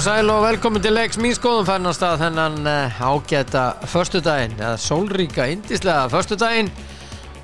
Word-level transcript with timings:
Og 0.00 0.04
sæl 0.04 0.30
og 0.32 0.38
velkomin 0.40 0.80
til 0.80 0.94
leiks 0.96 1.18
mín 1.20 1.34
skoðum 1.36 1.66
færnast 1.68 2.00
að 2.00 2.22
þennan 2.22 2.54
uh, 2.64 3.00
ágæta 3.04 3.64
förstudaginn, 3.84 4.54
eða 4.56 4.78
sólríka 4.80 5.44
indislega 5.52 6.06
förstudaginn 6.08 6.70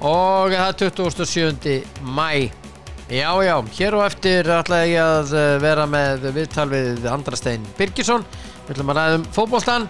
og 0.01 0.55
það 0.55 0.87
er 0.87 0.95
27. 0.97 1.75
mæ. 2.01 2.49
Já, 3.13 3.29
já, 3.45 3.61
hér 3.77 3.99
og 3.99 4.07
eftir 4.07 4.49
ætla 4.49 4.81
ég 4.89 4.97
að 5.05 5.37
uh, 5.37 5.61
vera 5.61 5.85
með 5.85 6.31
viðtal 6.33 6.69
við 6.73 7.05
Andrastein 7.13 7.69
Birgisson. 7.77 8.25
Við 8.65 8.79
ætlum 8.79 8.95
að 8.95 9.03
ræðum 9.03 9.31
fótboltan, 9.37 9.89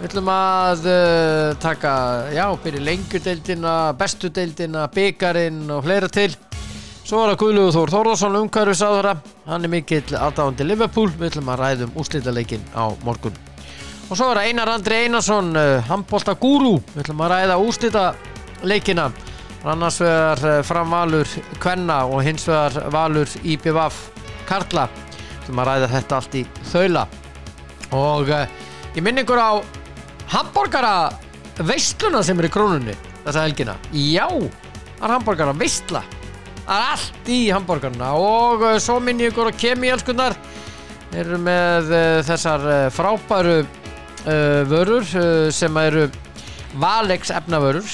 við 0.00 0.10
ætlum 0.10 0.34
að 0.34 0.86
uh, 0.90 1.54
taka, 1.62 1.96
já, 2.34 2.48
byrja 2.66 2.86
lengjudeildina, 2.90 3.80
bestudeildina, 4.02 4.88
byggarinn 4.98 5.62
og 5.76 5.86
fleira 5.86 6.10
til. 6.10 6.32
Svo 7.10 7.24
er 7.24 7.32
það 7.32 7.38
Guðlugur 7.40 7.72
Þór 7.74 7.90
Þórðarsson 7.90 8.36
umhverfisáðara, 8.38 9.12
hann 9.48 9.66
er 9.66 9.70
mikill 9.72 10.12
aðdáðandi 10.14 10.62
Liverpool, 10.62 11.08
við 11.18 11.32
ætlum 11.32 11.48
að 11.50 11.56
ræðum 11.58 11.96
úslítaleikin 11.98 12.68
á 12.70 12.86
morgun. 13.02 13.34
Og 14.06 14.12
svo 14.14 14.28
er 14.30 14.38
það 14.38 14.46
Einar 14.46 14.70
Andri 14.70 14.98
Einarsson, 15.08 15.48
uh, 15.58 15.88
handbólta 15.88 16.36
gúrú, 16.38 16.76
við 16.92 17.00
ætlum 17.02 17.24
að 17.26 17.32
ræða 17.32 17.56
úslítaleikina, 17.64 19.08
annars 19.72 19.98
vegar 20.04 20.44
uh, 20.52 20.60
fram 20.68 20.94
Valur 20.94 21.34
Kvenna 21.58 21.96
og 22.06 22.22
hins 22.28 22.46
vegar 22.46 22.78
Valur 22.94 23.34
IPVAF 23.42 23.98
Karla, 24.46 24.86
við 24.94 25.34
ætlum 25.40 25.64
að 25.64 25.70
ræða 25.72 25.90
þetta 25.96 26.20
allt 26.20 26.38
í 26.38 26.44
þaula. 26.70 27.04
Og 28.04 28.32
uh, 28.38 28.46
ég 28.94 29.02
minn 29.02 29.18
ykkur 29.24 29.42
á 29.42 29.58
hambúrgara 30.36 30.94
veisluna 31.58 32.22
sem 32.22 32.38
er 32.38 32.52
í 32.52 32.54
krónunni 32.54 32.94
þessa 33.26 33.48
helgina. 33.48 33.74
Já, 33.90 34.28
það 34.30 35.10
er 35.10 35.18
hambúrgara 35.18 35.58
veistla. 35.58 36.06
Það 36.70 36.78
er 36.78 36.90
allt 36.94 37.28
í 37.34 37.38
hambúrgarna 37.50 38.08
og 38.14 38.60
uh, 38.62 38.76
svo 38.78 39.00
minn 39.02 39.18
ég 39.18 39.32
ykkur 39.32 39.50
á 39.50 39.58
kemielskunnar 39.58 40.36
eru 41.18 41.38
með 41.42 41.90
uh, 41.90 42.20
þessar 42.28 42.66
uh, 42.68 42.78
frábæru 42.94 43.62
vörur 44.68 45.06
sem 45.56 45.76
eru 45.80 46.02
Valex 46.76 47.30
efnavörur 47.32 47.86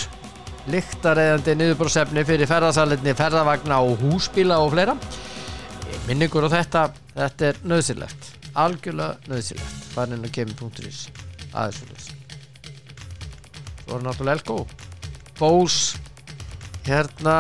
lyktareðandi 0.75 1.55
niðurbróðsefni 1.55 2.25
fyrir 2.27 2.51
ferðarsalinni, 2.51 3.15
ferðarvagna 3.15 3.79
og 3.87 4.03
húsbíla 4.03 4.59
og 4.59 4.73
fleira. 4.75 4.97
Minn 6.09 6.27
ykkur 6.27 6.49
á 6.51 6.59
þetta 6.59 6.83
þetta 7.15 7.53
er 7.53 7.63
nöðsilegt 7.63 8.33
algjörlega 8.59 9.31
nöðsilegt 9.31 9.91
farin 9.95 10.19
inn 10.19 10.27
á 10.27 10.31
kemi.is 10.35 11.07
aðeins 11.53 11.81
fyrir 11.83 11.97
þess 11.97 12.15
Svo 13.87 14.01
er 14.01 14.03
náttúrulega 14.03 14.41
Elko. 14.41 14.57
Bose 15.39 16.01
hérna 16.89 17.37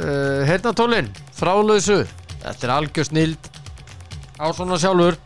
uh, 0.00 0.44
hérna 0.48 0.72
tólinn 0.76 1.10
frálausu, 1.36 2.02
þetta 2.42 2.66
er 2.66 2.72
algjör 2.74 3.08
snild. 3.08 3.50
Á 4.36 4.46
svona 4.52 4.78
sjálfur 4.80 5.16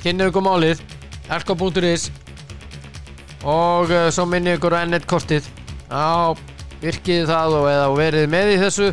kynni 0.00 0.28
ykkur 0.28 0.44
málið 0.44 0.80
elko.is 1.32 2.10
og 3.44 3.92
uh, 3.92 4.08
svo 4.14 4.26
minni 4.28 4.54
ykkur 4.56 4.76
ennett 4.80 5.08
kortið. 5.08 5.48
Á 5.92 6.32
virkið 6.82 7.28
það 7.28 7.58
og 7.58 7.66
eða 7.70 7.90
verið 7.96 8.30
með 8.32 8.52
í 8.54 8.60
þessu. 8.62 8.92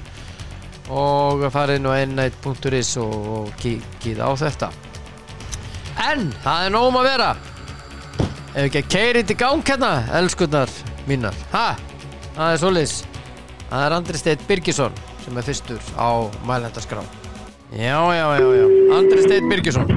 Og 0.91 1.45
farið 1.53 1.87
á 1.87 1.93
ennett.is 2.02 2.95
og, 2.99 3.13
og 3.35 3.53
kíkið 3.61 4.19
á 4.19 4.29
þetta. 4.35 4.71
En 6.11 6.27
það 6.43 6.65
er 6.65 6.75
nógum 6.75 6.99
að 6.99 7.07
vera. 7.11 7.29
Ef 8.52 8.65
ekki 8.65 8.81
að 8.81 8.91
keiri 8.91 9.21
þetta 9.21 9.37
í 9.37 9.39
gang 9.39 9.64
hérna 9.71 9.93
elskunnar 10.20 10.75
mínar. 11.08 11.37
Ha, 11.55 11.70
það 12.36 12.49
er 12.49 12.61
solis 12.65 12.99
það 13.71 13.86
er 13.86 13.95
Andri 13.95 14.20
Steit 14.20 14.43
Birgisson 14.49 14.95
sem 15.26 15.37
er 15.37 15.45
fyrstur 15.48 15.82
á 15.98 16.09
mælendaskrá. 16.48 17.04
Já, 17.71 17.99
já, 18.17 18.26
já, 18.39 18.48
já. 18.59 18.65
Andri 18.98 19.21
Steit 19.23 19.45
Birgisson. 19.49 19.87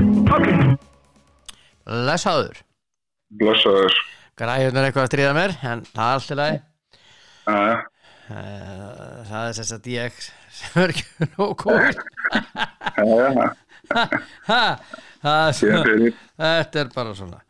Lesaður 1.87 2.61
Blessaður. 3.35 3.95
græjun 4.39 4.77
er 4.79 4.87
eitthvað 4.89 5.05
að 5.07 5.11
stríða 5.11 5.33
mér 5.37 5.53
en 5.69 5.83
það 5.91 6.05
er 6.05 6.15
allt 6.15 6.31
í 6.31 6.39
lagi. 6.43 6.62
Jæja, 7.49 7.75
Eh, 8.25 9.17
það 9.29 9.43
er 9.51 9.57
þess 9.59 9.73
að 9.77 9.87
ég 9.93 10.05
er 10.07 10.12
það 15.21 15.41
er 15.43 15.53
síðan 15.59 15.59
svona 15.59 15.83
fyrir. 15.91 16.15
þetta 16.41 16.81
er 16.81 16.89
bara 16.95 17.12
svona. 17.19 17.41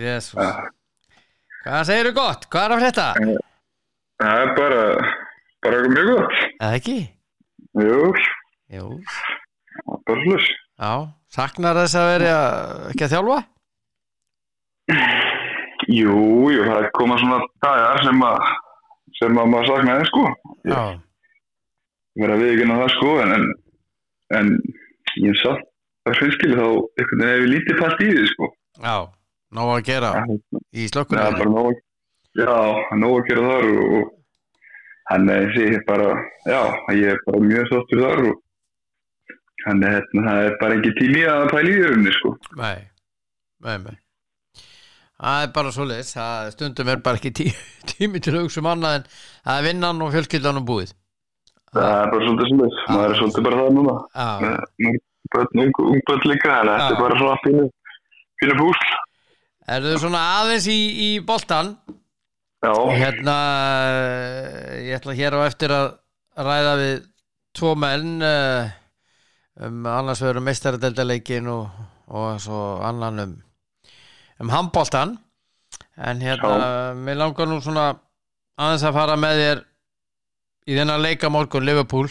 Jesus. 0.00 0.38
hvað 1.66 1.84
segir 1.90 2.08
þú 2.08 2.14
gott, 2.16 2.46
hvað 2.48 2.64
er 2.64 2.72
að 2.72 2.80
frétta? 2.86 3.06
Það 4.24 4.40
er 4.46 4.54
bara, 4.56 4.80
bara 5.66 5.82
mjög 5.92 6.08
gott. 6.14 6.40
eða 6.56 6.72
ekki 6.80 6.96
Jú, 7.74 8.12
Jú, 8.70 8.84
slús. 10.06 10.44
já, 10.78 10.92
saknar 11.34 11.74
þess 11.82 11.96
að 11.98 12.10
vera 12.12 12.34
ekki 12.92 13.06
að 13.08 13.12
þjálfa? 13.16 13.38
Jú, 15.90 16.14
jú, 16.54 16.62
það 16.64 16.78
er 16.80 16.88
koma 16.96 17.16
svona 17.20 17.40
dagar 17.64 18.00
sem 18.06 18.22
að, 18.24 18.46
sem 19.18 19.40
að 19.42 19.50
maður 19.52 19.68
saknaði, 19.72 20.06
sko. 20.10 20.24
já, 20.70 20.80
Ég 22.14 22.22
verið 22.22 22.34
að 22.36 22.42
við 22.44 22.52
ekki 22.54 22.66
ná 22.70 22.74
það, 22.78 22.90
sko, 22.94 23.12
en, 23.24 23.32
en, 23.34 23.46
en 24.38 24.50
ég 25.26 25.38
satt 25.42 25.64
að 26.06 26.18
hreinskili 26.20 26.58
þá 26.60 26.66
einhvern 26.70 27.24
veginn 27.24 27.32
hefur 27.34 27.50
lítið 27.54 27.80
fast 27.82 28.04
í 28.04 28.10
því, 28.12 28.26
sko. 28.32 28.48
já, 28.84 28.94
nóg 29.58 29.72
að 29.74 29.82
gera 29.90 30.12
í 30.22 30.28
Það 30.30 30.84
er 30.84 30.92
slökkunni 30.94 31.24
bara 31.40 31.50
nóg, 31.56 31.80
já, 32.38 32.54
nóg 33.02 33.16
að 33.18 33.26
gera 33.32 33.48
þar 33.50 33.68
og, 33.74 34.12
og 35.04 35.12
hann 35.12 35.28
er 35.28 35.50
því 35.52 35.66
bara, 35.88 36.08
já, 36.48 36.60
ég 36.96 37.12
er 37.12 37.20
bara 37.26 37.42
mjög 37.44 37.68
sáttur 37.70 38.02
þar 38.04 38.24
og 38.30 38.40
hann 39.66 39.84
er, 39.84 40.00
hérna, 40.00 40.24
það 40.30 40.48
er 40.48 40.56
bara 40.60 40.78
ekki 40.78 40.94
tími 41.00 41.22
að 41.28 41.44
pæla 41.52 41.70
í 41.70 41.76
þér 41.84 42.16
sko. 42.18 42.34
Nei, 42.60 42.80
nei, 43.64 43.76
nei 43.84 44.00
Það 45.14 45.44
er 45.44 45.50
bara 45.54 45.70
svoleiðis, 45.72 46.08
það 46.16 46.48
stundum 46.56 46.88
er 46.90 47.00
bara 47.04 47.20
ekki 47.20 47.30
tí, 47.38 47.44
tími 47.94 48.20
til 48.20 48.34
að 48.34 48.44
hugsa 48.44 48.60
um 48.60 48.68
annað 48.72 48.96
en 48.98 49.04
það 49.14 49.58
er 49.58 49.66
vinnan 49.68 50.02
og 50.04 50.12
fjölskyldan 50.12 50.60
og 50.60 50.66
búið 50.68 50.94
Það 51.74 51.90
er 51.90 52.10
bara 52.12 52.26
svolítið 52.26 52.60
þess, 52.64 52.82
maður 52.90 53.12
er 53.12 53.18
svolítið 53.20 53.46
bara 53.46 53.60
það 53.60 53.70
núna. 53.78 53.94
Já, 54.14 54.26
Með 54.84 54.98
börn, 55.34 55.62
ung, 55.64 55.78
ung 55.82 56.02
börn 56.06 56.28
líka, 56.30 56.58
en 56.60 56.70
þetta 56.70 56.90
er 56.90 57.00
bara 57.00 57.16
svona 57.18 57.38
fínu 58.42 58.58
púsl. 58.60 58.92
er 59.74 59.86
þau 59.88 59.96
svona 60.04 60.20
aðeins 60.40 60.68
í, 60.70 60.78
í 61.06 61.08
boltan 61.26 61.72
Já, 62.64 62.72
Hérna, 62.96 63.36
ég 64.80 64.94
ætla 64.96 65.12
hér 65.12 65.34
á 65.36 65.40
eftir 65.44 65.72
að 65.74 65.90
ræða 66.40 66.76
við 66.80 66.94
tvo 67.54 67.74
menn 67.76 68.24
eh, 68.24 68.70
um 69.60 69.84
annars 69.84 70.22
vegar 70.24 70.40
um 70.40 70.46
meistaradeldaleikin 70.48 71.50
og, 71.52 71.74
og 72.08 72.40
svo 72.40 72.62
annan 72.88 73.20
um, 73.26 73.34
um 74.40 74.52
handboltan 74.54 75.18
en 76.00 76.24
hérna, 76.24 76.94
mér 76.96 77.20
langar 77.20 77.50
nú 77.50 77.60
svona 77.60 77.90
aðeins 78.56 78.86
að 78.88 78.96
fara 78.96 79.18
með 79.20 79.42
þér 79.42 79.62
í 80.64 80.78
þennan 80.78 81.04
leika 81.04 81.28
morgun 81.28 81.68
Liverpool. 81.68 82.08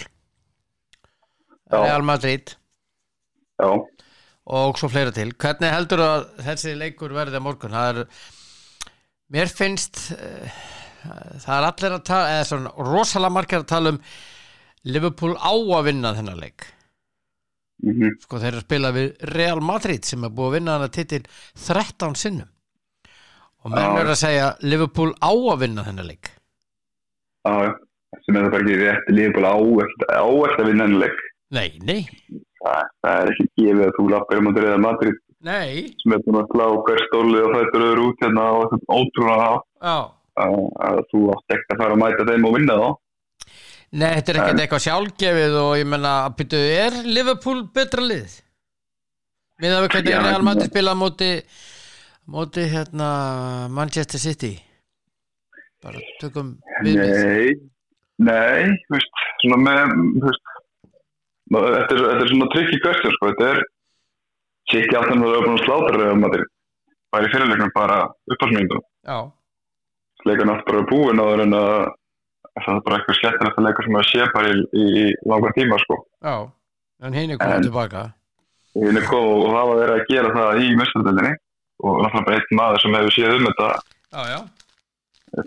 Real 1.73 2.05
Madrid. 2.05 2.53
Já, 3.57 3.69
og 4.53 4.77
svo 4.77 4.91
fleira 4.91 5.13
til. 5.15 5.31
Hvernig 5.33 5.73
heldur 5.73 6.03
að 6.05 6.25
þessi 6.45 6.77
leikur 6.77 7.15
verði 7.15 7.41
morgun? 7.41 7.73
Það 7.73 7.89
er 8.03 8.05
mér 9.31 9.47
finnst 9.51 10.11
uh, 10.17 10.61
það 11.43 11.55
er 11.57 11.67
allir 11.69 11.95
að 11.97 12.03
tala 12.09 12.31
eða 12.37 12.47
svona 12.49 12.73
rosalega 12.91 13.35
margir 13.37 13.61
að 13.61 13.67
tala 13.71 13.93
um 13.95 13.99
Liverpool 14.83 15.35
á 15.39 15.51
að 15.55 15.85
vinna 15.87 16.11
þennan 16.17 16.41
leik. 16.43 16.65
Mhm, 17.83 18.17
sko 18.23 18.39
þeir 18.39 18.51
eru 18.53 18.61
að 18.61 18.65
spila 18.67 18.91
við 18.95 19.07
Real 19.33 19.61
Madrid 19.63 20.05
sem 20.07 20.23
er 20.23 20.31
búið 20.31 20.49
að 20.49 20.55
vinna 20.57 20.75
hana 20.77 20.89
titil 20.91 21.21
13 21.59 22.15
sinnum. 22.19 22.49
Og 23.63 23.71
Já. 23.71 23.83
eru 24.01 24.11
að 24.11 24.19
segja 24.19 24.47
Liverpool 24.63 25.13
á 25.23 25.31
að 25.31 25.59
vinna 25.63 25.83
þennan 25.87 26.07
leik. 26.11 26.31
Já. 27.47 27.73
Sem 28.23 28.35
er 28.37 28.43
það 28.45 28.51
bara 28.53 28.63
ekki 28.63 28.75
rétt. 28.79 29.07
Lífból 29.09 29.45
á, 29.47 29.55
á 29.57 30.25
eftir 30.45 30.63
að 30.63 30.67
vinna 30.69 30.85
henni 30.87 30.99
leik. 31.01 31.21
nei, 31.53 31.69
nei, 31.81 32.01
Það, 32.63 32.83
það 33.03 33.17
er 33.21 33.31
ekki 33.33 33.45
gefið 33.59 33.81
að 33.87 33.95
þú 33.97 34.03
lappar 34.13 34.39
um 34.39 34.47
að 34.51 34.59
reyða 34.63 34.77
Madrid 34.79 35.17
nei 35.43 35.87
sem 36.01 36.15
er 36.15 36.21
búin 36.25 36.41
að 36.41 36.51
slá 36.53 36.65
hver 36.87 37.05
stóli 37.09 37.39
og 37.43 37.55
fættur 37.57 37.87
öðru 37.91 38.09
út 38.09 38.25
hérna 38.25 38.49
og 38.57 38.75
ótrúlega 38.87 39.49
já 39.83 39.97
að, 40.39 41.01
þú 41.11 41.23
átt 41.33 41.55
ekki 41.55 41.75
að 41.75 41.81
fara 41.83 41.95
að 41.95 42.01
mæta 42.01 42.27
þeim 42.29 42.47
og 42.47 42.55
vinna 42.57 42.77
þá. 42.79 42.87
Nei, 43.93 44.09
þetta 44.17 44.31
er 44.31 44.39
ekkert 44.41 44.61
eitthvað 44.63 44.83
sjálfgefið 44.87 45.55
og 45.61 45.73
ég 45.77 45.89
menna, 45.89 46.13
byrju, 46.37 46.61
er 46.81 46.95
Liverpool 47.05 47.59
betra 47.75 48.01
lið? 48.01 48.39
Við 49.61 49.75
það 49.75 49.83
við 49.83 49.91
hvernig 49.93 50.15
Já, 50.15 50.21
Real 50.25 50.45
Madrid 50.47 50.65
já. 50.65 50.71
spila 50.71 50.95
móti 50.97 51.29
móti 52.33 52.63
hérna 52.71 53.09
Manchester 53.69 54.21
City 54.23 54.55
bara 55.83 56.01
tökum 56.21 56.55
við 56.81 56.97
Nei, 56.97 57.53
nei, 58.23 58.73
þú 58.87 58.95
veist, 58.95 59.21
svona 59.43 59.59
með, 59.61 59.93
þú 60.15 60.25
veist, 60.25 60.51
þetta 61.53 61.77
er, 61.83 62.03
þetta 62.07 62.17
er 62.17 62.31
svona 62.33 62.49
tricky 62.55 62.81
question, 62.81 63.15
sko, 63.17 63.31
þetta 63.33 63.49
er 63.51 63.63
City 64.71 64.95
alltaf 64.95 65.17
að 65.17 65.27
vera 65.27 65.45
búin 65.47 65.57
að 65.59 65.65
slátra 65.65 65.97
reyða 65.99 66.19
Madrid. 66.21 66.49
Bara 67.13 67.27
í 67.27 67.33
fyrirleiknum 67.33 67.73
bara 67.75 67.97
upphalsmyndum. 68.31 68.81
Já, 69.05 69.17
Leikan 70.23 70.53
aftur 70.53 70.77
bara 70.79 70.87
búin 70.87 71.19
áður 71.19 71.43
en 71.43 71.55
að 71.57 71.71
það 72.61 72.75
er 72.77 72.83
bara 72.85 72.97
eitthvað 72.99 73.17
skemmtilegt 73.19 73.57
að 73.59 73.65
leika 73.67 73.83
sem 73.85 73.97
að 73.99 74.09
sé 74.09 74.25
bara 74.33 74.51
í, 74.51 74.59
í, 74.77 74.83
í 75.03 75.05
langan 75.29 75.55
tíma, 75.57 75.79
sko. 75.83 75.97
já 76.23 76.35
en 77.03 77.15
hinn 77.17 77.33
er 77.33 77.39
komið 77.41 77.65
tilbaka 77.67 78.03
hinn 78.77 78.99
er 78.99 79.07
kom 79.09 79.25
og 79.31 79.55
hafa 79.57 79.77
verið 79.79 79.95
að 79.97 80.11
gera 80.11 80.33
það 80.37 80.61
í 80.63 80.67
mestardelinni 80.79 81.33
og 81.83 81.97
náttúrulega 82.03 82.27
bara 82.29 82.37
einn 82.39 82.59
maður 82.59 82.83
sem 82.83 82.97
hefur 82.99 83.15
séð 83.17 83.35
um 83.39 83.47
þetta 83.49 83.69
Já, 84.13 84.21
já, 84.29 84.39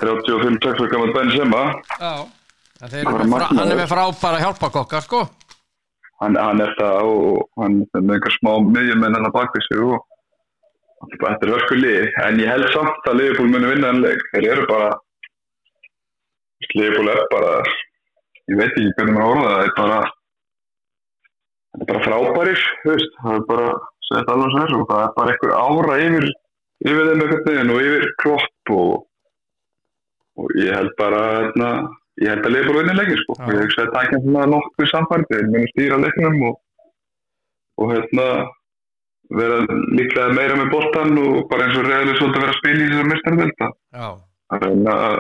35-6 0.03 0.91
gammal 0.91 1.13
Benzema 1.15 1.63
já. 2.03 2.13
En 2.83 2.91
þeir 2.93 3.07
Það 3.07 3.31
var 3.33 3.47
er 3.63 3.79
með 3.79 3.87
frábæra 3.89 4.41
hjálpakokkar, 4.43 5.05
sko. 5.07 5.21
Hann, 6.23 6.37
hann 6.41 6.63
er 6.65 6.75
það 6.81 7.09
og 7.13 7.63
hann 7.63 7.81
er 7.87 8.05
með 8.05 8.19
einhver 8.19 8.37
smá 8.37 8.53
miðjumenn 8.67 9.19
hann 9.19 9.29
að 9.31 9.37
baka 9.39 9.65
sig 9.67 9.83
og 9.87 9.99
þetta 11.17 11.47
er 11.47 11.55
verku 11.55 11.81
lið. 11.81 12.07
En 12.25 12.41
ég 12.41 12.51
held 12.51 12.71
samt 12.73 13.11
að 13.11 13.19
Liverpool 13.21 13.51
muni 13.53 13.73
vinna 13.75 13.93
en 13.93 14.05
leik. 14.05 14.23
Þeir 14.33 14.49
eru 14.55 14.71
bara 14.71 14.95
Liverpool 16.77 17.13
er 17.13 17.27
bara 17.33 17.59
ég 18.47 18.59
veit 18.61 18.71
ekki 18.71 18.95
hvernig 18.97 19.17
maður 19.17 19.33
orða 19.35 19.51
það 19.51 19.67
er 19.67 19.75
bara 19.77 20.01
það 21.73 21.83
er 21.83 21.89
bara 21.91 22.05
frábærir 22.07 22.65
veist, 22.87 23.17
það 23.23 23.39
er 23.39 23.45
bara 23.51 23.71
þetta 24.09 24.37
alveg 24.37 24.55
sér 24.55 24.75
og 24.77 24.85
það 24.91 25.03
er 25.03 25.15
bara 25.17 25.35
einhver 25.35 25.55
ára 25.57 25.99
yfir 26.07 26.29
yfir 26.87 27.11
þeim 27.11 27.25
eitthvað 27.27 27.73
og 27.75 27.87
yfir 27.89 28.07
klopp 28.23 28.73
og, 28.77 28.93
og 30.39 30.55
ég 30.63 30.77
held 30.77 30.95
bara 31.01 31.23
hérna, 31.33 31.71
ég 32.23 32.31
held 32.33 32.47
að 32.47 32.55
Liverpool 32.55 32.79
vinni 32.81 32.97
leikir 32.97 33.23
sko. 33.23 33.37
Og 33.39 33.51
ég 33.53 33.63
er 33.63 33.91
ekki 34.03 34.21
svona 34.25 34.47
nokkuð 34.53 34.91
samfært 34.93 35.33
þeir 35.33 35.51
muni 35.53 35.73
stýra 35.73 35.99
leiknum 36.03 36.45
og, 36.51 36.61
og 37.83 37.93
hérna 37.93 38.29
vera 39.37 39.59
líklega 39.99 40.35
meira 40.37 40.59
með 40.61 40.71
boltan 40.73 41.19
og 41.19 41.49
bara 41.51 41.67
eins 41.67 41.79
og 41.81 41.89
reyðileg 41.89 42.21
svolítið 42.21 42.45
vera 42.45 42.53
að 42.53 42.61
spila 42.61 42.85
í 42.85 42.91
þessar 42.93 43.11
mestarvelda 43.11 43.71
að 44.55 44.67
reyna 44.67 44.95
að 45.09 45.17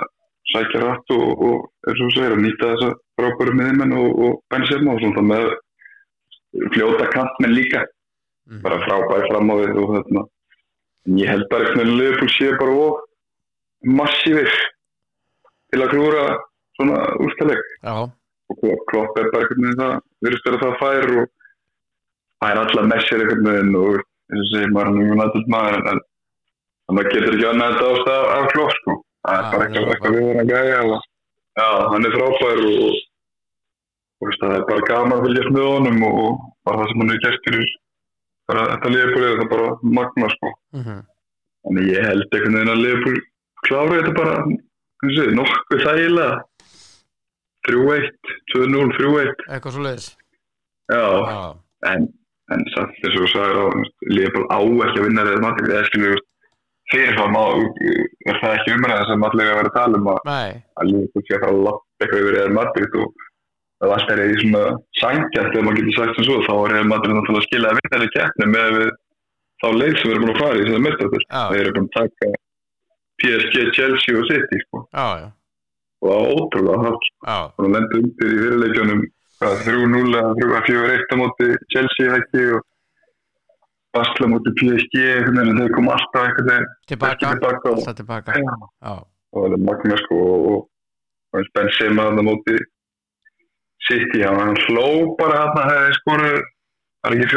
sækja 0.52 0.82
rætt 0.84 1.14
og, 1.16 1.43
og 1.48 1.90
eins 1.90 2.02
og 2.04 2.12
segir 2.14 2.37
að 2.37 2.43
nýta 2.44 2.70
þessa 2.72 2.90
frábæru 3.19 3.56
miðjumenn 3.58 3.96
og, 3.98 4.20
og 4.26 4.37
Benzema 4.52 4.94
og 4.94 5.02
svona 5.02 5.25
með 5.32 5.48
fljóta 6.72 7.10
kantmenn 7.12 7.56
líka. 7.56 7.84
Mhm. 8.46 8.62
bara 8.62 8.78
frábæri 8.87 9.26
fram 9.26 9.50
á 9.50 9.54
við 9.58 9.78
og 9.82 9.88
þetta 9.96 10.20
en 11.06 11.19
ég 11.19 11.31
held 11.31 11.48
bara 11.50 11.64
eitthvað 11.66 11.82
að 11.82 11.96
Liverpool 11.98 12.31
sé 12.31 12.50
bara 12.60 12.76
og 12.87 13.00
massífir 13.98 14.52
til 15.72 15.82
að 15.82 15.90
klúra 15.90 16.22
svona 16.76 16.99
úrstaleg 17.25 17.61
já, 17.82 17.94
og 17.96 18.84
Klopp- 18.90 19.19
er 19.20 19.31
bara 19.32 19.43
eitthvað 19.46 19.62
með 19.64 19.81
það 19.81 19.94
virðist 20.26 20.46
vera 20.49 20.61
það 20.64 20.76
fær 20.82 21.08
og 21.17 21.26
það 22.40 22.50
er 22.52 22.61
alltaf 22.62 22.87
messir 22.93 23.23
eitthvað 23.25 23.43
með 23.49 23.81
og 23.81 23.96
eins 24.26 24.43
og 24.44 24.50
segir 24.52 24.73
maður 24.76 24.96
mjög 25.00 25.19
nættið 25.23 25.50
maður 25.56 25.78
en 25.94 26.00
en 26.87 26.96
það 27.00 27.11
getur 27.12 27.34
ekki 27.37 27.49
annað 27.50 27.73
þetta 27.75 27.90
ást 27.96 28.08
af, 28.14 28.46
Klopp 28.52 28.75
sko. 28.78 28.93
Það 29.26 29.37
er 29.37 29.46
bara 29.52 29.64
eitthvað, 29.67 30.14
við 30.14 30.28
hann 30.38 30.50
gæja 30.52 30.78
og, 30.87 31.06
já, 31.58 31.69
hann 31.93 32.06
er 32.06 32.14
frábær 32.14 32.61
og, 32.67 33.00
og 34.22 34.37
það 34.40 34.55
er 34.56 34.64
bara 34.70 34.87
gaman 34.90 35.17
að 35.17 35.25
fylgjast 35.26 35.52
með 35.56 35.67
honum 35.72 36.05
og, 36.06 36.44
bara 36.67 36.79
það 36.82 36.93
sem 36.93 37.02
hann 37.02 37.12
er 37.17 37.22
gert 37.25 37.75
bara 38.46 38.67
þetta 38.70 38.93
liðbúlið 38.94 39.32
það 39.32 39.44
er 39.44 39.50
bara 39.56 39.69
magna 39.99 40.29
sko. 40.37 40.52
Mhm, 40.79 41.00
Þannig 41.67 41.88
ég 41.90 42.05
held 42.06 42.26
einhvern 42.31 42.55
veginn 42.55 42.70
að 42.76 42.82
Liverpool 42.84 43.17
klára 43.67 43.96
þetta 43.96 44.12
bara, 44.14 44.34
nokkuð 45.34 45.82
þægilega. 45.82 46.37
3-1, 47.66 48.06
2-0, 48.54 48.94
3-1. 48.98 49.34
eitthvað 49.50 49.74
svo 49.76 49.84
leiðis. 49.86 50.08
Já, 50.92 51.02
Já, 51.02 51.42
en, 51.92 52.06
en 52.54 52.64
samt 52.74 52.96
þess 53.02 53.12
að 53.12 53.20
þú 53.20 53.28
sagðir 53.34 53.58
á, 53.58 53.66
Liverpool 54.16 54.46
á 54.50 54.58
ekki 54.86 55.00
að 55.00 55.06
vinna 55.06 55.24
eða 55.26 55.84
skilur, 55.90 56.20
fyrirfram 56.92 57.38
á, 57.38 57.44
er 58.30 58.40
það 58.42 58.56
ekki 58.56 58.74
umræða 58.76 59.06
sem 59.10 59.24
allir 59.28 59.48
að 59.50 59.58
vera 59.60 59.70
að 59.72 59.78
tala 59.80 60.00
um 60.02 60.10
að, 60.12 60.20
að 60.78 60.90
Liverpool 60.92 61.24
sé 61.26 61.34
að 61.34 61.42
fara 61.46 61.54
að 61.56 61.64
lappa 61.66 62.04
eitthvað 62.06 62.22
yfir 62.22 62.36
reyða 62.38 62.54
Madrid 62.60 62.98
og 63.00 63.24
það 63.76 63.90
var 63.92 64.04
stærri 64.06 64.26
í 64.30 64.36
svona 64.40 64.62
sangjant, 65.00 65.50
þegar 65.50 65.66
maður 65.66 65.80
getur 65.80 65.96
sagt 65.98 66.14
sem 66.20 66.26
svo, 66.28 66.36
þá 66.46 66.52
er 66.56 66.72
reyða 66.76 66.90
Madrid 66.92 67.16
náttúrulega 67.19 67.42
að 67.42 67.48
skilja 67.50 67.72
að 67.72 67.78
vinna 67.80 67.92
þeirri 67.96 68.12
keppni 68.16 68.46
með 68.54 68.70
við 68.76 68.92
þá 69.56 69.66
leið 69.80 69.94
sem 69.96 70.06
við 70.06 70.14
erum 70.14 70.24
búin 70.26 70.34
að 70.36 70.42
fara 70.44 70.56
í 70.56 70.62
þessari 70.62 70.84
mestarður. 70.86 71.26
já, 71.26 71.42
Þeir 71.50 71.60
eru 71.64 71.74
búin 71.76 71.88
að 71.90 71.96
taka 71.96 72.30
PSG, 73.16 73.56
Chelsea 73.76 74.16
og 74.20 74.24
City 74.30 74.58
sko. 74.62 74.82
já, 74.92 75.06
já, 75.24 75.28
og 76.06 76.12
það 76.12 76.23
var 76.23 76.41
ótrúlega 76.44 76.85
hátt 76.87 77.08
já, 77.11 77.37
og 77.43 77.58
það 77.58 77.75
lendi 77.75 78.00
undir 78.00 78.31
í 78.31 78.38
fyrirleikjunum 78.43 79.03
hvað, 79.41 79.58
3-0 79.67 80.17
eða 80.20 80.62
4-1 80.70 81.12
á 81.12 81.17
móti 81.23 81.50
Chelsea 81.75 82.17
ekki 82.20 82.47
og 82.56 82.64
Basla 83.97 84.29
móti 84.29 84.53
PSG 84.61 85.03
veginn, 85.25 85.58
þeir 85.58 85.75
kom 85.75 85.87
alltaf 85.88 86.41
veginn 86.44 86.67
tilbaka, 86.91 87.35
alltaf 87.73 87.94
tilbaka. 87.97 88.35
Og 89.32 89.44
það 89.47 89.55
er 89.56 89.62
magna 89.64 89.97
sko 90.05 90.19
og, 90.23 90.49
og, 90.50 90.64
og 91.32 91.41
eins 91.41 91.53
Benzema 91.56 92.08
þarna 92.11 92.26
móti 92.26 92.58
City, 93.87 94.23
hann, 94.25 94.41
hann 94.41 94.58
hló 94.67 95.14
bara 95.19 95.47
hann 95.47 95.61
að 95.62 95.70
hefði 95.73 95.97
skoru 96.00 96.31
það 96.35 97.08
er 97.08 97.17
ekki 97.17 97.31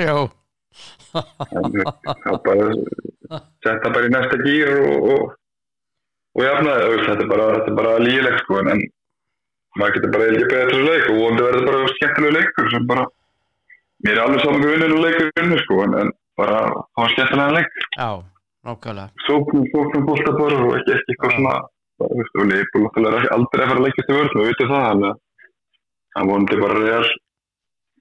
já, 0.00 0.16
það 1.12 2.38
bara 2.46 2.66
setta 3.62 3.92
bara 3.92 4.08
í 4.08 4.12
næsta 4.12 4.38
gýr 4.42 4.70
og, 4.72 5.08
og, 5.14 5.34
og 6.32 6.44
jafnaði, 6.46 6.98
þetta 7.06 7.24
er 7.24 7.30
bara, 7.32 7.46
er 7.60 7.76
bara 7.78 7.96
lígilegt 8.02 8.44
sko, 8.44 8.60
en, 8.62 8.70
en 8.72 8.84
maður 9.78 9.96
getur 9.96 10.12
bara 10.14 10.28
ekki 10.30 10.48
þessu 10.52 10.84
leik 10.86 11.10
og 11.10 11.18
vonandi 11.20 11.46
verður 11.46 11.68
bara 11.68 11.94
skemmtilegu 11.96 12.36
leikur 12.38 12.70
sem 12.72 12.86
bara 12.90 13.06
mér 14.06 14.16
er 14.16 14.22
alveg 14.24 14.44
saman 14.44 14.66
vinninu 14.68 15.00
leikur 15.02 15.32
vinnu 15.38 15.58
sko, 15.64 15.80
en, 15.86 15.98
en 16.02 16.12
bara 16.40 16.62
það 16.68 17.02
var 17.02 17.14
skemmtilega 17.16 17.56
leik 17.58 17.82
já, 17.98 18.08
nákvæmlega. 18.68 19.08
sóknum, 19.26 19.66
sóknum, 19.74 20.06
bólta 20.08 20.36
bara 20.38 20.62
og 20.66 20.76
ekki, 20.80 20.98
eitthvað 21.00 21.36
svona 21.36 21.56
bara, 22.00 22.12
þú 22.12 22.22
veist, 22.22 22.38
og 22.38 22.48
leifbúl 22.52 22.86
náttúrulega 22.86 23.20
er 23.22 23.36
aldrei 23.36 23.64
að 23.64 23.72
fara 23.72 23.82
að 23.82 23.86
leikast 23.88 24.12
í 24.12 24.18
vörð, 24.18 24.38
við 24.38 24.50
veitum 24.52 24.72
það 24.72 24.86
þannig 24.88 25.10
að 25.12 25.20
hann 26.16 26.32
vonandi 26.32 26.62
bara 26.62 26.80
real 26.80 27.10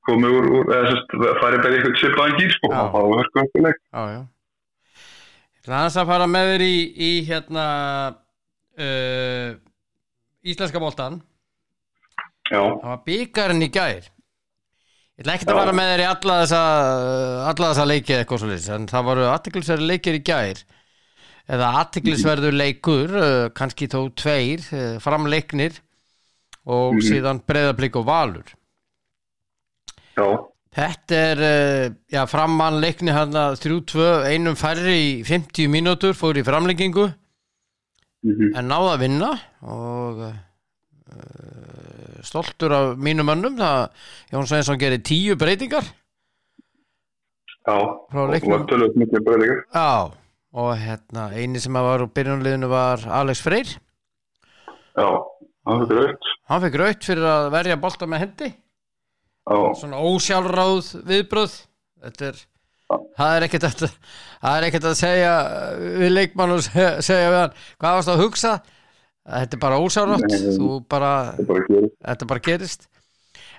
komið 0.07 0.37
úr, 0.37 0.47
úr 0.57 0.71
eða 0.75 0.91
sérst, 0.91 1.17
farið 1.43 1.63
bara 1.63 1.73
í 1.73 1.77
eitthvað 1.79 1.99
svipaðan 2.01 2.39
gýr 2.39 2.53
sko, 2.55 2.71
Já. 2.71 2.79
og 2.81 2.95
það 2.95 3.19
eitthvað 3.21 3.67
leik 3.67 3.81
Já, 3.81 4.03
já. 4.15 4.21
Aðeins 5.69 5.97
að 6.01 6.07
fara 6.09 6.27
með 6.29 6.47
þér 6.51 6.63
í, 6.65 6.75
í 6.97 7.11
hérna 7.27 7.65
uh, 8.81 9.51
Íslenska 10.41 10.81
boltan 10.81 11.19
Já, 12.51 12.59
það 12.59 12.87
var 12.89 13.03
byggarinn 13.05 13.63
í 13.63 13.69
gær. 13.71 14.07
Ég 15.15 15.23
ætla 15.23 15.35
ekki 15.37 15.47
að 15.47 15.59
fara 15.61 15.75
með 15.77 15.91
þér 15.91 16.01
í 16.01 16.07
alla 16.09 16.37
þessa 16.41 16.61
alla 17.51 17.69
þessa 17.69 17.85
leiki 17.87 18.15
eitthvað 18.17 18.41
svo 18.41 18.75
en 18.75 18.87
það 18.89 19.05
voru 19.07 19.27
aðtiklisverður 19.29 19.89
leikir 19.91 20.17
í 20.17 20.23
gær. 20.27 20.63
Eða 21.51 21.69
aðtiklisverður 21.81 22.57
leikur 22.57 23.15
uh, 23.15 23.45
kannski 23.55 23.87
þó 23.91 23.99
tveir 24.19 24.65
uh, 24.73 24.97
framleiknir 25.03 25.77
og 26.65 26.97
Mhm. 26.97 27.05
síðan 27.07 27.39
breyðablík 27.47 27.95
og 27.97 28.05
valur. 28.05 28.51
Já, 30.17 30.27
Þetta 30.71 31.17
er, 31.19 31.39
uh, 31.43 31.95
já, 32.13 32.21
frammann 32.31 32.77
leikni 32.79 33.11
hann 33.11 33.35
að 33.35 33.57
3-2, 33.65 34.05
einum 34.31 34.55
færri 34.55 34.93
í 34.95 35.09
50 35.27 35.67
mínútur, 35.71 36.13
fór 36.15 36.39
í 36.39 36.43
framlengingu 36.47 37.09
mhm, 38.23 38.53
en 38.55 38.69
náða 38.71 38.93
að 38.93 39.01
vinna 39.03 39.31
og 39.67 40.21
uh, 40.29 40.37
stoltur 42.23 42.71
af 42.77 42.93
mínum 43.03 43.27
mönnum 43.27 43.57
það 43.59 44.07
Jón 44.31 44.47
Sveinsson 44.47 44.79
gerir 44.79 45.03
tíu 45.03 45.35
breytingar 45.35 45.83
já, 47.67 47.75
Frá 47.75 48.23
og 48.23 48.31
leiknum. 48.31 48.55
var 48.55 48.63
tölvöld 48.71 48.95
mikið 49.03 49.25
breytingar. 49.27 49.61
Já, 49.75 49.91
og 50.55 50.71
hérna 50.79 51.27
eini 51.35 51.59
sem 51.61 51.75
var 51.75 52.05
úr 52.05 52.13
byrjunliðinu 52.15 52.71
var 52.71 53.03
Alex 53.19 53.43
Freyr 53.43 53.67
Já, 54.95 55.07
það 55.67 55.83
er 55.83 55.99
rautt. 55.99 56.31
hann 56.47 56.63
fekk 56.63 56.79
raut 56.85 57.05
fyrir 57.11 57.27
að 57.35 57.51
verja 57.59 57.75
bolta 57.83 58.07
með 58.07 58.23
hendi 58.25 58.53
Já, 59.49 59.57
svona 59.81 60.01
ósjálfráð 60.05 60.91
viðbröð 61.09 61.55
þetta 62.05 62.27
er 62.31 62.41
það 63.17 63.33
er 63.37 63.45
ekkert 63.47 63.65
að, 63.69 63.81
er 64.59 64.67
ekkert 64.67 64.85
að 64.91 64.99
segja 64.99 65.33
við 66.03 66.13
leikmann 66.13 66.53
og 66.57 66.61
segja, 66.67 66.91
segja 67.05 67.31
við 67.33 67.39
hann 67.41 67.57
hvað 67.81 67.97
varst 67.97 68.11
að 68.13 68.21
hugsa 68.25 68.53
þetta 69.25 69.57
er 69.57 69.63
bara 69.65 69.79
gera. 71.69 71.89
þetta 72.09 72.29
bara 72.33 72.45
gerist 72.49 72.87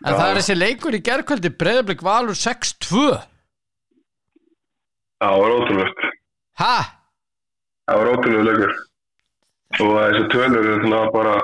en 0.03 0.13
Já. 0.13 0.17
það 0.19 0.27
er 0.29 0.41
þessi 0.41 0.57
leikur 0.59 0.97
í 0.99 1.03
gerkvöldi 1.07 1.53
breyðablik 1.63 2.03
valur 2.07 2.39
6-2 2.39 3.05
Já, 5.23 5.29
það 5.31 5.39
var 5.45 5.53
ótrúlegt. 5.55 6.01
ha? 6.59 6.75
Það 7.87 7.99
var 8.01 8.09
ótrúlega 8.11 8.47
leikur. 8.49 8.73
Og 9.83 9.93
þessi 9.97 10.23
tölur 10.33 10.67
er 10.73 10.83
bara, 11.15 11.35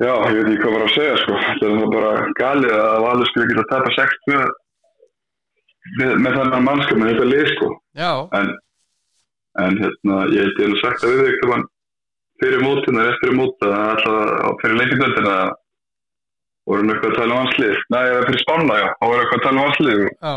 já, 0.00 0.12
ég 0.32 0.38
veit 0.38 0.48
ekki 0.50 0.62
hvað 0.64 0.74
var 0.76 0.86
að 0.86 0.94
segja, 0.96 1.16
sko. 1.22 1.38
Þetta 1.46 1.70
er 1.70 1.92
bara 1.94 2.12
galið 2.40 2.74
að 2.78 3.04
Valur 3.04 3.30
skulle 3.30 3.50
geta 3.50 3.64
að 3.64 3.70
tapa 3.74 3.94
6-2 3.98 4.40
með, 6.00 6.34
þennan 6.36 6.66
mannskap 6.66 7.00
með 7.00 7.12
þetta 7.12 7.28
lið, 7.30 7.46
sko. 7.54 7.70
já, 8.00 8.12
En, 8.40 8.52
en 9.64 9.80
hérna, 9.82 10.20
ég 10.34 10.50
hef 10.58 10.70
nú 10.70 10.80
sagt 10.80 11.04
að 11.04 11.14
við 11.14 11.24
þig 11.26 11.40
þegar 11.44 11.66
fyrir 12.40 12.62
mótina, 12.64 13.08
eftir 13.12 13.34
móta, 13.36 13.72
alltaf 13.94 14.62
fyrir 14.62 14.78
leikindöldina 14.80 15.34
vorum 16.70 16.92
eitthvað 16.92 17.10
að 17.10 17.18
tala 17.18 17.34
um 17.34 17.40
hanslið. 17.42 17.80
Nei, 17.92 18.04
eða 18.12 18.26
fyrir 18.28 18.42
spána, 18.44 18.78
já, 18.80 18.86
þá 18.96 19.04
voru 19.08 19.24
eitthvað 19.24 19.40
að 19.40 19.44
tala 19.46 19.56
um 19.56 19.66
hanslið 19.66 20.04
já, 20.04 20.34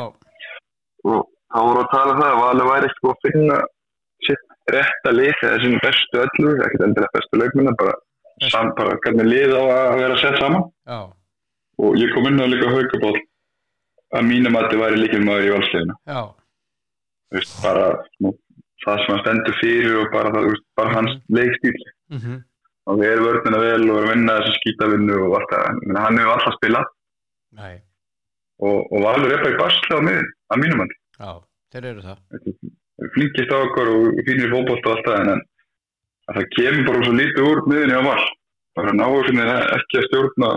og 1.03 1.21
þá 1.53 1.59
voru 1.67 1.83
að 1.83 1.91
tala 1.93 2.15
um 2.15 2.23
það 2.23 2.31
að 2.33 2.41
Valur 2.43 2.71
væri 2.71 2.89
eitthvað 2.89 3.13
að 3.13 3.23
finna 3.27 3.59
sitt 4.27 4.49
rétta 4.73 5.13
lið 5.13 5.43
eða 5.43 5.61
sín 5.63 5.77
bestu 5.83 6.23
öllu, 6.23 6.51
ekkert 6.65 6.85
endilega 6.87 7.15
bestu 7.17 7.39
leikminna, 7.39 7.75
bara, 7.79 7.95
sam, 8.51 8.71
bara 8.77 8.95
hvernig 9.03 9.29
lið 9.29 9.53
á 9.55 9.63
að 9.63 9.99
vera 10.01 10.17
sett 10.21 10.39
saman. 10.41 10.65
Já, 10.89 10.99
og 11.81 11.97
ég 11.97 12.13
kom 12.13 12.27
inn 12.29 12.41
á 12.41 12.45
líka 12.47 12.71
haugabál 12.71 13.15
að 14.13 14.25
mínum 14.29 14.57
að 14.57 14.67
þetta 14.67 14.81
væri 14.81 15.01
líkil 15.01 15.21
maður 15.25 15.47
í 15.47 15.53
valsleginu 15.55 15.95
já, 16.09 16.19
veist, 17.33 17.53
bara 17.63 17.85
nú, 18.23 18.33
það 18.83 18.99
sem 19.01 19.13
hann 19.13 19.23
stendur 19.23 19.57
fyrir 19.61 19.95
og 20.01 20.11
bara, 20.13 20.33
það, 20.35 20.49
veist, 20.51 20.67
bara 20.79 20.97
hans 20.97 21.15
leikstíl 21.37 21.73
mhm, 22.13 22.43
og 22.91 22.99
við 22.99 23.13
erum 23.13 23.27
vörðina 23.29 23.63
vel 23.63 23.79
og 23.79 23.95
erum 23.95 24.03
að 24.03 24.11
vinna 24.11 24.37
þessu 24.41 24.59
skítavinnu 24.59 25.17
og 25.29 25.39
allt 25.39 25.55
það, 25.55 25.81
hann 26.03 26.21
hefur 26.21 26.35
alltaf 26.35 26.57
spilað. 26.59 26.93
Og, 28.63 28.77
og 28.93 29.01
Valur 29.03 29.33
er 29.33 29.41
bara 29.41 29.53
í 29.53 29.59
basla 29.59 29.99
að 29.99 30.61
mínum 30.61 30.83
að 30.83 30.93
já, 30.93 31.31
þeir 31.73 31.89
eru 31.89 32.03
það. 32.05 32.19
Flinkist 33.15 33.53
á 33.55 33.57
okkur 33.57 33.89
og 33.91 34.19
fínir 34.27 34.45
í 34.45 34.51
fótbolt 34.51 34.85
og 34.85 34.93
allt 34.93 35.07
það 35.09 35.31
en, 35.33 35.41
en 36.29 36.37
það 36.37 36.49
kemur 36.55 36.87
bara 36.89 37.03
svo 37.05 37.15
lítið 37.17 37.49
úr 37.49 37.61
miðinni 37.69 37.99
á 37.99 38.03
val. 38.07 38.23
Bara 38.77 38.93
finnir 39.27 39.51
ekki 39.53 39.99
að 39.99 40.07
stjórna 40.07 40.51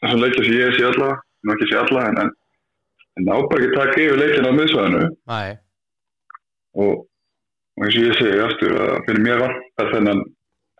þessum 0.00 0.22
leikja 0.22 0.44
sem 0.44 0.56
ég 0.58 0.76
sé 0.76 0.86
alla 0.88 1.10
nú 1.44 1.54
ekki 1.54 1.68
sé 1.70 1.80
alla 1.80 2.06
en, 2.08 2.20
en, 2.22 2.30
en 3.18 3.26
ná 3.28 3.34
bara 3.34 3.60
ekki 3.60 3.72
að 3.72 3.76
taka 3.80 4.04
yfir 4.04 4.20
leikina 4.20 4.52
á 4.52 4.58
miðsvæðinu. 4.58 5.02
Og, 6.84 6.94
og 7.78 7.84
eins 7.84 7.98
og 7.98 8.06
ég 8.08 8.16
segi 8.18 8.40
aftur 8.44 8.76
að 8.80 8.96
fyrir 9.08 9.24
mér 9.26 9.44
vantar 9.44 9.92
þennan 9.92 10.24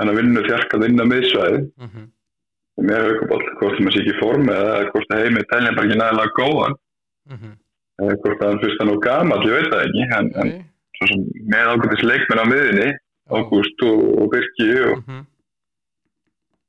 þennan 0.00 0.18
vinnu 0.18 0.44
þjark 0.48 0.74
að 0.74 0.84
vinna 0.88 1.06
miðsvæði 1.06 1.60
mhm, 1.62 2.06
sem 2.74 2.88
er 2.90 3.04
aukaball, 3.10 3.44
hvort 3.60 3.78
það 3.78 3.92
sé 3.94 4.02
ekki 4.02 4.16
formi 4.18 4.54
eða 4.54 4.78
hvort 4.88 5.12
það 5.12 5.22
heimi 5.22 5.44
telja 5.52 5.74
bara 5.76 5.86
ekki 5.86 6.00
nægilega 6.00 6.36
góðan. 6.38 6.78
Mhm. 7.30 7.52
Eða 8.02 8.16
hvort 8.24 8.40
það 8.42 8.62
fyrst 8.64 8.80
hann 8.82 8.94
og 8.94 9.02
gamall, 9.04 9.44
ég 9.46 9.54
veit 9.54 9.70
það 9.70 9.84
ekki 9.84 10.06
en, 10.18 10.30
en 10.42 10.54
svo 10.98 11.10
sem 11.12 11.26
með 11.52 11.70
ágætis 11.74 12.06
leikmenn 12.08 12.42
á 12.42 12.46
miðinni 12.50 12.88
Ágúst 13.32 13.84
og, 13.86 14.00
og 14.20 14.30
Birki 14.32 14.68
og, 14.84 15.12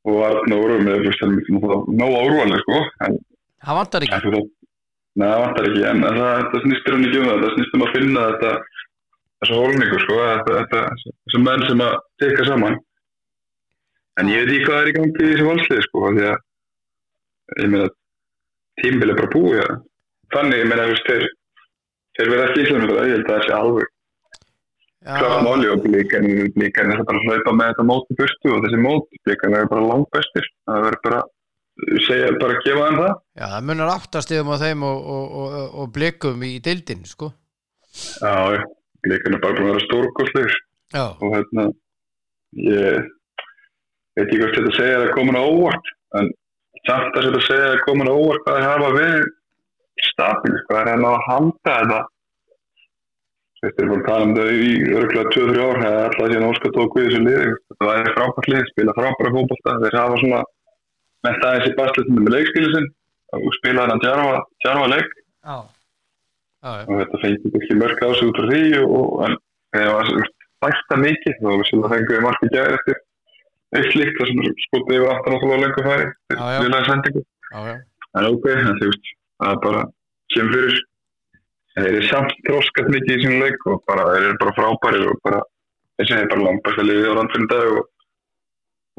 og 0.07 0.21
Arnór 0.29 0.77
og 0.77 0.85
með 0.88 1.07
fyrst 1.07 1.25
hann 1.25 1.35
nóg 2.00 2.15
árúalega 2.21 2.62
sko 2.63 2.79
en 3.07 3.17
það 3.65 3.79
vantar 3.81 4.05
ekki. 4.05 4.15
en 4.15 4.35
það, 4.35 4.47
neða, 5.19 5.33
það 5.33 5.43
vantar 5.45 5.69
ekki 5.69 5.85
en 5.89 6.03
það, 6.05 6.21
það 6.53 6.65
snýstir 6.65 6.95
hann 6.95 7.07
ekki 7.09 7.21
um 7.21 7.29
það 7.29 7.43
það 7.43 7.55
snýstir 7.57 7.79
um 7.79 7.85
að 7.88 7.93
finna 7.97 8.25
þetta 8.29 8.53
þessu 9.41 9.59
hólningu 9.59 10.01
sko 10.05 10.19
þessu 10.71 11.43
menn 11.43 11.67
sem 11.69 11.85
að 11.85 11.95
teka 12.24 12.47
saman. 12.47 12.79
En 14.15 14.31
ég 14.31 14.45
veit 14.45 14.53
ekki 14.53 14.67
hvað 14.69 14.81
er 14.81 14.89
í 14.89 14.95
gangi 14.95 15.15
í 15.15 15.31
þessu 15.33 15.47
valslið 15.50 15.81
sko 15.89 16.03
því 16.15 16.27
að 16.29 16.38
ég 17.62 17.74
meina 17.74 17.89
tímbil 18.81 19.12
er 19.12 19.19
bara 19.19 19.33
búið 19.33 19.59
ja. 19.59 19.67
þannig 20.35 20.62
ég 20.62 20.69
meina 20.71 20.88
þeir 22.15 22.31
verða 22.31 22.47
ekki 22.47 22.63
í 22.63 22.69
það 22.71 22.95
ég 22.95 23.13
held 23.15 23.27
að 23.27 23.33
það 23.33 23.45
sé 23.45 23.53
alveg 23.59 23.91
klart 25.05 25.69
og 25.71 25.85
blíkan 25.85 26.91
er 26.91 27.00
það 27.00 27.07
bara 27.09 27.21
að 27.21 27.29
hlaupa 27.29 27.55
með 27.55 27.71
þetta 27.71 27.88
móti 27.91 28.17
burtu 28.19 28.53
og 28.55 28.63
þessi 28.65 28.81
móti 28.81 29.24
blíkan 29.27 29.57
er 29.57 29.71
bara 29.71 29.89
langt 29.91 30.12
bestir 30.15 30.47
það 30.65 30.85
verður 30.88 31.01
bara 31.05 31.24
segja, 32.05 32.31
bara 32.39 32.55
að 32.55 32.62
gefa 32.65 32.85
þeim 32.88 33.00
það. 33.01 33.15
Já, 33.35 33.45
það 33.51 33.65
munar 33.69 33.93
áttastegum 33.95 34.53
á 34.53 34.57
þeim 34.62 34.85
og, 34.88 35.09
og, 35.15 35.35
og, 35.41 35.57
og 35.81 35.91
blikum 35.95 36.45
í 36.47 36.53
dildin, 36.63 37.03
sko. 37.07 37.31
Já, 38.21 38.63
blíkan 39.05 39.35
er 39.35 39.43
bara 39.43 39.57
búin 39.57 39.67
að 39.67 39.74
vera 39.74 39.85
stórkostlegur. 39.85 40.57
Já, 40.95 41.05
og 41.12 41.35
hérna 41.35 41.67
ég 42.55 43.07
veit 44.15 44.25
ekki 44.25 44.41
hvort 44.41 44.57
þetta 44.59 44.75
segja 44.77 45.00
að 45.01 45.13
komin 45.17 45.39
á 45.39 45.43
óvart 45.43 45.89
en 46.19 46.29
samt 46.88 47.17
að 47.17 47.25
þetta 47.27 47.41
segja 47.50 47.71
að 47.74 47.81
komin 47.88 48.12
á 48.12 48.15
óvart 48.15 48.45
hvað 48.45 48.59
það 48.59 48.69
hafa 48.69 48.91
verið 48.95 49.25
stabil, 50.05 50.53
hvað 50.69 50.79
er 50.79 50.91
hérna 50.93 51.12
að 51.12 51.25
handa 51.25 51.74
þetta 51.79 52.00
Þetta 53.65 53.81
er 53.81 53.88
búin 53.89 54.01
að 54.01 54.10
tala 54.10 54.25
um 54.25 54.34
það 54.36 54.50
í 54.53 54.74
örgulega 54.93 55.31
2-3 55.34 55.63
ár 55.65 55.79
eða 55.81 56.01
alltaf 56.05 56.27
síðan 56.29 56.43
Óskar 56.51 56.74
tók 56.75 56.98
við 56.98 57.07
þessu 57.07 57.22
liði. 57.25 57.53
Þetta 57.72 57.88
væri 57.89 58.12
frábært 58.13 58.50
lið, 58.51 58.67
spila 58.72 58.93
frábæra 58.98 59.31
fókbalta 59.36 59.74
þeir 59.81 59.98
hafa 60.00 60.19
svona 60.22 60.41
mest 61.25 61.48
aðeins 61.50 61.69
í 61.69 61.74
bastlutinu 61.79 62.25
með 62.25 62.36
leikskilu 62.36 62.69
sinn 62.75 62.88
og 63.39 63.55
spila 63.57 63.88
hann 63.89 64.03
djarfa, 64.03 64.43
djarfa 64.62 64.91
leik. 64.91 65.15
Já, 65.45 65.55
já, 66.62 66.72
og 66.75 66.93
þetta 67.01 67.22
fengið 67.24 67.57
ekki 67.62 67.79
mörg 67.81 68.05
á 68.05 68.10
sig 68.13 68.29
út 68.29 68.39
frá 68.41 68.48
því 68.51 68.63
og, 68.86 69.36
það 69.74 69.91
var 69.95 70.13
bæsta 70.65 71.01
mikið 71.01 71.41
þá 71.41 71.50
við 71.50 71.65
sem 71.69 71.84
það 71.84 71.95
fengið 71.95 72.15
við 72.15 72.25
markið 72.25 72.55
gæri 72.55 72.79
eftir 72.79 73.01
eitt 73.75 73.91
slíkt 73.91 74.19
þar 74.19 74.29
sem 74.29 74.57
skotið 74.67 74.98
yfir 75.00 75.12
18 75.15 75.36
áttalega 75.36 75.62
lengur 75.65 75.89
færi 75.89 76.05
vilaði 76.62 76.89
sendingu. 76.91 77.25
En 78.15 78.27
ok, 78.29 78.45
það 79.41 79.50
er 79.50 79.60
bara 79.65 79.81
kemur 80.36 80.53
fyrir 80.55 80.84
þeir 81.75 81.89
eru 81.91 82.08
samt 82.10 82.34
þróskat 82.48 82.89
mikið 82.94 83.15
í 83.15 83.22
sínu 83.24 83.41
leik 83.44 83.67
og 83.72 83.84
bara, 83.89 84.08
þeir 84.13 84.29
eru 84.29 84.39
bara 84.44 84.55
frábærir 84.60 85.08
og 85.12 85.20
bara, 85.27 85.41
þessi 86.00 86.17
er 86.17 86.29
bara 86.32 86.46
langt 86.48 86.63
bæsta 86.65 86.86
liðið 86.88 87.12
á 87.12 87.13
randfinn 87.20 87.50
dag 87.51 87.72
og, 87.75 87.88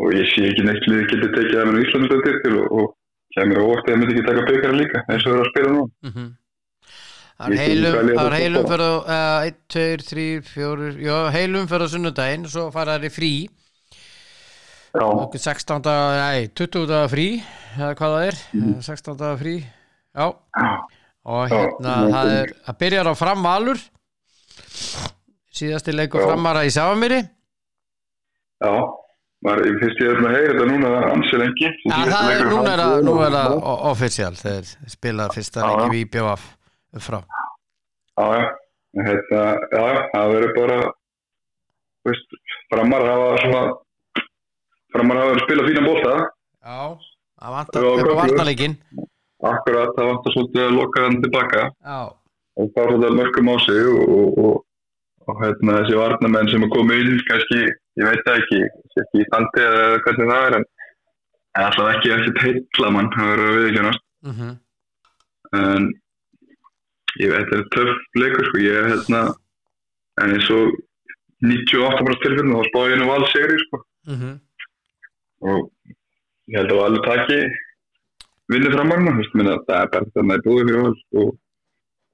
og 0.03 0.17
ég 0.17 0.33
sé 0.33 0.49
ekki 0.51 0.67
neitt 0.67 0.89
liðið 0.91 1.07
getur 1.13 1.37
tekið 1.37 1.61
að 1.63 1.71
mér 1.71 1.79
í 1.81 1.87
Íslandsdöðir 1.87 2.41
til 2.45 2.57
og, 2.61 2.67
og 2.81 2.91
kemur 3.37 3.63
óvart 3.65 3.89
eða 3.89 4.01
myndi 4.01 4.17
ekki 4.17 4.27
taka 4.29 4.45
byggara 4.51 4.81
líka 4.81 5.05
eins 5.07 5.25
og 5.25 5.31
þeir 5.31 5.37
eru 5.37 5.47
að 5.47 5.53
spila 5.55 5.73
nú 5.77 5.87
mhm. 6.09 6.35
Hvað 7.37 7.53
liðið 7.53 7.95
það 8.17 8.27
er 8.27 8.35
heilum 8.41 8.67
fyrir 8.71 8.93
uh, 8.97 9.43
1, 9.45 9.57
2, 9.75 9.81
3, 10.09 10.23
4 10.55 10.87
já, 11.05 11.17
heilum 11.35 11.67
fyrir 11.69 11.91
sunnudaginn 11.93 12.47
svo 12.49 12.63
fara 12.73 12.95
þær 12.97 13.05
í 13.05 13.11
frí. 13.13 13.33
Okkur 14.97 15.43
16 15.43 15.83
daga, 15.85 16.07
nei, 16.17 16.47
20 16.57 16.87
daga 16.89 17.11
frí 17.13 17.27
eða 17.77 17.91
hvað 17.99 18.15
það 18.15 18.25
er, 18.31 18.39
Mhm. 18.57 18.79
16 18.87 19.19
daga 19.21 19.37
frí 19.43 19.57
já, 19.61 20.27
já, 20.33 20.71
og 21.27 21.49
hérna 21.51 21.95
það 22.13 22.33
er, 22.37 22.53
það 22.69 22.79
byrjar 22.83 23.11
á 23.11 23.15
framvalur. 23.19 23.81
Síðasti 25.57 25.95
leikur 25.95 26.23
Já. 26.23 26.29
framara 26.31 26.63
í 26.69 26.71
Sáamýri 26.75 27.23
já 28.63 28.73
Var, 29.47 29.61
ég 29.69 29.75
finnst 29.79 29.99
ég 30.01 30.17
að 30.17 30.33
heyra 30.33 30.53
þetta 30.57 30.65
núna 30.71 30.91
ansi 31.13 31.39
lengi. 31.39 31.69
Já, 31.87 31.97
það 32.09 32.31
er, 32.33 32.45
núna 32.51 32.71
er 32.73 32.81
það, 32.81 32.95
nú 33.05 33.17
er 33.23 33.35
það 33.35 33.53
o- 33.57 33.75
official. 33.93 34.31
Þegar 34.41 34.71
spilað 34.95 35.35
fyrsta 35.37 35.67
leiki 35.67 35.91
við 35.93 36.01
IBF 36.07 36.47
frá 37.05 37.19
Já, 38.17 38.27
já, 38.97 39.85
það 40.15 40.33
verður 40.33 40.55
bara, 40.57 40.79
veist, 42.09 42.39
framar 42.73 43.05
svona, 43.43 43.61
framar 44.97 45.21
að 45.21 45.43
spila 45.45 45.67
fína 45.69 45.85
bólta, 45.85 46.15
Já, 46.65 46.81
það 47.37 47.57
vantar 47.59 47.87
Já, 48.57 49.06
akkurat, 49.55 49.97
það 49.97 50.09
vantar 50.11 50.35
svolítið 50.35 50.65
að 50.67 50.77
loka 50.77 51.05
hann 51.05 51.19
tilbaka. 51.25 51.67
Já, 51.87 51.99
og 52.57 52.73
fá 52.73 52.81
svolítið 52.87 53.19
mörgum 53.19 53.51
á 53.53 53.57
sig 53.65 53.83
og, 53.93 54.15
og, 54.17 54.39
og, 54.45 54.55
og 55.27 55.43
hérna, 55.43 55.81
þessi 55.81 55.99
varnamenn 56.01 56.51
sem 56.53 56.65
er 56.65 56.73
komið 56.73 57.03
inn, 57.03 57.21
kannski, 57.29 57.61
ég 58.01 58.09
veit 58.09 58.25
það 58.29 58.41
ekki, 58.41 58.63
ekki 59.03 59.23
í 59.23 59.27
standi 59.29 59.67
eða 59.67 59.85
hvernig 60.07 60.31
það 60.31 60.47
er, 60.47 60.57
en 60.59 60.67
alltaf 61.67 61.93
ekki 61.93 62.15
eftir 62.17 62.39
teitla 62.41 62.93
mann, 62.95 63.13
það 63.17 63.31
verður 63.33 63.53
að 63.53 63.61
viðkjörnast, 63.65 64.07
mhm. 64.31 64.55
En 65.57 65.85
ég 67.23 67.31
veit 67.31 67.47
þetta 67.47 67.61
er 67.63 67.69
töff 67.77 68.19
leikur, 68.19 68.49
sko, 68.49 68.63
ég 68.65 68.81
er 68.81 68.89
hérna, 68.91 69.21
en 70.23 70.33
eins 70.35 70.49
og 70.53 70.73
98% 71.45 72.25
tilfellinu, 72.25 72.57
þá 72.59 72.71
spáði 72.71 72.97
ég 72.97 73.01
nú 73.03 73.13
alls 73.13 73.33
segri, 73.37 73.61
sko. 73.67 73.85
mhm. 74.11 74.35
Og 75.47 75.71
ég 76.51 76.59
held 76.59 76.73
að 76.73 76.85
alveg 76.87 77.07
taki 77.07 77.41
vinni 78.53 78.71
framarna 78.73 79.15
minna, 79.17 79.57
það 79.67 79.81
er 79.81 79.91
bara 79.93 80.09
þetta 80.09 80.25
með 80.31 80.45
búið 80.47 80.69
fyrir 80.69 80.85
vald 80.85 81.21
og, 81.23 81.33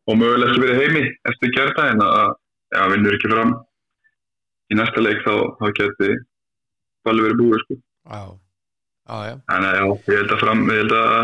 og 0.08 0.18
mögulega 0.20 0.52
ekki 0.52 0.64
verið 0.64 0.80
heimi 0.82 1.04
eftir 1.30 1.54
gerða 1.56 1.88
en 1.92 2.04
að 2.06 2.20
ja, 2.72 2.86
vinnur 2.92 3.16
ekki 3.18 3.32
fram 3.32 3.54
í 4.72 4.78
næsta 4.78 5.04
leik 5.04 5.20
þá, 5.26 5.34
þá 5.60 5.66
geti 5.78 6.10
alveg 7.10 7.26
verið 7.28 7.40
búið 7.42 7.62
sko. 7.64 7.78
Já, 8.08 8.22
já, 9.12 9.16
já, 9.28 9.34
en 9.56 9.68
að, 9.68 9.78
já, 9.78 9.86
ég 10.12 10.20
held 10.22 10.36
að 10.36 10.44
fram 10.44 10.62
ég 10.64 10.82
held 10.82 10.94
að, 10.98 11.16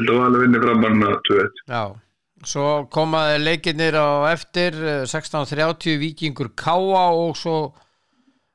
að 0.00 0.22
alveg 0.26 0.46
vinni 0.46 0.62
framarna 0.64 1.18
2-1 1.28 1.66
já. 1.74 1.82
Svo 2.50 2.66
komaði 2.88 3.40
leikinnir 3.42 3.98
á 4.00 4.32
eftir 4.32 4.76
eh, 4.80 5.02
16.30 5.04 5.98
Víkingur 6.00 6.48
Káa 6.56 7.10
og 7.12 7.34
svo 7.36 7.74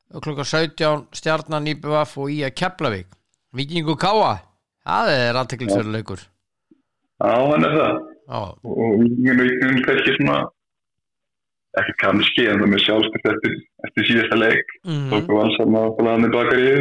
klukka 0.10 0.42
17 0.42 1.06
Stjarnan 1.14 1.70
IBF 1.70 2.16
og 2.18 2.32
Ía 2.34 2.50
Keflavík. 2.50 3.12
Víkingur 3.54 4.00
Káa 4.02 4.40
það 4.86 5.14
er 5.14 5.40
aðteklisverður 5.42 5.96
leikur. 5.98 6.26
Já, 7.22 7.32
hann 7.32 7.66
er 7.68 7.80
það. 7.80 8.04
Já, 8.26 8.40
og 8.42 9.00
vikingin 9.02 9.42
vikingin 9.42 9.86
kannski 9.86 10.18
svona 10.18 10.38
ekki 11.80 11.96
kannski 12.02 12.46
en 12.50 12.62
það 12.64 12.72
með 12.72 12.84
sjálfstökt 12.86 13.32
eftir, 13.32 13.56
eftir 13.88 14.08
síðasta 14.10 14.38
leik. 14.40 14.76
Mhm, 14.88 15.08
tóku 15.14 15.40
valsam 15.40 15.80
að 15.80 15.90
fóla 15.98 16.14
hann 16.16 16.28
í 16.28 16.32
bakaríu 16.36 16.78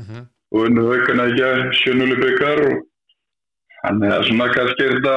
mhm. 0.00 0.22
og 0.54 0.64
unnu 0.68 0.86
haugana 0.88 1.26
ekki 1.30 1.44
að 1.48 1.60
sjönnúli 1.80 2.16
byggar 2.20 2.64
hann 3.84 4.02
er 4.04 4.24
svona 4.28 4.48
kannski 4.54 4.86
er 4.86 4.96
þetta 4.96 5.16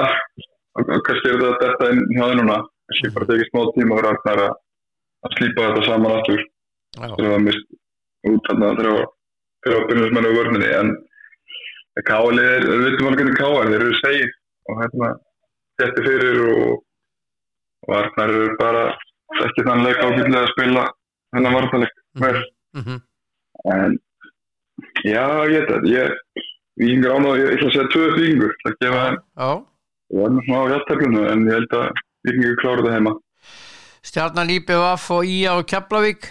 kannski 1.07 1.31
er 1.31 1.39
þetta 1.41 1.63
þetta 1.63 1.91
inn 1.93 2.03
hjá 2.17 2.25
þið 2.25 2.37
núna. 2.41 2.59
Kannski 2.89 3.13
bara 3.15 3.29
tekið 3.31 3.49
smá 3.49 3.61
tíma 3.77 3.97
og 3.97 4.03
ragnar 4.05 4.43
að, 4.43 4.53
að 5.23 5.37
slípa 5.37 5.67
þetta 5.69 5.87
saman 5.87 6.17
aftur. 6.17 6.45
Já, 6.93 7.07
þegar 7.15 7.31
það 7.33 7.45
mist 7.47 7.73
út 8.29 8.51
hann 8.51 8.67
að 8.67 8.79
þeirra 8.79 9.07
þeirra 9.63 9.87
byrjumsmennu 9.89 10.33
vörninni 10.37 10.71
en 10.79 10.93
Káli 12.01 12.41
er, 12.41 12.65
við 12.65 12.87
veitum 12.87 13.09
alveg 13.09 13.21
hvernig 13.21 13.37
Káli 13.37 13.69
þeir 13.69 13.85
eru 13.85 13.99
segið 13.99 14.31
og 14.71 14.81
hérna 14.81 15.11
þetta 15.81 16.05
fyrir 16.07 16.41
og 16.47 16.81
og 17.83 17.95
Arnar 17.97 18.31
eru 18.31 18.53
bara 18.59 18.83
ekki 19.43 19.65
þann 19.67 19.83
leik 19.83 19.99
ákveðlega 19.99 20.41
að 20.43 20.51
spila 20.53 20.85
þennan 21.35 21.57
vartaleg 21.57 21.99
vel 22.23 22.39
mhm. 22.77 23.01
En 23.69 23.93
já, 25.05 25.23
ég 25.47 25.61
veit 25.61 25.69
það, 25.69 25.85
ég 25.91 26.39
vikingur 26.81 27.13
án 27.13 27.27
og 27.29 27.37
ég 27.37 27.51
ætla 27.53 27.67
að 27.69 27.75
segja 27.75 27.91
tvö 27.93 28.07
vikingur, 28.17 28.55
það 28.63 28.77
gefa 28.81 29.03
þeim. 29.03 29.19
Já, 29.37 29.51
Ég 30.13 30.19
var 30.21 30.33
með 30.33 30.47
smá 30.47 30.57
hjarteflunu 30.69 31.21
en 31.29 31.45
ég 31.47 31.55
held 31.55 31.75
að 31.77 32.01
vikingur 32.27 32.57
klára 32.59 32.81
þetta 32.81 32.95
heima. 32.97 33.13
Stjarnan 34.03 34.51
IBVF 34.55 35.05
og 35.15 35.29
Ía 35.35 35.53
og 35.53 35.63
Keflavík? 35.69 36.27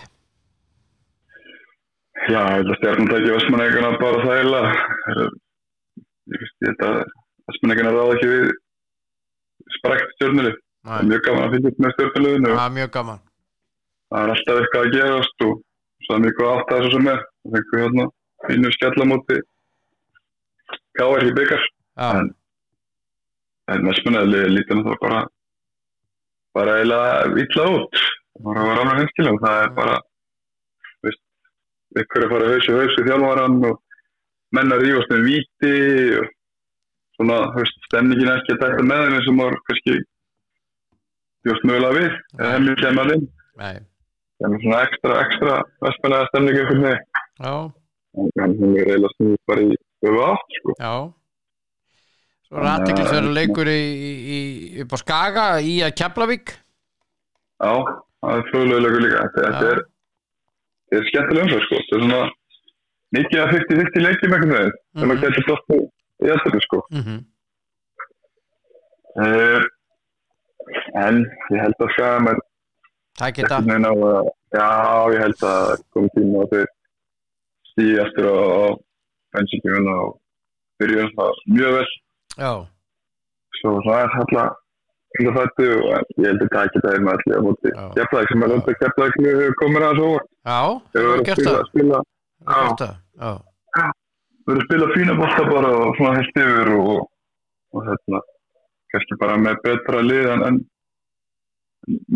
Já, 2.26 2.40
ég 2.42 2.58
held 2.58 2.74
að 2.74 2.78
stjarnan 2.80 3.12
tækja 3.14 3.38
vestmanneikana 3.38 3.94
bara 4.02 4.26
þægila. 4.26 4.62
Ég 6.30 6.46
held 6.62 6.86
að 6.86 7.00
vestmanneikana 7.50 7.92
ráða 7.96 8.14
ekki 8.16 8.30
við 8.30 8.48
sprekt 9.78 10.16
stjórnulið. 10.16 10.56
Það 10.82 10.98
er 10.98 11.10
mjög 11.10 11.26
gaman 11.26 11.44
að 11.44 11.54
fylgjast 11.56 11.82
með 11.82 11.94
stjórnuliðinu 11.96 12.50
og 12.50 12.58
það 12.58 12.66
er 12.68 12.76
mjög 12.78 12.90
gaman 12.96 13.22
það 14.12 14.22
er 14.22 14.32
alltaf 14.34 14.60
eitthvað 14.60 14.86
að 14.86 14.94
gerast 14.96 15.44
og 15.46 15.52
svo 16.04 16.16
er 16.16 16.22
mjög 16.22 16.40
átt 16.50 16.72
að 16.72 16.80
þessu 16.82 16.92
sem 16.96 17.10
er. 17.12 17.20
Það 17.42 17.54
fengum 17.56 17.82
hérna 17.82 18.06
fínu 18.46 18.72
skellamóti 18.76 19.38
káar 20.98 21.26
í 21.26 21.36
byggar. 21.38 21.68
En, 22.06 22.32
en 23.72 23.86
vestmanneikana 23.88 24.52
lítið 24.56 24.80
náttúrulega 24.80 25.02
bara 25.06 25.20
bara 26.52 26.78
eiginlega 26.80 27.44
illa 27.44 27.68
út. 27.78 28.02
Það 28.32 28.48
var 28.48 28.60
að 28.60 28.68
vera 28.68 28.84
alveg 28.84 29.00
hinskilega 29.02 29.36
og 29.36 29.44
það 29.46 29.62
er 29.62 29.72
bara 29.80 30.00
ykkur 32.02 32.26
að 32.26 32.32
fara 32.32 32.52
haus 32.52 32.68
og 32.72 32.78
haus 32.80 32.98
í 32.98 33.06
þjálfvaran 33.06 33.58
og 33.68 33.80
menn 34.56 34.74
að 34.74 34.84
rífast 34.86 35.12
með 35.12 35.22
víti 35.28 35.74
og 36.20 36.26
svona, 37.16 37.38
veist, 37.56 37.78
stemningin 37.88 38.30
er 38.32 38.40
ekki 38.40 38.56
að 38.56 38.64
tækta 38.64 38.84
með 38.88 39.04
þeim 39.06 39.24
sem 39.26 39.40
var 39.42 39.56
kannski 39.68 39.96
bjóst 41.46 41.64
mögulega 41.68 41.96
við 41.98 42.10
eða 42.38 42.52
hemmið 42.56 42.82
kemur 42.82 43.14
inn. 43.16 43.24
Nei, 43.62 43.74
það 44.42 44.56
er 44.56 44.62
svona 44.64 44.82
ekstra, 44.88 45.16
ekstra 45.26 45.56
vestmennlega 45.86 46.28
stemning 46.30 46.60
einhvern 46.60 46.86
veginn. 46.88 47.08
Já, 47.42 47.54
en 48.22 48.30
hann 48.36 48.76
er 48.76 48.92
eiginlega 48.92 49.12
snúið 49.16 49.42
bara 49.50 49.66
í 49.66 49.80
öfu 50.08 50.24
átt 50.28 50.56
sko. 50.58 50.76
já. 50.78 50.94
Svo 52.52 52.60
er 52.60 52.68
aðteklisverður 52.68 53.36
leikur 53.38 53.72
í, 53.72 53.82
í, 54.36 54.38
upp 54.84 54.92
á 54.92 54.98
Skaga 55.00 55.46
í 55.64 55.78
að 55.86 55.94
Keflavík. 56.02 56.52
Já, 57.62 57.72
það 58.20 58.36
er 58.36 58.48
flóðlega 58.50 59.02
líka. 59.06 59.22
Þetta, 59.36 59.70
er, 59.72 59.82
er 60.92 61.06
skemmtilega 61.08 61.46
umsveg 61.46 61.64
sko. 61.64 61.78
þetta 61.80 61.96
er 61.96 62.04
svona 62.04 62.22
mikið 63.16 63.42
að 63.42 63.52
50-50 63.56 64.04
leikjum 64.06 64.34
einhvern 64.36 64.54
veginn 64.56 64.72
sem 64.98 65.08
Mhm. 65.08 65.12
að 65.12 65.20
geta 65.22 65.42
dótt 65.48 65.68
í 66.22 66.30
eldurinn 66.34 66.64
sko. 66.66 66.78
mm 66.90 67.02
-hmm. 67.02 67.20
uh, 69.22 69.60
en 71.06 71.20
ég 71.52 71.60
held 71.60 71.74
að 71.84 71.92
skæða 71.96 72.18
með 72.26 72.40
Það 73.20 73.34
geta 73.36 73.56
á 73.84 73.92
já, 74.56 75.12
ég 75.12 75.20
held 75.20 75.42
að 75.44 75.82
komið 75.92 76.14
tíma 76.16 76.42
að 76.44 76.50
þeir 76.52 76.66
stíði 77.72 78.00
eftir 78.04 78.24
á, 78.28 78.34
á 78.36 78.64
bensinkjum 79.36 79.90
og 79.92 80.08
byrjuðum 80.80 81.12
það 81.18 81.32
mjög 81.56 81.76
vel 81.76 81.88
Já, 82.40 82.52
svo 83.60 83.74
það 83.84 83.98
er 84.00 84.16
alltaf 84.16 84.58
þetta 85.12 85.32
fættu 85.36 85.68
og 85.76 85.84
ég 86.16 86.26
held 86.30 86.42
að 86.42 86.52
það 86.54 86.66
ekki 86.66 86.82
það 86.84 86.94
er 86.94 87.02
með 87.04 87.12
allir 87.12 87.36
á 87.36 87.42
móti. 87.46 87.72
Keflæk 87.96 88.28
sem 88.32 88.42
er 88.42 88.52
lóta 88.52 88.74
Keflæk 88.80 89.18
komin 89.60 89.86
að 89.88 89.98
svo 90.00 90.10
já, 90.16 90.60
það 90.92 91.02
er 91.02 91.10
að 91.12 91.24
gert 91.28 91.42
spila, 91.42 91.58
það 91.58 91.68
spila, 91.72 92.02
Það 92.42 93.01
er 93.22 93.38
gert 93.38 93.46
það, 93.76 93.82
já. 93.82 93.88
Verður 94.42 94.58
að 94.58 94.66
spila 94.66 94.86
fína 94.96 95.14
bóta 95.18 95.42
bara 95.46 95.72
og 95.78 95.96
svona 95.96 96.14
heilt 96.18 96.38
yfir 96.42 96.70
og, 96.74 97.02
og 97.72 97.84
hérna, 97.86 98.20
kannski 98.92 99.18
bara 99.20 99.36
með 99.38 99.60
betra 99.66 100.00
lið 100.02 100.30
en, 100.32 100.42
en 100.48 100.58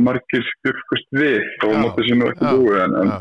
margir 0.06 0.44
skjöfkust 0.46 1.08
við 1.16 1.38
og 1.66 1.74
Já, 1.74 1.78
mótið 1.82 2.08
sem 2.10 2.24
er 2.24 2.32
ekki 2.34 2.50
búið 2.56 2.80
en, 2.84 2.96
en 3.02 3.12
Já. 3.12 3.18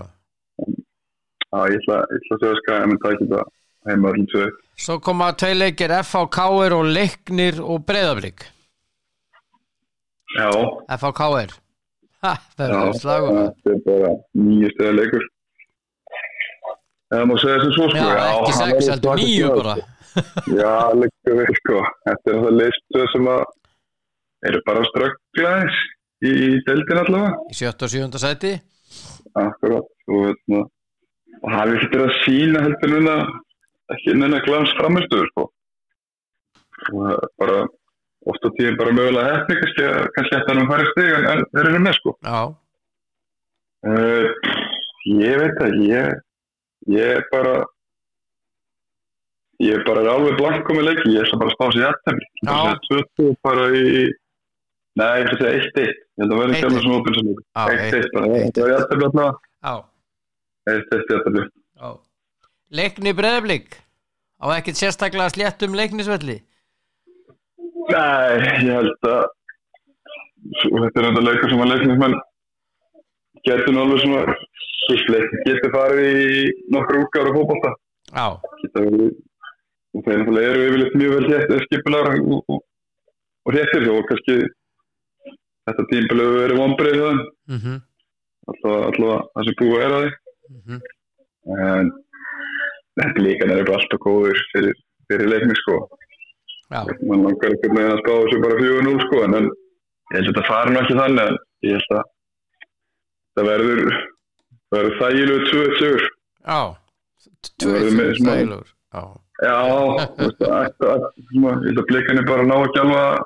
á, 1.54 1.60
ég 1.70 1.78
ætla, 1.82 2.00
að 2.06 2.26
segja 2.42 2.56
skæða 2.62 2.80
en 2.88 2.98
það 3.04 3.16
ekki 3.16 3.30
það 3.34 3.54
heima 3.90 4.14
allir 4.14 4.32
svo 4.34 4.48
Svo 4.86 4.98
koma 5.00 5.30
tvei 5.40 5.54
leikir 5.56 5.94
FHK-er 6.02 6.76
og 6.76 6.90
Leiknir 6.90 7.62
og 7.64 7.86
Breiðablík 7.88 8.48
Já, 10.36 10.50
FHK-er 10.98 11.56
það 12.26 12.66
er 12.66 13.80
bara 13.86 14.12
nýju 14.34 14.74
stöða 14.74 14.98
leikur 14.98 15.26
Það 17.14 17.28
má 17.30 17.36
segja 17.42 17.58
sem 17.62 17.74
svo 17.76 17.90
sko. 17.92 18.02
Já, 18.02 18.24
ekki 18.32 18.54
sex, 18.58 18.88
heldur 18.94 19.20
nýju 19.20 19.50
bara. 19.60 19.76
Já, 20.60 20.76
líka 20.98 21.36
við 21.40 21.52
sko. 21.60 21.82
Þetta 22.08 22.32
er 22.32 22.40
það 22.46 22.58
leistöð 22.62 23.06
sem 23.14 23.30
að 23.34 23.44
eru 24.50 24.62
bara 24.66 24.86
strögglaðis 24.90 25.82
í, 26.26 26.32
í 26.32 26.50
deildin 26.66 27.02
allavega. 27.04 27.34
Í 27.52 27.58
sjötta 27.60 27.88
og 27.88 27.94
sjönda 27.94 28.22
sæti. 28.22 28.54
Akkurát 29.36 29.90
og, 30.10 30.22
hérna, 30.24 30.62
og 31.42 31.54
hafi 31.54 31.80
verið 31.84 32.06
að 32.08 32.18
sína 32.24 32.66
heldur 32.66 32.94
núna 32.96 33.16
ekki 33.94 34.18
neina 34.18 34.42
glans 34.46 34.74
framistöður 34.80 35.32
sko. 35.34 35.50
og 36.96 37.26
bara 37.40 37.64
oft 38.30 38.46
á 38.46 38.50
tíðin 38.58 38.78
bara 38.80 38.94
mögulega 38.94 39.34
hefni 39.36 39.58
kannski, 39.62 39.90
kannski 40.16 40.38
eftir 40.38 40.54
að 40.54 40.60
hann 40.60 40.72
færi 40.72 40.88
stig 40.92 41.28
en 41.32 41.44
þeir 41.54 41.70
eru 41.70 41.82
með 41.86 41.98
sko. 42.00 42.14
Já, 42.26 42.40
uh, 43.90 44.26
ég 45.22 45.44
veit 45.44 45.62
að 45.66 45.78
ég 45.86 46.24
ég 46.94 47.16
er 47.16 47.24
bara 47.32 47.56
ég 49.64 49.74
er 49.78 49.84
bara 49.88 50.04
alveg 50.12 50.38
blanko 50.40 50.76
með 50.76 50.88
leiki, 50.90 51.14
ég 51.16 51.24
er 51.24 51.40
bara 51.40 51.50
að 51.52 51.56
spá 51.56 51.66
sér 51.74 51.86
jættemli 51.86 52.26
ég 52.26 52.50
er 52.50 52.52
bara 52.52 52.80
segja 52.90 53.06
20 53.22 53.38
bara 53.48 53.68
í 53.72 53.86
nei, 54.96 55.14
ég 55.20 55.30
ætla 55.30 55.36
að 55.36 55.42
segja 55.42 55.54
1-1 55.62 55.86
ég 55.86 56.24
held 56.24 56.34
að 56.36 56.42
verði 56.42 56.58
ekki 56.58 56.66
1-1. 56.66 56.70
alveg 56.70 56.84
svona 56.86 56.98
1-1 57.00 58.12
bara, 58.16 58.26
1-1. 58.26 58.52
það 58.56 58.66
var 58.66 58.74
jættemli 58.76 59.06
alltaf 59.06 59.34
1-1 60.76 61.16
jættemli 61.16 61.46
já. 61.46 61.90
Leikni 62.76 63.16
Breiðablík 63.16 63.80
á 64.42 64.46
ekkert 64.58 64.80
sérstaklega 64.82 65.32
sléttum 65.32 65.78
leiknisvelli? 65.78 66.38
Nei, 67.86 68.38
ég 68.66 68.72
held 68.74 69.10
að 69.10 69.26
þetta 70.62 71.02
er 71.02 71.08
enda 71.10 71.24
leikur 71.24 71.52
sem 71.52 71.62
að 71.64 71.72
leiknismenn 71.74 72.18
getur 73.46 73.78
alveg 73.82 74.02
svona 74.04 74.36
þú 74.86 74.96
veist, 74.96 75.14
leik- 75.14 75.38
getur 75.48 75.74
farið 75.76 76.20
í 76.26 76.44
nokkur 76.76 77.02
útgáður 77.04 77.32
og 77.32 77.38
fótbolta. 77.40 77.74
Já, 78.16 78.28
geta 78.62 78.86
verið 78.86 79.16
og 79.96 80.04
náttúrulega 80.04 80.52
eru 80.52 80.64
yfirleitt 80.68 80.96
mjög 81.00 81.14
vel 81.16 81.28
hétt 81.32 81.52
skipular 81.66 82.10
og, 82.14 82.56
og, 83.46 83.52
héttir 83.56 83.86
og 83.94 84.08
kannski 84.10 84.38
þetta 85.66 85.86
tímbil 85.92 86.22
hefur 86.22 86.40
verið 86.42 86.60
vonbreið 86.62 86.98
það 87.02 87.20
mhm, 87.54 87.78
alltaf, 88.52 88.74
alltaf 88.90 89.30
það 89.36 89.48
sem 89.48 89.60
búið 89.62 89.86
er 89.86 89.96
að 90.00 90.08
mhm. 90.56 90.82
Því 91.46 91.62
en 91.62 91.92
þetta 93.00 93.24
líka 93.24 93.48
er 93.48 93.68
bara 93.68 93.78
alltaf 93.80 94.02
góður 94.02 94.42
fyrir, 94.52 94.78
fyrir 95.12 95.30
leikni 95.30 95.56
sko. 95.60 95.76
Já, 96.74 96.82
mann 97.06 97.22
langar 97.22 97.54
einhvern 97.54 97.78
veginn 97.78 97.94
að 97.94 98.00
spá 98.02 98.12
þessu 98.16 98.42
bara 98.42 98.60
4-0 98.60 98.96
sko 99.06 99.20
en, 99.28 99.36
en 99.38 99.46
ég 99.46 100.16
held 100.18 100.26
að 100.26 100.32
þetta 100.32 100.46
fari 100.50 100.74
nú 100.74 100.82
ekki 100.82 101.00
þannig 101.00 101.30
en 101.30 101.38
ég 101.70 101.76
held 101.78 101.98
að 102.00 102.08
það 103.36 103.50
verður 103.52 104.00
það 104.76 104.82
verður 104.82 104.98
þægilegu 105.02 105.40
2-1 105.52 105.78
sigur. 105.80 106.04
Já. 106.46 106.60
Tvö 107.62 107.80
smá- 108.20 108.36
þægilegur 108.36 108.72
Já, 108.96 109.52
að- 109.52 110.00
að- 110.24 110.84
að- 110.88 111.08
að 111.76 111.86
blikarnir 111.90 112.26
bara 112.30 112.44
ná 112.48 112.56
ekki 112.66 112.80
alveg 112.84 113.02
að- 113.04 113.24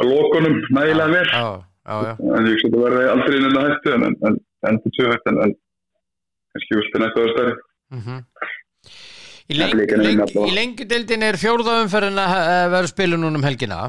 að 0.00 0.06
lokunum 0.12 0.54
nægilega 0.72 1.12
vel. 1.12 1.26
Já, 1.32 1.48
já, 1.88 1.94
já. 2.06 2.14
En 2.36 2.46
ég 2.48 2.54
hugsa 2.54 2.68
að 2.68 2.72
þetta 2.72 2.84
verði 2.86 3.10
aldrei 3.12 3.36
inn 3.36 3.48
en 3.50 3.58
hættu 3.66 3.92
en, 3.96 4.04
en, 4.08 4.16
en 4.24 4.38
endur 4.70 4.94
2-1 4.96 5.28
en, 5.32 5.40
en 5.44 5.52
kannski 6.54 6.78
viltu 6.78 7.02
nættu 7.02 7.20
að 7.20 7.26
vera 7.26 7.34
stærri. 7.36 7.54
Mhm. 7.92 8.24
Í, 9.52 9.56
leng, 9.58 9.74
leng, 10.00 10.20
í 10.48 10.52
lengudeldin 10.56 11.22
er 11.26 11.36
fjórða 11.36 11.74
umferðin 11.82 12.20
að 12.22 12.32
eh, 12.40 12.68
verður 12.72 12.88
spilu 12.94 13.18
núna 13.20 13.36
um 13.36 13.44
helgina. 13.44 13.80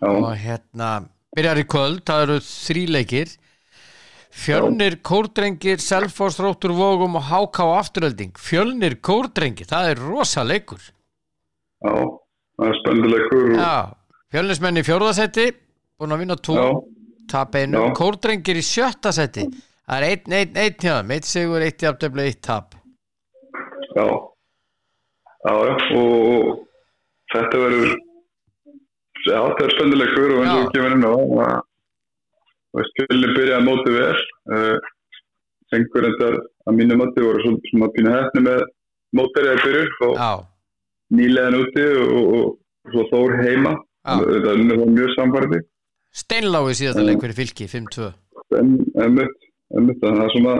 Já, 0.00 0.08
og 0.10 0.32
hérna 0.42 0.88
byrjar 1.36 1.60
í 1.62 1.66
kvöld, 1.70 2.02
það 2.08 2.22
eru 2.26 2.38
þríleikir 2.42 3.36
Fjölnir, 4.36 4.98
Kórdrengir, 5.02 5.80
Selfoss, 5.80 6.36
Róttur, 6.42 6.74
Vógum 6.76 7.16
og 7.16 7.24
HK 7.30 7.62
afturölding. 7.78 8.34
Fjölnir, 8.36 8.98
Kórdrengir, 9.00 9.66
það 9.70 9.90
er 9.94 10.02
rosa 10.10 10.44
leikur. 10.44 10.82
já, 11.86 11.94
það 12.58 12.68
er 12.68 12.76
spönduleikur 12.82 13.46
og, 13.46 13.56
Já, 13.60 13.74
Fjölnismenn 14.32 14.80
í 14.80 14.84
fjórðasetti, 14.84 15.46
búin 15.98 16.12
að 16.12 16.22
vinna 16.24 16.36
já, 16.36 16.66
tap 17.32 17.54
einu. 17.56 17.82
Kórdrengir 17.96 18.58
í 18.60 18.64
sjötta 18.64 19.12
setti, 19.12 19.46
það 19.86 19.96
er 20.02 20.06
einn, 20.10 20.32
einn, 20.40 20.56
einn 20.56 20.76
hjá 20.82 20.94
þeim, 21.00 21.12
eitt 21.16 21.28
sigur, 21.30 21.64
eitt 21.64 21.82
jafntöfli, 21.82 22.26
eitt 22.28 22.42
tap. 22.42 22.74
já 23.96 24.04
já, 25.46 25.54
og, 25.96 26.66
þetta 27.32 27.62
verður 27.62 27.94
já, 29.26 29.38
þetta 29.40 29.64
er 29.64 29.74
spönduleikur 29.76 30.36
og 30.36 30.44
eins 30.44 30.76
og 30.76 30.90
inn 30.90 31.06
á 31.06 31.12
að 31.14 31.62
og 32.76 32.90
skilin 32.92 33.32
byrjaði 33.32 33.56
að 33.56 33.66
móti 33.66 33.94
vel. 33.96 34.20
Uh, 34.52 34.76
sengur 35.72 36.06
endar 36.08 36.36
að 36.66 36.76
mínu 36.78 36.98
mati 37.00 37.24
voru 37.24 37.42
svona, 37.42 37.70
svona 37.70 37.88
pínu 37.94 38.12
hefni 38.14 38.44
með 38.46 38.62
mótari 39.16 39.50
að 39.52 39.64
byrju 39.64 39.86
og 40.06 40.20
Já, 40.20 40.30
nýlegan 41.16 41.58
úti 41.60 41.86
og, 42.04 42.20
og, 42.36 42.54
svo 42.92 43.06
Þór 43.10 43.40
heima. 43.42 43.72
Já. 44.06 44.20
þetta 44.22 44.52
er 44.52 44.84
mjög 44.94 45.12
samfærdi 45.16 45.58
Steinlái 46.16 46.76
síðan 46.78 47.02
Já. 47.02 47.06
leik 47.08 47.24
fyrir 47.24 47.36
fylki, 47.40 47.66
5-2. 47.72 48.10
en, 48.60 48.68
en 49.02 49.16
mitt, 49.18 49.48
en 49.74 49.88
mitt 49.88 49.98
það 50.02 50.20
er 50.22 50.34
svona 50.36 50.54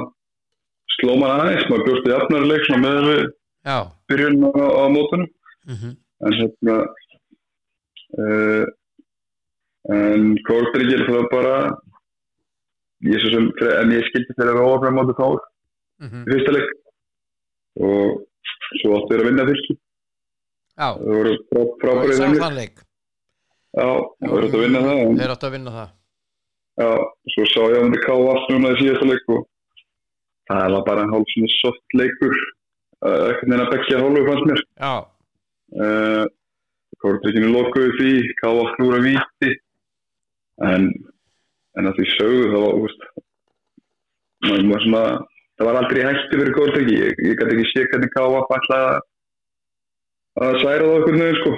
sló 0.97 1.15
mann 1.21 1.37
aðeins, 1.37 1.69
maður 1.71 1.87
bjóst 1.87 2.09
í 2.09 2.13
jafnari 2.13 2.51
leik 2.51 2.67
svona 2.67 2.83
með 2.83 3.07
við 3.11 3.23
Já, 3.67 3.79
byrjun 4.11 4.43
á, 4.51 4.67
á 4.67 4.85
mótunum 4.97 5.31
mhm, 5.71 5.95
en 6.27 6.37
hérna 6.41 6.77
uh, 8.19 8.65
en 9.95 10.27
Kórdryggil 10.49 11.07
það 11.07 11.31
bara 11.31 11.57
ég 13.13 13.23
svo 13.23 13.33
sem, 13.35 13.51
en 13.81 13.93
ég 13.95 14.09
skildi 14.11 14.37
þegar 14.37 14.59
við 14.59 14.71
ofra 14.71 14.93
á 14.93 14.97
móti 14.97 15.17
Þór 15.21 15.39
mm 16.03 16.25
í 16.27 16.33
fyrsta 16.33 16.57
leik. 16.57 16.73
Og 17.77 18.25
svo 18.81 18.97
áttu 18.97 19.13
við 19.13 19.23
að 19.23 19.29
vinna 19.31 19.47
fylki. 19.51 19.77
Já, 20.77 20.89
það 20.93 21.15
voru 21.17 21.37
frábærið 21.81 22.11
ég 22.11 22.19
sá 22.19 22.25
þeim 22.27 22.43
þann 22.43 22.59
leik 22.61 22.83
já, 23.77 23.89
það 24.21 24.33
voru 24.33 24.49
að 24.49 24.63
vinna 24.65 24.83
það 24.87 25.03
Þeir 25.21 25.35
áttu 25.35 25.49
að 25.49 25.55
vinna 25.57 25.75
það. 25.77 25.93
Já, 26.77 26.91
svo 27.33 27.47
sá 27.49 27.61
ég 27.63 27.77
að 27.77 27.87
það 27.87 28.03
ká 28.05 28.15
allt 28.17 28.51
núna 28.53 28.73
í 28.73 28.79
síðasta 28.81 29.11
leik 29.11 29.31
og 29.33 29.43
það 30.51 30.75
var 30.77 30.87
bara 30.89 31.05
en 31.05 31.13
hálf 31.15 31.33
svona 31.33 31.53
soft 31.57 31.97
leikur. 31.97 32.41
Ekkert 33.07 33.51
neina 33.53 33.69
bekkja 33.73 34.01
hálfu 34.03 34.25
fannst 34.29 34.49
mér. 34.51 34.65
Já, 34.81 34.93
uh, 35.81 36.25
Kórdrygginu 37.03 37.53
lokuðu 37.53 37.93
því 37.99 38.13
ká 38.41 38.49
allt 38.51 38.81
núra 38.81 39.01
víti. 39.05 39.53
En 40.65 40.89
en 41.77 41.91
að 41.91 41.99
því 41.99 42.07
sögðu 42.15 42.53
það 42.53 42.65
var 42.67 42.79
úst, 42.85 43.09
maður 44.47 44.71
var 44.73 44.85
svona 44.85 45.03
það 45.57 45.69
var 45.69 45.79
aldrei 45.81 46.01
hætti 46.05 46.41
fyrir 46.41 46.57
Kórdryggi 46.57 46.97
ég, 47.01 47.21
ég 47.25 47.39
gæti 47.41 47.55
ekki 47.57 47.69
sé 47.73 47.85
hvernig 47.91 48.13
ká 48.13 48.23
allt 48.25 48.57
ætla 48.59 48.81
að 50.47 50.59
særa 50.63 50.89
það 50.89 50.97
okkur 50.97 51.19
nefn 51.21 51.39
sko. 51.41 51.53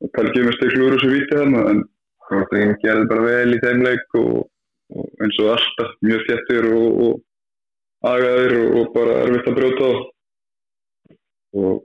Og 0.00 0.12
kannski 0.16 0.44
með 0.46 0.56
stiklur 0.56 0.96
og 0.96 1.02
svo 1.02 1.10
vítið 1.12 1.42
hann 1.42 1.58
en 1.60 1.82
Kórdryggin 2.28 2.78
gerði 2.84 3.10
bara 3.10 3.26
vel 3.26 3.56
í 3.56 3.60
þeim 3.64 3.84
leik 3.84 4.16
og, 4.20 4.32
og 4.96 5.24
eins 5.24 5.42
og 5.42 5.52
alltaf 5.56 5.92
mjög 6.06 6.24
þjættir 6.28 6.70
og, 6.70 6.88
og 7.04 8.10
agaðir 8.10 8.56
og, 8.62 8.86
bara 8.94 9.18
erfitt 9.26 9.50
að 9.50 9.58
brjóta 9.58 9.90
og 11.60 11.80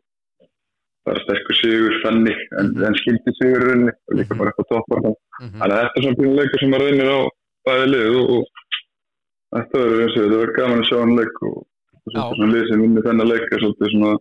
bara 1.06 1.22
sterkur 1.24 1.58
sigur 1.62 1.96
þannig 2.04 2.39
en, 2.60 2.70
en 2.88 2.98
skildi 3.02 3.34
sigur 3.38 3.63
í 3.63 3.70
rauninni 3.70 3.94
og 3.96 4.20
líka 4.20 4.38
bara 4.39 4.52
eitthvað 4.54 4.70
toppar 4.74 5.02
mm 5.06 5.15
Þannig 5.60 5.76
að 5.76 5.82
þetta 5.82 6.00
er 6.00 6.06
svona 6.06 6.20
pínu 6.20 6.36
leikur 6.39 6.62
sem 6.63 6.72
maður 6.74 6.89
reynir 6.89 7.12
á 7.12 7.20
bæði 7.70 7.88
lið 7.91 8.20
og, 8.20 8.30
og 8.36 8.44
þetta 9.56 9.82
verður 9.82 10.04
eins 10.06 10.15
og 10.15 10.22
þetta 10.24 10.39
verður 10.39 10.56
gaman 10.60 10.84
að 10.84 10.88
sjá 10.89 10.98
hann 11.02 11.15
leik 11.20 11.41
og, 11.50 11.58
og 11.96 12.15
Já. 12.15 12.22
svona 12.36 12.52
lið 12.54 12.70
sem 12.70 12.86
vinnir 12.86 13.06
þennan 13.10 13.32
leik 13.32 13.46
er 13.50 13.63
svolítið 13.65 13.91
svona 13.96 14.13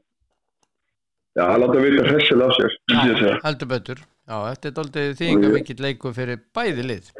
já, 1.34 1.44
að 1.44 1.60
láta 1.64 1.84
vita 1.84 2.06
hressilega 2.08 2.48
af 2.48 2.58
sér 2.58 2.76
segja. 3.20 3.36
heldur 3.44 3.70
betur. 3.74 4.02
Já, 4.24 4.36
þetta 4.48 4.68
er 4.70 4.74
doldið 4.78 5.10
þýðinga 5.20 5.48
mikill 5.54 5.82
leikur 5.84 6.14
fyrir 6.16 6.38
bæði 6.56 6.84
lið. 6.90 7.10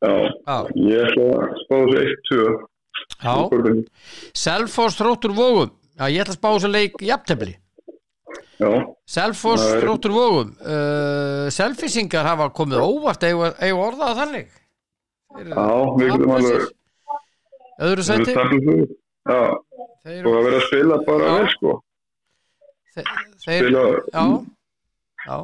Já, 0.00 0.12
Já, 0.46 0.56
ég 0.80 1.08
ætla 1.10 1.24
að 1.36 1.56
spá 1.64 1.76
þessu 1.90 2.36
1-2 2.38 2.44
já. 3.20 3.34
Selfoss 4.44 4.96
þróttur 5.00 5.34
vógum 5.36 5.72
Já, 6.00 6.06
ég 6.08 6.22
ætla 6.22 6.32
að 6.32 6.38
spá 6.38 6.48
þessu 6.54 6.70
leik 6.72 7.02
jafntefli. 7.04 7.52
Já, 7.52 7.60
Selfoss 9.08 9.62
Það 9.64 9.82
þróttur 9.84 10.12
vógum 10.14 10.50
uh, 10.60 11.46
Selfissingar 11.54 12.26
hafa 12.28 12.50
komið 12.56 12.82
óvart 12.84 13.24
eigu, 13.24 13.48
eigu 13.58 13.80
orðað 13.80 14.18
þannig. 14.20 14.50
Já, 15.30 15.66
við 15.96 16.10
getum 16.10 16.34
alveg 16.36 16.66
Öðru 17.80 18.04
seti 18.04 18.34
Já, 18.34 19.40
Þeir, 20.00 20.26
og 20.26 20.34
að 20.34 20.44
vera 20.46 20.58
að 20.58 20.66
spila 20.66 20.98
bara 21.06 21.32
vel 21.36 21.48
sko. 21.54 21.74
Þeir, 22.94 23.10
þeir 23.44 23.66
spila, 23.66 23.82
Já, 24.14 24.24
já. 25.26 25.36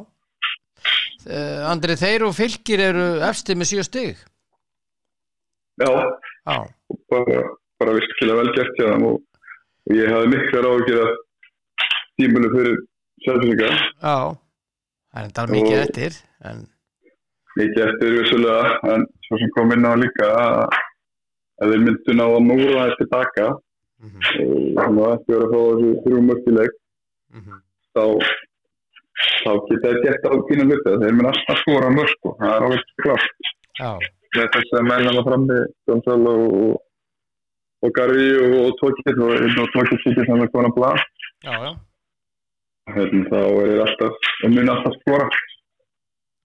Uh, 1.27 1.61
Andri, 1.67 1.97
þeir 1.99 2.25
og 2.27 2.35
fylgir 2.37 2.81
eru 2.87 3.05
efsti 3.27 3.55
með 3.57 3.71
sjö 3.71 3.85
stig. 3.85 4.25
Já, 5.81 5.89
Já, 6.47 6.57
bara, 7.11 7.39
bara 7.81 7.95
virkilega 7.97 8.41
vel 8.41 8.53
gert 8.55 8.77
hjá 8.79 8.85
þeim 8.93 9.07
og, 9.11 9.17
ég 9.93 10.13
hafði 10.13 10.31
miklar 10.33 10.67
áhugir 10.69 11.01
af 11.03 11.17
tímunu 12.17 12.51
fyrir 12.53 12.77
Selfinninga 13.25 13.69
já. 13.73 14.15
Það 15.17 15.43
er 15.43 15.53
mikið 15.55 15.77
Og- 15.77 15.83
eftir 15.85 16.17
en, 16.49 16.65
mikið 17.57 17.85
eftir 17.87 18.17
vissulega 18.17 18.93
en 18.93 19.05
svo 19.27 19.39
sem 19.41 19.53
kom 19.55 19.71
inn 19.73 19.87
á 19.89 19.93
líka 19.97 20.27
að 20.37 21.71
þeir 21.71 21.85
myndu 21.85 22.17
ná 22.17 22.25
að 22.27 22.43
múra 22.49 22.83
þetta 22.85 22.99
tilbaka. 23.03 23.47
Mm 23.97 24.19
og 24.37 24.75
þannig 24.77 25.05
að 25.05 25.13
eftir 25.17 25.39
að 25.41 25.53
fá 25.53 25.61
þessu 25.67 25.93
þrjú 26.03 26.19
mörkileg 26.27 26.75
-hmm. 27.33 27.61
þá 27.97 28.03
þá 29.43 29.51
geta 29.69 29.87
þeir 29.87 30.03
gert 30.03 30.27
á 30.29 30.33
tína 30.49 30.67
hluti. 30.67 30.91
Þeir 31.01 31.15
mun 31.17 31.29
alltaf 31.31 31.63
skora 31.63 31.89
mörk 31.95 32.29
og 32.29 32.35
það 32.37 32.53
er 32.55 32.65
alveg 32.67 32.83
klart 33.01 33.31
með 34.35 34.51
þess 34.53 34.75
að 34.77 34.87
menna 34.89 35.15
það 35.15 35.27
frammi 35.29 35.57
og, 35.87 36.07
og, 36.07 36.77
og 37.87 37.91
Garri 37.97 38.27
og, 38.43 38.55
og 38.67 38.77
Tókit 38.81 39.17
og, 39.17 39.33
og 39.63 39.69
Tókit 39.75 40.03
sýkir 40.05 40.29
þannig 40.29 40.47
að 40.47 40.53
kona 40.55 40.71
blað 40.77 41.01
já, 41.45 41.53
já, 41.53 41.71
hérna, 42.95 43.23
þá 43.31 43.37
er 43.43 43.69
þeir 43.71 43.83
alltaf 43.85 44.31
og 44.43 44.55
mun 44.55 44.73
alltaf 44.73 44.97
skora. 45.01 45.27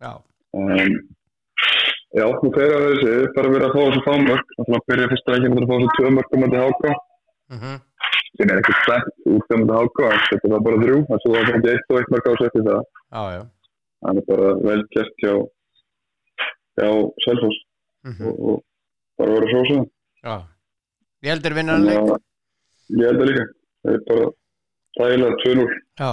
Já. 0.02 0.12
Um, 0.52 0.98
já, 2.18 2.26
nú 2.26 2.52
fyrir 2.56 2.76
að 2.76 2.86
þessi 2.88 3.32
bara 3.36 3.54
verið 3.54 3.68
að 3.68 3.74
fá 3.76 3.80
þessu 3.82 4.04
fámörk 4.08 4.52
þannig 4.58 4.76
að 4.78 4.86
byrja 4.90 5.10
fyrsta 5.12 5.38
ekki 5.38 5.50
að 5.52 5.70
fá 5.70 5.74
þessu 5.74 5.96
tvö 5.98 6.12
mörk 6.16 6.36
um 6.36 6.44
þetta 6.46 6.66
háka 6.66 6.94
sem 8.32 8.50
er 8.50 8.60
ekkert 8.60 8.84
slæmt 8.86 9.26
út 9.32 9.54
um 9.54 9.62
þetta 9.62 9.80
háka 9.80 10.10
en 10.10 10.22
þetta 10.28 10.52
var 10.52 10.62
bara 10.66 10.82
þrjú, 10.82 11.00
þannig 11.08 11.26
að 11.26 11.34
það 11.36 11.56
ekki 11.56 11.72
eitt 11.72 11.92
og 11.92 11.98
eitt 12.00 12.12
mörk 12.12 12.28
á 12.28 12.32
setja 12.40 12.64
það, 12.68 12.84
já, 13.12 13.22
já. 13.36 13.42
það 14.02 14.20
er 14.22 14.28
bara 14.30 14.52
vel 14.68 14.78
gert 14.96 15.24
hjá 15.24 15.34
hjá 16.80 16.88
Selfoss. 17.26 17.58
Mm 18.02 18.26
og, 18.26 18.38
og 18.50 18.62
bara 19.20 19.34
verið 19.36 19.48
að 19.48 19.52
hrósa 19.52 19.82
já. 20.26 20.36
Ég 21.22 21.30
heldur 21.30 21.54
leik. 21.54 21.68
að 21.70 22.16
ég 22.98 23.06
held 23.06 23.22
að 23.22 23.28
líka. 23.30 23.44
Það 23.82 23.92
er 23.92 24.00
bara 24.08 24.24
þægilega 24.98 25.36
2-0 25.42 25.66
Já, 26.02 26.10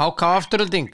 háká 0.00 0.36
afturölding 0.40 0.92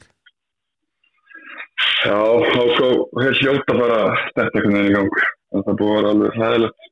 Já, 2.04 2.16
háka 2.52 2.86
er 3.24 3.34
hljóta 3.40 3.74
að 3.74 3.80
fara 3.80 3.98
þetta 4.36 4.44
einhvern 4.44 4.76
veginn 4.76 4.88
í 4.90 4.94
gang. 4.94 5.18
En 5.50 5.64
það 5.66 5.78
búið 5.80 5.90
að 5.90 5.96
vera 5.96 6.12
alveg 6.14 6.38
hæðilegt 6.40 6.88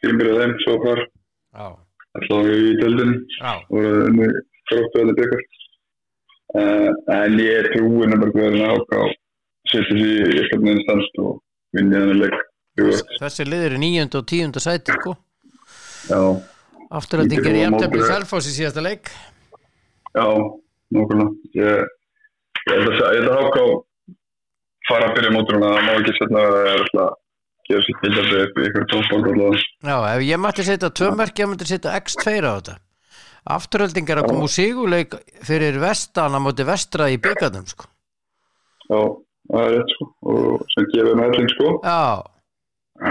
af 0.00 0.40
þeim 0.40 0.54
svo 0.64 0.74
far. 0.84 1.00
Allavega 2.18 2.58
í 2.58 2.76
döldin 2.80 3.12
já, 3.36 3.52
og 3.70 3.88
unni 4.08 4.28
gróttu 4.70 5.00
að 5.00 5.10
þetta 5.10 5.16
byggar 5.20 5.42
uh, 6.60 6.88
en 7.16 7.36
ég 7.40 7.68
trúi 7.74 8.08
nefnilega 8.10 8.34
hvernig 8.36 8.64
áká 8.66 9.02
setja 9.70 9.84
sér 9.88 10.00
í 10.00 10.40
eitthvað 10.40 10.64
neðin 10.66 10.82
stanst 10.86 11.20
og 11.22 11.36
vinni 11.76 12.00
þennan 12.00 12.22
leik. 12.24 12.40
Þessi 13.20 13.46
liður 13.46 13.76
er 13.76 13.82
níund 13.84 14.16
og 14.18 14.26
tíund 14.32 14.60
sæti 14.64 14.96
sko. 14.96 15.14
Já, 16.10 16.20
Afturölding 16.90 17.46
er 17.46 17.60
í 17.60 18.02
Selfoss 18.08 18.50
í 18.50 18.56
síðasta 18.56 18.82
leik. 18.82 19.12
Já, 20.16 20.26
nokkulega 20.96 21.30
ég, 21.58 21.88
ég 22.66 22.74
held 22.74 22.92
að, 22.92 23.00
að 23.20 23.40
áká 23.40 23.64
fara 24.88 25.08
að 25.08 25.16
byrja 25.16 25.32
mótur 25.34 25.60
það 25.62 25.82
má 25.86 25.92
ekki 25.96 26.14
setna 26.18 26.44
að 26.44 26.54
það 26.54 26.70
er 26.70 26.84
alltaf 26.84 27.02
að 27.06 27.18
gera 27.70 27.86
sér 27.86 27.98
gildandi 28.02 28.38
upp 28.44 28.60
í 28.60 28.68
ykkur 28.68 28.86
allavega. 29.30 29.64
Já, 29.86 29.96
ef 30.10 30.22
ég 30.26 30.40
mætti 30.42 30.66
setja 30.66 30.90
tvö 31.00 31.10
merki 31.18 31.44
ég 31.44 31.50
mætti 31.50 31.68
setja 31.70 31.98
x2 32.00 32.34
á 32.42 32.52
þetta. 32.58 32.76
Afturölding 33.50 34.10
er 34.10 34.20
að 34.20 34.28
koma 34.28 34.44
úr 34.44 34.52
sigurleik 34.52 35.14
fyrir 35.46 35.78
vestan 35.80 36.36
á 36.36 36.38
móti 36.42 36.66
vestra 36.68 37.08
í 37.08 37.16
byggarnum 37.22 37.68
sko. 37.70 37.86
Já, 38.90 39.00
það 39.52 39.62
er 39.62 39.72
rétt 39.76 39.94
sko 39.94 40.08
og 40.34 40.66
sem 40.74 40.90
gefur 40.92 41.16
með 41.16 41.30
helling 41.30 41.54
sko. 41.54 41.70
Já, 41.86 42.02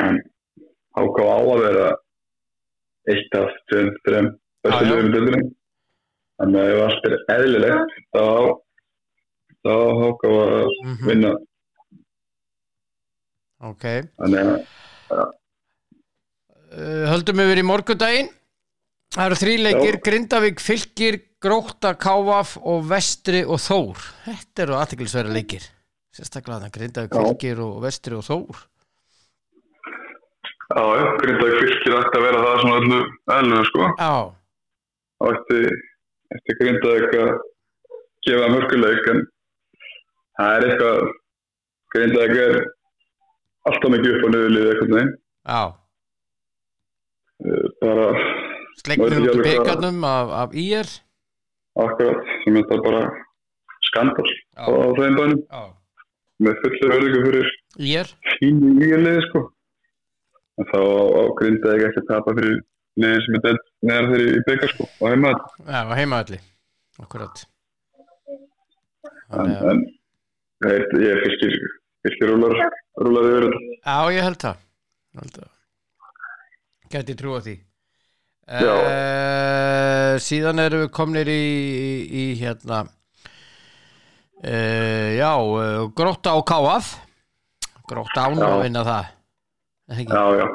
en 0.01 0.21
háká 0.99 1.23
á 1.25 1.39
að 1.39 1.63
vera 1.63 1.87
eitt 3.09 3.39
af 3.39 3.55
tveim, 3.71 3.89
þreim 4.05 4.29
bestu 4.65 4.85
Já, 4.85 4.99
já. 4.99 5.49
Þannig 6.39 6.61
að 6.63 6.73
ef 6.73 6.81
allt 6.85 7.07
er 7.09 7.15
eðlilegt 7.35 7.95
þá 8.15 8.25
þá 9.59 9.73
háká 9.99 10.31
að 10.31 10.67
mhm, 10.69 10.99
vinna. 11.07 11.31
Ok. 13.69 13.85
Þannig 14.19 14.39
að 14.39 14.59
uh, 15.19 17.05
Höldum 17.11 17.41
við 17.41 17.51
verið 17.51 17.65
í 17.65 17.67
morgundaginn. 17.67 18.31
Það 19.09 19.25
eru 19.25 19.37
þrý 19.41 19.53
leikir, 19.57 19.95
Já. 19.97 20.01
Grindavík, 20.05 20.59
Fylkir, 20.61 21.15
Gróta, 21.41 21.95
Kávaf 21.97 22.53
og 22.61 22.83
Vestri 22.91 23.41
og 23.41 23.57
Þór. 23.63 24.03
Þetta 24.27 24.65
eru 24.67 24.75
aðteklisverða 24.77 25.33
leikir. 25.33 25.65
Sérstaklega 26.13 26.59
þannig 26.59 26.75
Grindavík, 26.77 27.15
Já. 27.15 27.23
Fylkir 27.25 27.63
og 27.65 27.79
Vestri 27.83 28.19
og 28.19 28.27
Þór. 28.27 28.67
Já, 30.69 30.81
já, 30.99 31.05
grindaði 31.17 31.53
fylgir 31.57 31.95
ætti 31.97 32.19
að 32.19 32.25
vera 32.27 32.41
það 32.43 32.59
svona 32.61 32.79
öllu 32.79 32.97
eðlu 33.33 33.61
sko. 33.65 33.85
Já, 33.97 34.11
þá 35.17 35.29
ætti, 35.31 35.61
ætti 36.35 36.57
grindaði 36.59 37.01
eitthvað 37.03 37.31
gefa 38.27 38.51
mörguleik 38.53 39.09
en 39.13 39.21
það 40.39 40.55
er 40.55 40.67
eitthvað 40.69 41.03
grindaði 41.95 42.43
er 42.45 42.57
alltaf 43.69 43.93
mikið 43.95 44.15
upp 44.15 44.25
á 44.25 44.29
niðurlið 44.33 44.71
eitthvað 44.71 44.95
neginn 44.95 45.13
já. 45.49 45.61
Bara 47.79 48.07
veit 48.87 49.05
út 49.05 49.37
í 49.39 49.43
byggarnum 49.45 50.03
af, 50.07 50.33
af 50.43 50.57
IR 50.59 50.89
akkurat 51.79 52.31
sem 52.43 52.57
þetta 52.57 52.79
bara 52.83 53.03
skandal 53.89 54.27
Já. 54.27 54.65
á 54.67 54.87
þeim 54.97 55.17
bænum. 55.19 55.41
Já, 55.47 55.61
með 56.43 56.59
fullir 56.63 56.95
öryggu 56.97 57.21
fyrir 57.27 57.51
IR 57.91 58.11
fínu 58.35 58.73
liði 58.79 59.23
sko. 59.29 59.45
En 60.59 60.67
þá 60.71 60.79
á 60.79 61.23
grindaði 61.39 61.87
ekki 61.87 62.03
að 62.03 62.09
tapa 62.11 62.35
fyrir 62.39 62.59
liði 63.03 63.21
sem 63.25 63.37
er 63.39 63.43
delt 63.45 63.65
neðar 63.89 64.09
þeirri 64.11 64.33
í 64.35 64.43
byggar 64.47 64.73
sko 64.73 64.87
og 64.89 65.05
heima 65.13 65.31
Já, 65.65 65.81
heimaðalli 65.99 66.39
Akkurat 66.99 67.45
en, 69.29 69.51
en 69.71 69.79
Nei, 70.59 70.73
ég 70.99 71.21
fylgir, 71.23 71.53
fylgir 72.03 72.27
rúlar, 72.33 72.51
rúlar 72.99 73.27
yfir 73.29 73.45
þetta. 73.47 73.59
Já, 73.79 73.97
ég 74.11 74.25
held 74.27 74.39
það, 74.43 74.57
held 75.15 75.37
það. 75.37 75.51
Gæti 76.91 77.15
trúa 77.15 77.39
því 77.45 77.53
Já. 78.49 78.73
uh, 78.73 80.13
Síðan 80.25 80.59
erum 80.65 80.81
við 80.83 80.91
komnir 80.97 81.29
í, 81.31 81.37
í, 81.39 81.91
í 82.09 82.25
hérna 82.41 82.81
uh, 84.43 85.09
Já, 85.15 85.31
uh, 85.37 85.85
grótta 85.95 86.33
á 86.35 86.39
káaf 86.43 86.91
Grótta 87.89 88.27
án 88.27 88.41
að 88.43 88.63
vinna 88.65 88.83
það 88.87 89.15
Er? 89.89 90.03
Já, 90.05 90.23
já, 90.37 90.45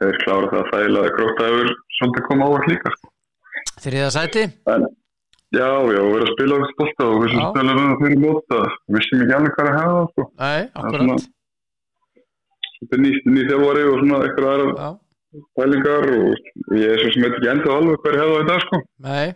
þeir 0.00 0.18
klára 0.24 0.50
það 0.54 0.70
þægilega 0.72 1.12
gróta 1.16 1.48
yfir 1.52 1.72
svolítið 1.98 2.26
koma 2.28 2.48
ávart 2.50 2.68
líka. 2.72 2.92
sko. 2.96 3.12
Þriða 3.84 4.10
sæti 4.16 4.42
En, 4.74 4.86
já, 5.56 5.66
já, 5.68 5.82
við 5.90 5.98
erum 6.00 6.24
að 6.24 6.32
spila 6.34 6.56
á 6.56 6.70
stolta 6.72 7.08
og 7.10 7.18
við 7.24 7.34
sem 7.34 7.44
spila 7.50 7.76
það 7.80 8.00
fyrir. 8.00 8.18
Við 8.20 8.96
vissum 8.96 9.22
ekki 9.24 9.36
alveg 9.38 9.54
hvað 9.58 9.70
að 9.70 9.78
hafa 9.80 9.92
það, 10.00 10.08
sko. 10.14 10.26
Nei, 10.40 10.60
akkurat 10.80 11.28
Þetta 12.80 12.96
er 12.96 13.02
nýtt, 13.04 13.26
þjálfari 13.50 13.82
og 13.90 13.98
svona 14.00 14.18
eitthvað 14.24 14.50
aðra 14.54 14.90
pælingar 15.58 16.06
og 16.10 16.78
ég 16.80 16.92
er 16.94 17.02
svo 17.02 17.10
sem 17.14 17.24
veit 17.26 17.34
ekki 17.36 17.50
enda 17.52 17.74
alveg 17.76 17.98
hver 18.06 18.16
hefða 18.20 18.38
þetta, 18.40 18.56
sko. 18.64 18.78
nei, 19.04 19.26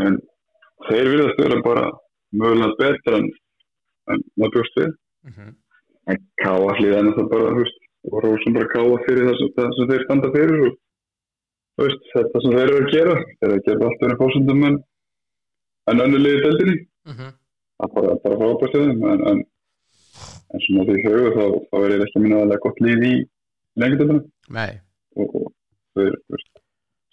En 0.00 0.16
þeir 0.88 1.10
virðast 1.12 1.42
vera 1.42 1.58
bara 1.66 1.84
mögulega 2.32 2.78
betra 2.80 3.18
en, 3.20 3.28
en 4.14 4.24
maður 4.40 4.54
bjóst 4.56 4.80
við. 4.80 4.96
mhm, 5.28 5.52
En 6.06 6.18
káa 6.42 6.72
hlýðan 6.78 7.12
það 7.18 7.28
bara, 7.34 7.52
þú 7.52 7.62
veist, 7.66 7.78
og 8.12 8.18
rósum 8.24 8.56
bara 8.56 8.70
káa 8.74 8.98
fyrir 9.06 9.26
það 9.28 9.38
sem, 9.40 9.50
það 9.56 9.72
sem 9.78 9.90
þeir 9.90 10.04
standa 10.06 10.30
fyrir 10.36 10.60
og 10.66 10.76
veist, 11.82 12.06
þetta 12.14 12.42
sem 12.44 12.56
þeir 12.56 12.70
eru 12.70 12.78
að 12.84 12.92
gera. 12.94 13.16
Þeir 13.40 13.48
eru 13.50 13.58
að 13.58 13.66
gera 13.68 13.88
allt 13.90 14.04
verið 14.04 14.20
fórsöndum 14.22 14.64
en, 14.70 14.78
en 15.92 16.04
önnu 16.06 16.22
liði 16.22 16.42
deildinni. 16.46 16.76
mhm, 17.10 17.34
Það 17.76 17.88
er 17.90 17.94
bara, 17.96 18.14
bara 18.24 18.36
frábært 18.40 18.76
en, 18.80 19.02
en, 19.12 19.40
en 20.54 20.62
svona 20.64 20.84
því 20.88 21.00
höfu 21.04 21.32
þá, 21.36 21.44
þá 21.70 21.76
er 21.82 21.94
ég 21.96 22.04
ekki 22.06 22.22
minna 22.22 22.38
aðlega 22.42 22.62
gott 22.64 22.78
líf 22.86 23.02
í 23.04 23.14
lengjadöldinu 23.82 24.20
nei 24.56 24.70
og, 25.20 25.34
og 25.36 25.50
þeir 25.98 26.14
veist, 26.32 26.62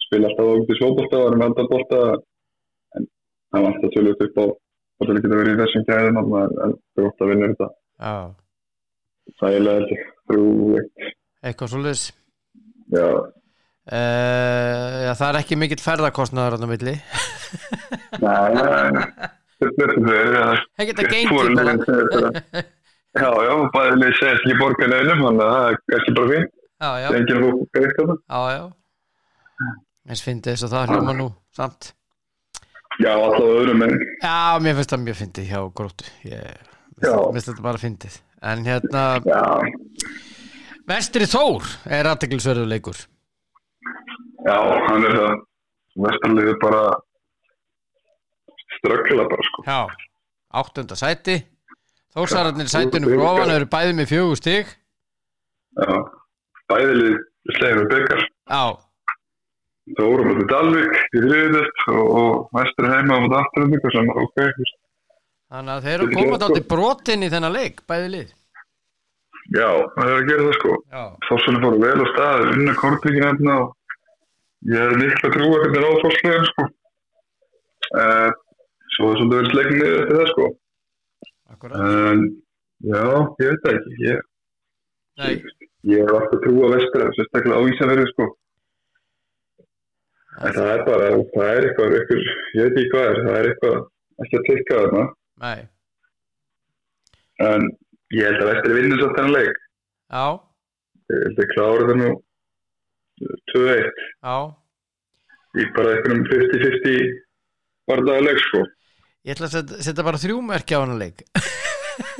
spila 0.06 0.30
alltaf 0.30 0.48
á 0.48 0.54
út 0.54 0.72
í 0.72 0.78
svóbolta 0.78 1.20
og 1.20 1.26
erum 1.32 1.44
alltaf 1.48 1.68
bolta 1.72 2.00
en 2.96 3.08
það 3.52 3.66
var 3.66 3.68
alltaf 3.74 3.92
tölvöld 3.96 4.24
upp 4.28 4.40
á 4.40 4.44
það 5.04 5.20
geta 5.20 5.40
verið 5.42 5.52
í 5.52 5.60
þessum 5.60 5.86
gæðum 5.90 6.20
en 6.22 6.32
það 6.32 6.56
er 6.64 6.74
gott 7.02 7.24
að 7.26 7.32
vinna 7.34 7.50
þetta 7.52 7.68
Já, 7.74 8.14
þægilega 9.40 9.98
þrjú 10.30 10.44
eitt. 10.80 11.08
Eitthvað 11.44 11.72
svoleiðis. 11.74 12.04
Já, 12.94 13.06
uh, 13.06 13.32
Já, 15.04 15.12
það 15.18 15.26
er 15.30 15.38
ekki 15.40 15.58
mikill 15.60 15.82
ferðarkostnaður 15.84 16.56
á 16.64 16.68
milli. 16.70 16.94
Nei, 18.24 18.54
þetta 19.60 19.86
er 19.86 19.92
þetta 19.94 20.04
Það 20.76 20.88
geta 20.90 21.08
geinti 21.10 21.56
bara. 21.58 22.64
Já, 23.14 23.28
já, 23.46 23.52
bæðileg 23.76 24.16
segist 24.18 24.42
ekki 24.42 24.56
borga 24.58 24.86
neinum, 24.90 25.20
þannig 25.22 25.44
að 25.44 25.52
það 25.54 25.66
er 25.70 25.98
ekki 26.00 26.14
bara 26.18 26.30
fín. 26.32 26.46
Já, 26.74 26.88
já, 26.98 27.06
Það 27.06 27.14
er 27.14 27.20
að 27.36 27.44
fóka 27.44 27.78
greitt 27.78 28.00
á 28.00 28.04
það. 28.04 28.16
já, 28.34 28.40
já. 28.58 28.64
Eins 30.04 30.22
fyndi 30.24 30.50
þess 30.52 30.66
að 30.66 30.74
það 30.74 30.90
hljóma 30.92 31.14
nú 31.16 31.28
samt. 31.54 31.92
Já, 33.00 33.10
alltaf 33.14 33.46
öðrum 33.46 33.84
en 33.86 33.94
Já, 34.22 34.34
mér 34.62 34.76
finnst 34.78 34.92
það 34.92 35.04
mjög 35.04 35.16
fyndið 35.20 35.48
hjá 35.50 35.60
Já. 36.24 37.14
mér 37.14 37.32
finnst 37.34 37.48
þetta 37.50 37.64
bara 37.64 37.80
fyndið 37.82 38.18
En 38.44 38.60
hérna, 38.66 39.04
já, 39.24 39.40
Vestri 40.88 41.24
Þór 41.30 41.64
er 41.96 42.10
aðteklisverðu 42.10 42.66
leikur 42.68 42.98
já, 44.44 44.58
hann 44.88 45.06
er 45.08 45.16
það. 45.16 45.34
Vestarliðið 46.04 46.56
bara 46.58 46.82
ströggla 48.78 49.26
bara, 49.30 49.44
sko. 49.48 49.64
Já, 49.68 49.80
áttunda 50.60 50.98
sæti 50.98 51.36
Þórsararnir 52.14 52.68
sætinu 52.70 53.14
ofan 53.22 53.52
eru 53.54 53.68
bæði 53.70 53.94
með 53.98 54.10
fjögur 54.10 54.40
stig 54.40 54.72
Já, 55.78 55.94
bæðilið 56.70 57.16
slegir 57.56 57.80
með 57.80 57.88
byggar. 57.92 58.22
Já, 58.50 58.62
voru 59.98 60.26
mútið 60.28 60.46
Dalvik 60.52 60.94
í 61.00 61.22
þriðið 61.24 61.66
og, 61.94 62.44
vestur 62.54 62.90
heima 62.92 63.18
á 63.18 63.22
mútið 63.24 63.38
afturöndingu 63.40 63.94
sem, 63.94 64.10
ok, 64.14 64.36
þú 64.38 64.62
veist. 64.62 64.78
Þannig 65.54 65.74
að 65.74 65.84
þeir 65.86 65.98
eru 65.98 66.14
komað 66.14 66.48
átti 66.48 66.64
brotin 66.74 67.24
í 67.26 67.30
þennan 67.32 67.54
leik, 67.54 67.84
bæði 67.88 68.10
lið 68.14 68.32
já, 69.52 69.68
það 69.94 70.10
er 70.10 70.14
að 70.14 70.28
gera 70.28 70.44
það, 70.46 70.54
sko. 70.58 70.76
Þossunni 71.28 71.62
fóru 71.64 71.80
vel 71.82 71.96
á 72.00 72.06
stað, 72.12 72.44
unna 72.54 72.76
kortvíkina 72.80 73.30
hérna 73.32 73.56
og 73.62 73.74
ég 74.70 74.84
hef 74.84 74.94
miklu 75.00 75.30
að 75.30 75.34
trúa 75.36 75.58
hvernig 75.62 75.84
á 75.84 76.02
fosslegin, 76.04 76.46
sko. 76.50 76.68
Uh, 77.94 78.30
svo 78.94 79.10
er 79.10 79.18
svolítið 79.20 79.34
vel 79.34 79.50
slegnið 79.52 79.90
eftir 79.90 80.20
það, 80.20 80.30
sko. 80.32 80.46
akkurat 81.54 81.84
En, 81.84 82.24
já, 82.88 83.04
ég 83.42 83.50
veit 83.50 83.66
það 83.66 83.74
ekki. 83.74 83.98
Ég, 84.04 84.24
Nei, 85.20 85.34
ég 85.92 86.00
hef 86.00 86.16
alltaf 86.18 86.40
trúa 86.46 86.70
vestra, 86.72 87.10
sérstaklega 87.18 87.60
á 87.60 87.68
Ísafjörðu, 87.72 88.06
sko. 88.14 88.30
Það 90.34 90.64
er 90.72 90.80
bara, 90.88 91.10
það 91.36 91.50
er 91.50 91.68
eitthvað, 91.68 91.98
eitthvað, 92.00 92.24
ég 92.58 92.64
veit 92.64 92.80
ekki 92.80 92.94
hvað 92.94 93.10
er, 93.10 93.20
það 93.26 93.36
er 93.38 93.50
eitthvað 93.52 93.76
ekki 94.24 94.40
að 94.40 94.48
tikka 94.48 94.80
þarna. 94.80 95.04
Nei, 95.44 95.62
En 97.44 97.64
ég 98.14 98.28
held 98.28 98.42
að 98.44 98.50
vestri 98.52 98.76
vinnur 98.78 99.00
svo 99.00 99.08
þennan 99.16 99.34
leik. 99.34 99.56
já, 100.14 100.26
Ég 101.12 101.24
held 101.24 101.40
að 101.44 101.50
klára 101.54 101.88
það 101.88 101.98
nú 102.00 102.10
2-1 103.52 103.90
já 104.24 104.36
í 105.54 105.64
bara 105.74 105.90
einhverjum 105.94 106.22
50-50 106.30 107.10
barndagaleg, 107.86 108.38
sko. 108.48 108.62
Ég 109.24 109.36
ætla 109.36 109.46
að 109.46 109.52
setja, 109.54 109.82
setja 109.86 110.04
bara 110.06 110.18
þrjúmerki 110.22 110.74
á 110.74 110.80
hann 110.82 110.96
leik 110.98 111.20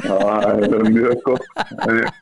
Já, 0.05 0.15
það 0.15 0.63
er 0.69 0.85
mjög 0.95 1.23
gott. 1.25 1.47
Ef 1.59 1.95
ég- 1.99 2.13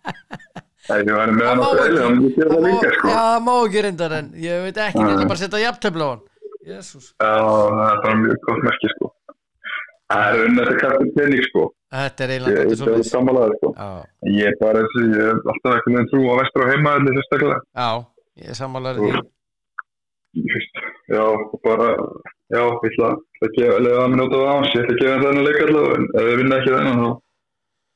ef 0.88 1.02
ég 1.02 1.12
væri 1.18 1.34
með 1.36 1.48
hann 1.50 1.60
á 1.60 1.66
Það 1.66 1.80
fæli, 1.82 1.98
ég 2.00 2.36
gera 2.38 2.54
það 2.54 2.64
líka, 2.68 2.92
sko. 2.96 3.08
Já, 3.12 3.16
það 3.18 3.42
má 3.48 3.52
ekki 3.66 3.82
reyndar 3.86 4.14
en 4.20 4.30
ég 4.46 4.62
veit 4.68 4.80
ekki, 4.86 5.02
ég 5.02 5.12
ætla 5.16 5.26
bara 5.28 5.38
að 5.38 5.42
setja 5.44 5.64
jafntöfla 5.66 6.04
á 6.06 6.10
hann 6.12 6.22
Jésús 6.72 7.06
Já, 7.18 7.34
það 8.02 8.08
er 8.12 8.16
mjög 8.22 8.40
gott 8.48 8.62
merki, 8.68 8.92
sko. 8.96 9.12
Það 10.12 10.32
er 10.36 10.42
unnað 10.46 10.68
þetta 10.68 10.80
kastur 10.82 11.12
pening, 11.16 11.44
sko. 11.48 11.62
Þetta 11.92 12.24
er 12.24 12.32
Ég 12.32 12.36
eiginlega 12.36 12.52
ég 12.52 12.62
dálítið 12.62 12.72
er 12.72 12.80
svolítið 12.82 13.10
samanlæður, 13.12 13.54
sko. 13.58 13.68
Já, 13.76 13.90
Ég 14.38 14.48
er 14.50 14.56
bara 14.62 14.82
þessi, 14.86 15.04
ég 15.12 15.28
hef 15.28 15.50
alltaf 15.52 15.76
einhvern 15.76 15.96
veginn 15.96 16.10
trú 16.12 16.22
á 16.28 16.34
vestra 16.40 16.64
og 16.66 16.72
heima 16.72 16.94
allir 16.98 17.16
sérstaklega. 17.18 17.58
já, 17.82 17.88
ég 18.42 18.48
er 18.52 18.58
í 18.98 19.12
því. 19.12 19.22
Ég 20.32 20.54
Já, 21.12 21.24
bara, 21.64 21.88
já, 22.48 22.62
ég 22.62 22.86
ætla 22.88 23.08
að 23.44 23.50
gefa, 23.56 23.80
lega 23.84 24.04
að 24.04 24.08
mér 24.12 24.20
nota 24.22 24.38
það 24.38 24.48
á 24.48 24.54
hans, 24.56 24.72
ég 24.72 24.82
ætla 24.82 24.94
að 24.94 25.00
gefa 25.02 25.18
þennan 25.22 25.46
leik 25.46 25.58
allavega, 25.64 25.96
en 25.98 26.06
ef 26.12 26.28
við 26.28 26.38
vinna 26.40 26.58
ekki 26.60 26.72
þennan, 26.76 27.02
þá, 27.02 27.10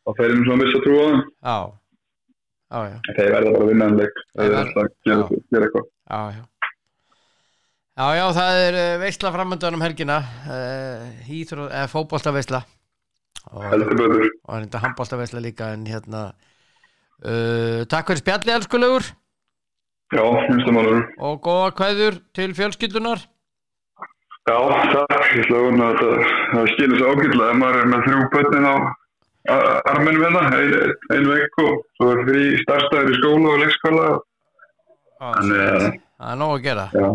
þá 0.05 0.11
fer 0.18 0.26
ég 0.26 0.37
mér 0.37 0.48
svona 0.48 0.66
að 0.66 0.85
trúa 0.87 1.00
á 1.00 1.07
þeim. 1.07 1.22
Já, 1.46 1.57
já, 2.66 2.81
já, 2.90 2.98
Þeir 3.16 3.33
verða 3.37 3.55
bara 3.55 3.64
að 3.64 3.70
vinna 3.72 3.87
þennan 3.87 4.02
leik, 4.02 4.20
ef 4.20 4.37
Þeir 4.37 4.50
þeir 4.50 4.61
ætla 4.66 4.83
að 4.85 4.90
gera, 5.07 6.44
já. 7.97 8.07
já, 8.19 8.25
það 8.37 8.59
er 8.67 8.79
uh, 8.81 8.99
veisla 9.03 9.33
framöndan 9.35 9.77
um 9.79 9.85
helgina 9.85 10.19
uh, 10.47 11.31
Íþróð, 11.33 11.71
eða 11.73 11.91
og, 13.53 13.63
Heldur 13.71 13.95
betur. 13.99 14.27
og 14.49 14.59
reynda 14.61 14.83
handbolta 14.83 15.19
veisla 15.21 15.41
líka 15.45 15.71
en 15.77 15.87
hérna 15.89 16.25
uh, 17.25 17.85
Takk 17.89 18.11
fyrir 18.13 18.23
spjalli, 18.25 18.53
elskulegur 18.57 19.07
Já, 20.15 20.23
málur. 20.77 21.01
og 21.19 21.41
góða 21.43 21.73
kveður 21.81 22.21
til 22.37 22.53
fjölskyldunar 22.55 23.25
Já, 24.47 24.59
takk, 24.93 25.25
ég 25.35 25.43
ætla 25.43 25.57
að 25.59 26.21
það 26.53 26.69
skilur 26.77 27.01
svo 27.01 27.09
ágætlega 27.17 27.51
ef 27.51 27.57
maður 27.59 27.81
er 27.81 27.89
með 27.91 28.05
þrjú 28.07 28.27
börnin 28.37 28.69
á 28.71 28.75
a- 28.77 29.81
arminum 29.91 30.23
hérna, 30.23 30.43
ein, 30.55 30.93
ein 31.17 31.27
veik 31.33 31.59
og 31.65 31.81
svo 31.99 32.13
er 32.13 32.21
frí 32.29 32.45
starfstæður 32.63 33.11
í 33.11 33.17
skóla 33.19 33.51
og 33.57 33.59
leikskóla. 33.65 34.07
Þannig 35.25 35.65
að, 35.65 35.89
Það 36.17 36.31
er 36.31 36.39
nóg 36.45 36.53
að 36.55 36.63
gera 36.69 36.85
já, 36.95 37.09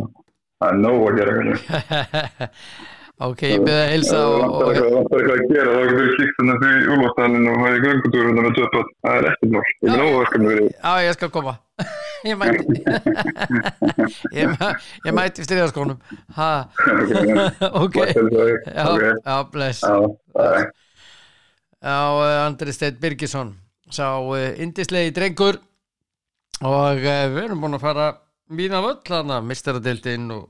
er 0.69 0.77
nóg 0.81 0.99
að 1.09 1.17
gera. 1.19 1.31
hérna. 1.37 1.55
Ok, 3.21 3.41
ég 3.45 3.61
byrði 3.61 3.81
að 3.83 3.91
hilsa 3.93 4.17
Það 4.17 4.31
og, 4.41 4.61
eitthvað, 4.71 5.33
að 5.35 5.41
gera, 5.51 5.73
þá 5.73 5.81
getur 5.81 5.99
við 6.01 6.13
kíkt 6.17 6.37
þannig 6.39 6.61
því 6.61 6.69
í 6.71 6.87
úlvastælinn 6.95 7.49
og 7.51 7.59
hæði 7.61 7.81
göngutúr 7.83 8.23
hérna 8.27 8.45
með 8.45 8.55
tvö 8.57 8.69
börn. 8.75 8.89
Það 9.05 9.17
er 9.19 9.27
ekkert 9.31 9.51
mál. 9.51 9.65
Ég 9.69 9.91
er 9.91 9.99
nóg 10.01 10.15
verkefni 10.15 10.47
fyrir. 10.51 10.71
Já, 10.79 10.93
ég 11.05 11.17
skal 11.19 11.29
koma 11.35 11.53
Ég 12.23 12.37
mæti 12.37 12.63
Ég, 14.37 14.45
mæ- 14.53 14.77
ég 15.07 15.15
mæti 15.17 15.45
styrjaskónum 15.45 15.97
ok 17.81 17.97
Já, 19.25 19.37
bless 19.51 19.81
Já, 19.81 19.95
er. 20.37 20.71
Eh, 21.81 22.45
Andri 22.45 22.73
Steinn 22.75 22.99
Birgisson 23.01 23.55
sá 23.91 24.13
uh, 24.21 24.37
indislegi 24.61 25.11
drengur 25.15 25.57
og 26.61 27.01
uh, 27.01 27.25
við 27.33 27.41
erum 27.47 27.63
búin 27.65 27.75
að 27.79 27.83
fara 27.87 28.05
mína 28.51 28.81
völl 28.83 29.01
hana, 29.09 29.39
mistaradeildin 29.41 30.31
og, 30.35 30.49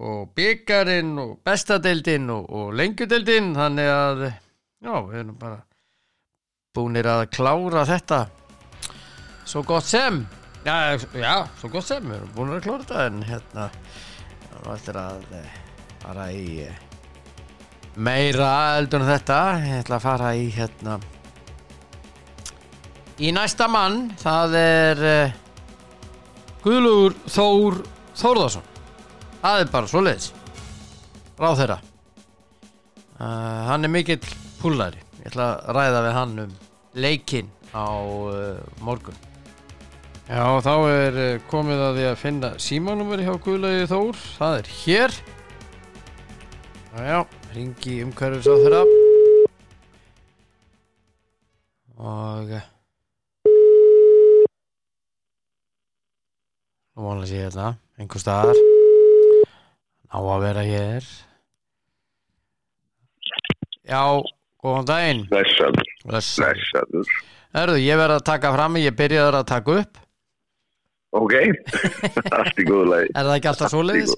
og 0.00 0.32
byggarinn 0.36 1.16
og 1.20 1.38
bestadeildin 1.46 2.28
og, 2.32 2.50
og 2.50 2.74
lengjudeildin 2.76 3.54
þannig 3.56 3.90
að 3.92 4.26
já, 4.28 4.92
við 5.08 5.16
erum 5.22 5.38
bara 5.40 5.62
búinir 6.76 7.08
að 7.10 7.24
klára 7.34 7.86
þetta. 7.88 8.20
Svo 9.48 9.64
gott 9.66 9.88
sem. 9.88 10.22
Já, 10.64 10.98
já 11.16 11.34
svo 11.58 11.72
gott 11.72 11.88
sem, 11.88 12.04
við 12.04 12.20
erum 12.20 12.34
búinir 12.36 12.60
að 12.60 12.66
klára 12.68 12.84
þetta 12.84 13.06
en 13.08 13.22
hérna 13.26 13.70
það 14.50 14.66
var 14.66 14.74
eftir 14.76 15.00
að 15.00 15.32
eh, 15.38 15.54
fara 16.02 16.26
í 16.36 16.44
eh, 16.66 16.82
meira 17.96 18.52
eldur 18.76 19.02
en 19.04 19.12
þetta. 19.14 19.40
Ég 19.64 19.82
ætla 19.84 19.98
að 19.98 20.06
fara 20.06 20.34
í 20.36 20.50
hérna 20.54 21.00
í 23.20 23.30
næsta 23.36 23.68
mann. 23.68 24.10
Það 24.20 24.56
er 24.60 25.02
uh, 25.04 25.38
Guðlugur 26.60 27.14
Þór 27.30 27.78
Þórðarsson 28.20 28.66
það 29.40 29.62
er 29.62 29.70
bara 29.72 29.88
svoleiðis. 29.88 30.26
Ráð 31.40 31.62
þeirra 31.62 31.78
uh, 31.80 33.62
hann 33.70 33.88
er 33.88 33.92
mikill 33.94 34.20
púlari 34.60 35.00
ég 35.20 35.30
ætla 35.30 35.46
að 35.54 35.72
ræða 35.78 36.02
við 36.04 36.16
hann 36.18 36.34
um 36.44 36.54
leikinn 37.00 37.50
á 37.72 37.88
uh, 37.96 38.60
morgun. 38.84 39.16
Já, 40.30 40.44
þá 40.62 40.74
er 40.90 41.20
uh, 41.20 41.42
komið 41.50 41.84
að 41.86 41.98
því 41.98 42.08
að 42.10 42.20
finna 42.20 42.50
símanúmeri 42.60 43.26
hjá 43.26 43.34
Guðlaugi 43.44 43.86
Þór. 43.90 44.24
Það 44.36 44.58
er 44.58 44.70
hér. 44.80 45.16
Já, 46.90 47.00
já, 47.06 47.20
ringi 47.54 47.96
umhverfis 48.04 48.50
á 48.50 48.56
þeirra 48.60 48.82
og 52.00 52.52
nú 57.00 57.08
vonlega 57.08 57.30
sé 57.30 57.40
ég 57.40 57.48
þetta 57.48 57.68
einhver 58.00 58.20
staðar. 58.20 58.58
Á 60.10 60.18
að 60.20 60.42
vera 60.44 60.62
hér. 60.66 61.08
Já, 63.88 64.02
góðan 64.60 64.88
daginn. 64.90 65.24
Blessaður, 65.30 65.88
Blessaður. 66.04 67.10
Erðu, 67.60 67.80
ég 67.82 67.98
verð 67.98 68.18
að 68.18 68.26
taka 68.28 68.52
fram 68.54 68.78
ég 68.78 68.94
byrjaður 68.98 69.40
að 69.40 69.48
taka 69.50 69.78
upp. 69.80 70.02
Ok, 71.18 71.34
allt 72.38 72.60
í 72.60 72.66
góðu 72.68 72.86
lagi. 72.92 73.08
Er 73.16 73.24
það 73.26 73.36
ekki 73.38 73.50
alltaf 73.50 73.72
svoleiðis? 73.72 74.12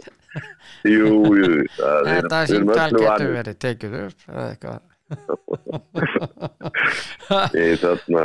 Jú, 0.82 1.12
jú, 1.38 1.50
það 1.78 1.96
er, 2.02 2.04
Þetta 2.10 2.42
öllu 2.58 3.04
getur 3.06 3.32
verið 3.38 3.56
tekið 3.64 3.98
upp 4.02 4.26
eða 4.28 4.46
eitthvað. 4.50 4.80
Ég 7.62 7.80
þarna, 7.80 8.22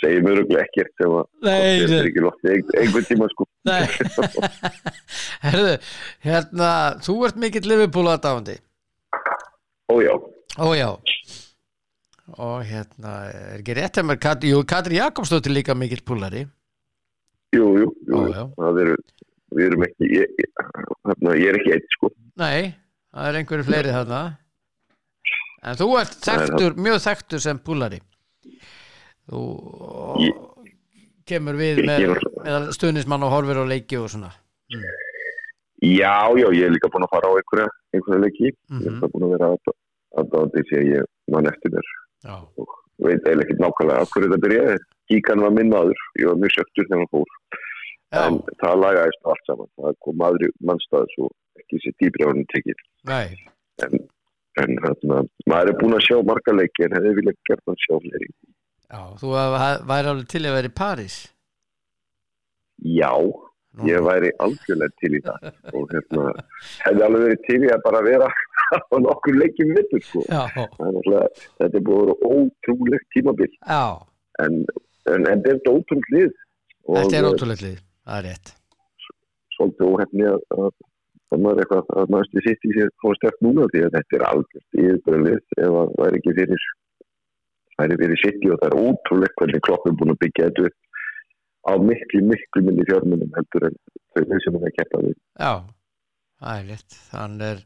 segir 0.00 0.24
mér 0.24 0.38
örugglega 0.38 0.64
ekkert 0.66 0.90
sem 1.00 1.14
að 1.16 1.28
nei. 1.46 1.52
er 1.84 2.08
ekki 2.08 2.24
ein, 2.24 2.64
einhvern 2.82 3.06
tíma 3.08 3.28
sko. 3.32 3.46
Herðu, 5.46 5.76
hérna 6.26 6.72
þú 7.04 7.16
ert 7.28 7.40
mikill 7.40 7.68
Liverpool 7.70 8.10
aðdáandi 8.12 8.58
Ó 9.90 9.94
já, 10.04 10.12
Ó 10.60 10.68
já 10.76 10.90
og 12.38 12.60
hérna, 12.62 13.14
er 13.26 13.56
ekki 13.58 13.74
rétt 13.74 13.98
að 13.98 14.06
mér 14.06 14.20
Kat, 14.22 14.44
jú, 14.46 14.60
Katri 14.68 15.00
Jakobsdóttir 15.00 15.54
líka 15.54 15.74
mikill 15.74 16.04
púlari 16.06 16.44
jú, 17.56 17.72
jú, 17.80 17.88
jú, 18.06 18.20
Ó, 18.20 18.20
já. 18.30 18.44
það 18.58 18.82
eru, 18.84 18.98
við 19.56 19.66
erum 19.66 19.86
ekki, 19.88 20.10
ég, 20.20 20.44
þarna, 21.08 21.34
ég 21.40 21.50
er 21.50 21.58
ekki 21.58 21.74
eitt 21.74 21.96
sko. 21.96 22.12
Nei, 22.38 22.70
það 23.10 23.30
er 23.30 23.40
einhverju 23.40 23.66
fleiri 23.66 23.96
þarna 23.96 24.20
en 25.60 25.80
þú 25.80 25.90
ert 26.00 26.14
Það 26.20 26.30
er 26.36 26.46
þekktur, 26.46 26.78
mjög 26.86 27.02
þekktur 27.08 27.44
sem 27.48 27.64
púlari 27.64 28.00
þú 29.30 29.44
kemur 31.30 31.58
við 31.58 31.84
með, 31.86 32.08
með 32.44 32.70
stuðnismann 32.76 33.22
og 33.26 33.32
horfir 33.34 33.62
og 33.62 33.70
leiki 33.70 33.98
og 34.00 34.10
svona 34.10 34.32
Já, 35.80 36.28
já, 36.36 36.46
ég 36.52 36.66
er 36.66 36.74
líka 36.74 36.90
búin 36.92 37.06
að 37.06 37.12
fara 37.14 37.28
á 37.32 37.38
einhverja, 37.40 37.68
einhverja 37.96 38.20
leiki. 38.26 38.50
Mhm. 38.68 38.80
Ég 38.84 38.88
er 39.00 39.12
búin 39.14 39.24
að 39.24 39.32
vera 39.32 39.46
aðdáðandi 40.20 40.64
því 40.68 40.76
að 40.76 40.90
ég 40.90 41.06
mann 41.32 41.48
eftir 41.48 41.72
mér. 41.72 41.88
Já, 42.26 42.34
veit 43.00 43.24
eiginlega 43.24 43.46
ekki 43.46 43.56
nákvæmlega 43.62 44.02
af 44.04 44.10
hverju 44.12 44.28
þetta 44.28 44.42
byrjaði. 44.44 44.76
Kíkan 45.10 45.40
var 45.40 45.54
minn 45.56 45.72
maður, 45.72 46.02
ég 46.20 46.28
var 46.28 46.36
mjög 46.42 46.52
söktur 46.58 46.84
þegar 46.84 47.00
hann 47.00 47.12
fór. 47.14 47.32
já, 48.12 48.20
En 48.26 48.38
það 48.60 48.82
lagaðist 48.84 49.24
allt 49.32 49.44
saman. 49.48 49.70
Það 49.80 49.96
kom 50.04 50.16
maður 50.20 50.44
í 50.44 50.50
mannstæðis 50.68 51.16
og 51.24 51.30
ekki 51.62 51.80
sér 51.80 51.96
dýbri 52.02 52.26
á 52.26 52.30
hann 52.30 52.44
tekið. 52.52 52.84
En, 53.80 53.92
en 54.60 54.76
hérna, 54.84 55.24
maður 55.48 55.72
er 55.72 55.80
búin 55.80 55.96
að 55.96 56.04
sjá 56.10 56.16
marga 56.28 56.52
leiki 56.60 56.84
en 56.84 56.96
hefði 56.98 57.16
viljað 57.22 57.40
gert 57.48 57.64
hann 57.64 57.80
sjá 57.86 57.94
fleiri. 58.04 58.28
Já, 58.90 59.02
þú 59.20 59.32
væri 59.86 60.12
alveg 60.12 60.26
til 60.32 60.42
að 60.44 60.56
vera 60.58 60.70
í 60.70 60.76
París 60.80 61.16
Já, 62.90 63.12
ég 63.86 64.04
væri 64.04 64.30
algjörlega 64.42 64.96
til 65.02 65.12
í 65.18 65.20
það. 65.24 65.50
Og 65.76 65.90
hérna, 65.92 66.30
hefði 66.86 67.04
alveg 67.06 67.26
verið 67.26 67.42
til 67.46 67.58
í 67.60 67.72
að 67.74 67.82
bara 67.84 68.00
vera 68.06 68.30
á 68.72 68.96
nokkur 69.04 69.36
leikjum 69.36 69.74
vittur, 69.76 70.04
sko. 70.06 70.22
Það 70.30 70.46
er 70.46 70.70
náttúrulega, 70.78 71.42
þetta 71.60 71.80
er 71.80 71.84
búin 71.90 72.14
ótrúlegt 72.30 73.10
tímabil. 73.16 73.50
já, 73.60 73.84
En, 74.40 74.62
en, 75.12 75.26
en 75.28 75.44
þetta 75.44 75.68
er 75.68 75.76
ótrúlegt 75.76 76.14
lið. 76.16 76.32
Og, 76.88 76.96
þetta 76.96 77.18
er 77.18 77.26
eh, 77.26 77.30
ótrúlega 77.30 77.66
lið 77.66 77.78
Það 78.08 78.16
er 78.16 78.26
rétt 78.30 78.54
svolítið 79.60 79.90
óhefni 79.92 80.26
að, 80.30 80.44
að, 80.56 80.70
að 81.34 81.42
maður 81.44 81.62
eitthvað 81.64 81.90
að 82.00 82.12
maður 82.14 82.28
stu 82.30 82.44
sitt 82.46 82.66
í 82.66 82.74
sér 82.76 82.92
fór 83.02 83.18
stert 83.18 83.42
núna 83.44 83.66
því 83.72 83.82
að 83.86 83.96
þetta 83.98 84.18
er 84.18 84.26
algjört 84.30 84.78
yfirbörlið 84.84 85.36
ef 85.36 85.74
það 85.76 85.92
væri 86.00 86.20
ekki 86.20 86.36
fyrir 86.38 86.68
væri 87.80 87.98
fyrir 88.02 88.22
sitt 88.22 88.46
og 88.46 88.60
það 88.60 88.68
er 88.68 88.78
ótrúlegt 88.84 89.40
hvernig 89.40 89.64
kloppum 89.66 89.98
búin 89.98 90.14
að 90.14 90.22
byggja 90.24 90.48
þetta 90.48 90.70
upp 90.70 90.78
á 91.60 91.72
miklu, 91.84 92.22
miklu 92.30 92.64
minni 92.66 92.86
fjármunum 92.88 93.36
heldur 93.36 93.68
en 93.68 93.76
þau 94.14 94.40
sem 94.40 94.56
hann 94.56 94.62
er 94.62 94.70
að 94.70 94.78
keppa 94.78 95.02
við. 95.04 95.18
Já, 95.40 95.52
það 96.40 96.62
er 96.62 96.70
rétt 96.70 96.98
Hann 97.10 97.36
er 97.44 97.62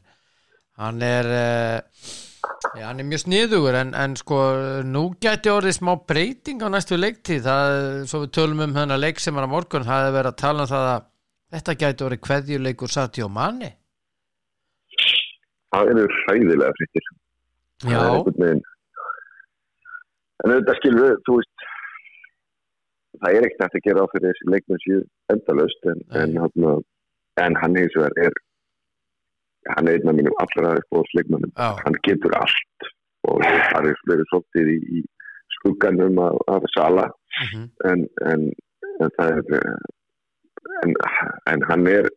hann 0.75 1.01
er, 1.07 1.29
já, 2.75 2.83
hann 2.83 2.99
er 2.99 3.07
mjög 3.07 3.21
sniðugur 3.23 3.77
en, 3.79 3.93
en 3.95 4.17
sko 4.19 4.39
nú 4.83 5.05
gæti 5.23 5.51
orðið 5.53 5.77
smá 5.77 5.93
breyting 6.03 6.59
á 6.59 6.67
næstu 6.67 6.99
leiktíð 6.99 7.47
það, 7.47 7.75
svo 8.11 8.25
við 8.25 8.33
tölum 8.35 8.65
um 8.65 8.75
hennar 8.75 8.99
leik 8.99 9.23
sem 9.23 9.39
er 9.39 9.47
á 9.47 9.49
morgun 9.53 9.87
það 9.87 10.09
er 10.09 10.17
verið 10.17 10.33
að 10.33 10.41
tala 10.43 10.65
um 10.65 10.71
það 10.73 10.89
að 10.91 11.07
þetta 11.55 11.77
gæti 11.85 12.07
orðið 12.09 12.23
kveðjuleikur 12.27 12.91
Sati 12.91 13.23
og 13.23 13.31
Manni 13.37 13.71
Það 15.75 15.91
eru 15.91 16.05
hræðilega 16.21 16.75
frittir. 16.77 17.07
Já, 17.83 17.99
En 20.45 20.53
þetta 20.53 20.75
skilur 20.79 21.07
við, 21.07 21.15
þú 21.25 21.37
veist 21.39 21.65
það 23.21 23.37
er 23.37 23.47
ekkert 23.47 23.63
hægt 23.65 23.77
að 23.79 23.85
gera 23.87 24.03
á 24.05 24.11
fyrir 24.11 24.27
þessi 24.31 24.51
leikmenn 24.53 24.83
síðu 24.83 25.01
endalaust 25.33 25.87
en, 25.91 26.03
en, 26.21 26.35
hann, 26.43 26.83
en 27.45 27.57
hann 27.61 27.79
hins 27.79 27.97
vegar 27.97 28.17
er 28.27 28.37
hann 29.73 29.89
er 29.89 29.97
einn 29.97 30.11
af 30.11 30.17
mínum 30.19 30.37
allra 30.43 30.75
uppbóðsleikmennum 30.81 31.53
já, 31.55 31.69
hann 31.81 31.97
getur 32.07 32.35
allt 32.37 32.89
og 33.25 33.41
það 33.45 33.89
er 33.91 34.03
verið 34.11 34.29
svolítið 34.31 34.71
í, 34.75 34.99
í 34.99 35.03
skugganum 35.57 36.19
af, 36.21 36.37
af 36.57 36.67
Sala 36.75 37.07
mhm, 37.41 37.65
en, 37.91 38.05
en, 38.33 38.45
en 39.01 39.15
það 39.17 39.39
er 39.39 39.73
en, 40.83 41.65
hann 41.71 41.89
er 41.89 42.11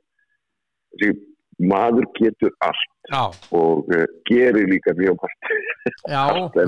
þessi 0.98 1.14
maður 1.58 2.06
getur 2.18 2.52
allt 2.62 2.92
já, 3.10 3.22
og 3.56 3.88
uh, 3.90 4.04
gerir 4.28 4.68
líka 4.70 4.94
mjög 4.98 5.16
margt. 5.22 5.48
Já 6.06 6.22
Allt 6.38 6.58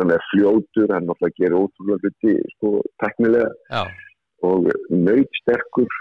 hann 0.00 0.14
er 0.14 0.24
fljótur, 0.30 0.88
hann 0.94 1.06
náttúrulega 1.08 1.38
gerir 1.40 1.58
ótrúlega 1.58 2.00
hluti 2.02 2.34
sko, 2.54 2.72
teknilega 3.02 3.50
Já, 3.70 3.84
og 4.44 4.68
nöytsterkur 4.90 6.00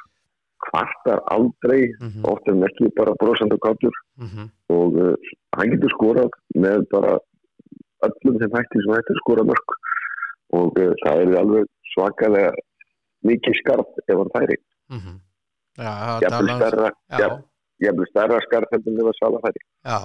kvartar 0.64 1.20
aldrei 1.36 1.92
mhm, 2.00 2.24
oft 2.32 2.48
er 2.48 2.56
hann 2.56 2.68
ekki 2.70 2.92
bara 2.98 3.16
brosand 3.22 3.56
og 3.56 3.62
kátur 3.66 3.96
mhm, 4.20 4.50
og 4.72 5.00
uh, 5.06 5.32
hann 5.58 5.74
getur 5.74 5.96
skorað 5.96 6.36
með 6.66 6.86
bara 6.94 7.18
öllum 8.08 8.40
þeim 8.42 8.58
hætti 8.58 8.84
sem 8.84 8.96
hætti 8.96 9.16
að 9.16 9.22
skora 9.24 9.48
mörg 9.48 9.76
og 10.60 10.80
uh, 10.80 10.94
það 11.04 11.24
er 11.26 11.42
alveg 11.42 11.70
svakalega 11.94 12.54
mikið 13.28 13.60
skarf 13.62 14.04
ef 14.04 14.20
hann 14.20 14.34
færi. 14.36 14.58
Já, 15.80 15.90
það 15.90 16.24
jafnvel 16.24 16.48
tala 16.50 16.88
um- 16.90 18.10
stærra, 18.12 18.40
stærra 18.48 18.72
heldur 18.74 18.94
en 18.94 19.04
ef 19.04 19.12
að 19.12 19.20
sala 19.20 19.42
færi. 19.46 19.64
Já, 19.88 19.98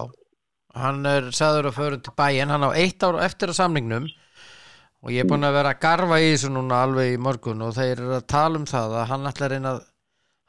hann 0.74 1.06
er 1.08 1.30
sagður 1.36 1.70
að 1.70 1.78
föru 1.78 2.00
til 2.02 2.14
bæinn, 2.18 2.52
hann 2.52 2.66
á 2.68 2.70
eitt 2.76 3.04
ár 3.06 3.20
eftir 3.24 3.52
að 3.52 3.60
samningnum. 3.60 4.08
Og 5.06 5.14
ég 5.14 5.22
er 5.22 5.30
búin 5.30 5.46
að 5.46 5.54
vera 5.54 5.72
að 5.72 5.80
garfa 5.84 6.18
í 6.18 6.32
þessu 6.32 6.50
núna 6.50 6.82
alveg 6.82 7.12
í 7.14 7.22
morgun 7.22 7.62
og 7.62 7.76
þeir 7.76 8.00
eru 8.00 8.16
að 8.16 8.26
tala 8.32 8.58
um 8.58 8.66
það 8.66 8.96
að 8.98 9.08
hann 9.12 9.30
ætla 9.30 9.46
að 9.46 9.52
reyna 9.52 9.72
að 9.76 9.80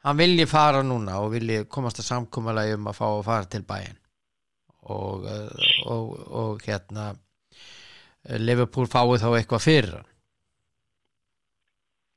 hann 0.08 0.18
vilji 0.18 0.46
fara 0.50 0.82
núna 0.82 1.20
og 1.22 1.32
vilji 1.36 1.64
komast 1.70 2.00
að 2.02 2.08
samkúmalagi 2.08 2.74
um 2.74 2.88
að 2.90 2.98
fá 2.98 3.06
að 3.06 3.26
fara 3.28 3.50
til 3.52 3.62
bæinn. 3.68 3.98
Og, 4.90 5.26
eh, 5.30 5.66
og, 5.92 6.14
og 6.34 6.62
hérna 6.66 7.12
Liverpool 8.40 8.88
fái 8.90 9.20
þá 9.20 9.28
eitthvað 9.36 9.64
fyrir 9.64 10.00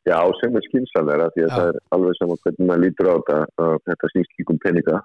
Já, 0.04 0.20
sem 0.42 0.56
er 0.58 0.66
skynsamlega 0.68 1.30
því 1.32 1.46
að 1.46 1.52
Já. 1.52 1.56
það 1.56 1.70
er 1.70 1.78
alveg 1.96 2.18
saman 2.18 2.40
hvernig 2.44 2.68
maður 2.68 2.84
lítur 2.84 3.08
á 3.08 3.16
þetta 3.16 3.68
þetta 3.88 4.10
snýst 4.12 4.34
líkum 4.40 4.60
peninga. 4.60 4.98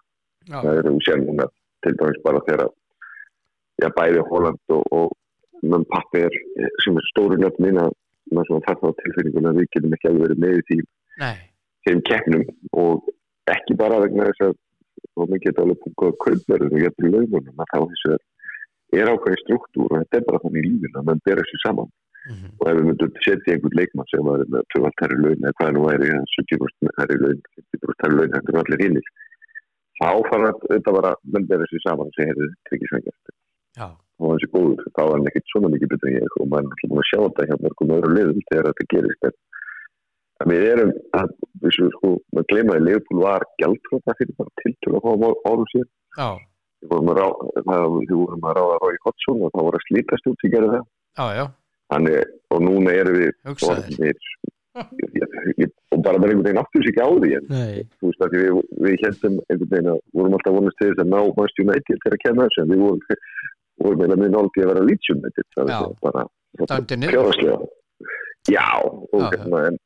Já, 0.49 0.57
það 0.57 0.78
eru 0.80 0.94
sér 1.07 1.20
núna 1.22 1.46
til 1.86 1.92
dæmis 2.01 2.22
bara 2.24 2.40
þegar 2.49 2.72
já, 3.83 3.89
bæði 3.97 4.24
Holland 4.31 4.74
og, 4.74 4.85
og 4.99 5.68
mann 5.72 5.87
pappi 5.93 6.24
er 6.26 6.39
sem 6.85 6.99
er 6.99 7.11
stóru 7.11 7.39
nöfnin 7.41 7.81
að 7.83 7.93
maður 8.33 8.51
svona 8.51 8.66
þarf 8.66 8.89
á 8.89 8.91
tilfinninguna 9.03 9.53
að 9.53 9.61
við 9.61 9.70
getum 9.74 9.95
ekki 9.97 10.11
alveg 10.11 10.24
verið 10.26 10.43
með 10.45 10.59
í 10.59 10.81
nei, 11.22 11.37
þeim 11.87 12.03
keppnum. 12.09 12.45
Og 12.83 13.12
ekki 13.53 13.79
bara 13.81 14.03
vegna 14.05 14.29
þess 14.31 14.49
að 14.49 14.59
maður 15.18 15.45
geta 15.47 15.64
alveg 15.64 15.81
punkað 15.85 16.18
kaupverðin 16.24 16.74
og 16.76 16.85
getur 16.85 17.14
laugunum 17.14 17.64
að 17.64 17.72
þá 17.72 17.79
þessu 17.93 18.12
er, 18.16 18.26
er 18.99 19.12
ákveði 19.14 19.41
struktúr 19.45 19.89
og 19.89 19.97
þetta 20.03 20.20
er 20.20 20.29
bara 20.29 20.43
þannig 20.45 20.61
í 20.61 20.68
lífinu 20.74 21.01
að 21.01 21.09
mann 21.09 21.24
bera 21.29 21.47
sér 21.49 21.64
saman. 21.64 21.91
Mhm, 22.29 22.49
og 22.59 22.68
ef 22.68 22.76
við 22.76 22.85
myndum 22.85 23.20
setja 23.24 23.55
einhvern 23.55 23.79
leikmann 23.79 24.09
sem 24.11 24.26
var 24.26 24.43
með 24.53 24.64
tvöfald 24.74 25.01
herri 25.01 25.16
laun 25.22 25.47
eða 25.47 25.55
hvað 25.61 25.70
nú 25.72 25.85
væri, 25.87 26.09
70% 26.35 26.99
herri 26.99 27.16
laun 27.22 27.39
50% 27.57 28.05
herri 28.05 28.18
laun, 28.18 28.35
þetta 28.35 28.53
er 28.53 28.59
allir 28.61 28.83
hinnir 28.83 29.07
þá 29.99 30.11
fara 30.29 30.51
þetta 30.66 30.95
bara 30.99 31.14
menn 31.33 31.49
verður 31.51 31.70
sér 31.72 31.85
saman 31.87 32.11
og 32.11 32.18
segja, 32.18 32.35
heyrðu, 32.35 32.51
tryggisvengjast 32.68 33.38
Já, 33.79 33.89
og 34.18 34.35
þessi 34.35 34.51
góður, 34.55 34.89
þá 34.97 35.03
er 35.05 35.12
hann 35.14 35.31
ekkert 35.31 35.53
svona 35.53 35.70
mikið 35.74 35.93
betur 35.93 36.11
en 36.11 36.18
ég 36.18 36.39
og 36.43 36.51
maður 36.53 36.72
er 36.74 36.91
búin 36.91 37.03
að 37.03 37.09
sjá 37.11 37.20
þetta 37.20 37.47
hjá 37.49 37.57
mörgum 37.64 37.95
öðru 37.99 38.16
liðum 38.16 38.43
þegar 38.49 38.68
þetta 38.70 38.89
gerist. 38.95 39.29
En, 39.29 40.51
við 40.53 40.66
erum, 40.72 40.93
að, 41.18 41.33
við 41.62 41.76
svo 41.76 41.89
sko 41.95 42.12
maður 42.35 42.51
gleymaði, 42.53 42.85
Leopold 42.89 43.22
var 43.24 43.47
gjaldróta 43.62 44.16
fyrir 44.18 44.37
bara 44.39 44.62
tiltölu 44.64 45.01
að 45.01 45.07
fá 45.07 45.49
árum 45.53 45.70
síðan. 45.72 45.93
Við 46.79 46.93
vorum 46.93 47.12
að 47.12 47.22
ráða, 47.22 47.79
við 47.95 48.12
vorum 48.14 48.45
að 48.47 48.59
ráða 48.59 48.83
Rói 48.83 49.01
Hotsson 49.07 49.41
og 49.43 49.55
það 49.55 49.66
voru 49.68 49.81
að 49.81 49.87
slítast 49.89 50.29
út 50.31 50.45
sem 50.45 50.53
gerði 50.53 50.74
það. 50.76 50.85
Já, 51.18 51.26
já, 51.35 51.45
Þannig, 51.89 52.33
og 52.53 52.62
núna 52.62 52.95
erum 53.01 53.16
við 53.16 53.31
orðnir, 53.64 54.18
ég, 55.16 55.37
ég, 55.62 55.70
og 55.95 56.03
bara 56.05 56.20
með 56.20 56.35
einhvern 56.35 56.45
veginn 56.47 56.61
áttur 56.61 56.85
sér 56.85 56.91
ekki 56.93 57.07
á 57.07 57.11
því 57.11 57.31
en 57.39 57.47
þú 57.49 58.11
veist 58.11 58.24
að 58.26 58.37
við, 58.37 58.59
við 58.85 59.05
heldum 59.07 59.39
einhvern 59.49 59.70
veginn 59.72 59.91
að 59.95 60.03
vorum 60.18 60.37
alltaf 60.39 60.57
vonast 60.59 60.79
til 60.79 60.91
þess 60.91 61.03
að 61.05 61.11
ná 61.14 61.18
Manchester 61.39 61.64
United 61.64 62.03
til 62.05 62.12
að 62.12 62.22
kenna 62.24 62.47
þessu 62.47 62.62
en 62.62 62.72
við 62.74 62.85
vorum, 62.85 63.22
vorum 63.83 64.03
meira 64.03 64.16
með 64.18 64.33
náldi 64.35 64.64
að 64.64 64.72
vera 64.72 64.87
United 64.87 65.47
það 65.57 65.74
er 65.74 65.93
bara 66.03 66.24
fjárhagslega. 66.59 67.59
Já, 68.49 68.70
og 69.12 69.20
Já, 69.20 69.29
hérna 69.35 69.61
en, 69.68 69.79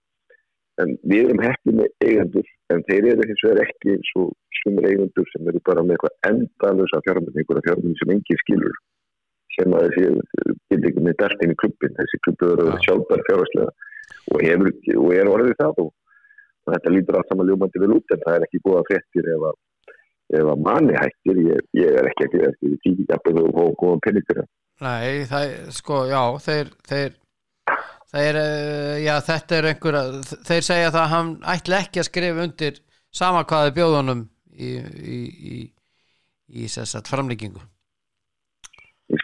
en 0.82 0.94
við 1.10 1.26
erum 1.26 1.42
heppið 1.42 1.78
með 1.80 2.06
eigendur 2.06 2.48
en 2.72 2.84
þeir 2.88 3.08
eru 3.12 3.28
hins 3.28 3.44
vegar 3.46 3.62
ekki 3.66 3.96
eins 3.96 4.12
og 4.20 4.30
sumir 4.62 4.88
eigendur 4.90 5.28
sem 5.32 5.48
eru 5.50 5.62
bara 5.66 5.84
með 5.84 5.96
eitthvað 5.96 6.30
endalösa 6.30 7.00
fjármynd, 7.06 7.38
einhverja 7.38 7.66
fjármynd 7.68 8.00
sem 8.00 8.14
engin 8.14 8.42
skilur 8.44 8.76
sem 9.56 9.74
að 9.76 9.88
þessi 9.96 10.76
ekki 10.78 11.04
með 11.04 11.18
dælt 11.20 11.42
inn 11.44 11.54
í 11.54 11.58
klubbin 11.60 11.98
þessi 11.98 12.20
klubbi 12.26 12.52
verður 12.52 12.70
Já. 12.72 12.84
sjálfbær 12.86 13.26
fjárhagslega 13.28 13.72
og, 14.32 14.38
hefur, 14.46 14.72
og 15.02 15.10
er 15.16 15.32
orðið 15.32 15.58
það 15.58 15.82
og, 15.84 15.90
og 16.62 16.74
þetta 16.76 16.94
lítur 16.94 17.18
allt 17.18 17.32
saman 17.32 17.50
ljómandi 17.50 17.82
vel 17.82 17.96
út 17.98 18.14
en 18.14 18.24
það 18.24 18.38
er 18.38 18.46
ekki 18.46 18.62
góða 18.64 18.86
fréttir 18.88 19.30
ef 19.34 19.46
að 19.50 19.58
ef 20.32 20.50
að 20.52 20.62
manni 20.66 20.94
hættir, 20.96 21.40
ég, 21.48 21.64
ég 21.76 21.96
er 21.98 22.08
ekki 22.10 22.28
ekki 22.28 22.44
eftir 22.48 22.68
því 22.68 22.78
tíki 22.84 23.08
jafnveg 23.10 23.48
og 23.48 23.56
fá 23.56 23.64
góðan 23.82 24.04
penningur 24.06 24.44
Nei, 24.82 25.24
það 25.30 25.44
er, 25.48 25.66
sko, 25.76 25.98
já, 26.10 26.22
þeir, 26.42 26.70
þeir, 26.88 27.18
þeir, 28.10 28.38
eh, 28.40 28.94
já, 29.04 29.12
þetta 29.28 29.58
er 29.58 29.68
einhver, 29.70 29.98
þeir 30.48 30.64
segja 30.66 30.94
það 30.94 31.02
að 31.02 31.12
hann 31.12 31.34
ætli 31.54 31.76
ekki 31.78 32.02
að 32.02 32.08
skrifa 32.08 32.46
undir 32.46 32.80
sama 33.14 33.44
hvaði 33.48 33.74
bjóðunum 33.76 34.24
í, 34.52 34.70
í, 35.16 35.20
í, 35.52 35.60
í 36.62 36.70
sessat 36.72 37.10
framlíkingu. 37.12 37.62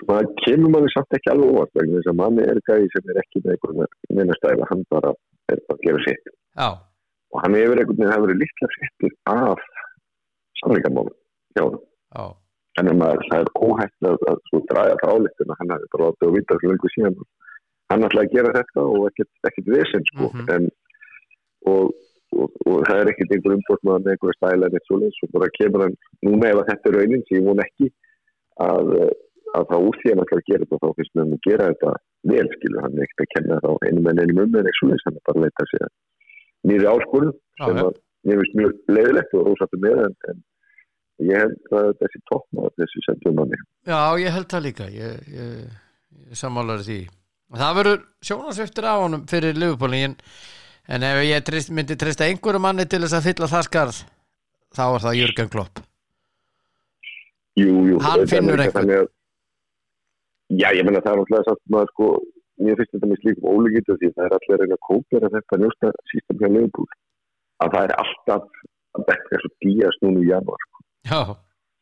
það 0.05 0.31
kemur 0.45 0.75
manni 0.75 0.93
samt 0.93 1.17
ekki 1.17 1.33
alveg 1.33 1.57
óvart 1.57 1.75
vegna 1.81 1.99
þess 1.99 2.13
að 2.13 2.21
manni 2.21 2.45
er 2.45 2.61
gæði 2.69 2.93
sem 2.93 3.11
er 3.11 3.23
ekki 3.25 3.43
með 3.43 3.57
einhverjum 3.57 4.21
neina 4.21 4.39
stæla, 4.39 4.71
hann 4.71 4.85
bara 4.95 5.15
er 5.49 5.65
að 5.73 5.83
gera 5.87 6.05
sitt. 6.05 6.31
Já, 6.55 6.71
og 7.33 7.43
hann 7.45 7.57
hefur 7.59 7.81
einhvern 7.81 7.99
veginn, 7.99 8.13
það 8.13 8.17
hefur 8.17 8.29
verið 8.29 8.43
litla 8.45 8.71
fréttir 8.77 9.17
af 9.33 9.67
samlingamálum 10.63 11.17
hjá 11.57 11.65
hann 11.65 11.81
já, 11.81 12.27
en 12.79 12.91
um 12.93 13.05
að 13.05 13.23
það 13.29 13.45
er 13.45 13.51
óhætt 13.67 14.09
að, 14.11 14.19
að 14.31 14.43
svo 14.49 14.61
draga 14.71 14.99
frálíktuna, 15.03 15.57
hann 15.61 15.73
hefur 15.75 15.93
bara 15.95 16.09
látið 16.09 16.29
að 16.29 16.35
vita 16.37 16.59
fyrir 16.59 16.73
lengur 16.73 16.95
síðan. 16.95 17.17
Hann 17.89 18.05
ætlaði 18.09 18.29
að 18.29 18.35
gera 18.37 18.57
þetta 18.59 18.85
og 18.85 19.07
ekkert, 19.09 19.33
ekkert 19.49 19.71
vesen 19.75 20.05
sko. 20.11 20.29
Mhm. 20.29 20.51
en, 20.55 20.69
og, 21.73 21.95
og, 22.39 22.59
og 22.69 22.85
það 22.87 23.01
er 23.01 23.11
ekkert 23.13 23.33
einhver 23.35 23.57
umbort 23.57 23.87
með 23.89 24.11
einhver 24.13 24.37
stæla 24.37 24.69
en 24.69 24.77
eitt 24.79 24.91
svoleiðis 24.91 25.23
og 25.25 25.33
bara 25.37 25.55
kemur 25.57 25.87
hann 25.87 25.97
núna 26.27 26.53
ef 26.53 26.61
að 26.61 26.69
þetta 26.73 26.91
er 26.91 26.99
raunin 26.99 27.25
sem 27.27 27.39
ég 27.39 27.49
von 27.49 27.65
ekki 27.65 27.89
að, 28.69 28.93
að 29.59 29.71
þá 29.73 29.77
úr 29.79 29.99
því 30.03 30.13
hann 30.13 30.25
ætlaði 30.25 30.45
að 30.45 30.51
gera 30.53 30.67
þetta 30.67 30.83
þá 30.85 30.99
finnst 30.99 31.23
hann 31.23 31.39
að 31.39 31.47
gera 31.49 31.71
þetta 31.73 31.95
vel 32.33 32.51
skilur. 32.57 32.85
Hann 32.85 32.99
er 32.99 33.09
ekkert 33.09 33.25
að 33.25 33.33
kenna 33.35 33.59
þetta 33.59 33.73
á 33.73 33.77
einum 33.89 34.13
en 34.13 34.23
einum 34.23 34.45
um 34.45 34.61
en 34.61 34.71
eitt 34.71 34.81
svoleiðis 34.81 35.09
hann 35.09 35.19
er 35.19 35.27
bara 35.29 35.41
að 35.41 35.49
leita 35.49 35.71
sér 35.73 35.89
nýri 36.69 36.91
áskorun 36.91 37.35
sem 37.59 37.83
að 37.83 37.97
mér 38.29 38.41
finnst 38.43 38.57
mjög 38.59 38.79
leiðilegt 38.93 39.35
og 39.39 39.47
rósattu 39.47 39.81
með 39.81 40.05
en, 40.05 40.17
en 40.31 40.41
ég 41.25 41.41
held 41.43 41.73
að 41.81 41.89
þessi 42.03 42.21
toppmáð 42.31 42.71
þessi 42.83 43.03
sendum 43.07 43.35
manni 43.41 43.59
já, 43.89 44.01
ég 44.23 44.35
held 44.37 44.49
það 44.53 44.65
líka, 44.69 44.87
ég, 44.95 45.19
ég, 45.35 45.65
ég 46.29 46.39
sammálar 46.39 46.85
því. 46.87 47.01
Það 47.59 47.77
verður 47.81 48.01
sjónasviftir 48.29 48.87
á 48.87 48.95
honum 49.01 49.23
fyrir 49.31 49.57
Liverpoolin, 49.57 50.15
en 50.89 51.03
ef 51.09 51.21
ég 51.25 51.45
trist, 51.49 51.71
myndi 51.75 51.97
trista 51.99 52.27
einhverju 52.29 52.61
manni 52.61 52.85
til 52.87 53.01
þess 53.05 53.17
að 53.19 53.27
fylla 53.31 53.49
það 53.51 53.67
skarð, 53.71 54.01
þá 54.77 54.83
er 54.95 55.05
það 55.07 55.19
Jürgen 55.23 55.53
Klopp. 55.55 55.81
jú, 57.59 57.73
jú, 57.91 57.99
Hann 58.05 58.27
finnur 58.31 58.55
er 58.59 58.67
einhvern. 58.67 58.83
þannig 58.83 59.01
að, 59.03 59.09
Já, 60.49 60.69
ég 60.73 60.85
menna 60.87 61.01
það 61.05 61.13
er 61.13 61.21
alltaf 61.21 61.45
samt 61.49 61.65
maður 61.73 61.91
sko 61.93 62.07
mér 62.65 62.79
finnst 62.79 62.93
þetta 62.95 63.09
með 63.11 63.19
slíkum 63.21 63.49
ólíkitt 63.53 63.91
því 64.01 64.09
það 64.17 64.25
er 64.29 64.35
allir 64.39 64.61
reyna 64.63 64.79
kópera 64.87 65.29
þetta 65.35 65.59
njósta 65.61 65.91
sístem 66.09 66.39
hjá 66.41 66.49
Liverpool 66.55 66.87
að 67.65 67.75
það 67.75 67.83
er 67.85 67.93
alltaf 68.03 68.47
að 68.97 69.05
þetta 69.11 69.37
er 69.37 69.43
svo 69.45 69.51
díast 69.67 70.01
núna 70.07 70.23
í 70.25 70.31
janúar 70.31 70.63
sko. 70.65 70.68
Já, 71.09 71.21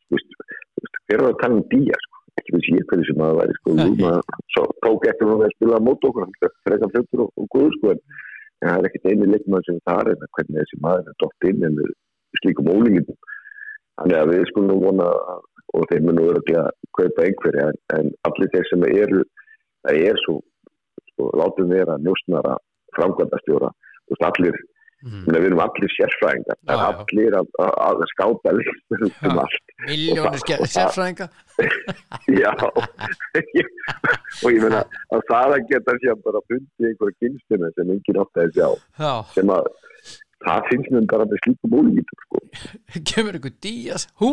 Þú 0.07 0.15
veist, 0.15 0.35
þú 0.39 0.83
veist, 0.83 0.99
hver 1.07 1.19
er 1.19 1.27
að 1.27 1.39
tala 1.41 1.59
um 1.59 1.65
díast 1.71 2.07
sko? 2.07 2.17
ekki 2.37 2.55
veist 2.55 2.71
ég 2.71 2.87
hverju 2.89 3.07
sem 3.07 3.23
að 3.25 3.37
væri 3.39 3.55
sko, 3.57 3.69
svo 4.53 4.63
tók 4.85 5.05
eftir 5.09 5.29
hún 5.29 5.45
að 5.45 5.55
spila 5.55 5.79
á 5.79 5.85
mót 5.87 6.07
okkur 6.07 6.25
hann 6.25 6.35
frekar 6.67 6.91
fljóttur 6.93 7.23
og, 7.25 7.31
og 7.35 7.49
góður 7.53 7.77
sko 7.77 7.93
en 7.93 8.01
það 8.61 8.77
er 8.77 8.87
ekkert 8.89 9.09
eini 9.11 9.29
leikmann 9.31 9.65
sem 9.67 9.79
það 9.89 10.11
er 10.11 10.13
en 10.13 10.31
hvernig 10.37 10.59
þessi 10.61 10.81
maður 10.85 11.09
er 11.11 11.17
dótt 11.23 11.49
inn 11.49 11.67
en 11.67 11.79
slíkum 12.41 12.71
ólíkitum 12.73 13.17
þannig 13.97 14.19
að 14.19 14.31
við 14.31 14.45
skulum 14.51 14.71
nú 14.71 14.77
vona 14.85 15.09
og 15.75 15.89
þeir 15.89 16.05
munu 16.05 16.29
öruglega 16.29 16.67
að 16.67 16.75
kaupa 16.99 17.25
einhverja 17.25 17.65
en, 17.71 17.81
en 17.97 18.13
allir 18.29 18.53
þeir 18.53 18.69
sem 18.69 18.87
eru 18.91 19.23
það 19.87 20.01
er 20.11 20.23
svo, 20.23 20.35
sko, 21.11 21.31
látum 21.41 21.73
vera 21.73 21.97
þú 24.07 24.13
veist, 24.13 24.27
allir, 24.29 24.55
mm. 25.05 25.23
við 25.27 25.47
erum 25.49 25.61
allir 25.65 25.93
sérfræðingar, 25.95 26.57
það 26.67 26.83
er 26.83 27.01
allir 27.03 27.37
að, 27.41 27.49
að, 27.63 27.73
að 27.87 28.05
skáta 28.13 28.53
leikmenn 28.57 29.07
um 29.07 29.11
Já. 29.13 29.33
allt 29.45 29.73
miljónir 29.87 30.29
Og 30.33 30.37
það- 30.47 30.75
sérfræðinga. 30.77 31.27
Já, 32.43 32.51
og 34.43 34.47
ég 34.53 34.61
meina 34.63 34.83
að 35.13 35.25
það 35.31 35.57
að 35.57 35.67
geta 35.71 35.97
sér 36.03 36.21
bara 36.25 36.43
fundið 36.47 36.89
einhverja 36.91 37.19
kynstina 37.23 37.73
sem 37.75 37.91
enginn 37.97 38.21
átti 38.23 38.43
að 38.45 38.55
sjá 38.57 38.69
Já, 39.01 39.13
sem 39.35 39.53
að 39.57 39.69
það 40.45 40.67
finnst 40.69 40.91
mér 40.93 41.05
bara 41.09 41.25
með 41.25 41.39
slíkum 41.43 41.75
ólíkitum 41.79 42.19
sko. 42.23 42.41
kemur 43.09 43.37
ykkur 43.39 43.55
días, 43.65 44.05
hú? 44.21 44.31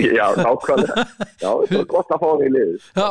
Já, 0.00 0.26
nákvæmlega 0.40 1.04
Já, 1.42 1.50
það 1.68 1.78
er 1.82 1.88
gott 1.92 2.14
að 2.16 2.22
fá 2.24 2.28
hann 2.30 2.44
í 2.46 2.50
lið 2.56 2.72
Já? 2.96 3.08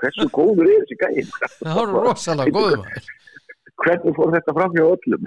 Hversu 0.00 0.28
góður 0.32 0.70
er 0.70 0.84
þessi 0.84 1.00
gæðin? 1.04 1.32
Það 1.60 1.80
var 1.80 1.96
rosalega 2.08 2.56
góðum 2.56 2.86
maður. 2.86 3.10
Hvernig 3.80 4.16
fór 4.18 4.32
þetta 4.34 4.54
fram 4.58 4.74
hjá 4.76 4.84
öllum? 4.90 5.22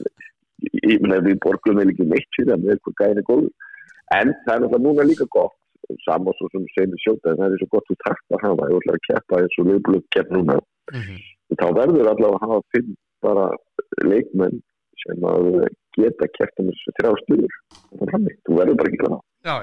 Ég 0.90 1.00
meina 1.00 1.20
við 1.24 1.38
borgum 1.44 1.78
vel 1.80 1.88
ekki 1.90 2.04
neitt 2.10 2.28
fyrir 2.36 2.52
að 2.54 2.64
með 2.66 2.74
eitthvað 2.76 2.98
gæðin 3.00 3.20
er 3.22 3.26
góður 3.30 3.50
En 4.16 4.32
það 4.44 4.52
er 4.54 4.60
náttúrulega 4.64 4.82
núna 4.84 5.06
líka 5.08 5.26
gott 5.32 5.56
saman 6.04 6.34
svo 6.38 6.46
sem 6.52 6.64
segir 6.74 6.90
mér 6.92 7.00
sjóta 7.02 7.32
það 7.38 7.54
er 7.54 7.60
svo 7.62 7.68
gott 7.72 7.88
að 7.90 8.42
hafa, 8.44 8.66
ég 8.70 8.76
ætla 8.82 8.94
að 8.96 9.04
keppa 9.08 9.38
eins 9.40 9.56
og 9.62 9.68
lögblut 9.70 10.06
kepp 10.14 10.28
núna 10.34 10.58
Mhm. 10.90 11.16
þá 11.60 11.66
verður 11.76 12.08
allavega 12.10 12.38
að 12.38 12.44
hafa 12.44 12.60
fimm 12.74 12.88
bara 13.22 13.44
leikmenn 14.10 14.56
sem 15.02 15.24
að 15.30 15.46
geta 15.96 16.26
keppt 16.36 16.60
um 16.62 16.68
þessu 16.70 16.94
þrjá 16.98 17.12
stuður 17.22 17.54
þú 17.94 18.58
verður 18.58 18.76
bara 18.80 18.90
ekki 18.90 19.02
það 19.06 19.16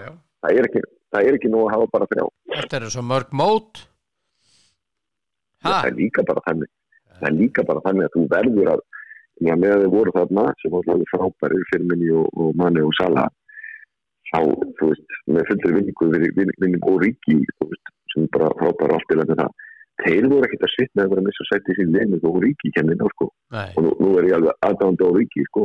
já. 0.05 0.11
það 0.41 0.57
er 0.61 0.67
ekki, 0.69 0.81
það 1.13 1.27
er 1.29 1.37
ekki 1.39 1.51
nú 1.53 1.61
að 1.65 1.71
hafa 1.75 1.87
bara 1.95 2.09
þrjá 2.11 2.25
Þetta 2.57 2.77
eru 2.81 2.89
svo 2.95 3.03
mörg 3.11 3.29
mót. 3.35 3.83
Ha? 5.63 5.69
það 5.81 5.89
er 5.91 5.95
líka 5.99 6.23
bara 6.27 6.43
þannig 6.47 6.69
það 7.19 7.27
er 7.31 7.35
líka 7.41 7.63
bara 7.69 7.83
þannig 7.87 8.07
að 8.07 8.15
þú 8.17 8.23
verður 8.35 8.71
að 8.75 8.81
já, 9.47 9.53
með 9.55 9.71
að 9.75 9.81
þið 9.83 9.91
voru 9.97 10.15
þarna 10.17 10.45
sem 10.61 10.71
var 10.75 10.89
alveg 10.93 11.11
frábæri 11.13 11.61
fyrir 11.71 11.85
minni 11.91 12.09
og, 12.21 12.27
og 12.41 12.55
manni 12.61 12.81
og 12.85 12.93
sala 12.99 13.27
þá, 14.31 14.39
þú 14.79 14.89
veist, 14.91 15.17
með 15.31 15.47
fullri 15.51 15.73
vinningu 15.77 16.09
við 16.13 16.27
vin- 16.37 16.55
vinnum 16.63 16.87
og 16.91 17.01
ríki 17.05 17.37
veist, 17.63 17.91
sem 18.13 18.27
bara 18.33 18.49
frábæri 18.59 18.97
áspilandi 18.97 19.37
það. 19.39 19.51
Þeir 19.97 20.25
voru 20.29 20.45
ekkert 20.45 20.65
að 20.67 20.73
svitna 20.75 21.03
að 21.03 21.09
vera 21.13 21.21
að 21.23 21.27
missa 21.27 21.45
sæti 21.49 21.75
sín 21.77 21.93
leinu 21.95 22.17
og 22.29 22.35
ríki 22.43 22.69
ná 22.85 23.07
sko. 23.15 23.31
Og 23.77 23.83
nú, 23.85 23.91
nú 24.01 24.09
er 24.19 24.27
ég 24.29 24.35
alveg 24.37 24.59
aðdánda 24.67 25.07
á 25.09 25.11
ríki 25.15 25.45
sko. 25.49 25.63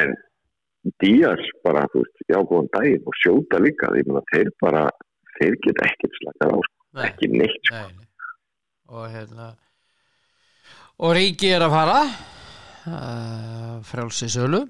En 0.00 0.14
Díaz 1.02 1.42
bara, 1.64 1.82
þú 1.92 2.00
veist, 2.00 2.22
já, 2.32 2.38
góðan 2.40 2.70
daginn 2.72 3.02
og 3.04 3.16
sjóta 3.20 3.58
líka, 3.60 3.90
ég 4.00 4.06
meina, 4.08 4.22
þeir 4.32 4.48
bara 4.64 4.86
þeir 5.36 5.58
geta 5.66 5.84
ekkert 5.90 6.14
slakað 6.16 6.54
á, 6.56 6.58
sko, 6.64 6.78
ekki 7.04 7.28
neitt 7.34 7.58
sko. 7.68 7.74
nei. 7.98 8.06
Og 8.88 9.04
hérna, 9.12 9.50
og 11.00 11.14
Ríki 11.16 11.50
er 11.56 11.64
að 11.64 11.74
fara, 11.74 12.00
uh, 12.90 13.74
frjálsi 13.88 14.28
sölu, 14.32 14.60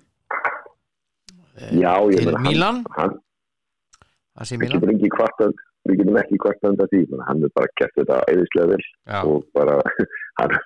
já, 1.75 1.95
ég 2.15 2.29
meina, 2.29 2.43
Mílan, 2.45 2.83
hann, 2.97 3.17
sé 4.47 4.59
við 4.61 4.77
getum 4.77 4.95
ekki 4.95 5.13
kvartað 5.17 5.57
við 5.89 6.03
getum 6.03 6.21
ekki 6.21 6.41
kvartað 6.45 6.75
undan 6.75 6.91
því 6.93 7.01
hann 7.29 7.47
er 7.47 7.55
bara 7.57 7.73
gert 7.81 7.97
þetta 7.99 8.21
eðislega 8.33 8.69
vel 8.75 8.83
Já, 8.85 9.19
og 9.25 9.49
bara, 9.57 9.79
hann 10.41 10.55
er 10.55 10.61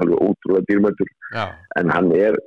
alveg 0.00 0.16
ótrúlega 0.16 0.66
dýrmættur 0.70 1.12
já, 1.36 1.46
en 1.80 1.94
hann 1.94 2.10
er, 2.16 2.40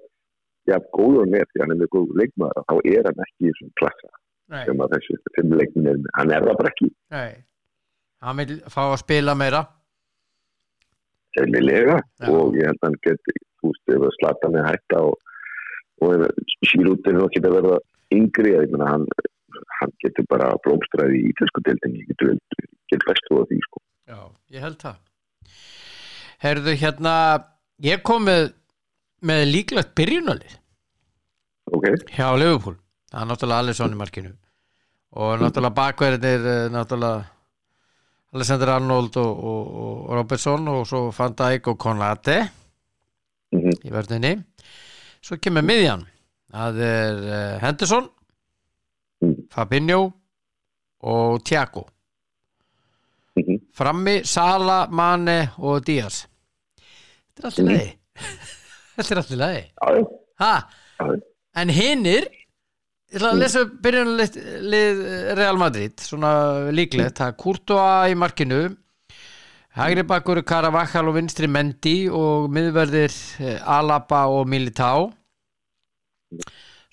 já, 0.70 0.78
góður 0.98 1.32
með 1.32 1.48
því 1.52 1.64
hann 1.64 1.76
er 1.78 1.82
með 1.82 1.94
góður 1.96 2.22
leikmaður, 2.24 2.68
þá 2.68 2.76
er 2.98 3.10
hann 3.10 3.26
ekki 3.28 3.40
í 3.48 3.54
þessum 3.54 3.74
klassa 3.80 4.14
nei, 4.52 4.64
sem 4.68 4.84
að 4.84 4.96
þessi 4.98 5.18
fimm 5.38 5.56
leikmin 5.60 5.90
er, 5.92 6.02
hann 6.18 6.34
er 6.34 6.46
það 6.48 6.60
bara 6.60 6.72
ekki. 6.74 6.90
Nei. 7.14 7.32
Hann 8.24 8.40
vil 8.40 8.60
fá 8.72 8.84
að 8.86 9.00
spila 9.04 9.36
meira. 9.38 9.64
Eðlilega 11.42 12.00
Já. 12.00 12.28
og 12.30 12.58
ég 12.58 12.70
held 12.70 12.80
að 12.82 12.88
hann 12.88 13.00
geti, 13.08 13.36
veist, 13.64 13.84
ef 13.96 14.08
að 14.08 14.16
slata 14.20 14.52
með 14.54 14.68
hætta 14.70 15.02
og, 15.10 15.16
og 16.04 16.26
sýrútin 16.70 17.22
og 17.24 17.32
geta 17.34 17.54
verða 17.54 17.80
yngri 18.14 18.56
ég 18.56 18.74
meina 18.74 18.92
hann, 18.92 19.08
hann 19.80 19.96
getur 20.04 20.28
bara 20.32 20.52
blómstræði 20.66 21.24
í 21.30 21.34
deildinni, 21.40 22.04
ég 22.04 22.12
getur, 22.14 23.08
best 23.08 23.30
þú 23.30 23.42
að 23.42 23.48
því 23.52 23.62
sko. 23.66 23.84
Já, 24.10 24.20
ég 24.54 24.66
held 24.68 24.80
það. 24.84 25.00
Herðu 26.44 26.76
hérna 26.78 27.16
ég 27.84 28.04
kom 28.06 28.28
með, 28.28 28.52
með 29.24 29.48
líklegt 29.50 29.96
byrjunalið 29.98 30.60
ok, 31.74 31.86
hjá 32.14 32.28
Liverpool. 32.38 32.78
Það 33.12 33.22
er 33.22 33.30
náttúrulega 33.30 33.64
Alisson 33.64 33.94
í 33.94 34.00
markinu. 34.00 34.34
Og 35.14 35.42
náttúrulega 35.42 35.78
bakverðinir 35.78 36.48
eh, 36.50 36.66
náttúrulega 36.74 37.30
Alexander 38.34 38.68
Arnold 38.76 39.18
og, 39.22 39.44
og, 39.44 39.68
og 39.76 40.18
Robertson 40.18 40.68
og 40.68 40.88
svo 40.90 41.12
Van 41.18 41.34
Dijk 41.38 41.68
og 41.68 41.78
Konate 41.80 42.38
mm 43.54 43.70
í 43.86 43.92
verðinni 43.94 44.32
svo 45.24 45.38
kemur 45.38 45.62
miðjan. 45.64 46.02
Það 46.54 46.80
er 46.90 47.24
uh, 47.24 47.62
Henderson 47.62 48.10
Mm. 49.24 49.36
Fabinho 49.54 50.10
og 51.08 51.44
Thiago. 51.48 51.86
Mhm. 53.38 53.60
frammi 53.74 54.18
Sala, 54.28 54.88
Mane 54.92 55.50
og 55.58 55.86
Díaz. 55.88 56.26
Þetta 57.38 57.40
er 57.40 57.46
allt 57.48 57.60
í 57.60 57.64
Mhm. 57.64 57.70
lagi. 57.72 57.94
Þetta 58.98 59.14
er 59.14 59.18
ha? 60.40 60.52
já, 61.00 61.22
en 61.56 61.70
hinnir 61.70 62.28
ég 63.14 63.20
ætla 63.20 63.34
að 63.36 63.42
lesa 63.44 63.62
upp 63.62 63.74
byrjunlið 63.86 64.38
lið 64.74 65.02
Real 65.38 65.60
Madrid 65.62 66.02
svona 66.02 66.32
líklegt, 66.74 67.20
það 67.20 67.30
er 67.30 67.36
Courtois 67.44 68.14
í 68.14 68.18
markinu 68.18 68.62
hægri 69.78 70.04
bakkur 70.06 70.42
Caravaggio 70.46 71.04
og 71.10 71.18
vinstri 71.18 71.50
Mendy 71.50 72.08
og 72.10 72.50
miðverðir 72.54 73.14
eh, 73.42 73.60
Alaba 73.62 74.26
og 74.30 74.48
Militao. 74.50 75.12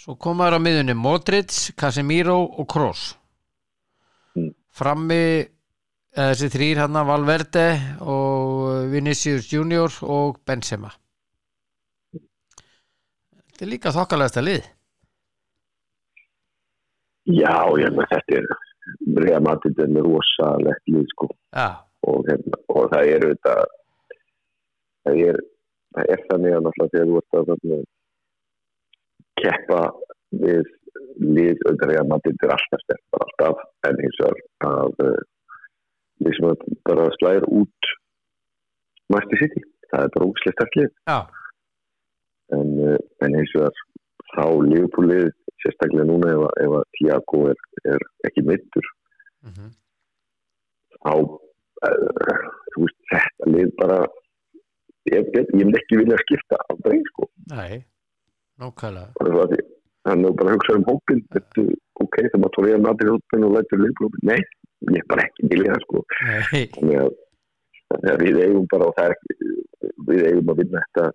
Svo 0.01 0.16
komaður 0.16 0.57
á 0.57 0.61
miðunni 0.64 0.97
Modric, 0.97 1.75
Casemiro 1.77 2.39
og 2.45 2.68
Kroos. 2.68 3.14
Mm. 4.37 4.53
frammi 4.71 5.23
eh, 5.43 5.47
þessi 6.14 6.49
þrýr 6.55 6.85
hann 6.85 7.01
Valverde 7.09 7.66
og 8.01 8.87
Vinicius 8.93 9.49
Junior 9.53 9.93
og 10.07 10.39
Benzema. 10.47 10.93
Þetta 12.12 13.66
er 13.66 13.73
líka 13.73 13.93
þokkalegasta 13.93 14.45
lið 14.45 14.68
já, 17.35 17.55
ég 17.81 17.95
meina 17.95 18.11
þetta 18.11 18.41
er 18.41 18.51
Rea 19.24 19.41
Madrid 19.45 19.78
er 19.81 19.93
með 19.93 20.09
rosalegt 20.09 20.91
lið 20.91 21.07
sko. 21.12 21.28
Já, 21.55 21.68
og, 22.09 22.26
hérna, 22.28 22.61
og 22.74 22.91
það 22.93 23.12
er 23.14 23.26
auðvitað 23.26 23.62
það 25.05 25.22
er, 25.31 25.41
það 25.97 26.12
er 26.14 26.22
þannig 26.28 26.57
að 26.57 26.66
náttúrulega 26.66 26.95
þegar 26.95 27.11
þú 27.11 27.18
ert 27.20 27.41
að 27.41 27.51
þarna, 27.51 27.81
keppa 29.41 29.83
við 30.45 30.70
lið 31.20 31.66
auðvitað 31.66 31.93
Rea 31.93 32.07
Madrid 32.12 32.47
er 32.47 32.55
alltaf 32.57 32.85
sterkar 32.85 33.26
alltaf 33.26 33.66
en 33.89 34.01
eins 34.05 34.22
og 34.26 34.41
að 34.70 35.05
uh, 35.07 35.20
lið 36.24 36.39
sem 36.39 36.64
bara 36.89 37.11
slæðir 37.18 37.47
út 37.61 37.93
Master 39.11 39.41
City. 39.41 39.62
Það 39.91 40.07
er 40.07 40.12
bara 40.14 40.53
sterk 40.55 40.76
lið. 40.78 40.91
Já, 41.11 41.18
en, 42.57 42.74
uh, 42.85 42.99
en 43.24 43.39
eins 43.39 43.55
og 43.59 43.68
að 43.68 43.81
þá 44.37 44.45
liðbúlið 44.70 45.28
sérstaklega 45.62 46.07
núna 46.09 46.33
ef, 46.35 46.43
að- 46.47 46.59
ef 46.64 46.76
að 46.81 46.85
Tiago 46.99 47.43
er, 47.53 47.61
er 47.95 48.05
ekki 48.28 48.47
mittur 48.49 48.87
mhm. 49.49 49.70
Þá 51.01 51.12
uh, 51.16 52.49
þú 52.74 52.83
veist, 52.85 52.99
þetta 53.11 53.51
lið 53.55 53.70
bara 53.81 53.99
ég, 55.09 55.31
myndi 55.57 55.78
ekki 55.81 56.01
vilja 56.03 56.18
skipta 56.20 56.59
á 56.61 56.72
breyng 56.85 57.07
sko. 57.09 57.28
Nei, 57.55 57.78
að 59.47 59.55
því- 59.55 59.68
þannig 60.09 60.28
að 60.31 60.37
bara 60.43 60.53
hugsa 60.57 60.76
um 60.76 60.85
hópin 60.91 61.22
þetta, 61.33 61.64
ok, 62.05 62.18
það 62.26 62.39
maður 62.43 62.55
tóriða 62.59 62.83
maður 62.85 63.09
í 63.09 63.14
hópin 63.14 63.47
og 63.49 63.55
lætur 63.57 63.81
liðblópin, 63.85 64.26
nei, 64.28 64.41
ég 64.91 65.01
er 65.01 65.09
bara 65.14 65.24
ekki 65.28 65.49
vilja 65.55 65.72
það 65.74 65.83
sko, 65.87 66.05
þannig 66.76 67.01
að, 67.01 67.11
þannig 67.91 68.12
að 68.14 68.22
við 68.26 68.39
eigum 68.45 68.68
bara 68.74 68.91
og 68.91 68.95
það 69.01 69.11
er 69.11 69.16
við 70.11 70.22
eigum 70.31 70.53
að 70.55 70.61
vinna 70.62 70.85
þetta 70.85 71.09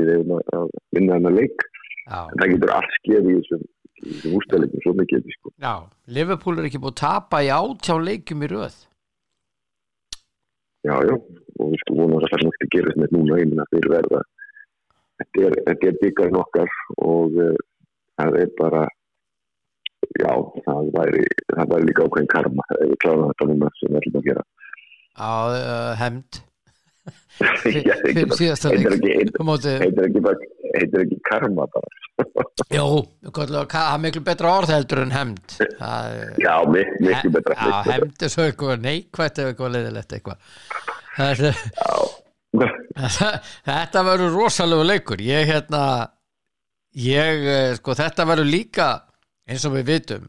við 0.00 0.12
eigum 0.14 0.36
að, 0.36 0.44
að 0.60 0.70
vinna 0.96 1.16
þennan 1.18 1.38
leik 1.40 1.66
en 2.08 2.40
það 2.40 2.52
getur 2.54 2.74
allt 2.76 2.96
skeið 2.98 3.30
í 3.30 3.34
þessum, 3.38 3.64
þessum 4.00 4.36
ústæðleikum 4.40 4.84
svo 4.84 4.94
mikið 5.00 5.32
sko. 5.36 5.52
já 5.60 5.74
Liverpool 6.18 6.58
er 6.58 6.68
ekki 6.68 6.82
búið 6.82 6.94
að 6.94 7.02
tapa 7.02 7.42
í 7.44 7.50
átjá 7.54 7.96
leikjum 8.00 8.44
í 8.46 8.50
röð. 8.54 8.78
Já, 10.80 10.94
já, 11.04 11.14
og 11.60 11.72
við 11.74 11.82
sko 11.82 11.96
vonum 11.98 12.16
að 12.16 12.30
það 12.30 12.36
er 12.38 12.46
náttúrulega 12.46 12.74
gera 12.74 12.94
þetta 12.94 13.16
núna 13.16 13.40
einnig 13.40 13.60
að 13.60 13.74
þeir 13.74 13.88
verða 13.94 14.20
þetta 15.20 15.42
er, 15.46 15.58
er 15.68 15.98
byggarinn 16.00 16.40
okkar 16.40 16.70
og 17.04 17.36
uh, 17.36 17.56
það 18.16 18.38
er 18.40 18.54
bara 18.56 18.84
já, 20.16 20.32
það 20.64 20.92
væri 20.96 21.26
það 21.52 21.74
væri 21.74 21.88
líka 21.90 22.06
ákveðin 22.06 22.32
karma 22.32 22.68
ef 22.78 22.86
við 22.86 23.00
kláðum 23.04 23.32
þetta 23.32 23.50
núna 23.50 23.74
sem 23.76 23.90
við 23.90 24.00
ætlum 24.00 24.22
að 24.22 24.30
gera. 24.30 24.46
Á 25.20 25.32
uh, 25.50 25.92
hemd 26.00 26.40
Já, 26.40 26.49
fyrir 27.62 28.34
síðasta 28.36 28.72
leik 28.74 28.86
heitir, 30.74 31.04
ekki, 31.04 31.18
karma 31.26 31.66
bara? 31.70 31.90
Það 33.70 33.92
er 33.94 34.00
miklu 34.04 34.22
betra 34.26 34.52
orð 34.60 34.72
heldur 34.74 35.02
en 35.04 35.14
hemd 35.14 35.54
já, 36.40 36.54
mik 36.70 36.90
miklu 37.02 37.32
betra 37.34 37.56
Já, 37.56 37.76
hemd 37.88 38.24
er 38.26 38.32
svo 38.32 38.46
eitthvað 38.46 38.82
neikvætt 38.84 39.40
eða 39.40 39.52
eitthvað 39.52 39.76
leiðilegt 39.76 40.16
eitthvað. 40.16 40.50
Þetta- 41.16 41.54
já, 41.76 41.94
verður 44.10 44.34
rosalegu 44.36 44.86
leikur. 44.86 45.22
Ég 45.24 45.48
hérna 45.50 45.84
ég, 46.98 47.46
eh, 47.46 47.70
sko, 47.78 47.96
þetta 47.98 48.26
verður 48.28 48.50
líka 48.50 48.90
eins 49.50 49.64
og 49.66 49.76
við 49.78 49.88
vitum 49.94 50.28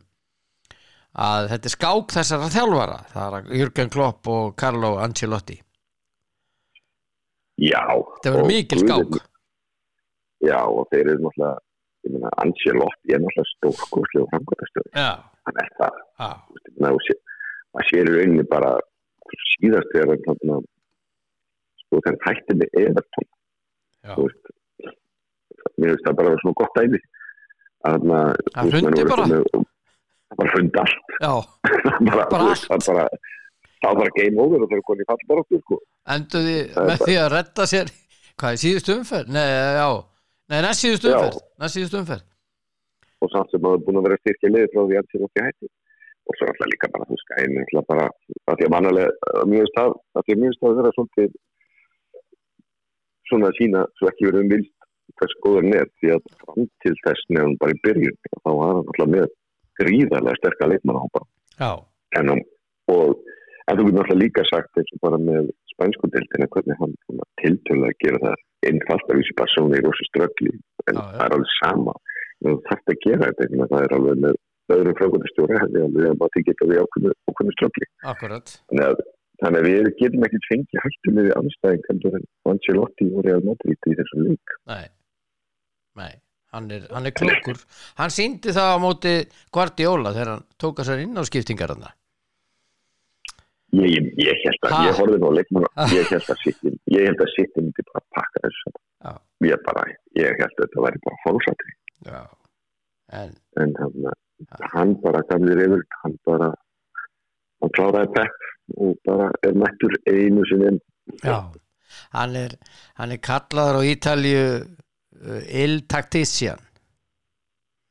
að 1.22 1.50
þetta 1.52 1.68
er 1.68 1.76
skák 1.76 2.16
þessara 2.16 2.54
þjálfara. 2.54 3.02
Það 3.12 3.38
er 3.40 3.52
Jürgen 3.60 3.92
Klopp 3.94 4.32
og 4.32 4.56
Carlo 4.60 4.96
Ancelotti 5.04 5.60
já. 7.62 7.84
Þetta 8.16 8.34
verður 8.34 8.46
og 8.46 8.50
mikil 8.52 8.82
skák. 8.86 9.20
Já, 10.42 10.60
og 10.66 10.88
þeir 10.90 11.12
eru 11.12 11.20
náttúrulega 11.28 11.58
ég 12.02 12.16
meina, 12.16 12.32
Ancelotti 12.42 13.14
er 13.14 13.22
náttúrulega 13.22 13.52
stórkoslega 13.52 14.30
framkvæmtastöð 14.32 14.88
já, 14.98 15.10
hann 15.48 15.60
er 15.62 15.70
það. 15.78 16.00
Já, 16.22 16.30
maður 16.82 17.06
sé, 17.08 17.18
í 18.00 18.06
rauninni 18.10 18.46
bara 18.50 18.72
síðast 19.54 19.92
þegar 19.94 20.24
þarna, 20.26 20.58
sko 21.84 22.02
þegar 22.02 22.16
hann 22.16 22.24
hætti 22.26 22.58
með 22.62 22.80
Everton. 22.86 23.30
Já. 24.02 24.16
þú 24.16 24.28
veist 24.28 24.50
mér 25.78 25.92
finnst 25.94 26.08
það 26.08 26.16
bara 26.18 26.28
að 26.28 26.34
vera 26.34 26.44
svona 26.44 26.60
gott 26.62 26.80
dæmi. 26.80 27.02
Að 27.92 28.00
veist, 28.02 28.48
menn 28.58 28.74
hrundi 28.74 29.06
voru 29.06 29.12
bara. 29.12 29.68
það 30.32 30.42
bara 30.42 30.56
hundi 30.56 30.82
allt. 30.82 31.16
Já. 31.22 31.34
bara, 32.10 32.26
Bara 32.34 32.50
veist, 32.50 32.68
það 32.72 32.88
bara 32.90 33.06
það 33.82 33.98
var 34.02 34.10
game 34.18 34.42
over 34.44 34.62
og 34.64 34.70
þeir 34.70 34.78
eru 34.80 34.88
konið 34.90 35.06
í 35.06 35.10
fallbaróttu 35.12 35.60
sko. 35.64 35.78
enduði 36.16 36.58
Það 36.74 36.82
er 36.82 36.90
með 36.90 36.98
bara- 36.98 37.08
því 37.08 37.16
að 37.24 37.30
redda 37.36 37.64
sér 37.74 37.88
hvað 38.38 38.52
er 38.56 38.62
síðustu 38.64 38.92
umferð? 38.98 39.28
Nei, 39.36 39.48
já, 39.82 39.88
nei, 40.50 40.60
næst 40.66 40.82
síðustu 40.86 41.08
Já. 41.12 41.16
umferð 41.18 41.40
næst 41.62 41.76
síðustu 41.78 41.98
umferð 42.02 42.26
og 43.22 43.30
samt 43.30 43.52
sem 43.52 43.62
maður 43.62 43.78
er 43.82 43.86
búin 43.86 44.00
að 44.02 44.06
vera 44.08 44.18
styrkja 44.22 44.50
liði 44.54 44.70
frá 44.74 44.82
því 44.82 44.96
að 44.98 45.12
hann 45.14 45.26
ekki 45.28 45.46
hætti 45.48 45.68
og 46.32 46.36
svo 46.38 46.46
er 46.46 46.52
alltaf 46.54 46.70
líka 46.72 46.88
bara 46.94 47.06
þú 47.10 47.16
er 47.38 47.50
alltaf 47.62 47.88
bara 47.92 48.06
að 48.50 48.56
því 48.58 48.66
að 48.66 48.74
mannalega, 48.74 49.12
mjög 49.52 49.68
stað 49.74 49.92
að 50.18 50.24
því 50.26 50.34
að 50.36 50.42
mjög 50.42 50.54
stað 50.58 50.78
vera 50.82 50.94
svolítið 50.98 51.32
svona 53.30 53.50
að 53.52 53.58
sína 53.60 53.82
svo 54.00 54.10
ekki 54.12 54.28
verið 54.30 54.42
um 54.46 54.52
vilt 54.56 54.72
hvers 55.20 55.36
góður 55.44 55.68
er 55.82 55.88
því 56.02 56.12
að 56.16 56.22
fram 56.42 56.66
til 56.84 56.94
þess 57.06 57.28
nefnum 57.30 57.58
bara 57.62 57.76
í 57.76 57.80
byrjun 57.86 58.18
þá 58.42 58.50
var 58.50 58.72
hann 58.72 58.82
alltaf 58.82 59.12
með 59.16 59.28
gríðarlega 59.82 60.40
sterka 60.42 60.70
leikmannahópa 60.72 61.22
já, 61.62 61.72
en, 62.20 62.32
hann- 62.34 62.48
og, 62.96 63.22
en 63.68 63.78
þú 63.78 63.86
getur 63.88 63.98
náttúrulega 63.98 64.22
líka 64.24 64.46
sagt 64.50 64.80
eins 64.82 64.94
og 64.96 65.02
bara 65.06 65.20
með 65.22 65.50
spænsku 65.74 66.10
deildina 66.14 66.50
hvernig 66.56 66.80
hann 66.82 66.96
tiltölu 67.42 67.88
að 67.90 67.98
gera 68.04 68.22
það 68.26 68.70
einfalt 68.72 69.10
að 69.12 69.20
vísi 69.22 69.38
persónu 69.42 69.78
í 69.80 69.84
rosa 69.86 70.08
ströggli 70.10 70.54
en 70.54 70.96
Já, 70.98 71.02
já. 71.02 71.12
það 71.18 71.26
er 71.26 71.36
alveg 71.38 71.54
sama. 71.60 71.96
Þarft 72.42 72.94
að 72.94 73.02
gera 73.06 73.32
þetta 73.32 73.70
það 73.74 73.86
er 73.86 73.96
alveg 73.98 74.22
með 74.26 74.40
öðrum 74.72 74.98
frákvæmastjóra 75.00 75.62
hefði 75.66 75.84
alveg 75.86 76.10
að 76.12 76.20
maður 76.22 76.46
geta 76.48 76.70
við 76.72 76.82
ákveðinu 76.86 77.56
ströggli. 77.58 77.88
Akkurat. 78.14 78.54
Þannig 78.72 78.86
að, 78.88 79.02
þannig 79.44 79.62
að 79.62 79.68
við 79.70 79.90
getum 80.02 80.26
ekkert 80.28 80.50
fengið 80.52 80.84
hættu 80.86 81.16
með 81.18 81.32
anstæðing 81.42 81.88
en 81.92 82.28
Ancelotti 82.52 83.08
og 83.12 83.26
Real 83.28 83.42
Madrid 83.46 83.90
í 83.90 83.96
þessum 84.00 84.28
lík 84.30 84.58
Nei, 84.72 84.86
nei. 86.00 86.14
Hann 86.52 86.68
er, 86.76 86.84
hann 86.92 87.08
er 87.08 87.14
klokkur 87.16 87.60
hann 87.96 88.12
síndi 88.12 88.52
það 88.52 88.74
á 88.76 88.78
móti 88.84 89.14
Guardiola 89.56 90.12
þegar 90.12 90.32
hann 90.34 90.42
tók 90.60 90.82
að 90.84 90.90
sér 90.90 91.04
inn 91.06 91.16
á 91.16 91.24
skiptingar 91.24 91.72
hann 91.72 91.86
ég, 93.72 94.12
ég, 94.20 94.42
held 94.46 94.68
að, 94.68 94.74
Ha? 94.76 94.82
ég 94.88 94.98
horfði 95.00 95.20
nú 95.22 95.32
á 95.32 95.34
leikmann 95.38 95.68
ég 95.96 96.10
held 96.12 96.30
að 96.34 96.42
City, 96.44 96.74
ég 96.92 97.08
held 97.10 97.24
að 97.24 97.34
City 97.36 97.64
myndi 97.64 97.86
bara 97.92 98.04
pakka 98.18 98.44
þessu. 98.46 98.74
Já. 99.02 99.14
ég 99.48 99.64
bara, 99.66 99.86
ég 100.20 100.42
held 100.42 100.52
að 100.52 100.64
þetta 100.66 100.86
væri 100.86 101.04
bara 101.06 101.22
fólksatri 101.26 101.78
en 103.12 103.32
en 103.62 103.74
hann, 103.80 104.12
hann 104.74 104.94
bara 105.04 105.24
gamli 105.30 105.56
reyður, 105.58 105.84
hann 106.04 106.18
bara 106.28 106.52
hann 107.62 107.74
kláraði 107.78 108.14
pepp 108.16 108.48
og 108.78 108.96
bara 109.08 109.32
er 109.48 109.58
mættur 109.58 109.98
einu 110.08 110.46
sinni 110.50 110.76
já, 111.24 111.40
hann 112.16 112.36
er 112.40 112.56
hann 113.00 113.16
er 113.16 113.22
kallaður 113.30 113.82
á 113.82 113.90
Ítalju 113.92 114.44
uh, 114.62 115.42
Il 115.64 115.82
Tactician 115.92 116.62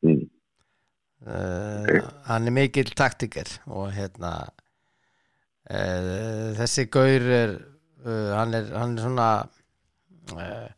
mm. 0.07 0.23
uh, 1.27 2.01
hann 2.31 2.49
er 2.49 2.57
mikill 2.57 2.95
taktiker 2.97 3.51
og 3.67 3.93
hérna 3.97 4.35
þessi 5.71 6.87
gaur 6.91 7.31
er 7.31 7.55
uh, 8.07 8.33
hann 8.35 8.57
er 8.59 8.71
hann 8.75 8.97
er 8.97 9.05
svona 9.05 9.29
uh, 10.35 10.69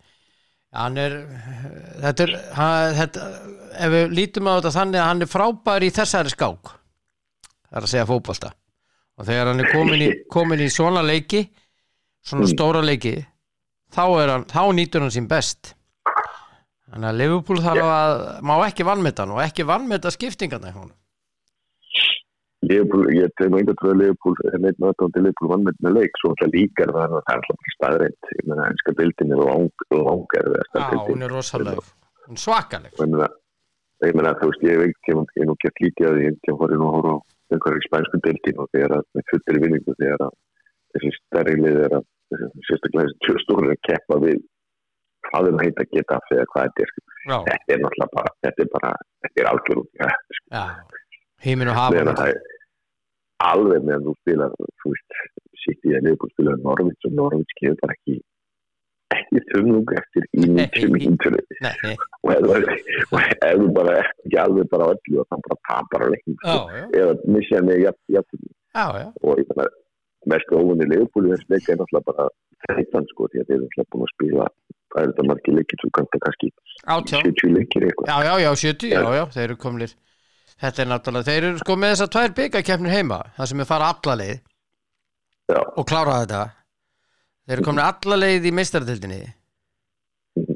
hann 0.77 1.01
er 1.01 1.19
þetta 2.03 2.27
er 2.27 2.35
hann, 2.59 2.95
þetta, 2.99 3.29
ef 3.73 3.95
við 3.97 4.17
lítum 4.19 4.51
á 4.53 4.57
þetta 4.59 4.75
þannig 4.77 5.01
að 5.01 5.11
hann 5.11 5.25
er 5.25 5.33
frábær 5.33 5.87
í 5.87 5.93
þessari 5.97 6.35
skák 6.35 6.75
það 7.73 7.81
er 7.81 7.87
að 7.87 7.93
segja 7.95 8.09
fótbolta. 8.09 8.53
Og 9.17 9.29
þegar 9.29 9.51
hann 9.51 9.65
er 9.65 9.71
komin 9.73 10.05
í, 10.05 10.11
komin 10.35 10.65
í 10.65 10.71
svona 10.73 11.05
leiki 11.05 11.47
svona 12.23 12.49
stóra 12.51 12.83
leiki 12.85 13.17
þá, 13.93 14.05
hann, 14.29 14.45
þá 14.51 14.63
nýtur 14.77 15.05
hann 15.05 15.15
sín 15.15 15.29
best. 15.31 15.75
Þannig 16.93 17.09
að 17.09 17.21
Liverpool 17.23 17.63
þarf 17.65 17.89
að 17.89 18.19
má 18.45 18.55
ekki 18.67 18.85
vannmeta 18.85 19.25
hann 19.25 19.33
og 19.39 19.41
ekki 19.45 19.65
vannmeta 19.69 20.13
skiptingarna 20.13 20.73
í 20.73 20.77
honum 20.77 20.99
Liverpool, 22.63 23.09
ég 23.11 23.33
tegum 23.41 23.57
einhvern 23.59 23.75
veginn 23.75 23.93
að 23.93 24.01
Liverpool 24.03 24.37
er 24.47 24.61
neitt 24.63 24.79
með 24.79 24.93
þetta 24.93 25.23
Liverpool 25.25 25.51
vannmynd 25.51 25.81
með 25.83 25.97
leik 25.99 26.21
svo 26.21 26.31
alltaf 26.31 26.53
líkar 26.55 26.93
það 26.95 27.03
að 27.03 27.15
það 27.17 27.33
er 27.33 27.41
alltaf 27.41 27.57
ekki 27.59 27.75
staðreitt 27.75 28.31
ég 28.37 28.45
meina, 28.47 28.67
einska 28.71 28.95
bildin 29.01 29.35
er 29.35 29.43
lang, 29.49 29.85
langar 29.91 30.51
Já, 30.79 31.09
hún 31.09 31.27
er 31.27 31.35
rosaleg. 31.35 31.81
Hún 32.29 32.39
er 32.39 32.45
svakaleg. 32.45 32.93
Ég 34.03 34.17
meina, 34.19 34.35
þú 34.39 34.51
veist, 34.51 34.65
ég 34.67 34.79
veit 34.83 35.11
ég 35.11 35.19
hef 35.19 35.47
nú 35.49 35.57
gett 35.63 35.83
lítið 35.83 36.09
að 36.09 36.17
því. 36.19 36.31
Ég 36.49 36.57
horfði 36.63 36.79
nú 36.79 36.87
að 36.87 36.97
horfa 36.97 37.17
einhverju 37.53 37.85
spænsku 37.87 38.23
bildin 38.25 38.63
og 38.63 38.71
þegar 38.73 38.97
að 38.97 39.05
með 39.17 39.29
fullir 39.31 39.61
vinningu 39.67 39.93
þegar 39.99 40.25
að 40.27 40.33
þessi 40.95 41.13
stærri 41.19 41.59
lið 41.61 41.79
er 41.87 41.99
að 41.99 42.09
sérstaklega 42.69 43.05
þessi 43.09 43.23
tjóðstúrur 43.27 43.75
að 43.75 43.83
keppa 43.89 44.19
við 44.23 44.41
hvað 45.29 45.49
þeim 45.49 45.63
heita 45.63 45.87
geta 45.93 46.19
af 46.19 46.25
þegar 46.31 46.51
hvað 46.53 46.67
þetta 46.69 46.83
er 46.87 46.91
sko. 46.95 47.03
Alveg 53.51 53.87
meðan 53.87 54.05
þú 54.09 54.15
spilar 54.21 54.53
þú 54.83 54.93
veist, 54.93 55.17
sitt 55.65 55.89
í 55.89 55.95
að 55.99 56.07
liðbúr 56.09 56.31
spilar 56.35 56.61
Norvíts 56.67 57.09
og 57.09 57.17
Norvíts 57.19 57.57
gefur 57.61 57.79
bara 57.83 57.97
ekki 57.99 58.17
ekki 59.13 59.43
þumlung 59.53 59.91
eftir 60.01 60.25
í 60.41 60.47
90 60.49 60.89
mínútur. 60.95 61.35
Nei, 61.61 61.73
nei, 61.85 61.97
og 62.25 62.31
ef 62.33 62.45
þú- 62.49 62.55
bara 63.77 63.97
ekki 64.01 64.39
alveg 64.41 64.71
bara 64.73 64.87
öllu 64.95 65.21
og 65.21 65.27
þannig 65.29 65.49
bara 65.51 65.61
tapar 65.69 66.05
á 66.05 66.07
leikin 66.15 66.39
eða 66.97 67.17
missja 67.37 67.61
já 68.97 69.07
og 69.23 69.39
ég 69.43 69.51
meina 69.53 69.67
mest 70.33 70.49
þess 71.35 71.51
leika 71.53 71.73
er 71.75 71.79
náttúrulega 71.83 72.09
bara 72.09 72.29
þreytan 72.65 73.07
sko 73.13 73.29
því 73.29 73.43
að 73.43 73.47
þeir 73.51 73.57
eru 73.59 73.67
náttúrulega 73.69 73.93
búin 73.93 74.07
að 74.07 74.13
spila 74.15 74.47
það 74.93 75.03
er 75.03 75.09
þetta 75.13 75.27
margir 75.29 75.57
leikir 75.59 75.83
þú 75.83 75.91
kannst 75.99 76.17
að 76.17 76.25
kannski 76.27 76.49
Átján. 76.95 77.23
70 77.29 77.53
leikir 77.59 77.87
eitthvað. 77.89 78.09
Já, 78.09 78.17
já, 78.29 78.35
já, 78.47 78.51
70, 78.65 78.89
já, 78.97 79.01
já, 79.19 79.25
þeir 79.37 79.45
eru 79.51 79.57
komlir 79.67 79.93
Þetta 80.61 80.83
er 80.83 80.89
náttúrulega, 80.93 81.25
þeir 81.27 81.45
eru 81.49 81.59
sko 81.63 81.77
með 81.77 81.93
þessar 81.95 82.11
tvær 82.15 82.35
byggakeppnir 82.39 82.93
heima, 82.95 83.21
það 83.37 83.47
sem 83.51 83.61
er 83.61 83.69
fara 83.71 83.89
alla 83.93 84.15
leið 84.21 84.41
Já. 85.53 85.61
og 85.77 85.87
klára 85.89 86.19
þetta 86.23 86.43
Þeir 87.43 87.57
eru 87.57 87.65
komnir 87.67 87.85
alla 87.89 88.17
leið 88.23 88.45
í 88.47 88.53
meistaratildinni 88.55 89.21
Mhm. 90.39 90.55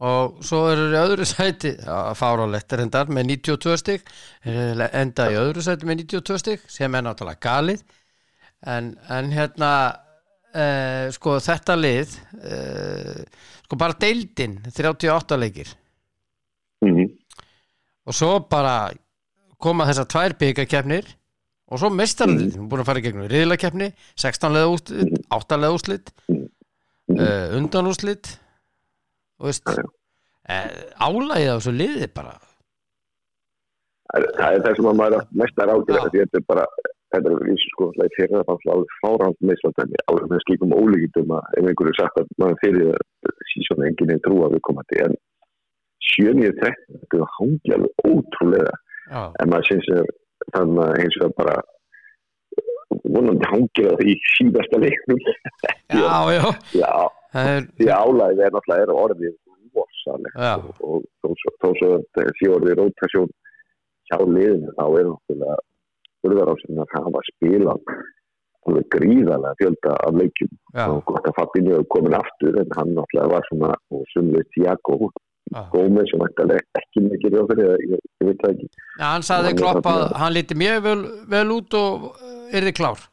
og 0.00 0.36
svo 0.46 0.60
eru 0.70 0.84
þeir 0.92 1.00
öðru 1.02 1.24
sæti 1.26 1.72
að 1.84 2.14
fára 2.16 2.46
á 2.46 2.52
lettar 2.54 2.80
endar 2.80 3.06
með 3.10 3.26
92 3.34 3.76
stig 3.76 4.04
Þeir 4.44 4.58
eru 4.62 4.88
enda 5.02 5.26
í 5.32 5.34
öðru 5.40 5.64
sæti 5.66 5.84
með 5.90 6.04
92 6.06 6.38
stig 6.38 6.60
sem 6.70 6.94
er 6.94 7.02
náttúrulega 7.02 7.42
galið 7.42 7.82
en, 8.66 8.92
en 9.10 9.30
hérna 9.34 9.72
eh, 10.54 11.10
sko 11.12 11.36
þetta 11.42 11.76
lið 11.76 12.14
eh, 12.40 13.24
sko 13.66 13.76
bara 13.76 13.98
deildin 14.00 14.60
38 14.70 15.36
leikir 15.42 15.74
Mhm. 16.86 17.10
og 18.06 18.14
svo 18.14 18.38
bara 18.48 18.92
koma 19.62 19.86
þessar 19.88 20.08
tvær 20.12 20.34
byggakefnir 20.40 21.08
og 21.68 21.80
svo 21.82 21.90
mestarðið, 21.92 22.54
mm. 22.56 22.68
búin 22.70 22.80
að 22.82 22.88
fara 22.88 23.00
í 23.02 23.04
gegnum 23.04 23.26
riðlakeppni, 23.28 23.90
16 24.16 24.54
leða 24.54 24.68
úslit 24.76 25.18
8 25.34 25.58
leða 25.62 25.78
úslit 25.80 26.14
Mm. 27.08 27.16
uh, 27.24 27.56
undan 27.56 27.86
úslit 27.88 28.28
og 29.40 29.46
veist 29.48 29.64
uh, 29.64 29.78
álægið 31.00 31.48
á 31.48 31.56
þessu 31.56 31.72
liði 31.72 32.08
bara 32.12 32.34
Það 34.12 34.26
er- 34.26 34.58
það 34.60 34.68
er 34.68 34.76
sem 34.76 34.88
að 34.90 34.98
maður 35.00 35.16
er 35.18 35.24
mest 35.40 35.58
að 35.60 35.70
ráðgjöra 35.70 36.02
Já. 36.02 36.10
því 36.12 36.20
þetta 36.22 36.38
er 36.40 36.44
bara, 36.52 36.66
þetta 37.14 37.30
er 37.32 37.40
vísu 37.48 37.70
sko 37.72 37.88
það 37.96 38.04
er 38.04 38.12
fyrir 38.18 38.44
fannst 38.50 38.68
alveg 38.74 38.92
fárand 39.00 39.40
meðsvöldinni 39.48 40.02
alveg 40.12 40.28
með 40.34 40.44
skipum 40.44 40.76
ólíkitum 40.82 41.32
að 41.38 41.48
ef 41.62 41.70
einhverju 41.72 41.96
sagt 41.96 42.20
að 42.20 42.30
maður 42.44 42.60
fyrir 42.64 43.02
sísón 43.54 43.86
enginn 43.88 44.12
er 44.18 44.20
trú 44.28 44.38
að 44.44 44.54
við 44.58 44.62
komandi 44.68 45.00
en 45.06 45.16
7-9-13 46.12 47.00
þetta 47.00 47.20
er 47.22 47.32
hangi 47.38 47.74
alveg 47.78 48.04
ótrúlega 48.12 48.76
já, 49.10 49.22
en 49.42 49.50
maður 49.52 49.68
syns 49.72 49.90
er 49.96 50.08
þannig 50.54 50.84
að 50.84 51.00
eins 51.02 51.18
og 51.18 51.24
það 51.26 51.34
bara 51.42 51.56
vonandi 53.16 53.48
hangir 53.52 53.88
það 53.90 54.02
í 54.08 54.14
síðasta 54.34 54.80
leiknum. 54.82 55.20
Já, 55.98 56.18
já. 56.36 56.44
Já, 56.76 56.92
er, 57.40 57.64
því 57.78 57.86
álæðið 57.96 58.42
er 58.44 58.52
náttúrulega 58.54 58.96
orðið 59.02 59.34
rosalegt. 59.76 60.36
Já. 60.36 60.52
og, 60.84 61.06
þó 61.24 61.70
svo- 61.80 62.02
því 62.38 62.50
orðið 62.56 62.76
rótasjón 62.82 63.30
hjá 64.10 64.18
liðinu 64.24 64.74
þá 64.76 64.84
er 65.00 65.08
náttúrulega 65.08 65.56
burðarásin 66.24 66.80
að 66.84 66.94
hafa 66.96 67.22
spilað 67.30 67.92
alveg 68.68 68.88
gríðarlega 68.92 69.56
fjölda 69.62 69.94
af 70.04 70.16
leikjum. 70.20 70.52
Og 70.92 71.00
gott 71.08 71.28
að 71.30 71.36
Fabinho 71.38 71.80
komin 71.94 72.16
aftur 72.18 72.60
en 72.60 72.76
hann 72.76 72.94
náttúrulega 72.98 73.32
var 73.32 73.48
svona 73.48 73.72
og 73.94 74.04
sumlega 74.12 74.48
Tiago 74.56 75.10
já. 75.52 75.60
Gómez 75.72 76.10
sem 76.10 76.24
ætti 76.26 76.58
ekki 76.80 77.04
mikið 77.04 77.34
rjóð 77.34 77.50
fyrir 77.52 77.68
það, 77.68 77.84
ég, 77.84 78.02
ég 78.22 78.28
veit 78.28 78.42
það 78.42 78.54
ekki. 78.54 78.68
Já 78.98 79.06
hann 79.08 79.48
er 79.50 79.56
klopp 79.60 79.88
að 79.92 80.02
hann 80.22 80.34
líti 80.36 80.58
mjög 80.58 80.82
vel, 80.88 80.98
vel 81.34 81.46
út 81.56 81.78
og 81.78 82.08
er 82.52 82.68
þið 82.68 82.76
klár. 82.80 83.06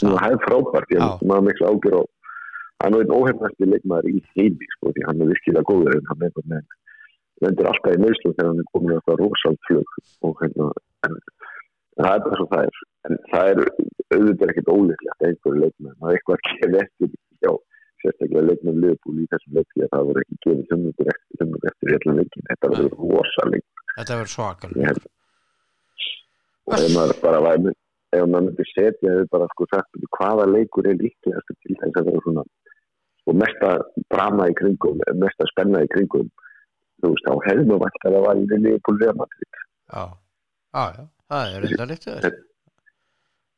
Það 0.00 0.24
er 0.30 0.40
frábært, 0.42 0.94
ég 0.94 1.04
hef 1.04 1.22
maður 1.22 1.46
miklu 1.48 1.68
ágjör 1.70 1.98
og 2.00 2.08
hann 2.82 2.96
er 2.96 3.04
einn 3.04 3.14
óhefnasti 3.14 3.68
leikmaður 3.70 4.10
í 4.10 4.22
heimi 4.34 4.70
sko, 4.74 4.90
því 4.94 5.06
hann 5.08 5.22
er 5.22 5.30
virkilega 5.30 5.68
góður 5.70 5.98
en 5.98 6.08
hann 6.10 6.26
er 6.26 6.64
lendur 7.42 7.68
alltaf 7.70 7.94
í 7.94 8.00
nöðslum 8.02 8.34
þegar 8.34 8.50
hann 8.50 8.62
er 8.62 8.70
komin 8.72 8.94
á 8.94 8.98
þetta 8.98 9.16
rosalt 9.20 9.68
flug 9.68 9.94
og 10.26 10.42
hérna 10.42 10.70
en, 11.06 11.16
en 11.98 12.04
það 12.04 12.12
er 12.16 12.24
bara 12.26 12.40
svo 12.40 12.48
það 12.52 12.66
er. 12.68 12.82
En 13.04 13.18
það 13.30 13.50
er 13.52 13.62
auðvitað 14.14 14.52
ekkert 14.52 14.72
ólíklegt 14.74 15.14
að 15.14 15.28
einhverju 15.30 15.62
leikmenn, 15.62 15.96
það 16.00 16.10
er 16.10 16.18
eitthvað 16.18 16.36
að 16.36 16.44
gefa 16.50 16.84
eftir 16.84 17.14
sérstaklega 18.24 18.48
leikmenn 18.48 18.80
liðbúl 18.82 19.20
í 19.20 19.26
þessum 19.30 19.56
leikli 19.58 19.84
að 19.84 19.92
það 19.92 20.06
voru 20.08 20.22
ekki 20.22 20.36
gefið 20.44 20.66
þumnundur 20.70 21.10
eftir 21.12 21.38
þumnundur 21.40 21.70
eftir 21.70 21.92
hérna 21.92 22.14
leikin, 22.18 22.46
þetta 22.48 22.70
verður 22.72 22.94
rosaleg 22.98 23.62
þetta 23.96 24.18
verður 24.18 24.32
svakal 24.34 24.72
og 26.64 26.76
ef 26.78 26.94
maður 26.94 27.20
bara 27.22 27.40
væri 27.44 27.74
ef 28.14 28.26
maður 28.30 28.46
myndi 28.48 28.66
setja 28.70 29.16
þau 29.18 29.26
bara 29.34 29.48
sko 29.52 29.66
sagt 29.70 29.90
"Bíddu, 29.92 30.08
hvaða 30.16 30.46
leikur 30.54 30.88
er 30.88 30.96
líklegast 31.00 31.52
til 31.60 31.76
þess 31.80 32.00
að 32.00 32.08
vera 32.08 32.24
svona 32.24 32.44
og 33.26 33.34
mesta 33.40 33.70
drama 34.12 34.48
í 34.48 34.56
kringum 34.60 35.00
mesta 35.20 35.48
spenna 35.52 35.84
í 35.84 35.90
kringum 35.92 36.30
þú 37.02 37.12
veist, 37.12 37.26
þá 37.28 37.34
hefði 37.48 37.68
maður 37.68 37.84
vært 37.84 38.06
að 38.06 38.14
það 38.14 38.26
var 38.26 38.36
í 38.40 38.98
Real 39.04 39.16
Madrid. 39.20 39.62
Já, 39.92 40.04
já, 40.72 41.04
það 41.28 41.54
er 41.54 41.64
reynda 41.64 41.86
lítið 41.90 42.42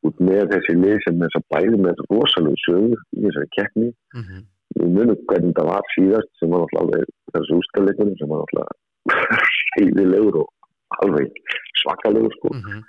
út 0.06 0.20
með 0.22 0.52
þessi 0.52 0.74
lið 0.78 1.00
sem 1.04 1.22
þess 1.22 1.38
að 1.38 1.46
bæði 1.52 1.78
með 1.82 2.02
rosalega 2.10 2.62
sögur 2.64 3.00
í 3.16 3.24
þessari 3.24 3.50
keppni. 3.56 3.88
Mm 4.14 4.24
-hmm. 4.26 4.44
Við 4.86 4.98
munum 4.98 5.22
hvernig 5.30 5.56
það 5.58 5.70
var 5.72 5.88
síðast 5.94 6.30
sem 6.40 6.52
var 6.54 6.76
alveg 6.82 7.08
þessu 7.34 7.60
ústæðleikunum 7.60 8.18
sem 8.20 8.34
var 8.34 8.44
alltaf 8.44 9.16
heiðilegur 9.76 10.42
og 10.42 11.02
alveg 11.02 11.40
svakalegur 11.82 12.36
sko. 12.38 12.52
Mm 12.54 12.62
-hmm. 12.62 12.84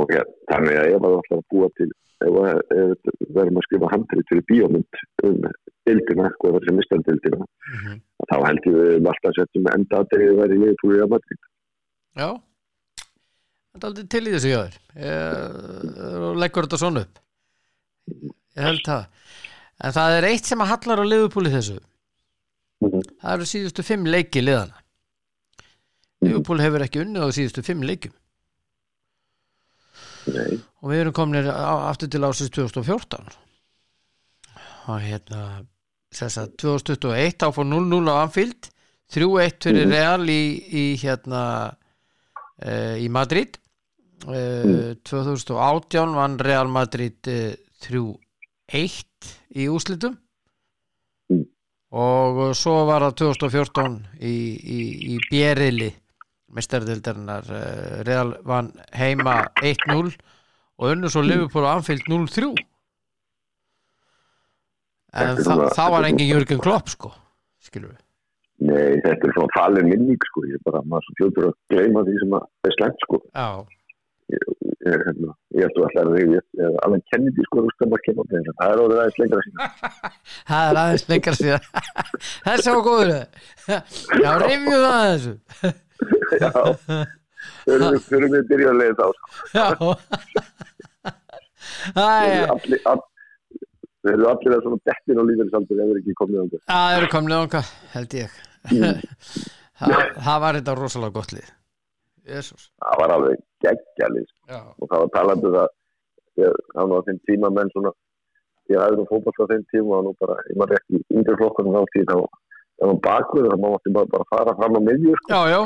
og 0.00 0.12
ja, 0.14 0.24
þannig 0.52 0.76
að 0.78 0.92
að 0.94 1.02
það 1.04 1.18
ætlar 1.22 1.38
að 1.40 1.48
búa 1.54 1.68
til 1.78 1.88
að- 1.88 1.98
verðum 3.36 3.58
að 3.60 3.66
skrifa 3.66 3.92
handrið 3.92 4.24
til 4.28 4.40
bíómynd 4.50 5.02
um 5.26 5.36
dildina, 5.86 6.30
sko, 6.34 6.52
þessi 6.56 6.74
mistandildina 6.76 7.46
þá 8.28 8.36
held 8.46 8.66
ég 8.68 8.76
við 8.78 9.08
alltaf 9.12 9.36
setjum 9.36 9.70
enda 9.72 10.02
að 10.02 10.16
verið 10.40 10.56
í 10.56 10.62
liðpúri 10.64 11.02
að 11.02 11.12
Madrid. 11.14 11.40
Já. 12.18 12.30
Það 13.72 13.84
er 13.84 13.88
aldrei 13.88 14.06
til 14.14 14.24
í 14.26 14.34
þessu 14.34 14.50
jöður 14.52 14.74
og 16.28 16.40
leggur 16.42 16.66
þetta 16.66 16.80
svona 16.82 17.04
upp. 17.06 17.20
Ég 18.58 18.64
held 18.66 18.84
það 18.88 19.04
en 19.84 19.94
það 19.94 20.16
er 20.18 20.26
eitt 20.32 20.48
sem 20.48 20.60
að 20.64 20.70
hallar 20.72 21.02
á 21.02 21.10
liðupúli 21.10 21.50
þessu. 21.54 21.78
Mhm. 22.82 23.02
það 23.22 23.32
eru 23.34 23.46
síðustu 23.50 23.82
fimm 23.86 24.04
leiki 24.06 24.42
liðana 24.44 24.78
liðupúli 26.22 26.62
hefur 26.66 26.84
ekki 26.86 27.00
unnið 27.04 27.26
á 27.26 27.28
síðustu 27.34 27.64
fimm 27.66 27.82
leikum 27.86 28.14
Nei, 30.28 30.58
og 30.82 30.90
við 30.92 31.00
erum 31.02 31.14
komin 31.16 31.46
aftur 31.48 32.10
til 32.12 32.20
ásins 32.26 32.50
2014 32.52 33.28
og 34.88 35.00
hérna 35.04 35.40
þess 36.14 36.38
að 36.42 36.52
2021 36.62 37.38
þá 37.40 37.46
fór 37.56 37.66
0-0 37.68 38.12
á 38.12 38.16
Anfield 38.26 38.68
3-1 39.12 39.64
fyrir 39.64 39.86
Mhm. 39.86 39.92
Real 39.94 40.28
í, 40.28 40.42
í 40.68 40.84
hérna 41.00 41.42
uh, 42.60 42.94
í 43.00 43.08
Madrid. 43.08 43.56
Uh, 44.26 44.94
2018 45.08 46.12
vann 46.16 46.36
Real 46.44 46.68
Madrid 46.68 47.16
uh, 47.30 47.54
3-1 47.86 48.18
í 48.72 49.68
úslitum 49.72 50.16
Mm. 51.28 51.42
og 51.92 52.38
svo 52.56 52.86
var 52.88 53.02
það 53.04 53.16
2014 53.20 53.96
í, 54.24 54.32
í, 54.56 54.78
í 55.12 55.18
Bjerili 55.28 55.90
mestarðildarinnar 56.56 57.44
uh, 57.52 57.98
Real 58.08 58.30
vann 58.48 58.70
heima 58.96 59.34
1-0 59.60 60.14
og 60.78 60.86
unnu 60.94 61.10
svo 61.12 61.20
Liverpool 61.20 61.66
á 61.68 61.76
Anfield 61.76 62.08
0-3 62.08 62.48
en 65.12 65.36
þa 65.36 65.44
svona- 65.44 65.68
það 65.76 65.90
var 65.96 66.06
engin 66.08 66.30
Jörgen 66.32 66.60
Klopp 66.64 66.88
sko 66.92 67.12
skilur 67.60 67.92
við 67.92 68.04
Nei, 68.72 68.96
þetta 69.04 69.28
er 69.28 69.34
svona 69.36 69.52
falin 69.54 69.86
minning 69.92 70.24
sko, 70.32 70.42
ég 70.48 70.56
er 70.56 70.64
bara, 70.66 70.80
maður 70.82 71.04
svo 71.06 71.18
fljótur 71.20 71.44
að 71.50 71.58
gleyma 71.70 72.00
því 72.08 72.16
sem 72.24 72.32
að 72.40 72.46
er 72.66 72.72
slemt 72.74 73.04
sko. 73.04 73.20
já, 73.36 73.48
Ég, 74.28 74.42
hérna, 74.84 75.32
ég 75.56 75.64
held 75.64 75.78
að 75.78 75.84
alltaf 75.86 76.00
að 76.04 76.74
alveg 76.84 77.04
Kennedy 77.08 77.44
sko, 77.46 77.62
rústammarkið 77.64 78.18
á 78.20 78.24
þeim, 78.28 78.48
það 78.58 78.72
er 78.72 78.82
orðið 78.82 79.00
aðeins 79.02 79.20
lengra 79.22 79.44
síðan. 79.46 79.60
það 80.50 80.64
er 80.72 80.80
aðeins 80.82 81.04
lengra 81.12 81.34
síðan. 81.38 81.68
Þessi 82.48 82.74
var 82.74 82.82
góður. 82.88 83.12
Já, 84.24 84.30
rifjum 84.44 84.76
það 84.84 85.06
þessu 85.08 85.34
Já, 86.38 86.50
fyrir, 87.64 87.98
fyrir 88.04 88.32
mig 88.34 88.46
byrja 88.52 88.70
að 88.74 88.80
leiða 88.82 88.94
þá 88.98 89.06
sko. 89.16 89.26
já. 89.56 89.66
Æ, 91.96 92.04
eru 92.04 92.52
allir, 92.52 92.80
eru 94.12 94.28
að 94.30 94.64
svona 94.66 94.80
dettin 94.90 95.20
á 95.20 95.24
lífeyrisaldur 95.24 95.80
ef 95.82 95.90
þeir 95.90 96.00
ekki 96.02 96.18
komið 96.20 96.38
á 96.38 96.44
það. 96.44 96.64
það 96.68 96.98
eru 96.98 97.12
komnið 97.16 97.44
okkar 97.46 97.70
held 97.96 98.18
ég. 98.20 98.40
Það, 99.78 99.96
það 100.26 100.42
var 100.44 100.58
þetta 100.60 100.76
rosalega 100.78 101.16
gott 101.16 101.32
lið 101.32 101.54
Jésús 102.28 102.68
Það 102.84 103.00
var 103.02 103.14
alveg 103.16 103.42
geggjalið 103.64 104.26
sko. 104.28 104.60
og 104.78 104.90
það 104.90 105.04
var 105.04 105.14
talandi 105.16 105.50
um 105.50 105.56
það 105.58 105.74
það 106.38 106.92
var 106.92 107.02
á 107.02 107.06
þeim 107.08 107.20
tíma 107.28 107.50
menn 107.56 107.72
svona 107.74 107.92
ég 108.68 108.82
hafði 108.82 109.00
nú 109.00 109.06
fótball 109.08 109.48
á 109.48 109.50
þeim 109.52 109.64
tíma 109.72 109.98
og 109.98 110.06
nú 110.06 110.14
bara, 110.20 110.36
ég 110.50 110.60
maður 110.60 110.78
ekki 110.78 111.00
í 111.00 111.18
yngri 111.18 111.36
flokkunum 111.40 111.76
þá 111.76 111.92
tíð 111.94 112.08
þá 112.12 112.16
var 112.88 112.98
bakvöður, 113.08 113.52
það 113.54 113.62
mátti 113.64 113.94
bara, 113.96 114.10
bara 114.14 114.28
fara 114.32 114.56
fram 114.58 114.78
á 114.78 114.80
miðju 114.86 115.14
sko. 115.18 115.30
já, 115.34 115.40
já, 115.54 115.60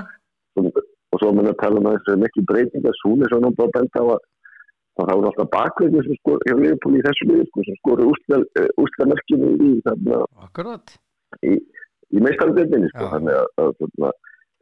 og, 0.60 0.82
og 1.12 1.20
svo 1.20 1.32
að 1.32 1.56
tala 1.60 1.80
um 1.80 1.88
að 1.90 1.98
þessu 1.98 2.20
mikið 2.22 2.46
breytinga 2.52 2.94
Súli 3.00 3.28
svo 3.28 3.40
nú 3.42 3.52
bara 3.58 3.74
benda 3.76 4.04
á 4.04 4.06
að 4.12 4.22
það 5.02 5.14
voru 5.18 5.30
alltaf 5.30 5.50
bakveikur 5.52 6.06
sem 6.06 6.18
skor 6.20 6.42
í 6.46 7.04
þessu 7.08 7.28
liði 7.28 7.46
sko, 7.48 7.66
sem 7.68 7.78
skoru 7.80 8.08
úrslamerkinu 8.12 9.52
í, 9.56 9.70
þarna, 9.86 10.20
akkurat. 10.46 10.96
í, 11.48 11.56
í 12.12 12.22
meistaröldinni 12.22 12.90
sko, 12.92 13.08
þannig 13.16 13.38
að, 13.40 14.12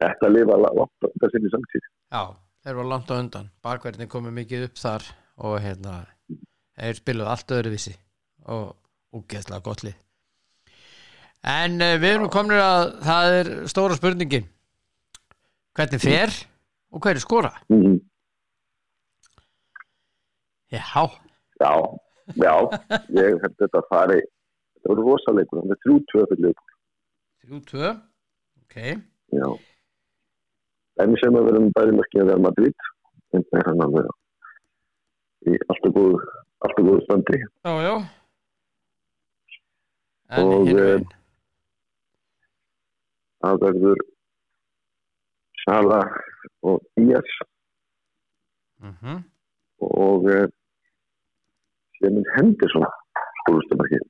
að, 0.01 0.27
að 0.27 0.35
lifa 0.35 0.59
langt 0.61 1.07
þetta 1.07 1.31
sinni 1.33 1.51
samtíð. 1.53 1.89
Já, 2.11 2.23
þeir 2.65 2.79
var 2.81 2.89
langt 2.91 3.11
á 3.11 3.15
undan. 3.17 3.49
Bakverðin 3.65 4.11
komið 4.11 4.37
mikið 4.41 4.67
upp 4.69 4.77
þar 4.81 5.09
og 5.41 5.57
hérna 5.63 5.97
þeir 6.77 7.01
spiluðu 7.01 7.33
allt 7.33 7.57
öðruvísi 7.57 7.97
og 8.51 8.71
úgeðslega 9.17 9.65
gott 9.65 9.83
lið. 9.87 9.97
En 11.41 11.81
uh, 11.81 11.97
við 11.97 12.15
erum 12.15 12.31
komin 12.31 12.61
að 12.61 12.87
það 13.01 13.35
er 13.39 13.51
stóra 13.71 13.97
spurningin. 13.97 14.49
Hvernig 15.77 16.03
fer 16.03 16.33
og 16.91 17.01
hverju 17.03 17.19
skora 17.23 17.51
mm 17.69 17.81
-hmm. 17.81 17.99
já, 20.71 21.09
Já, 21.59 21.73
já, 22.35 22.55
ég 23.09 23.41
held 23.41 23.55
þetta 23.59 23.77
að 23.77 23.89
fari, 23.89 24.19
þetta 24.73 24.89
voru 24.89 25.01
rosaleikur, 25.07 25.61
það 25.61 25.71
er 25.71 25.81
þrjú 25.83 25.97
tvö 26.11 26.25
fyrir 26.29 26.43
leikur, 26.45 26.71
3-2 27.45 27.91
ok, 28.61 28.75
já. 29.39 29.47
En 31.01 31.15
sem 31.21 31.37
að 31.37 31.49
með 31.49 31.69
bæri 31.77 31.95
mörkið 31.97 32.23
að 32.23 32.31
vera 32.31 32.45
Madrid, 32.45 32.89
en 33.33 33.45
það 33.49 33.59
er 33.61 33.69
hann 33.69 33.85
að 33.85 33.95
vera 33.97 34.17
í 35.49 35.59
alltaf 35.73 35.95
góðu, 35.95 36.19
alltaf 36.61 36.85
góðu 36.85 37.05
standi. 37.07 37.39
já, 37.65 37.73
já. 37.87 37.95
En 40.31 40.47
Og, 40.47 40.67
eh, 40.67 40.75
veginn 40.75 41.09
Það 43.41 43.57
verður 43.63 44.01
Sala 45.63 45.99
og 46.61 46.81
Díaz 46.95 47.31
mhm. 48.79 49.23
Og 49.81 50.29
uh, 50.29 50.47
Sjemin 51.97 52.25
Henderson 52.35 52.85
skólustamarkið. 53.41 54.05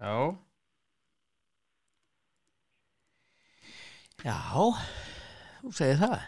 Já. 0.00 0.36
Já 4.24 5.09
Þú 5.70 5.76
segir 5.78 5.98
það 6.02 6.18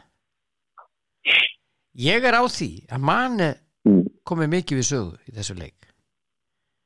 Ég 2.03 2.24
er 2.24 2.34
á 2.38 2.43
því 2.47 2.70
að 2.95 3.03
manni 3.11 3.51
Mm. 3.82 4.05
komið 4.22 4.47
mikið 4.53 4.78
við 4.78 4.84
sögu 4.86 5.16
í 5.26 5.32
þessu 5.34 5.57
leik 5.59 5.88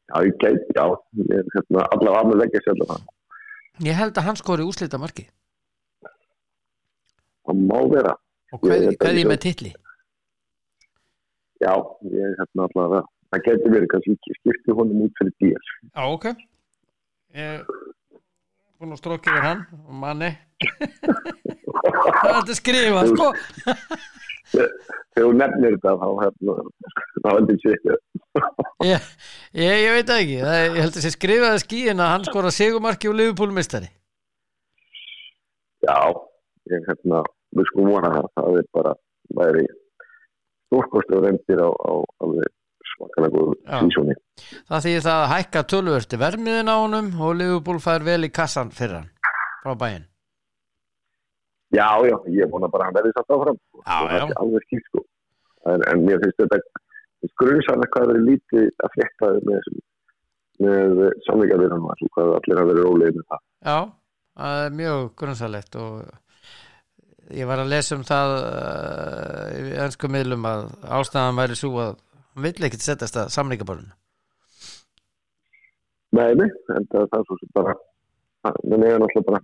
Já, 0.09 0.17
ég 0.25 0.37
gæti, 0.41 0.65
já, 0.73 0.85
ég 1.21 1.33
er 1.37 1.49
hérna 1.53 1.83
allavega 1.93 2.21
að 2.23 2.29
með 2.31 2.39
leggja 2.41 2.61
allavega. 2.73 2.97
Ég 3.85 3.99
held 3.99 4.17
að 4.17 4.25
hann 4.25 4.39
skori 4.41 4.65
úslita 4.65 4.97
marki 5.03 5.27
Það 7.45 7.61
má 7.69 7.77
vera, 7.93 8.15
og 8.53 8.63
hvað, 8.63 8.81
Ég- 8.87 8.97
hvað 9.03 9.19
ég 9.21 9.29
með 9.29 9.41
titli 9.45 9.73
já, 11.61 11.75
ég 12.09 12.25
er 12.31 12.35
hérna 12.41 12.65
allavega, 12.71 13.03
það 13.35 13.45
gæti 13.51 13.75
verið 13.77 13.89
kannski 13.93 14.17
skipti 14.41 14.73
honum 14.81 15.05
út 15.05 15.13
fyrir 15.21 15.35
Díaz. 15.45 15.69
Já, 15.93 16.03
ok 16.17 16.25
Ég 17.37 17.45
er 17.45 17.65
búin 18.81 18.95
að 18.97 19.01
strókja 19.03 19.33
yfir 19.33 19.47
hann 19.47 19.65
og 19.87 19.99
manni. 20.05 20.31
Það 21.87 22.31
er 22.31 22.39
þetta 22.39 22.57
skrifa 22.57 23.03
sko. 23.11 23.29
Þegar 24.47 24.71
þú 25.17 25.29
nefnir 25.37 25.77
þetta 25.77 25.93
þá 26.01 26.09
hérna, 26.23 26.57
heldur 27.27 27.61
sér 27.63 27.79
ég, 28.93 29.07
ég, 29.57 29.93
veit 29.97 30.09
það 30.09 30.21
ekki. 30.23 30.41
Það, 30.43 30.59
Ég 30.63 30.81
held 30.85 30.99
að 30.99 31.05
sé 31.05 31.13
skrifaði 31.15 31.63
skíin 31.63 32.03
að 32.03 32.13
hann 32.13 32.27
skora 32.29 32.53
sigumarki 32.55 33.11
og 33.11 33.17
liðupólumistari 33.21 33.91
já, 35.87 35.99
ég 36.73 36.87
hérna 36.89 37.23
við 37.57 37.69
skulum 37.71 37.95
vona 37.95 38.13
það, 38.15 38.29
það 38.39 38.61
er 38.61 38.69
bara 38.77 38.95
væri 39.39 39.65
stórkostu 40.67 41.21
reyndir 41.23 41.63
á, 41.63 41.71
á 41.71 41.93
alveg 42.25 42.53
svakalega 42.97 43.35
góðu 43.37 43.57
sísóni 43.85 44.17
Það 44.69 44.85
þýðir 44.87 45.05
það 45.07 45.23
að 45.23 45.31
hækka 45.33 45.63
tölvörti 45.73 46.21
vermiðin 46.21 46.73
á 46.73 46.77
honum 46.77 47.13
og 47.21 47.37
Liverpool 47.39 47.81
fær 47.83 48.05
vel 48.07 48.23
í 48.27 48.33
kassan 48.33 48.73
fyrir 48.75 49.01
hann 49.01 49.11
frá 49.63 49.75
bæinn. 49.81 50.07
já, 51.75 51.89
já, 52.07 52.17
ég 52.31 52.51
vona 52.53 52.69
bara 52.71 52.87
að 52.87 52.89
hann 52.89 52.99
verði 53.01 53.15
satt 53.17 53.33
áfram. 53.35 53.57
Já, 53.83 53.97
já. 54.17 54.27
alveg 54.43 54.67
skýrt 54.67 54.91
sko 54.91 55.03
en, 55.73 55.83
en 55.91 56.05
mér 56.07 56.23
finnst 56.23 56.43
þetta 56.43 56.61
grunnsann 57.41 57.87
hvað 57.95 58.13
verið 58.13 58.29
lítið 58.31 58.69
að 58.85 58.95
frétta 58.95 59.33
með, 59.49 59.71
með 60.67 61.03
samlingarverðan 61.27 61.89
og 61.89 62.21
allir 62.37 62.61
að 62.61 62.71
vera 62.71 62.87
rólegið 62.87 63.19
með 63.19 63.27
það 63.33 63.43
Já, 63.67 63.79
það 64.43 64.63
er 64.67 64.79
mjög 64.81 65.11
grunnsalegt 65.23 65.79
og 65.83 67.35
ég 67.35 67.51
var 67.51 67.63
að 67.63 67.73
lesa 67.73 67.99
um 67.99 68.05
það 68.07 68.35
uh, 68.39 69.47
í 69.57 69.77
ennsku 69.85 70.11
miðlum 70.13 70.47
að 70.47 70.69
ástæðan 71.01 71.41
væri 71.41 71.59
svo 71.59 71.73
að 71.83 71.97
hann 72.37 72.45
vill 72.45 72.67
ekkert 72.69 72.85
setjast 72.85 73.17
að 73.17 73.31
samlingaborðinu. 73.33 73.95
Nei, 76.17 76.31
nei, 76.39 76.49
en 76.77 76.85
það, 76.93 77.09
er 77.19 77.25
svo 77.27 77.37
sem 77.41 77.51
bara 77.57 77.75
menn 78.69 78.85
eiga 78.87 79.01
náttúrulega 79.03 79.27
bara 79.27 79.41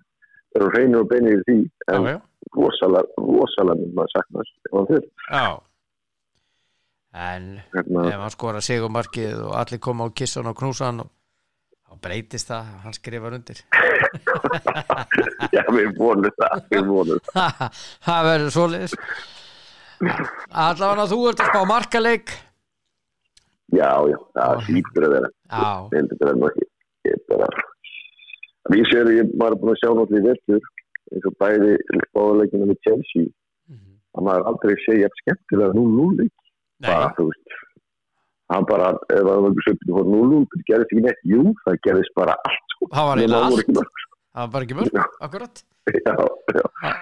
eru 0.56 0.68
reynir 0.72 1.00
og 1.02 1.08
beinir 1.10 1.40
í 1.40 1.42
því 1.48 1.56
en 1.90 2.06
Já, 2.06 2.12
já. 2.12 2.18
rosalega, 2.56 3.24
rosalega 3.24 3.80
mynd 3.80 3.96
maður 3.96 4.12
saknast 4.14 4.70
hann 4.72 4.88
fyrir 4.92 5.08
Já. 5.26 5.46
En 7.12 7.48
hérna, 7.74 8.04
ef 8.08 8.22
hann 8.22 8.32
skora 8.36 8.62
sigumarkið 8.64 9.42
og 9.48 9.56
allir 9.58 9.82
koma 9.84 10.06
og 10.08 10.14
kissa 10.16 10.40
hann 10.40 10.52
og 10.52 10.56
knúsa 10.60 10.86
hann 10.88 11.02
og 11.04 11.10
þá 11.88 11.98
breytist 12.06 12.48
það, 12.52 12.70
hann 12.86 12.96
skrifar 12.96 13.36
undir. 13.36 13.58
já, 15.56 15.64
við 15.76 15.90
vonum 15.98 16.38
það 16.38 16.70
við 16.70 16.88
vonum 16.88 17.20
það 17.32 17.82
það 18.06 18.30
verður 18.30 18.54
svoleiðis 18.56 18.96
allavega 20.62 21.10
þú 21.10 21.20
ert 21.32 21.44
að 21.44 21.52
spá 21.52 21.60
markaleik 21.68 22.32
já, 23.72 23.90
já, 24.12 24.18
það 24.38 24.64
hlýtur 24.68 25.08
að 25.08 25.14
vera. 25.16 25.32
Ég 25.52 25.96
heldur 25.98 26.20
þetta 26.22 26.38
nú 26.38 26.50
ekki. 26.50 26.68
Ég 27.02 27.16
er 27.18 27.22
bara 27.32 27.50
við 28.70 28.86
séum, 28.90 29.10
ég 29.16 29.32
var 29.40 29.56
búin 29.58 29.74
að 29.74 29.80
sjá 29.80 29.90
náttúrulega 29.90 30.22
í 30.22 30.28
verður 30.28 30.68
eins 31.12 31.26
og 31.28 31.36
bæði 31.42 31.72
spáðuleikina 32.08 32.68
með 32.68 32.78
Chelsea 32.86 33.26
að 34.12 34.26
maður 34.28 34.48
aldrei 34.50 34.74
segja 34.84 35.10
skemmtilega 35.20 35.74
0-0 35.76 36.06
leik 36.20 36.32
nei, 36.32 36.88
bara, 36.88 37.10
þú 37.16 37.28
veist 37.30 37.58
hann 38.52 38.68
bara, 38.68 38.92
ef 39.08 39.22
það 39.28 39.44
var 39.46 39.66
söpnið 39.66 39.96
fór 39.96 40.08
0-0 40.12 40.40
það 40.52 40.64
gerðist 40.70 40.94
ekki 40.94 41.04
neitt, 41.06 41.22
jú, 41.32 41.44
það 41.64 41.78
gerðist 41.88 42.14
bara 42.18 42.36
allt 42.48 42.76
sko. 42.76 42.90
það 42.92 43.08
var 43.08 43.22
eiginlega 43.22 43.48
allt. 43.48 43.72
mörg, 43.78 44.04
það 44.20 44.42
var 44.42 44.52
bara 44.54 44.68
ekki 44.68 44.78
mörg, 44.80 45.00
akkurat. 45.26 45.64
Já, 45.92 46.14
já. 46.58 46.94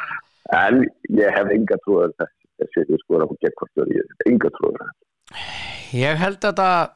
en 0.61 0.85
ég 1.19 1.37
hef 1.37 1.53
enga 1.57 1.81
trúið 1.85 2.15
að 2.25 2.33
þessi 2.63 2.87
við 2.89 3.05
skora 3.05 3.27
á 3.27 3.35
gegnkvartur 3.45 3.95
ég 3.97 4.15
hef 4.15 4.31
enga 4.31 4.55
trúið 4.57 4.83
ég 5.97 6.21
held 6.21 6.45
að 6.47 6.61
það 6.61 6.91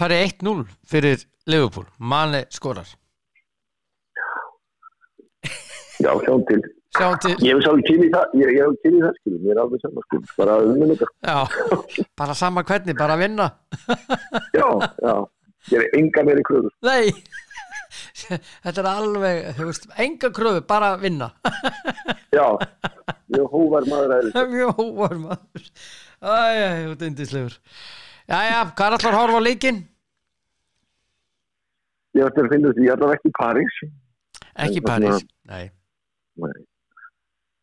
fari 0.00 0.18
1-0 0.26 0.64
fyrir 0.88 1.24
Liverpool, 1.50 1.86
manni 1.98 2.44
skorar. 2.52 2.88
Já, 6.00 6.12
sjáum 6.24 6.44
til. 6.48 6.60
Sjáum 6.96 7.18
til, 7.22 7.34
ég 7.44 7.54
hef 7.54 7.64
svolítið 7.66 8.06
í 8.06 8.08
það 8.10 8.32
ég, 8.40 8.54
hef 8.56 8.86
í 8.88 9.02
það, 9.02 9.18
skilum, 9.20 9.42
ég 9.44 9.52
er 9.52 9.60
alveg 9.62 9.82
saman 9.84 10.06
skilum, 10.06 10.30
bara 10.38 10.56
að 10.56 10.70
unnum 10.72 10.94
þetta 10.94 11.06
já 11.28 12.06
bara 12.18 12.34
sama 12.38 12.64
hvernig, 12.66 12.96
bara 12.98 13.14
að 13.14 13.22
vinna. 13.26 13.46
Já, 14.56 14.66
já, 15.04 15.14
ég 15.70 15.76
er 15.84 16.00
enga 16.00 16.24
meiri 16.26 16.44
kröður 16.48 16.74
nei, 16.82 17.12
þetta 18.64 18.82
er 18.82 18.90
alveg, 18.90 19.40
þú 19.60 19.68
veist, 19.68 19.86
enga 20.02 20.32
kröfu 20.34 20.64
bara 20.72 20.94
að 20.96 21.06
vinna. 21.06 21.30
Já, 22.34 22.46
mjög 23.30 23.54
hóvar 23.54 23.86
maður 23.90 24.16
að 24.16 24.52
mjög 24.56 24.76
hóvar 24.80 25.16
maður. 25.28 25.70
Æja, 26.20 26.68
þú 26.74 26.94
ert 26.94 27.06
indislegur 27.06 27.58
jæja, 28.30 28.60
hvað 28.78 28.86
er 28.86 28.96
allar 28.96 29.16
að 29.16 29.20
horfa 29.20 29.42
á 29.42 29.46
leikinn? 29.48 29.80
Ég 32.18 32.26
ætti 32.26 32.42
að 32.42 32.50
finna 32.54 32.72
því 32.74 32.86
ég 32.86 32.94
ætla 32.96 33.12
ekki 33.14 33.30
í 33.30 33.36
París. 33.38 33.78
Ekki 34.60 34.80
Nei, 34.80 34.86
París, 34.88 35.26
nei. 35.50 35.64
Nei. 36.40 36.56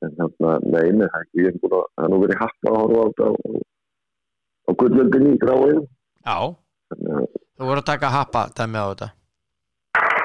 En 0.05 0.13
þarna, 0.19 0.53
nei, 0.61 0.85
nei, 0.93 1.07
það 1.09 1.17
er 1.17 1.25
ekki. 1.25 1.41
Ég 1.41 1.49
er 1.51 1.59
búin 1.63 1.75
að, 1.79 1.85
það 1.97 2.05
er 2.05 2.13
nú 2.13 2.21
verið 2.23 2.41
hatt 2.43 2.69
að 2.69 2.77
horfa 2.77 2.97
á 2.97 3.05
þetta 3.07 3.27
á, 3.27 3.33
á 4.67 4.71
gullöldinni 4.81 5.33
í 5.33 5.41
gráinu 5.41 5.83
já, 6.27 6.37
að 6.93 7.27
þú 7.57 7.69
voru 7.71 7.81
að 7.81 7.89
taka 7.89 8.11
happa 8.13 8.43
dæmi 8.57 8.83
á 8.83 8.85
þetta. 8.91 9.09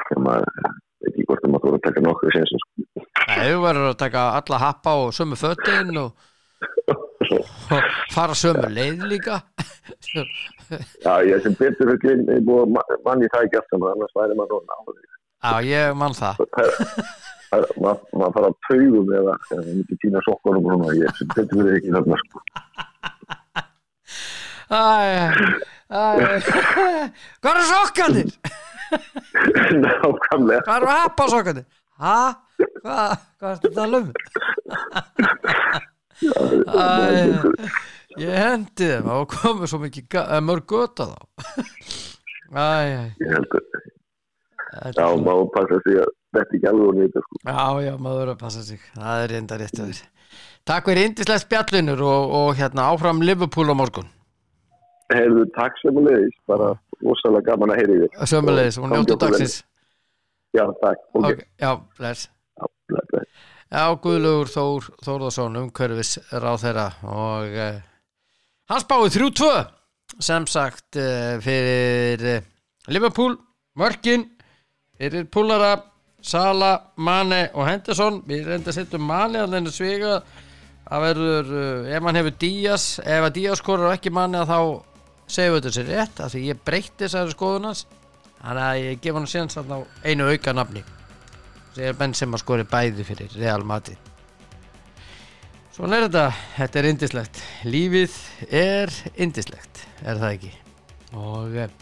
Sem 0.09 0.27
veit 0.29 1.09
ekki 1.09 1.25
hvort 1.27 1.47
að 1.47 1.53
maður 1.55 1.69
voru 1.69 1.79
að 1.79 1.87
taka 1.87 2.03
nokkuð 2.05 2.35
sem 2.35 2.45
sem 2.51 2.61
sko 2.63 3.05
nei, 3.27 3.47
þú 3.49 3.63
verður 3.63 3.89
að 3.89 3.99
taka 4.03 4.25
alla 4.39 4.59
happa 4.61 4.95
og 5.01 5.13
sömu 5.15 5.39
fötin 5.39 5.99
og, 6.03 6.29
og 7.33 7.43
fara 8.15 8.35
sömu 8.37 8.67
leið 8.77 9.03
líka 9.11 9.35
Já, 11.03 11.13
ég 11.27 11.41
sem 11.43 11.53
betur 11.59 11.85
fyrir 11.89 11.99
glinn 12.03 12.23
er 12.33 12.41
búin 12.47 12.63
að 12.63 12.69
ma- 12.77 12.99
mann 13.05 13.23
ég 13.25 13.31
það 13.33 13.45
ekki 13.47 13.59
aftur 13.61 13.87
annars 13.91 14.15
væri 14.17 14.37
maður 14.39 14.61
núna 14.63 14.73
já, 15.43 15.53
ég 15.69 15.85
mann 15.99 16.15
það 16.17 16.35
er- 16.63 17.73
maður 17.83 18.33
fara 18.37 18.47
að 18.49 18.57
taugum 18.67 19.07
eða 19.13 19.33
eða 19.33 19.35
það 19.49 19.61
myndi 19.69 19.95
týna 20.03 20.19
sokkunum 20.27 20.65
og 20.65 20.71
svona 20.77 20.95
ég 21.01 21.09
sem 21.19 21.27
betur 21.35 21.57
fyrir 21.61 21.75
ekki 21.77 21.91
þarna 21.97 22.17
sko 22.23 22.37
hvað 27.41 27.51
eru 27.53 27.63
sokkanir? 27.69 28.29
Nákvæmlega 29.83 30.61
hvað 30.65 30.77
eru 30.77 30.87
happa 30.93 31.23
sokkanir? 31.33 31.65
ha? 32.03 32.17
hvað, 32.83 33.09
hvað 33.39 33.49
er 33.51 33.57
þetta 33.61 33.69
að 33.69 33.75
tala 33.79 33.95
um? 34.01 34.07
Æ, 36.23 36.87
ég 38.21 38.33
hendi 38.37 38.89
þeim 38.89 39.09
og 39.13 39.27
komið 39.33 39.71
svo 39.71 39.79
mikið 39.83 40.19
eh, 40.21 40.39
mörg 40.45 40.65
göta 40.69 41.09
þá. 41.11 41.19
Æ, 42.53 42.67
Ég 43.23 43.29
held 43.33 43.55
að, 43.57 44.97
já, 44.97 45.05
maður 45.21 45.47
passa 45.53 45.79
sig 45.85 45.99
að 46.01 46.11
þetta 46.33 46.57
ekki 46.57 46.69
alveg 46.71 46.99
nýta 46.99 47.23
sko. 47.23 47.39
Já, 47.45 47.65
já, 47.85 47.93
maður 47.97 48.19
verður 48.21 48.33
að 48.33 48.41
passa 48.41 48.65
sig. 48.65 48.81
Það 48.95 49.23
er 49.23 49.33
reynda 49.33 49.59
rétt 49.61 49.79
að 49.79 49.91
þér. 49.91 50.01
Takk 50.69 50.89
fyrir 50.89 51.09
indislega 51.09 51.43
spjallinur 51.43 52.03
og, 52.07 52.35
og 52.39 52.49
hérna 52.57 52.87
áfram 52.93 53.21
Liverpool 53.25 53.73
á 53.73 53.75
morgun. 53.77 54.09
Heyrðu, 55.13 55.43
takk 55.57 55.77
sem 55.81 55.97
að 55.99 56.07
leiðis, 56.09 56.37
bara 56.49 56.71
rosalega 57.03 57.51
gaman 57.51 57.73
að 57.73 57.81
heyri 57.81 57.97
þér. 58.03 58.21
Sömulegis 58.31 58.79
og 58.79 58.89
njóttu 58.93 59.17
dagsins. 59.21 59.57
Já, 60.53 60.63
takk. 60.81 61.01
Ok, 61.17 61.25
okay. 61.25 61.49
Já, 61.61 61.71
bless. 61.97 62.29
Já, 62.57 62.69
bless, 62.89 63.09
bless. 63.11 63.49
Já, 63.73 63.87
Guðlugur 63.97 64.51
Þór 64.53 64.87
Þórðarsson 65.01 65.57
umhverfis 65.63 66.19
ráð 66.29 66.59
þeirra 66.61 66.85
og 67.09 67.55
uh, 67.57 67.79
hann 68.69 68.83
spáði 68.83 69.09
3-2 69.15 69.47
sem 70.21 70.45
sagt 70.45 70.99
uh, 71.01 71.39
fyrir 71.41 72.25
uh, 72.35 72.45
Liverpool, 72.93 73.33
Mörkin 73.81 74.27
fyrir 74.99 75.25
Púlara 75.25 75.73
Sala, 76.23 76.93
Mane 77.01 77.47
og 77.57 77.65
Henderson. 77.67 78.21
Við 78.29 78.45
reynda 78.47 78.69
að 78.69 78.77
setja 78.77 79.01
Mane 79.01 79.41
að 79.41 79.57
þeirra 79.57 79.73
sviga. 79.75 80.13
Það 80.83 81.03
verður, 81.07 81.51
ef 81.89 82.05
hann 82.05 82.19
hefur 82.19 82.35
Díaz, 82.43 82.87
ef 83.01 83.25
að 83.25 83.35
Díaz 83.39 83.63
skorur 83.63 83.89
og 83.89 83.97
ekki 83.97 84.13
Mane 84.13 84.45
þá 84.45 84.59
segjum 85.25 85.55
við 85.55 85.63
þetta 85.63 85.75
sér 85.77 85.89
rétt 85.89 86.21
af 86.21 86.33
því 86.33 86.47
ég 86.51 86.65
breytti 86.67 87.05
þessari 87.07 87.33
skoðunans 87.33 87.85
þannig 88.43 88.65
að 88.67 88.81
ég 88.83 89.01
gef 89.01 89.17
hann 89.17 89.73
á 89.73 89.79
einu 90.05 90.29
auka 90.29 90.53
nafni 90.53 90.83
segir 91.73 91.95
Benzema 91.97 92.37
skori 92.37 92.65
bæði 92.69 93.05
fyrir 93.07 93.33
Real 93.39 93.65
Madrid. 93.65 93.97
Svona 95.73 95.97
er 95.97 96.05
þetta. 96.07 96.25
Þetta 96.57 96.79
er 96.79 96.89
indislegt 96.91 97.39
lífið 97.65 98.17
er 98.53 98.93
indislegt 99.15 99.81
er 100.03 100.19
það 100.21 100.35
ekki? 100.35 100.51
Og 101.17 101.57
eh, 101.57 101.73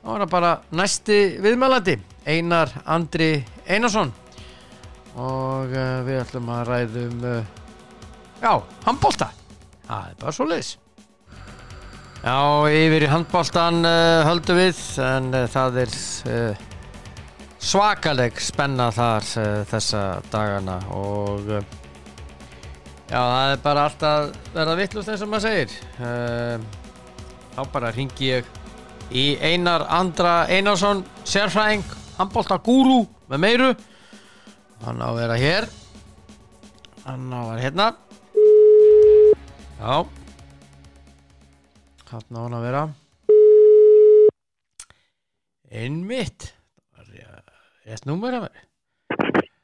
þá 0.00 0.10
er 0.14 0.24
það 0.24 0.32
bara 0.34 0.52
næsti 0.74 1.20
viðmælandi 1.44 1.96
Einar 2.26 2.74
Andri 2.90 3.32
Einarsson. 3.68 4.12
Og 5.20 5.72
uh, 5.74 6.00
við 6.06 6.20
ætlum 6.20 6.50
að 6.54 6.68
ræðum 6.68 7.24
uh, 7.26 7.40
já, 8.40 8.52
handbólta 8.86 9.30
það 9.88 10.06
er 10.06 10.18
bara 10.20 10.34
svo 10.36 10.46
leiðis 10.46 10.70
já, 12.22 12.36
yfir 12.70 13.04
í 13.04 13.10
handbóltan 13.10 13.82
höldum 14.28 14.60
við 14.60 14.82
en 15.02 15.32
það 15.50 15.80
er 15.82 15.96
svakaleg 17.60 18.40
spenna 18.40 18.88
þar 18.94 19.26
uh, 19.38 19.48
þessa 19.68 20.02
dagana 20.32 20.78
og 20.96 21.50
uh, 21.52 21.64
já 23.10 23.20
það 23.20 23.52
er 23.52 23.62
bara 23.64 23.84
alltaf 23.88 24.38
verða 24.54 24.76
vittlust 24.78 25.12
eins 25.12 25.24
og 25.24 25.32
maður 25.32 25.46
segir. 25.48 25.74
Uh, 26.00 26.56
þá 27.56 27.62
bara 27.74 27.92
ringi 27.94 28.30
ég 28.30 28.50
í 29.10 29.24
Einar 29.42 29.84
Andra 29.90 30.44
Einarsson 30.48 31.02
sérfræðing, 31.26 31.84
handbólta 32.18 32.60
gúru 32.64 33.02
með 33.30 33.44
meiru. 33.44 33.70
Hann 34.86 35.02
á 35.02 35.10
að 35.10 35.18
vera 35.20 35.36
hér. 35.40 35.68
Hann 37.04 37.28
á 37.28 37.40
að 37.40 37.50
vera 37.50 37.64
hérna. 37.66 37.90
Já. 39.80 39.94
Hann 42.10 42.40
á 42.40 42.42
að 42.46 42.64
vera. 42.64 42.86
Einmitt 45.70 46.48
Rétt 47.90 48.06
númer 48.06 48.36
að 48.38 48.44
mér 48.46 48.66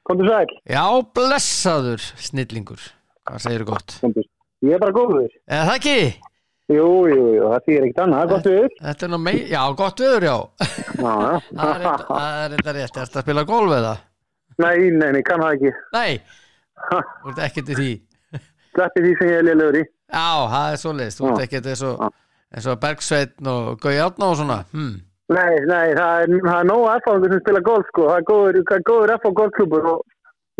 Komdu 0.07 0.27
sæl, 0.27 0.47
Já, 0.71 0.85
blessaður 1.15 2.03
snillingur 2.19 2.83
Hvað 3.27 3.43
segir 3.43 3.63
þú 3.63 3.69
gott? 3.73 3.95
komdu. 4.03 4.23
Ég 4.67 4.75
er 4.77 4.81
bara 4.83 4.95
góður. 4.95 5.31
Eða 5.51 5.65
það 5.67 5.77
ekki? 5.77 5.97
Jú, 6.73 6.87
jú, 7.11 7.25
jú, 7.37 7.49
það 7.53 7.65
þýr 7.67 7.85
ekkert 7.87 7.99
annað, 8.03 8.23
er 8.23 8.31
gott 8.33 8.47
við. 8.51 8.77
Þetta 8.83 9.07
er 9.07 9.11
nú 9.13 9.19
mei... 9.23 9.35
Já, 9.51 9.61
gott 9.79 10.03
viður, 10.03 10.27
já. 10.27 10.37
Það 10.97 11.35
er 11.37 11.83
þetta- 11.85 12.07
það 12.09 12.39
er 12.41 12.55
þetta 12.55 12.75
rétt 12.77 13.01
að 13.03 13.11
spila 13.13 13.45
golf 13.47 13.75
eða? 13.77 13.93
Nei, 14.63 14.77
nei, 14.95 15.09
nei, 15.15 15.23
kann 15.27 15.43
það 15.45 15.57
ekki. 15.59 15.73
Nei, 15.95 16.13
þú 17.23 17.33
ert 17.33 17.43
ekkert 17.47 17.71
í 17.75 17.79
því 17.81 17.91
Sleppi 18.77 19.03
því 19.05 19.13
sem 19.19 19.31
ég 19.31 19.41
er 19.41 19.47
liðlegur 19.47 19.79
í. 19.81 19.85
Já, 20.07 20.29
það 20.55 20.71
er 20.71 20.81
svoleiðist 20.83 21.21
Þú 21.21 21.29
ert 21.31 21.45
ekkert 21.47 21.69
eins 21.73 21.85
og, 22.71 22.81
Bergsveitn 22.83 23.51
og 23.53 23.71
Gauði 23.83 24.03
Átna 24.07 24.31
og 24.33 24.39
svona 24.41 24.59
hm. 24.73 24.91
Nei, 25.27 25.55
nei, 25.67 25.95
það 25.99 26.21
er, 26.23 26.35
er 26.55 26.67
nóg 26.69 26.85
aðfáðungur 26.93 27.33
sem 27.35 27.41
spila 27.43 27.61
golf, 27.67 27.87
sko. 27.91 28.05
Það 28.11 28.19
er 28.21 28.27
góður, 28.29 28.59
góður 28.87 29.13
á 29.15 29.19
golfklubur 29.41 29.89
og 29.91 30.05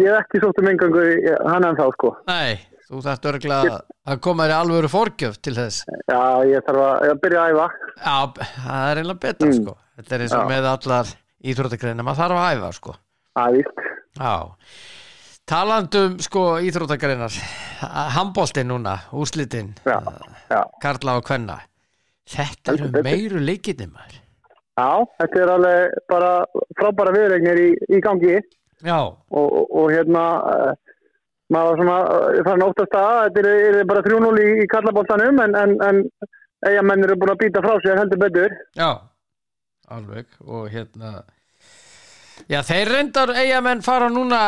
ég 0.03 0.09
hef 0.11 0.25
ekki 0.25 0.41
sótt 0.43 0.59
um 0.63 0.71
engangu 0.73 1.05
hann 1.47 1.67
en 1.69 1.79
þá, 1.79 1.85
sko. 1.95 2.11
Nei, 2.27 2.57
þú 2.89 3.03
þarft 3.05 3.29
örgulega 3.31 3.77
að 4.11 4.21
koma 4.27 4.49
þér 4.49 4.57
alvöru 4.57 4.91
fórgjöf 4.91 5.39
til 5.43 5.55
þess 5.55 5.85
Já, 6.11 6.23
ég 6.51 6.67
þarf 6.67 6.83
að, 6.89 7.07
ég 7.13 7.21
byrja 7.23 7.45
að 7.45 7.55
æfa. 7.55 7.69
Já, 8.03 8.17
það 8.67 8.91
er 8.91 9.01
einlega 9.05 9.23
betra 9.29 9.49
Mm. 9.53 9.57
sko 9.63 9.77
Þetta 9.97 10.15
er 10.19 10.21
eins 10.27 10.35
og 10.37 10.43
Já. 10.43 10.49
með 10.51 10.67
allar 10.75 11.15
íþróttagreina 11.47 12.05
maður 12.05 12.21
þarf 12.25 12.43
að 12.43 12.51
æfa 12.59 12.73
sko 12.81 12.97
víst. 13.55 13.81
Já, 14.19 14.35
talandum 15.47 16.19
sko 16.25 16.43
íþróttagreinar 16.67 17.39
handbóltinn 18.17 18.69
núna, 18.71 18.99
úrslitin 19.15 19.73
Já, 19.87 19.99
já. 20.51 20.61
Karla 20.83 21.17
og 21.21 21.25
Kvenna 21.29 21.61
Þetta 22.27 22.75
eru 22.75 23.03
meiru 23.07 23.39
leikinni 23.47 23.87
maður 23.87 24.19
Já, 24.77 24.91
þetta 25.21 25.43
er 25.43 25.53
alveg 25.55 26.01
bara 26.13 26.33
frábæra 26.77 27.15
viðregnir 27.17 27.63
í, 27.63 27.69
í 27.97 28.01
gangi. 28.05 28.41
Og, 28.85 29.15
og, 29.33 29.71
og 29.73 29.87
hérna 29.95 30.25
uh, 30.53 30.73
maður 31.53 31.81
svona 31.81 31.99
farin 32.45 32.65
að 32.65 32.73
óttast 32.73 32.97
að 32.99 33.21
þetta 33.25 33.43
er, 33.43 33.79
er 33.81 33.89
bara 33.89 34.03
3-0 34.05 34.43
í, 34.43 34.49
í 34.65 34.67
kallabóltanum 34.71 35.41
en, 35.47 35.57
en, 35.63 35.77
en 35.87 36.03
eigamennir 36.67 37.13
eru 37.13 37.21
búin 37.23 37.33
að 37.33 37.41
býta 37.45 37.63
frá 37.65 37.79
sér 37.85 38.03
heldur 38.03 38.21
betur. 38.21 38.59
Já 38.77 38.91
Alveg. 39.87 40.29
Og 40.45 40.69
hérna 40.73 41.21
Já, 42.53 42.61
þeir 42.67 42.91
reyndar 42.93 43.31
eigamenn 43.33 43.81
fara 43.83 44.11
núna 44.13 44.39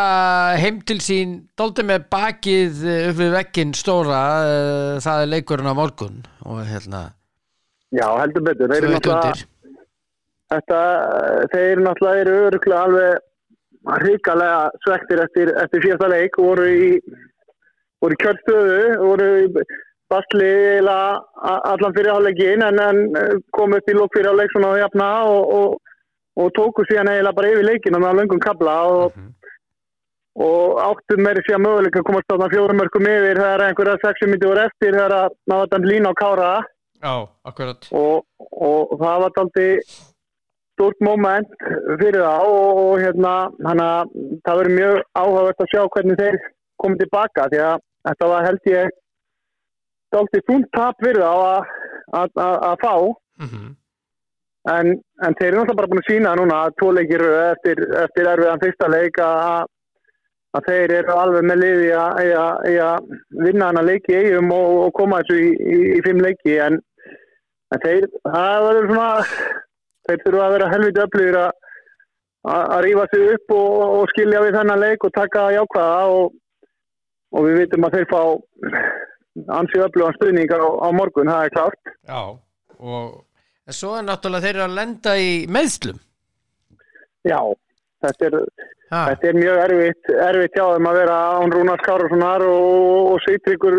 heim 0.60 0.82
til 0.86 0.98
sín 1.00 1.38
dóldi 1.56 1.86
með 1.88 2.04
bakið 2.12 2.82
eh, 2.84 3.06
upp 3.08 3.16
við 3.16 3.30
vegginn 3.32 3.72
stóra 3.74 4.18
eh, 4.44 4.98
það 5.02 5.22
er 5.22 5.30
leikurinn 5.32 5.70
á 5.72 5.74
morgun. 5.78 6.18
Og 6.44 6.60
hérna 6.68 7.06
Já, 7.88 8.04
heldur 8.20 8.44
betur. 8.44 8.68
Þeir 8.68 8.82
eru 8.82 8.92
náttúrulega 8.98 9.46
þetta, 10.52 10.82
þeir 11.54 11.82
náttúrulega 11.84 12.22
eru 12.24 12.36
öruglega 12.48 12.84
alveg 12.88 13.98
hrikalega 14.02 14.62
svektir 14.84 15.22
eftir, 15.24 15.52
eftir 15.62 15.84
síðasta 15.84 16.08
leik 16.12 16.38
voru 16.40 16.66
í 16.68 16.88
í 17.98 18.16
kjörnstöðu 18.22 18.80
voru 19.00 19.28
í 19.42 19.46
basli 20.08 20.50
allan 20.80 21.94
fyrir 21.96 22.12
áleikin 22.14 22.62
en, 22.64 22.78
en 22.80 23.00
uh, 23.16 23.34
kom 23.52 23.74
upp 23.76 23.90
í 23.90 23.96
lók 23.96 24.14
fyrir 24.16 24.30
áleik 24.32 24.52
svona 24.54 24.74
á 24.76 24.80
jafna 24.84 25.08
og, 25.28 25.50
og, 25.58 25.96
og 26.38 26.52
tóku 26.56 26.86
síðan 26.88 27.10
eiginlega 27.12 27.36
bara 27.36 27.50
yfir 27.52 27.66
leikina 27.68 28.00
með 28.02 28.22
löngum 28.22 28.40
kabla 28.44 28.76
og, 28.92 29.18
Mhm. 29.18 29.34
og 30.38 30.78
áttu 30.78 31.16
meiri 31.18 31.42
síðan 31.42 31.64
möguleika 31.66 31.98
að 31.98 32.06
komast 32.06 32.28
þarna 32.30 32.46
fjórum 32.52 32.78
mörgum 32.78 33.08
yfir 33.10 33.40
þegar 33.42 33.64
einhverja 33.66 33.96
sexum 34.04 34.30
myndi 34.30 34.46
voru 34.46 34.60
eftir 34.68 34.92
þegar 34.94 35.14
að 35.16 35.32
náða 35.50 35.70
þann 35.72 35.88
lína 35.90 36.12
á 36.14 36.20
kára 36.20 36.52
Já, 37.02 37.14
akkurat 37.46 37.88
og, 37.92 38.24
og 38.38 38.94
það 39.00 39.24
var 39.24 39.34
daldi 39.36 39.66
stórt 40.78 41.02
moment 41.02 41.50
fyrir 41.98 42.22
það 42.22 42.46
og, 42.46 42.78
og 42.84 43.02
hérna 43.02 43.34
hana, 43.66 43.90
það 44.46 44.60
verður 44.62 44.76
mjög 44.78 45.00
áhugavert 45.18 45.62
að 45.64 45.70
sjá 45.74 45.82
hvernig 45.96 46.20
þeir 46.22 46.38
komið 46.78 47.02
tilbaka 47.02 47.48
því 47.50 47.60
að 47.66 47.80
þetta 48.08 48.28
var 48.30 48.46
held 48.46 48.70
ég 48.70 48.92
stoltið 50.08 50.44
þúnt 50.48 50.68
tap 50.78 51.02
fyrir 51.02 51.24
þá 51.26 51.32
að, 52.22 52.38
fá 52.84 52.94
Mhm. 53.38 53.66
en, 54.68 54.88
en 55.22 55.34
þeir 55.38 55.52
eru 55.52 55.58
náttúrulega 55.60 55.76
bara 55.78 55.88
búin 55.90 56.00
að 56.02 56.08
sína 56.08 56.30
núna 56.38 56.56
tvo 56.78 56.88
leikir 56.92 57.22
í 57.22 57.26
röð 57.26 57.42
eftir, 57.52 57.82
eftir 58.00 58.30
erfiðan 58.32 58.62
fyrsta 58.64 58.88
leik 58.90 59.20
að, 59.22 59.68
að 60.58 60.66
þeir 60.66 60.94
eru 60.96 61.14
alveg 61.14 61.46
með 61.46 61.60
liði 61.62 61.92
að, 61.94 62.32
að, 62.40 62.80
að 62.88 63.44
vinna 63.46 63.68
hana 63.70 63.84
leiki 63.86 64.14
í 64.16 64.18
eigum 64.24 64.50
og, 64.56 64.74
og 64.88 64.92
koma 64.98 65.20
þessu 65.22 65.38
í, 65.38 65.52
í, 65.54 65.78
í 65.98 66.02
fimm 66.08 66.24
leiki 66.24 66.58
en, 66.66 66.80
en 67.76 67.84
þeir, 67.86 68.08
það 68.26 68.66
verður 68.66 68.90
svona 68.90 69.08
þeir 70.08 70.22
þurfa 70.24 70.44
að 70.46 70.54
vera 70.56 70.70
helviti 70.74 71.04
öflugir 71.04 71.40
að 71.44 71.56
að 72.48 72.80
rífa 72.86 73.04
sig 73.12 73.30
upp 73.34 73.52
og, 73.52 73.72
og 73.98 74.10
skilja 74.12 74.42
við 74.44 74.56
þennan 74.56 74.80
leik 74.80 75.04
og 75.04 75.14
taka 75.16 75.48
jákvæða 75.52 76.02
og, 76.14 76.34
og 77.34 77.46
við 77.48 77.58
vitum 77.62 77.86
að 77.88 77.96
þeir 77.98 78.06
fá 78.12 78.20
ansið 79.58 79.84
öflugan 79.86 80.16
stuðning 80.16 80.52
á, 80.54 80.62
á 80.62 80.88
morgun, 80.94 81.30
það 81.30 81.44
er 81.44 81.54
klárt. 81.56 81.90
Já, 82.08 82.22
og 82.78 83.08
en 83.68 83.76
svo 83.76 83.94
er 83.98 84.06
náttúrulega 84.06 84.46
þeir 84.46 84.56
eru 84.56 84.66
að 84.66 84.76
lenda 84.78 85.14
í 85.20 85.32
meðslum 85.52 85.98
Já, 87.26 87.40
þetta 88.06 88.28
er, 88.28 88.36
þetta 88.88 89.28
er 89.28 89.38
mjög 89.42 89.60
erfitt, 89.64 90.12
erfitt 90.28 90.56
hjá 90.56 90.64
þeim 90.72 90.88
að 90.88 91.00
vera 91.02 91.18
án 91.36 91.52
Rúnars 91.52 91.84
Kárussonar 91.84 92.44
og, 92.46 93.12
og 93.12 93.20
Sýtryggur 93.26 93.76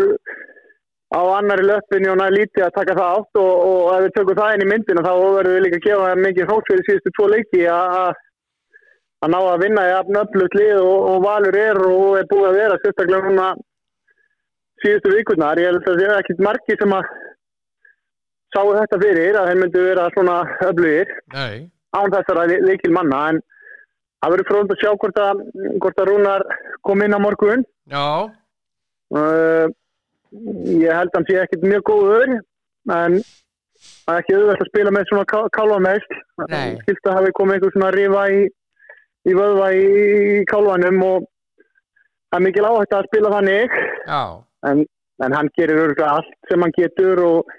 á 1.10 1.20
annari 1.36 1.66
löppinni 1.66 2.10
og 2.10 2.18
næði 2.20 2.36
lítið 2.38 2.64
að 2.66 2.76
taka 2.76 2.94
það 2.98 3.14
átt 3.18 3.38
og, 3.42 3.54
og 3.70 3.86
ef 3.94 4.02
við 4.04 4.12
tökum 4.16 4.38
það 4.38 4.52
inn 4.54 4.64
í 4.64 4.68
myndina 4.70 5.06
þá 5.06 5.12
verðum 5.20 5.56
við 5.56 5.64
líka 5.64 5.80
að 5.80 5.86
gefa 5.86 6.10
þeim 6.10 6.22
mikið 6.26 6.52
hótt 6.52 6.68
fyrir 6.70 6.86
síðustu 6.86 7.12
tvo 7.16 7.26
leiki 7.32 7.64
að 7.70 9.32
ná 9.34 9.38
að 9.40 9.64
vinna 9.64 9.88
í 9.88 9.96
afnöflut 9.96 10.54
lið 10.56 10.76
og, 10.78 11.08
og 11.10 11.24
valur 11.26 11.58
er 11.58 11.80
og 11.88 12.14
er 12.20 12.30
búið 12.30 12.46
að 12.50 12.60
vera 12.60 12.78
sérstaklega 12.84 13.26
núna 13.26 13.48
síðustu 14.84 15.12
vikurnar. 15.12 15.60
Ég 15.60 15.72
held 15.72 15.82
að 15.82 15.98
það 15.98 16.06
er 16.06 16.22
ekkit 16.22 16.44
margi 16.46 16.78
sem 16.78 16.94
að 16.96 17.10
sáu 18.54 18.70
þetta 18.78 19.00
fyrir 19.02 19.38
að 19.38 19.50
þeir 19.50 19.60
myndu 19.64 19.84
vera 19.90 20.06
svona 20.14 20.38
öflugir 20.68 21.12
án 21.34 22.14
þessara 22.14 22.46
leikil 22.68 22.94
manna. 22.94 23.24
En 23.32 23.42
það 24.22 24.36
verður 24.36 24.50
frónd 24.52 24.72
að 24.74 24.80
sjá 24.84 24.94
hvort 24.94 25.20
að, 25.26 25.44
hvort 25.82 26.00
að 26.00 26.10
Rúnar 26.12 26.46
kom 26.86 27.02
inn 27.04 27.18
á 27.18 27.20
morgun. 27.20 27.66
Já, 27.90 28.06
uh, 29.18 29.66
ég 30.30 30.92
held 30.94 31.10
að 31.10 31.16
hann 31.18 31.26
sé 31.28 31.38
ekkit 31.42 31.66
mjög 31.66 31.86
góður 31.90 32.34
en 32.34 33.16
það 33.80 34.14
er 34.14 34.20
ekki 34.20 34.36
auðvitað 34.36 34.62
að 34.64 34.70
spila 34.70 34.92
með 34.94 35.08
svona 35.08 35.26
ká, 35.32 35.38
kálvamest 35.56 36.16
skilt 36.84 37.08
að 37.08 37.18
hafi 37.18 37.34
komið 37.38 37.56
einhver 37.56 37.74
svona 37.74 37.90
rifa 37.96 38.24
í, 38.30 38.40
í 39.26 39.36
vöðva 39.36 39.70
í, 39.74 39.84
í 40.40 40.44
kálvanum 40.50 41.02
og 41.06 41.26
það 42.30 42.38
er 42.38 42.44
mikil 42.46 42.66
áhægt 42.68 42.96
að 42.96 43.08
spila 43.10 43.32
þannig. 43.36 43.78
En, 44.70 44.84
en 45.24 45.36
hann 45.36 45.50
gerir 45.58 45.82
örgulega 45.86 46.18
allt 46.20 46.50
sem 46.50 46.62
hann 46.62 46.76
getur 46.76 47.22
og, 47.26 47.54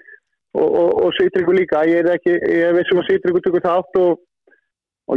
og, 0.56 0.68
og, 0.68 0.90
og 1.04 1.16
Sýtryggur 1.18 1.58
líka. 1.58 1.82
Ég 1.90 2.04
er 2.04 2.14
ekki, 2.14 2.38
ég 2.38 2.76
vissum 2.78 3.02
að 3.02 3.10
Sýtryggur 3.10 3.44
tökur 3.44 3.66
þátt 3.66 4.00
og, 4.00 4.22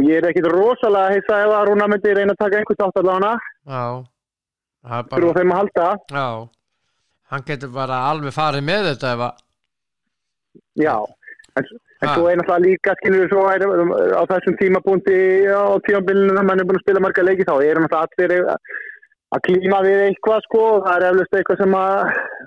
ég 0.04 0.18
er 0.18 0.28
ekkit 0.28 0.50
rosalega 0.52 1.14
heissa 1.14 1.40
ef 1.46 1.54
að 1.56 1.70
Rúna 1.70 1.88
myndi 1.88 2.12
reyna 2.12 2.34
að 2.36 2.42
taka 2.42 2.60
einhvern 2.60 2.82
þátt 2.82 3.00
allavega. 3.00 3.32
Er 4.86 5.08
þurfa 5.14 5.40
þeim 5.40 5.54
að 5.54 5.60
halda. 5.62 5.88
Já 6.12 6.28
hann 7.32 7.44
getur 7.46 7.72
bara 7.74 8.00
alveg 8.10 8.34
farið 8.36 8.64
með 8.68 8.88
þetta 8.92 9.12
ef 9.16 9.22
að, 9.26 9.44
já, 10.86 10.94
en, 11.56 11.64
en 12.02 12.10
svo 12.14 12.26
er 12.30 12.36
náttúrulega 12.40 12.64
líka 12.66 12.94
skilur 13.00 13.22
við 13.24 13.32
svo 13.32 13.44
er, 13.52 13.64
á 14.14 14.22
þessum 14.30 14.58
tímapunkti 14.60 15.16
á 15.50 15.74
tímabilinu 15.86 16.34
þegar 16.34 16.46
mann 16.50 16.60
er 16.62 16.68
búin 16.68 16.78
að 16.80 16.84
spila 16.86 17.02
marga 17.06 17.24
leiki 17.26 17.46
þá 17.48 17.54
er 17.64 17.80
náttúrulega 17.82 18.06
allir 18.06 18.36
að- 18.54 18.76
að 19.34 19.42
klíma 19.48 19.78
við 19.82 20.00
eitthvað 20.06 20.44
sko, 20.46 20.62
það 20.86 20.96
er 20.96 21.06
eflust 21.10 21.34
eitthvað 21.40 21.58
sem 21.64 21.74
að 21.74 21.94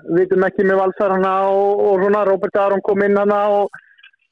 við 0.08 0.18
vitum 0.22 0.46
ekki 0.48 0.64
með 0.70 0.78
valsarana 0.80 1.32
og, 1.52 1.82
og 1.90 2.00
svona, 2.04 2.22
Robert 2.30 2.56
Aron 2.56 2.80
kom 2.86 3.02
inn 3.04 3.18
hana 3.20 3.40
og 3.58 3.68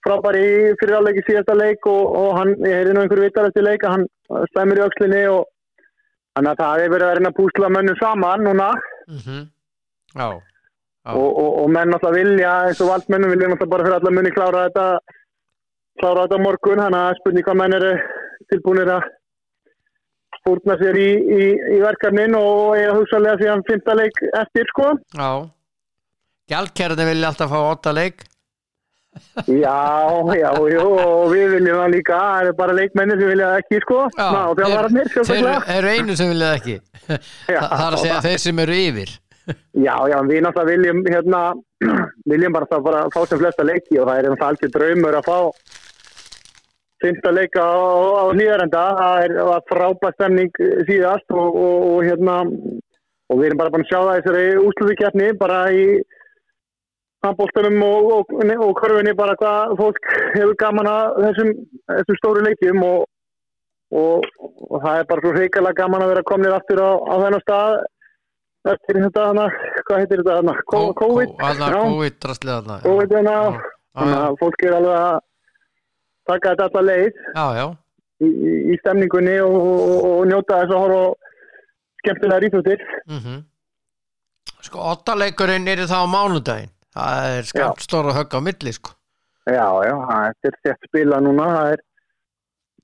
frábær 0.07 0.39
í 0.41 0.49
fyrirháleiki 0.81 1.27
síðasta 1.27 1.55
leik 1.59 1.85
og, 1.93 2.17
og 2.23 2.31
hann, 2.39 2.55
ég 2.65 2.79
heyrði 2.79 2.95
nú 2.97 3.03
einhverju 3.05 3.27
vitar 3.29 3.51
eftir 3.51 3.67
leik 3.67 3.85
að 3.85 3.95
hann 3.99 4.09
stæmir 4.55 4.81
í 4.81 4.85
öxlinni 4.87 5.23
og 5.29 5.45
þannig 6.39 6.55
að 6.55 6.63
það 6.65 6.83
er 6.87 6.93
verið 6.95 7.09
að 7.11 7.15
reyna 7.19 7.33
að 7.35 7.39
púsla 7.43 7.71
mönnum 7.77 8.01
saman 8.01 8.47
núna. 8.49 8.71
Mhm 9.13 9.47
já, 10.19 10.29
Já. 11.09 11.13
og, 11.15 11.29
og, 11.41 11.51
og 11.63 11.69
menn 11.73 11.93
náttúrulega 11.95 12.19
vilja 12.19 12.55
eins 12.69 12.81
og 12.85 12.91
valdmennum 12.93 13.31
vilja 13.33 13.49
náttúrulega 13.53 13.73
bara 13.75 13.87
fyrir 13.87 13.99
alla 14.01 14.13
munni 14.19 14.33
klára 14.35 14.65
þetta 14.69 14.87
klára 16.03 16.25
þetta 16.27 16.41
morgun 16.45 16.83
þannig 16.85 17.05
að 17.07 17.21
spurning 17.21 17.47
hvað 17.49 17.61
menn 17.63 17.77
eru 17.79 17.93
tilbúinir 18.53 18.91
að 18.97 19.07
fórna 20.47 20.77
sér 20.81 20.97
í, 21.01 21.09
í, 21.39 21.47
í 21.77 21.79
verkefnin 21.83 22.37
og 22.39 22.77
eiga 22.79 22.95
hugsalega 22.97 23.39
síðan 23.43 23.65
fymta 23.69 23.95
leik 23.99 24.21
eftir 24.43 24.69
sko. 24.71 24.91
Já. 25.19 25.31
Gjaldkerðin 26.49 27.11
vilja 27.11 27.29
alltaf 27.33 27.51
fá 27.53 27.59
åtta 27.75 27.93
leik. 27.93 28.23
Já, 29.51 29.75
já, 30.39 30.51
jú, 30.73 30.85
og 30.95 31.33
við 31.33 31.57
viljum 31.57 31.81
það 31.83 31.91
líka. 31.97 32.19
Það 32.23 32.43
eru 32.45 32.55
bara 32.61 32.77
leikmennir 32.79 33.21
sem 33.21 33.33
vilja 33.35 33.49
ekki 33.61 33.81
sko. 33.85 33.99
Já, 34.15 34.29
Ná, 34.33 34.43
þeir 34.61 35.11
sjálfsaglega 35.13 35.79
eru- 35.79 35.93
einu 35.97 36.17
sem 36.21 36.31
vilja 36.33 36.51
ekki. 36.61 36.77
Já, 37.09 37.61
það 37.65 37.85
er 37.89 37.97
að 37.99 38.03
segja 38.05 38.21
þeir 38.29 38.43
sem 38.47 38.63
eru 38.65 38.79
yfir 38.87 39.15
Já, 39.49 39.95
já, 40.11 40.19
við 40.29 40.43
náttúrulega 40.45 40.71
viljum 40.71 41.03
hérna, 41.09 41.43
viljum 42.33 42.57
bara 42.57 42.69
það 42.71 42.89
bara 42.89 43.05
fá 43.15 43.21
sem 43.27 43.41
flesta 43.41 43.67
leiki 43.67 44.01
og 44.01 44.09
það 44.09 44.19
er 44.19 44.29
náttúrulega 44.29 44.51
algjör 44.53 44.75
draumur 44.75 45.19
að 45.19 45.29
fá 45.29 45.39
fyrsta 46.99 47.33
leika 47.33 47.63
á, 47.63 47.79
á 48.23 48.25
nýðarenda 48.35 48.85
það 48.99 49.25
er 49.25 49.65
frábæð 49.71 50.15
stemning 50.17 50.63
síðast 50.89 51.35
og, 51.35 51.57
og, 51.57 51.89
og 51.93 51.99
hérna 52.07 52.39
og 53.29 53.41
við 53.41 53.51
erum 53.51 53.61
bara 53.61 53.73
búin 53.75 53.85
að 53.85 53.91
sjá 53.93 53.99
það 53.99 54.17
þessari 54.19 54.47
úsluðukjarni 54.65 55.29
bara 55.39 55.59
í 55.73 55.85
handbóltunum 57.27 57.83
og, 57.83 58.11
og, 58.17 58.73
körfunni 58.79 59.15
bara 59.19 59.37
hvað 59.39 59.77
fólk 59.79 60.11
hefur 60.37 60.57
gaman 60.59 60.91
að 60.91 61.21
þessum, 61.27 61.53
þessum 61.91 62.19
stóru 62.21 62.45
leikjum 62.47 62.83
og, 62.87 63.07
það 64.85 64.93
er 64.95 65.09
bara 65.11 65.25
svo 65.25 65.33
reikalega 65.35 65.81
gaman 65.83 66.05
að 66.05 66.13
vera 66.15 66.27
komnir 66.31 66.57
aftur 66.57 66.83
á, 66.83 66.91
á 66.99 67.15
þennan 67.25 67.45
stað 67.45 67.79
eftir 68.67 69.01
þetta 69.05 69.27
hana, 69.31 69.49
hvað 69.87 70.03
heitir 70.03 70.23
þetta 70.23 70.39
hana, 70.41 70.55
COVID, 70.71 71.35
Alla 71.49 71.69
já, 71.69 71.79
COVID 72.87 73.17
hana, 73.19 73.37
Já, 73.59 74.01
þannig 74.01 74.19
að 74.23 74.39
fólk 74.43 74.65
er 74.65 74.77
alveg 74.79 74.97
að 74.99 75.21
taka 76.29 76.53
þetta 76.53 76.67
alla 76.69 76.83
leið 76.89 77.21
já, 77.35 77.47
já, 77.59 77.67
í, 78.25 78.29
í, 78.75 78.79
stemningunni 78.83 79.37
og, 79.45 79.57
og, 79.59 80.09
og 80.11 80.27
njóta 80.31 80.61
þess 80.63 80.75
að 80.75 80.83
horfa 80.85 81.05
skemmtilega 82.03 82.43
ríþjóttir. 82.45 82.85
mhm. 83.07 83.47
Sko, 84.59 84.83
åtta 84.91 85.15
leikurinn 85.15 85.69
er 85.71 85.85
það 85.87 86.03
á 86.03 86.07
mánudaginn. 86.11 86.73
Það 86.95 87.35
er 87.37 87.47
skamt 87.47 87.85
stóra 87.85 88.15
högg 88.17 88.33
á 88.35 88.41
milli 88.43 88.73
sko. 88.75 88.95
Já, 89.49 89.69
já, 89.87 89.95
þetta 90.03 90.51
er 90.51 90.57
þett 90.67 90.89
spila 90.91 91.21
núna, 91.25 91.47
það 91.55 91.69
það 91.69 91.71
er 91.73 91.85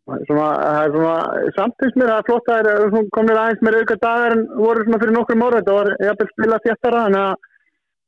svona, 0.05 0.48
það 0.61 0.82
er 0.84 0.92
svona, 0.94 1.14
samt 1.57 1.76
finnst 1.80 1.96
mér 2.00 2.11
er 2.12 2.18
að 2.18 2.42
það 2.48 2.68
er 2.74 2.82
svona 2.92 3.12
komnir 3.16 3.40
aðeins 3.40 3.62
með 3.64 3.78
auka 3.80 3.96
dagar 4.05 4.34
en 4.36 4.44
voru 4.59 4.84
svona 4.84 5.00
fyrir 5.02 5.14
nokkrum 5.16 5.44
ára, 5.46 5.61
þetta 5.62 5.76
var 5.78 5.90
jafnvel 6.09 6.28
spila 6.32 6.59
þéttara, 6.66 7.05
þannig 7.07 7.22
að 7.24 7.34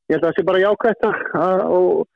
ég 0.07 0.15
held 0.17 0.23
að 0.23 0.29
það 0.29 0.37
sé 0.41 0.47
bara 0.51 0.63
jákvætt 0.67 1.07
að, 1.09 1.17
að- 1.47 1.65
og, 1.77 2.07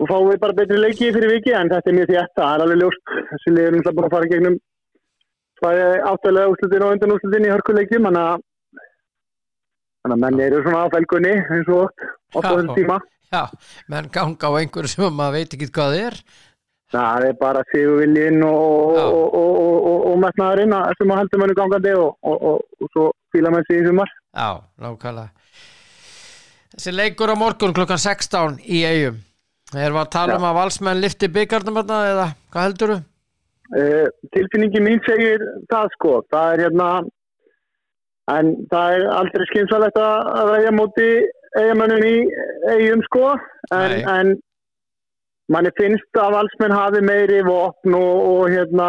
og 0.00 0.08
fáum 0.08 0.28
við 0.30 0.38
bara 0.44 0.56
betri 0.60 0.78
leiki 0.80 1.10
fyrir 1.16 1.32
viki, 1.34 1.52
en 1.58 1.72
þetta 1.72 1.90
er 1.90 1.98
mjög 1.98 2.12
þétt, 2.14 2.34
það 2.38 2.52
er 2.54 2.64
alveg 2.66 2.80
ljóst, 2.84 3.02
þessi 3.32 3.54
liður 3.56 3.74
náttúrulega 3.76 3.96
bara 4.00 4.10
að 4.10 4.14
fara 4.16 4.30
gegnum 4.34 4.58
svæði 5.60 5.88
áttalega 6.12 6.52
úslutin 6.54 6.84
og 6.86 6.94
undan 6.94 7.14
úslutin 7.18 7.48
í 7.48 7.52
hörkuleikjum, 7.52 8.06
þannig 8.08 8.28
að 8.30 8.46
þannig 10.00 10.14
að 10.16 10.22
menn 10.24 10.40
eru 10.46 10.60
svona 10.64 10.84
á 10.86 10.92
felgunni 10.94 11.32
eins 11.36 11.68
og 11.68 11.82
oft 11.84 12.06
á 12.32 12.40
Já. 12.40 12.46
þessum 12.54 12.70
tíma. 12.78 12.96
Já, 13.30 13.42
menn 13.92 14.08
ganga 14.14 14.48
á 14.48 14.52
einhverju 14.62 14.88
sem 14.94 15.12
maður 15.18 15.36
veit 15.36 15.52
ekki 15.58 15.68
hvað 15.76 15.96
er 15.98 16.16
Það 16.90 17.24
er 17.28 17.34
bara 17.38 17.62
sigurviljinn 17.70 18.42
og, 18.42 18.96
Já. 18.98 19.04
og, 19.06 19.34
og, 19.40 19.58
og, 19.62 19.82
að- 20.74 20.94
sem 20.98 21.12
að 21.14 21.20
heldur 21.22 21.42
manni 21.42 21.54
gangandi 21.58 21.92
og, 21.94 22.16
svo 22.94 23.04
fíla 23.30 23.52
menn 23.54 23.66
sig 23.68 23.78
í 23.82 23.86
sumar. 23.86 24.10
Já, 24.34 24.50
nákvæmlega 24.82 25.30
Þessi 26.70 26.92
leikur 26.94 27.30
á 27.30 27.36
morgun 27.38 27.74
klukkan 27.74 27.98
16 27.98 28.58
í 28.62 28.82
eigum 28.86 29.16
Er 29.74 29.92
var 29.94 30.06
að 30.08 30.12
tala 30.16 30.36
um 30.38 30.44
að 30.48 30.56
valsmenn 30.58 31.00
lifti 31.02 31.28
byggarnum 31.30 31.78
eða 32.10 32.26
hvað 32.50 32.64
heldur 32.66 32.92
þú? 32.92 32.98
Uh, 33.70 34.06
tilfinningi 34.34 34.80
mín 34.82 35.02
segir 35.06 35.42
það 35.70 35.92
sko, 35.94 36.14
það 36.34 36.54
er 36.54 36.62
hérna, 36.64 36.86
en 38.34 38.48
það 38.72 38.94
er 38.96 39.04
aldrei 39.14 39.44
skynsalegt 39.52 40.00
að 40.02 40.40
ræða 40.50 40.72
móti 40.74 41.06
eigamönnum 41.60 42.02
í 42.08 42.16
eigum 42.72 43.04
sko, 43.06 43.28
en 43.70 44.32
manni 45.50 45.72
finnst 45.78 46.18
að 46.22 46.34
valsmenn 46.36 46.76
hafi 46.76 47.02
meiri 47.02 47.42
vopn 47.46 47.96
og, 47.98 48.16
og 48.32 48.50
hérna, 48.52 48.88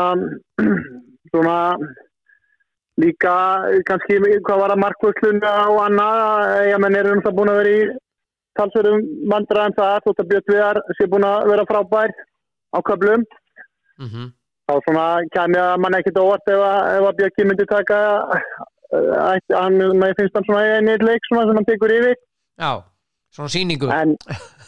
svona 1.32 1.57
líka 3.01 3.36
kannski 3.88 4.20
hvað 4.22 4.62
var 4.62 4.74
að 4.76 4.82
markvöldluna 4.84 5.53
og 5.72 5.80
annað, 5.88 6.24
eigamenn 6.66 6.97
eru 6.99 7.16
náttúrulega 7.16 7.38
búin 7.39 7.53
að 7.53 7.62
vera 7.62 7.78
í 7.78 7.86
talsverðum 8.59 9.07
vandræðum 9.32 9.78
það, 9.80 9.95
þótt 10.05 10.22
að 10.24 10.30
Björn 10.34 10.51
Viðar 10.51 10.82
sé 10.97 11.07
búin 11.09 11.28
að 11.28 11.47
vera 11.53 11.68
frábær 11.70 12.14
á 12.76 12.80
köflum. 12.89 13.26
Mm 14.01 14.09
-hmm. 14.12 14.28
þá 14.68 14.74
svona 14.86 15.05
kemja 15.36 15.66
mann 15.78 15.97
ekkert 15.97 16.22
óvart 16.22 16.47
ef 16.51 16.62
að, 16.68 17.07
að 17.07 17.18
Björki 17.18 17.45
myndi 17.47 17.66
taka 17.70 17.99
ætti- 18.91 19.57
hann, 19.57 19.78
maður 19.99 20.18
finnst 20.20 20.36
hann 20.36 20.47
svona 20.47 20.64
einn 20.78 20.89
eitt 20.89 21.03
leik 21.03 21.22
sem 21.28 21.38
hann 21.38 21.66
tekur 21.66 21.91
yfir. 21.97 22.16
Já, 22.59 22.84
svona 23.32 23.49
sýningu. 23.49 23.91
En 23.91 24.18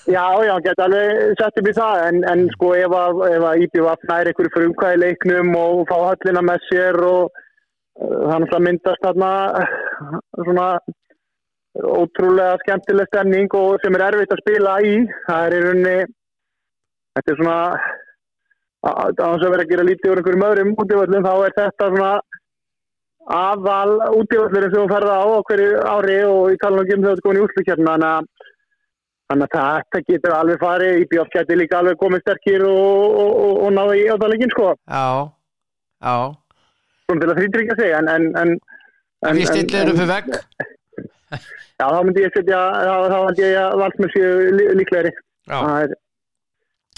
já, 0.07 0.25
já, 0.47 0.55
geti 0.65 0.83
alveg 0.83 1.37
sett 1.39 1.59
upp 1.61 1.69
í 1.69 1.75
það 1.77 2.01
en, 2.07 2.19
en 2.31 2.43
sko 2.55 2.73
ef 2.79 2.95
að, 2.97 3.21
að 3.37 3.63
IPVF 3.67 4.09
nær 4.09 4.29
einhverju 4.31 4.53
frumkvæði 4.55 5.01
leiknum 5.03 5.55
og 5.59 5.85
fá 5.91 5.95
höllina 6.09 6.43
með 6.43 6.67
sér 6.69 6.99
og 7.07 7.29
uh, 7.29 8.25
þannig 8.31 8.57
að 8.57 8.65
myndast 8.67 9.05
þarna 9.05 9.31
uh, 9.61 10.19
svona 10.41 10.67
ótrúlega 11.73 12.59
skemmtileg 12.61 13.09
stemning 13.09 13.57
og 13.57 13.79
sem 13.81 13.95
er 13.97 14.05
erfitt 14.11 14.35
að 14.35 14.43
spila 14.43 14.77
í. 14.85 14.93
Það 15.25 15.45
er 15.47 15.55
í 15.57 15.61
rauninni 15.63 15.97
þetta 17.17 17.33
er 17.33 17.39
svona 17.39 17.57
að 17.63 17.81
að 18.93 19.17
þess 19.17 19.45
að 19.47 19.51
vera 19.53 19.63
að 19.63 19.71
gera 19.71 19.87
lítið 19.87 20.11
úr 20.11 20.19
einhverjum 20.19 20.47
öðrum 20.49 20.71
útivöllum 20.83 21.25
þá 21.25 21.33
er 21.33 21.53
þetta 21.57 21.89
svona 21.93 22.13
aðal 23.33 23.91
útivöllurinn 24.19 24.73
sem 24.73 24.81
þú 24.81 24.87
ferða 24.91 25.19
á 25.23 25.27
hverju 25.47 25.83
ári 25.87 26.17
og 26.27 26.51
í 26.51 26.57
tala 26.59 26.81
um 26.83 26.89
þegar 26.89 27.03
þú 27.05 27.13
ert 27.13 27.23
komin 27.23 27.39
í 27.39 27.43
úrslutkjarna 27.45 27.93
þannig 27.93 28.09
að 28.09 28.32
Þannig 29.33 29.55
að 29.57 29.77
þetta 29.79 29.99
getur 30.11 30.33
alveg 30.37 30.59
farið, 30.61 30.99
IBF 31.03 31.29
getur 31.33 31.57
líka 31.57 31.79
alveg 31.79 31.95
komið 31.97 32.19
sterkir 32.21 32.63
og, 32.69 33.15
og, 33.17 33.31
og, 33.33 33.53
og 33.65 33.71
náðu 33.73 33.95
í 33.97 34.03
áttalegin 34.13 34.53
sko. 34.53 34.67
Já, 34.85 35.07
já 36.05 36.17
Svona 37.03 37.23
til 37.23 37.31
að 37.31 37.39
þrýtryggja 37.39 37.77
sig, 37.79 37.95
en... 37.97 38.11
en, 38.13 38.27
en 38.37 38.53
En 39.23 39.39
því 39.39 39.47
stillir 39.47 39.89
upp 39.89 39.97
fyrir 39.97 40.11
vegg 40.11 40.29
Já, 41.81 41.87
þá 41.87 41.97
myndi 42.05 42.21
ég 42.21 42.35
setja, 42.35 42.59
þá, 42.85 43.15
myndi 43.25 43.47
ég 43.47 43.57
að 43.57 44.43
lí, 44.59 44.67
líklegri. 44.83 45.13
Já, 45.49 45.55
Það 45.55 45.79
er, 45.79 45.95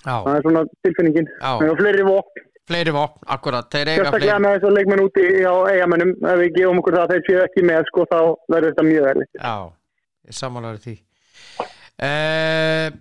já, 0.02 0.12
það 0.12 0.32
er 0.34 0.46
svona 0.50 0.66
tilfinningin. 0.84 1.32
Já. 1.32 1.48
Það 1.54 1.70
er 1.70 1.80
fleiri 1.80 2.06
vopn, 2.10 2.46
fleiri 2.68 2.96
vopn, 2.98 3.24
akkurat 3.38 3.72
Þeir 3.72 3.94
eiga 3.94 4.04
sérstaklega 4.04 4.36
fleiri 4.36 4.44
með 4.44 4.58
þessar 4.58 4.76
leikmenn 4.76 5.06
úti 5.06 5.26
á 5.48 5.56
eigamennum. 5.72 6.14
Ef 6.20 6.44
við 6.44 6.54
gefum 6.60 6.84
okkur 6.84 7.00
það 7.00 7.08
að 7.08 7.16
þeir 7.16 7.26
séu 7.30 7.42
ekki 7.48 7.66
með, 7.72 7.90
sko, 7.94 8.08
þá 8.12 8.20
verður 8.52 8.74
þetta 8.74 8.88
mjög 8.92 9.12
erfitt. 9.14 9.40
Já, 9.40 9.56
ég 10.28 10.40
samanlega 10.44 10.84
því 10.84 10.98
eh, 12.00 12.92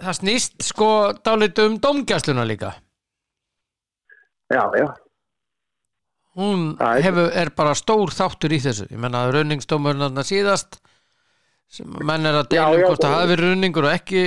Það 0.00 0.16
snýst 0.16 0.62
sko 0.64 0.86
dálítið 1.20 1.66
um 1.68 1.74
domgæsluna 1.84 2.46
líka. 2.48 2.70
Já, 4.48 4.62
já. 4.80 4.86
Hún 6.40 6.76
Það 6.78 7.02
hefur, 7.04 7.26
er 7.36 7.50
bara 7.52 7.74
stór 7.76 8.08
þáttur 8.16 8.54
í 8.56 8.60
þessu. 8.64 8.86
Ég 8.88 8.96
menna 9.02 9.26
runningsdómurinn 9.34 10.00
þarna 10.06 10.24
síðast 10.24 10.78
menn 11.84 12.24
er 12.26 12.34
að 12.40 12.48
deila 12.50 12.70
um 12.72 12.80
hvort 12.82 12.98
það 12.98 13.10
það- 13.12 13.18
hafi 13.20 13.30
verið 13.30 13.50
runningur 13.52 13.84
og 13.86 13.92
ekki 13.94 14.22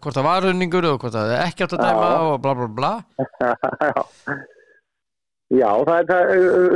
hvort 0.00 0.16
það 0.16 0.24
var 0.26 0.42
runningur 0.48 0.88
og 0.88 0.96
hvort 1.04 1.14
það 1.14 1.34
ekki 1.44 1.64
átt 1.66 1.76
að 1.76 1.84
dæma 1.84 2.08
Já. 2.08 2.16
og 2.24 2.40
bla 2.42 2.54
bla 2.54 2.68
bla. 2.80 2.92
Já, 3.20 3.52
Já, 5.54 5.68
það 5.84 5.98
er 6.00 6.06
það, 6.08 6.32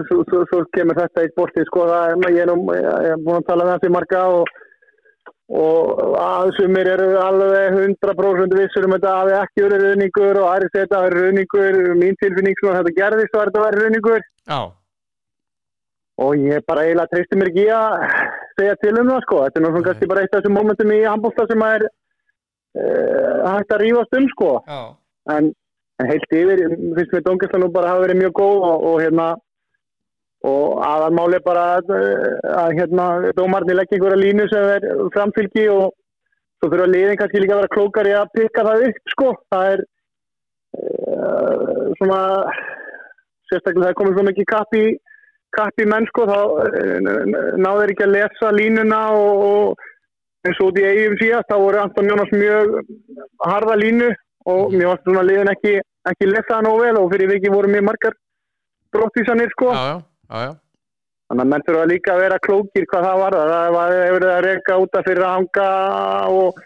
svo, 0.07 0.19
svo, 0.29 0.45
svo 0.53 0.61
kemur 0.77 0.95
þetta 1.01 1.25
í 1.25 1.31
sporti, 1.33 1.65
sko, 1.67 1.87
það 1.89 2.13
er, 2.13 2.29
ég 2.37 2.45
er 2.45 2.51
nú, 2.53 2.57
búin 3.25 3.41
að 3.41 3.47
tala 3.49 3.65
með 3.67 3.73
þessi 3.79 3.91
marga 3.97 4.21
og, 4.37 4.53
og 5.49 6.17
að 6.21 6.51
sumir 6.59 6.91
eru 6.93 7.13
alveg 7.23 7.79
100% 7.79 8.57
vissur 8.59 8.85
um 8.85 8.97
þetta 8.97 9.15
hafi 9.21 9.37
ekki 9.39 9.65
verið 9.65 9.87
rauningur 9.87 10.41
og 10.43 10.49
aðri 10.51 10.73
þetta 10.75 10.99
hafi 10.99 11.09
verið 11.09 11.25
rauningur, 11.29 11.79
mín 12.03 12.19
tilfinning 12.21 12.59
sem 12.59 12.77
þetta 12.77 12.97
gerðist 12.99 13.39
var 13.39 13.49
þetta 13.49 13.65
verið 13.65 13.87
rauningur 13.87 14.27
Já, 14.27 14.61
og 16.19 16.35
ég 16.43 16.67
bara 16.67 16.85
eiginlega 16.85 17.13
treysti 17.13 17.39
mér 17.39 17.51
ekki 17.53 17.65
að 17.73 17.97
segja 18.59 18.77
til 18.83 18.95
um 18.97 19.11
það, 19.13 19.25
sko, 19.25 19.41
þetta 19.47 19.61
er 19.61 19.67
Nei. 19.69 19.83
kannski 19.87 20.11
bara 20.11 20.25
eitt 20.25 20.33
af 20.35 20.41
þessum 20.43 20.57
momentum 20.59 20.95
í 20.95 21.01
handbólta 21.07 21.47
sem 21.51 21.65
er 21.69 21.85
uh, 21.89 23.35
hægt 23.55 23.75
að 23.75 23.83
rífast 23.85 24.17
um, 24.19 24.31
sko. 24.35 24.51
Já, 24.67 24.81
en, 25.37 25.51
en 26.03 26.11
heilt 26.11 26.39
yfir 26.41 26.65
finnst 26.97 27.15
mér 27.15 27.27
Dóngesla 27.29 27.63
nú 27.63 27.71
bara 27.75 27.93
hafa 27.95 28.07
verið 28.07 28.21
mjög 28.25 28.35
góð 28.41 28.67
og, 28.71 28.89
og 28.91 28.99
hérna 29.05 29.29
og 30.47 30.83
aðalmáli 30.87 31.41
bara 31.43 31.65
að, 31.79 31.89
að 32.47 32.75
hérna 32.79 33.07
dómarni 33.35 33.75
leggja 33.75 33.99
einhverja 33.99 34.21
línu 34.21 34.47
sem 34.53 34.69
er 34.77 34.87
framfylgi 35.15 35.67
og 35.73 35.89
svo 36.59 36.71
þurfa 36.71 36.87
liðin 36.93 37.19
kannski 37.19 37.43
líka 37.43 37.57
að 37.57 37.63
vera 37.63 37.75
klókari 37.75 38.15
að 38.15 38.33
pikka 38.37 38.67
það 38.69 38.85
upp 38.89 39.13
sko, 39.15 39.33
það 39.51 39.73
er 39.73 39.83
uh, 40.79 41.83
svona 41.99 42.23
sérstaklega 43.51 43.85
það 43.85 43.93
er 43.93 43.99
komið 44.01 44.19
svo 44.19 44.27
mikið 44.29 44.49
kapp 44.53 44.79
í 44.79 44.87
kapp 45.59 45.83
í 45.83 45.89
menn 45.91 46.07
sko, 46.13 46.27
þá 46.31 46.39
uh, 46.39 47.13
náður 47.59 47.95
ekki 47.95 48.07
að 48.07 48.15
lesa 48.15 48.55
línuna 48.55 49.03
og, 49.19 49.45
og 49.49 49.87
eins 50.47 50.63
og 50.63 50.71
út 50.71 50.79
í 50.79 50.87
eigum 50.87 51.19
síðast 51.19 51.51
þá 51.51 51.59
voru 51.59 51.83
Anton 51.83 52.11
Jónas 52.13 52.35
mjög 52.35 52.79
harða 53.43 53.79
línu 53.83 54.13
og 54.49 54.75
mér 54.75 54.93
varst 54.93 55.07
svona 55.07 55.27
liðin 55.27 55.51
ekki, 55.53 55.75
ekki 56.09 56.31
lesa 56.31 56.53
það 56.53 56.67
nóg 56.69 56.83
vel 56.85 56.97
og 57.03 57.11
fyrir 57.13 57.33
viki 57.35 57.53
voru 57.53 57.71
mjög 57.75 57.89
margar 57.91 58.15
brottvísanir 58.95 59.51
sko. 59.53 59.73
Já, 59.75 59.83
já, 59.89 59.97
já, 60.29 60.39
já. 60.47 60.51
þannig 61.29 61.45
að 61.45 61.53
menn 61.53 61.67
þurfa 61.69 61.85
líka 61.93 62.15
að 62.15 62.25
vera 62.25 62.41
klókir 62.47 62.89
hvað 62.91 63.07
það 63.09 63.23
var 63.25 63.39
það 63.39 63.71
var 63.77 63.95
hefur 63.99 64.19
verið 64.19 64.35
að 64.35 64.45
reyka 64.49 64.81
út 64.85 64.99
af 64.99 65.09
fyrir 65.09 65.29
að 65.29 65.37
hanga 65.37 65.71
og, 66.41 66.61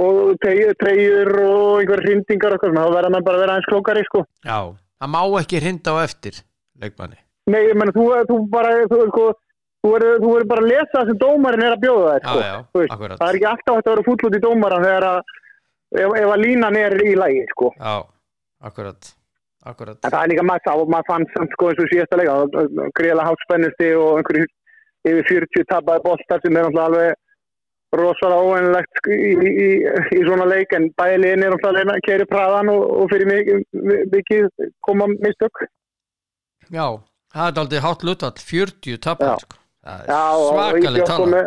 og 0.00 0.48
treyjur 0.82 1.32
og 1.44 1.82
einhver 1.82 2.04
hrindingar 2.06 2.56
og 2.56 2.58
eitthvað 2.58 2.82
þá 2.82 2.98
verða 2.98 3.14
menn 3.14 3.28
bara 3.28 3.40
að 3.40 3.46
vera 3.46 3.60
eins 3.60 3.70
klókari 3.70 4.04
sko 4.08 4.26
já. 4.42 4.58
Það 4.96 5.12
má 5.12 5.22
ekki 5.42 5.62
hrinda 5.62 5.92
á 5.92 5.96
eftir 6.06 6.42
leikmanni 6.80 7.20
Nei, 7.46 7.60
ég 7.68 7.76
menn, 7.78 7.92
þú, 7.94 8.08
þú 8.26 8.36
bara 8.50 8.72
þú, 8.90 9.02
sko, 9.12 9.24
þú 9.84 9.90
þú 9.94 10.30
verður 10.32 10.48
bara 10.50 10.62
að 10.64 10.70
lesa 10.72 10.92
það 10.96 11.10
sem 11.10 11.18
dómarinn 11.20 11.62
er 11.62 11.74
að 11.76 11.84
bjóða 11.84 12.14
þér 12.14 12.24
sko. 12.24 12.40
Já, 12.40 12.46
já, 12.48 12.56
akkurat. 12.96 13.20
það 13.20 13.28
er 13.28 13.38
ekki 13.38 13.48
alltaf 13.50 13.76
hægt 13.76 13.86
að 13.86 13.92
vera 13.92 14.06
fúll 14.08 14.26
út 14.26 14.36
í 14.36 14.40
dómaran 14.42 14.86
þegar 14.86 15.06
að 15.10 15.20
ef, 16.00 16.16
ef 16.22 16.32
að 16.32 16.42
línan 16.42 16.78
er 16.80 16.96
í 17.04 17.12
lægi 17.20 17.44
sko. 17.52 17.70
Já, 17.78 17.94
akkurat 18.70 19.12
Akkurat 19.66 19.98
En 20.04 20.12
það 20.12 20.22
er 20.22 20.30
líka 20.30 20.46
maður 20.46 20.64
sá, 20.66 20.72
maður 20.94 21.08
fann 21.10 21.28
samt 21.34 21.54
sko 21.56 21.70
eins 21.70 21.82
og 21.82 21.90
síðasta 21.90 22.18
leika, 22.20 22.34
greiðlega 22.98 23.28
hátt 23.28 23.44
spennusti 23.44 23.88
og 23.98 24.20
einhverju 24.20 24.48
yfir 25.10 25.30
40 25.30 25.68
tapaði 25.72 26.04
boltar 26.04 26.42
sem 26.42 26.58
er 26.58 26.66
náttúrulega 26.66 26.86
alveg 26.90 27.22
rosalega 27.96 28.46
óveinlegt 28.46 29.00
sko, 29.00 29.16
í, 29.16 29.32
í, 29.32 29.68
í, 30.18 30.22
svona 30.26 30.46
leik 30.50 30.74
en 30.76 30.88
bæði 30.98 31.20
liðin 31.24 31.46
er 31.46 31.54
náttúrulega 31.54 31.98
keiri 32.06 32.28
praðan 32.30 32.72
og, 32.74 32.86
og 33.00 33.12
fyrir 33.12 33.30
mikið 33.32 33.84
miki 34.14 34.40
koma 34.86 35.10
mistök. 35.14 35.66
Já, 36.70 36.86
það 37.34 37.52
er 37.52 37.62
aldrei 37.64 37.84
hátt 37.86 38.06
lutall 38.06 38.34
40 38.42 39.02
tapar 39.06 39.34
Já. 39.34 39.46
sko. 39.46 39.62
Það 39.86 40.02
er 40.02 40.10
Já, 40.10 40.24
og 40.34 40.48
svakaleg 40.50 41.02
IBF 41.02 41.12
tala 41.14 41.46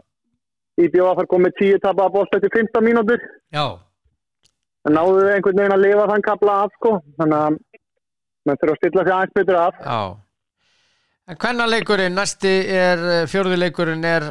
IBF 0.79 1.19
var 1.19 1.27
komið 1.35 1.61
10 1.61 1.83
tapaði 1.83 2.15
boltar 2.15 2.39
eftir 2.39 2.55
15 2.55 2.87
mínútur. 2.87 3.29
Já, 3.51 3.65
En 4.87 4.95
náðu 4.95 5.25
einhvern 5.27 5.59
veginn 5.59 5.75
að 5.75 5.83
lifa 5.83 6.05
þann 6.07 6.23
kapla 6.23 6.53
af 6.63 6.75
sko, 6.77 6.91
þannig 7.19 7.37
að 7.37 7.57
maður 8.49 8.61
þurfa 8.63 8.75
að 8.75 8.81
stilla 8.81 9.05
sig 9.07 9.13
aðeins 9.17 9.37
betur 9.39 9.59
af. 9.61 9.79
já 9.85 10.01
En 11.29 11.37
hvenna 11.37 11.65
leikurinn, 11.69 12.15
næsti 12.17 12.51
er 12.73 13.01
fjörði 13.29 13.57
leikurinn 13.61 14.05
er 14.09 14.23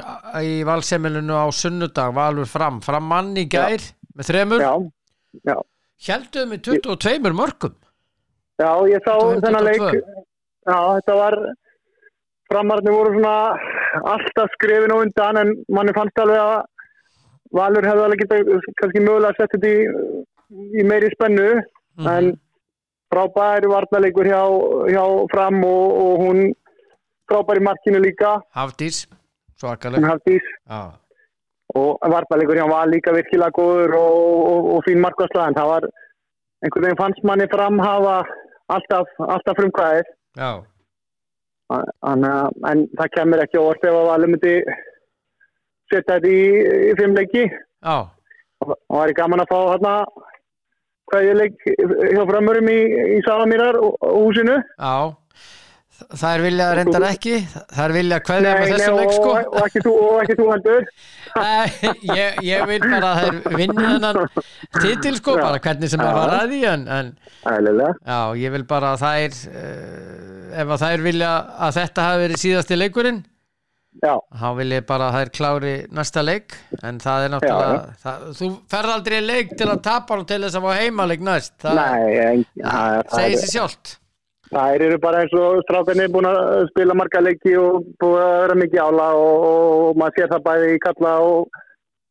í 0.42 0.64
valsemilinu 0.66 1.36
á 1.38 1.46
sunnudag, 1.54 2.10
valur 2.16 2.48
fram 2.50 2.80
fram 2.82 3.04
mann 3.06 3.36
í 3.38 3.44
gær 3.46 3.78
með 4.18 4.26
þremur 4.32 4.64
Já, 4.64 4.72
já. 5.46 5.54
Helduðu 6.08 6.48
með 6.50 6.64
22 6.66 7.30
mörgum 7.38 7.76
Já, 8.58 8.72
ég 8.90 9.04
sá 9.06 9.14
22. 9.14 9.44
þennan 9.46 9.68
leik 9.68 9.86
Já, 10.66 10.78
þetta 10.98 11.14
var 11.20 11.36
framarni 12.50 12.90
voru 12.96 13.14
svona 13.14 13.36
alltaf 14.16 14.50
skrifin 14.56 14.92
og 14.96 15.04
undan 15.06 15.38
en 15.44 15.54
manni 15.70 15.94
fannst 15.96 16.18
alveg 16.24 16.42
að 16.42 16.66
Valur 17.56 17.86
hefði 17.88 18.02
alveg 18.04 18.20
geta 18.24 18.38
kannski 18.82 19.00
mögulega 19.06 19.38
setja 19.38 19.54
þetta 19.54 19.70
í, 19.70 20.24
í 20.82 20.82
meiri 20.84 21.08
spennu 21.14 21.46
Mhm. 21.98 22.06
en 22.16 22.26
frábær 23.12 23.66
varnarleikur 23.72 24.28
hjá, 24.28 24.42
hjá 24.92 25.04
fram 25.32 25.60
og, 25.64 25.98
og 26.04 26.24
hún 26.24 26.40
frábær 27.30 27.60
í 27.60 27.66
markinu 27.66 28.00
líka. 28.02 28.38
Hafdís, 28.56 29.04
en 29.10 29.60
svakaleg. 29.60 30.06
Hafdís. 30.08 30.50
Já, 30.68 30.82
og 31.76 31.98
varnarleikur 32.14 32.56
hjá 32.56 32.66
var 32.70 32.88
líka 32.88 33.12
virkilega 33.16 33.54
góður 33.56 33.96
og, 33.98 34.18
og, 34.52 34.68
og 34.74 34.84
fín 34.88 35.02
markværsla 35.04 35.48
en 35.48 35.58
það 35.58 35.72
var 35.74 35.88
einhvern 36.64 36.86
veginn 36.86 37.00
fannst 37.00 37.26
manni 37.28 37.46
fram 37.52 37.78
hafa 37.82 38.16
alltaf, 38.72 39.10
alltaf 39.20 39.58
frumkvæðir 39.60 40.08
já, 40.40 40.50
að, 41.68 42.24
en 42.70 42.86
það 42.98 43.12
kemur 43.16 43.44
ekki 43.44 43.60
óvart 43.60 43.84
ef 43.84 43.98
að 43.98 44.08
Valur 44.08 44.32
myndi 44.32 44.54
setja 45.88 46.16
þetta 46.16 46.28
í, 46.28 46.40
í 46.90 46.94
fimm 46.98 47.16
leiki. 47.16 47.44
Já. 47.84 47.98
Og 48.58 48.72
það 48.72 48.96
var 48.96 49.14
gaman 49.20 49.44
að 49.44 49.52
fá 49.52 49.58
hérna 49.58 49.92
hvað 51.10 51.28
ég 51.28 51.38
leik 51.38 51.64
hjá 51.68 52.26
framurum 52.28 52.68
í, 52.72 52.76
í 53.16 53.22
Salamýrar 53.26 53.78
og, 53.80 53.96
og 54.04 54.18
húsinu. 54.26 54.58
Já, 54.78 54.94
það 56.12 56.28
er 56.30 56.44
vilja 56.46 56.66
reyndar 56.78 57.06
ekki. 57.08 57.36
Það 57.74 57.84
er 57.84 57.94
vilja 57.96 58.18
kveðja 58.26 58.56
með 58.58 58.72
þessu 58.74 58.96
leik 58.98 59.14
sko. 59.16 59.30
og, 59.32 59.48
og 59.52 59.66
ekki 59.66 59.84
þú, 59.86 59.94
og 60.08 60.20
ekki 60.24 60.36
þú 60.38 60.48
heldur. 60.52 60.90
Nei, 61.38 61.92
ég, 62.18 62.38
ég 62.48 62.66
vil 62.72 62.80
bara 62.84 63.12
að 63.12 63.22
þær 63.22 63.58
vinni 63.60 63.88
þennan 63.88 64.20
titil 64.80 65.16
sko, 65.18 65.38
Já. 65.38 65.42
bara 65.46 65.62
hvernig 65.66 65.92
sem 65.92 66.02
það 66.02 66.18
var 66.18 66.34
að 66.38 66.52
því 66.54 66.60
en, 66.72 66.86
en 66.98 67.10
já, 68.08 68.20
ég 68.42 68.54
vil 68.56 68.64
bara 68.68 68.94
að 68.94 69.04
þær 69.04 69.40
uh, 69.52 70.62
ef 70.62 70.72
að 70.76 70.84
þær 70.84 71.04
vilja 71.08 71.32
að 71.68 71.76
þetta 71.82 72.06
hafi 72.08 72.24
verið 72.24 72.42
síðasti 72.44 72.78
leikurinn 72.80 73.20
þá 74.02 74.48
vil 74.58 74.68
ég 74.72 74.84
bara 74.88 75.08
að 75.08 75.16
þær 75.16 75.30
klári 75.34 75.72
næsta 75.94 76.22
leik 76.24 76.54
en 76.86 76.98
það 77.02 77.24
er 77.24 77.32
náttúrulega 77.34 77.78
það, 78.02 78.26
þú 78.38 78.50
ferð 78.70 78.92
aldrei 78.94 79.16
leik 79.22 79.54
til 79.58 79.68
að 79.68 79.80
tapa 79.86 80.18
og 80.18 80.26
til 80.28 80.40
þess 80.44 80.58
að 80.58 80.66
fá 80.66 80.82
heimaleik 80.82 81.24
næst. 81.26 81.54
Það 81.64 81.80
nei 81.80 82.44
það, 82.60 82.68
það, 82.68 83.14
segir 83.14 83.38
er, 83.38 83.40
sér 83.42 83.52
sjálft. 83.54 83.94
Þær 84.48 84.84
eru 84.86 84.98
bara 85.02 85.22
eins 85.22 85.34
og 85.36 85.62
strákarnir 85.66 86.12
búin 86.12 86.28
að 86.30 86.68
spila 86.70 86.96
marga 86.96 87.22
leiki 87.24 87.56
og 87.60 87.88
búin 88.00 88.22
að 88.22 88.36
vera 88.44 88.58
mikið 88.62 88.84
ála 88.84 89.08
og, 89.18 89.48
og, 89.48 89.72
og 89.88 89.98
maður 90.00 90.20
sér 90.20 90.30
það 90.32 90.46
bæði 90.46 90.70
í 90.76 90.82
kalla 90.84 91.16
og 91.24 91.58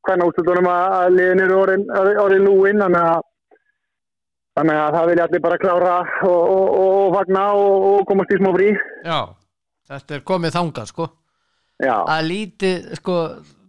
hvernig 0.08 0.32
úrslutunum 0.32 0.70
að, 0.72 0.98
liðin 1.16 1.44
eru 1.46 1.58
orðin, 1.62 1.88
orðin 2.24 2.46
lúin 2.48 2.84
þannig 2.84 3.08
að, 3.14 3.24
þannig 4.60 4.82
að 4.84 4.98
það 4.98 5.10
vilja 5.12 5.30
allir 5.30 5.46
bara 5.48 5.62
klára 5.64 5.96
og, 6.28 6.42
og, 6.58 6.68
og 6.84 7.16
fagna 7.16 7.48
og, 7.58 7.88
og 7.94 8.06
komast 8.12 8.36
í 8.36 8.40
smá 8.42 8.52
frí. 8.56 8.70
Já, 9.08 9.20
þetta 9.94 10.20
er 10.20 10.28
komið 10.34 10.60
þangað 10.60 10.92
sko 10.94 11.10
Það 11.78 12.18
er 12.18 12.26
lítið, 12.32 12.86
sko, 12.98 13.16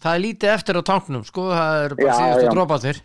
það 0.01 0.15
er 0.17 0.23
lítið 0.25 0.53
eftir 0.55 0.79
á 0.81 0.83
tanknum 0.89 1.25
sko, 1.29 1.49
það 1.53 1.85
er 1.85 1.95
bara 1.99 2.09
Já, 2.09 2.19
síðustu 2.19 2.47
já. 2.47 2.53
drópaðir 2.57 3.01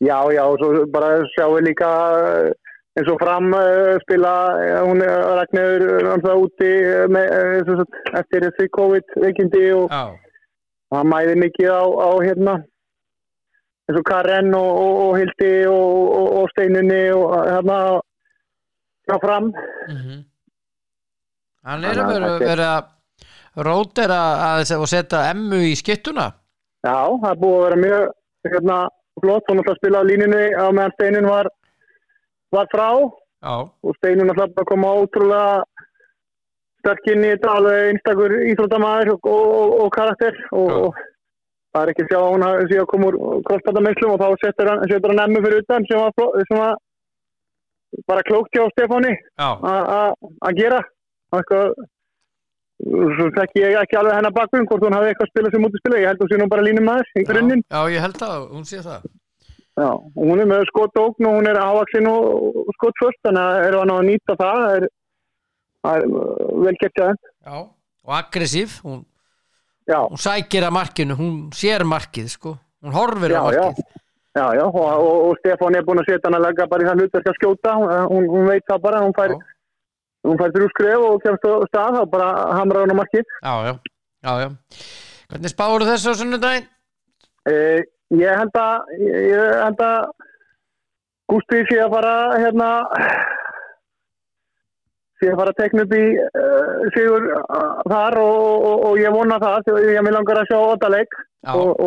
já, 0.00 0.18
já 0.36 0.42
og 0.46 0.58
svo 0.60 0.84
bara 0.94 1.08
sjáum 1.34 1.56
við 1.58 1.64
líka 1.66 1.88
eh, 2.20 2.52
eins 2.98 3.10
og 3.12 3.18
fram 3.20 3.50
uh, 3.54 3.96
spila, 4.04 4.34
eh, 4.64 4.78
hún 4.86 5.02
Ragnarður 5.02 6.06
náttúrulega 6.06 6.36
úti 6.44 6.70
eh, 6.70 7.06
með, 7.12 7.26
uh, 7.74 7.84
eftir 8.20 8.46
þessi 8.46 8.68
COVID-veikindi 8.78 9.64
og 9.76 9.90
það 10.90 11.10
mæði 11.12 11.34
mikið 11.44 11.68
á, 11.74 11.82
á 11.86 12.10
hérna 12.24 12.54
eins 13.90 13.98
og 14.00 14.06
Karen 14.06 14.54
og, 14.54 14.70
og, 14.70 14.94
og 15.08 15.12
Hildi 15.18 15.52
og, 15.66 16.14
og, 16.38 16.48
Steinunni 16.54 17.02
og 17.16 17.34
hérna 17.50 17.78
frá 19.10 19.16
fram. 19.26 19.50
Hann 21.66 21.84
er 21.84 21.98
Þannig 21.98 22.02
að 22.06 22.16
er- 22.38 22.44
verið 22.46 22.66
að 22.70 22.88
rótera 23.56 24.20
að, 24.54 24.62
og 24.78 24.88
setja 24.88 25.24
emmu 25.32 25.58
í 25.70 25.74
skittuna 25.78 26.30
Já, 26.86 26.96
það 27.20 27.30
er 27.30 27.40
búið 27.42 27.56
að 27.58 27.64
vera 27.66 27.78
mjög 27.84 28.04
hérna, 28.50 28.76
flott, 29.20 29.48
hún 29.50 29.58
náttúrulega 29.60 29.80
spila 29.80 30.00
á 30.00 30.08
línunni 30.08 30.44
á 30.56 30.64
meðan 30.72 30.94
Steinun 30.96 31.26
var, 31.28 31.48
var 32.56 32.70
frá. 32.72 32.86
Já, 33.44 33.54
og 33.84 33.96
Steinun 33.98 34.30
náttúrulega 34.30 34.56
bara 34.56 34.70
koma 34.70 34.94
ótrúlega 35.02 35.62
sterk 36.80 37.10
inn 37.12 37.26
í 37.26 37.32
þetta 37.34 37.52
alveg 37.58 37.90
einstakur 37.90 38.32
íþróttamæður 38.48 39.12
og, 39.12 39.28
og, 39.28 39.74
og 39.84 39.90
karakter. 39.92 40.38
Og, 40.56 40.70
Já. 40.72 41.04
það 41.74 41.82
er 41.84 41.92
ekki 41.92 42.06
að 42.06 42.10
sjá 42.14 42.20
að 42.22 42.30
hún 42.32 42.46
að, 42.48 42.62
sé 42.72 42.78
að 42.80 42.88
koma 42.94 43.10
úr 43.10 43.18
krossbættameyslum 43.50 44.14
og 44.14 44.22
þá 44.24 44.28
setur 44.46 44.70
hann, 44.72 44.84
hann 45.10 45.22
emmu 45.26 45.42
fyrir 45.44 45.60
utan 45.66 45.88
sem 45.90 46.00
var, 46.00 46.32
sem 46.48 46.62
var 46.62 46.80
bara 48.08 48.24
klókt 48.30 48.56
hjá 48.56 48.64
Stefáni 48.72 49.12
að- 49.36 49.68
að 49.68 50.30
að 50.48 50.56
gera. 50.62 50.80
Eitthvað 51.36 51.74
svo 52.80 53.26
þekki 53.36 53.62
ég 53.62 53.78
ekki 53.80 53.98
alveg 54.00 54.16
hennar 54.16 54.34
bakgrunn 54.34 54.68
hvort 54.68 54.84
hún 54.86 54.96
hafi 54.96 55.10
eitthvað 55.10 55.26
að 55.26 55.32
spila 55.32 55.50
sem 55.52 55.64
mútið 55.64 55.82
spila 55.82 56.00
ég 56.00 56.08
held 56.10 56.22
hún 56.22 56.30
sé 56.30 56.38
nú 56.40 56.46
bara 56.52 56.64
línum 56.66 56.86
maður 56.88 57.10
í 57.20 57.24
grunninn. 57.28 57.64
Já, 57.66 57.80
já, 57.80 57.92
ég 57.94 58.06
held 58.06 58.24
að 58.26 58.46
hún 58.54 58.64
sé 58.68 58.80
það. 58.84 59.04
Já, 59.80 59.90
hún 60.16 60.42
er 60.42 60.48
með 60.50 60.64
skotókn 60.70 61.28
og 61.28 61.36
hún 61.38 61.48
er 61.50 61.60
ávaksinn 61.60 62.08
og, 62.10 62.64
skotförst 62.76 63.20
þannig 63.26 63.44
að 63.44 63.68
eru 63.68 63.82
hann 63.82 63.92
á 63.92 63.96
að 63.96 64.08
nýta 64.08 64.36
það 64.40 64.64
það 64.64 64.74
er, 64.78 64.88
það 65.84 66.00
er 66.00 66.08
uh, 66.10 66.50
vel 66.64 66.74
gett 66.80 66.98
hjá 66.98 67.04
þeim. 67.04 67.22
Já, 67.46 67.56
og 68.08 68.18
aggressív 68.18 68.76
hún, 68.84 69.00
Já, 69.90 70.00
hún 70.06 70.20
sækir 70.22 70.66
að 70.66 70.76
markinu, 70.76 71.16
hún 71.18 71.38
sér 71.56 71.86
markið 71.88 72.28
sko, 72.34 72.54
hún 72.84 72.96
horfir 72.96 73.36
Já, 73.36 73.40
á 73.40 73.42
markið. 73.48 73.86
Já, 74.30 74.44
já 74.54 74.62
og, 74.62 74.76
og, 74.78 75.16
og 75.30 75.38
Stefán 75.40 75.74
er 75.74 75.86
búin 75.86 76.02
að 76.02 76.12
setja 76.12 76.28
hann 76.28 76.38
að 76.38 76.44
lega 76.46 76.68
bara 76.70 76.84
í 76.84 76.86
það 76.86 77.00
hlutverk 77.02 77.30
að 77.32 77.38
skjóta. 77.40 77.72
Hún, 78.12 78.28
hún 78.30 78.46
veit 78.46 78.66
það 78.68 78.84
bara, 78.84 79.00
hún 79.02 79.16
fær, 79.16 79.34
Já. 79.34 79.59
Hún 80.26 80.40
fær 80.40 80.52
þrjú 80.56 80.68
skref 80.72 81.06
og 81.06 81.22
kemst 81.24 81.46
á 81.46 81.52
stað 81.70 81.98
þá 81.98 82.02
bara 82.14 82.28
hamra 82.58 82.84
hann 82.84 82.94
á 82.94 83.00
markið. 83.00 83.36
Já, 83.40 83.54
já, 83.70 84.32
já. 84.44 84.48
Hvernig 85.30 85.52
spáur 85.52 85.86
þessu 85.86 86.12
á 86.12 86.18
sunnudaginn? 86.18 86.68
Eh, 87.50 87.80
ég 88.18 88.42
held 88.42 88.58
að 88.58 88.96
ég, 89.00 89.54
held 89.64 89.86
að 89.86 90.10
Gústi 91.30 91.60
sé 91.68 91.76
að 91.78 91.92
fara 91.94 92.14
hérna 92.42 92.68
sé 95.20 95.28
að 95.30 95.36
fara 95.38 95.52
að 95.52 95.58
tekna 95.60 95.84
upp 95.84 95.92
í 95.94 96.04
uh, 96.18 96.86
sigur 96.96 97.26
uh, 97.36 97.82
þar 97.90 98.16
og, 98.22 98.64
og, 98.70 98.86
og 98.88 98.98
ég 98.98 99.14
vona 99.14 99.38
það 99.42 99.68
því 99.68 99.74
að 100.00 100.08
vil 100.08 100.14
langar 100.16 100.40
að 100.40 100.48
sjá 100.50 100.58
óttaleik 100.58 101.18
Já, 101.20 101.52
og, 101.54 101.84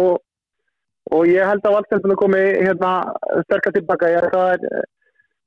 og, 1.11 1.23
ég 1.27 1.49
held 1.49 1.68
að 1.68 1.76
valstelpunum 1.77 2.19
komi 2.22 2.43
hérna 2.61 2.93
sterkast 3.47 3.77
tilbaka 3.80 4.11
ég 4.14 4.23
held 4.23 4.38
að 4.38 4.45
það 4.45 4.53
er 4.53 4.88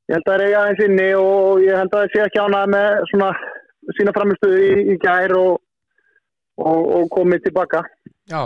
ég 0.07 0.17
held 0.17 0.27
að 0.27 0.33
það 0.33 0.37
er 0.37 0.45
eiga 0.47 0.65
eins 0.71 0.83
inni 0.87 1.09
og 1.19 1.63
ég 1.65 1.81
held 1.81 1.95
að 1.95 2.03
það 2.05 2.13
sé 2.15 2.25
ekki 2.27 2.43
ánað 2.45 2.73
með 2.75 2.99
svona 3.11 3.31
sína 3.97 4.15
framistuðu 4.17 4.61
í, 4.63 4.71
í 4.93 4.97
gær 5.03 5.35
og, 5.39 5.53
og, 6.63 6.81
og 7.01 7.11
komið 7.17 7.49
tilbaka 7.49 7.83
já 8.31 8.41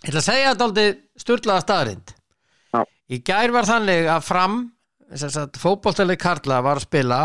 Ég 0.00 0.08
ætla 0.08 0.20
að 0.22 0.28
segja 0.30 0.52
þetta 0.54 0.66
aldrei 0.66 0.86
sturlaða 1.20 1.64
staðrind 1.66 2.14
Já. 2.70 2.80
Í 3.12 3.18
gær 3.26 3.52
var 3.52 3.66
þannig 3.68 4.06
að 4.08 4.22
fram 4.24 4.54
fótboltalið 5.60 6.20
Karla 6.22 6.60
var 6.64 6.78
að 6.78 6.86
spila 6.86 7.18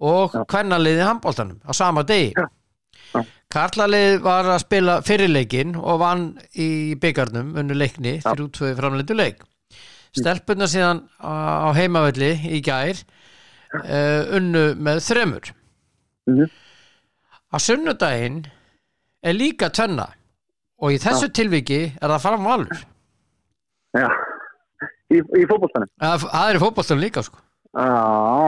og 0.00 0.32
Já. 0.32 0.44
kvennaliði 0.48 1.04
handboltanum 1.04 1.58
á 1.66 1.72
sama 1.76 2.06
degi 2.08 2.30
Já. 2.38 2.46
Já. 3.10 3.20
Karlalið 3.50 4.20
var 4.22 4.46
að 4.46 4.60
spila 4.62 5.00
fyrirleikin 5.02 5.74
og 5.74 6.00
vann 6.00 6.26
í 6.54 6.94
byggarnum 7.02 7.56
unnu 7.58 7.74
leikni 7.74 8.20
þrjú 8.22 8.46
tvö 8.54 8.68
framlindu 8.78 9.16
leik 9.18 9.42
Stelpunna 10.16 10.66
síðan 10.66 11.04
á 11.22 11.70
heimavelli 11.76 12.32
í 12.50 12.60
gær 12.66 12.98
uh, 12.98 14.36
unnu 14.38 14.64
með 14.78 15.02
þremur 15.08 15.52
Mhm. 16.30 16.46
Á 17.50 17.56
sunnudaginn 17.58 18.42
er 19.24 19.34
líka 19.34 19.70
tvenna 19.74 20.04
og 20.80 20.92
í 20.94 20.98
þessu 21.02 21.30
tilviki 21.34 21.78
er 21.96 22.12
það 22.12 22.20
fram 22.22 22.44
valur 22.46 22.82
Já, 23.96 24.06
í, 25.10 25.18
í 25.18 25.42
fótbollstanum. 25.50 25.88
Það 25.98 26.26
það 26.28 26.50
er 26.52 26.58
í 26.58 26.62
fótboltanum 26.62 27.02
líka 27.02 27.24
sko 27.26 27.40
Já, 27.74 27.88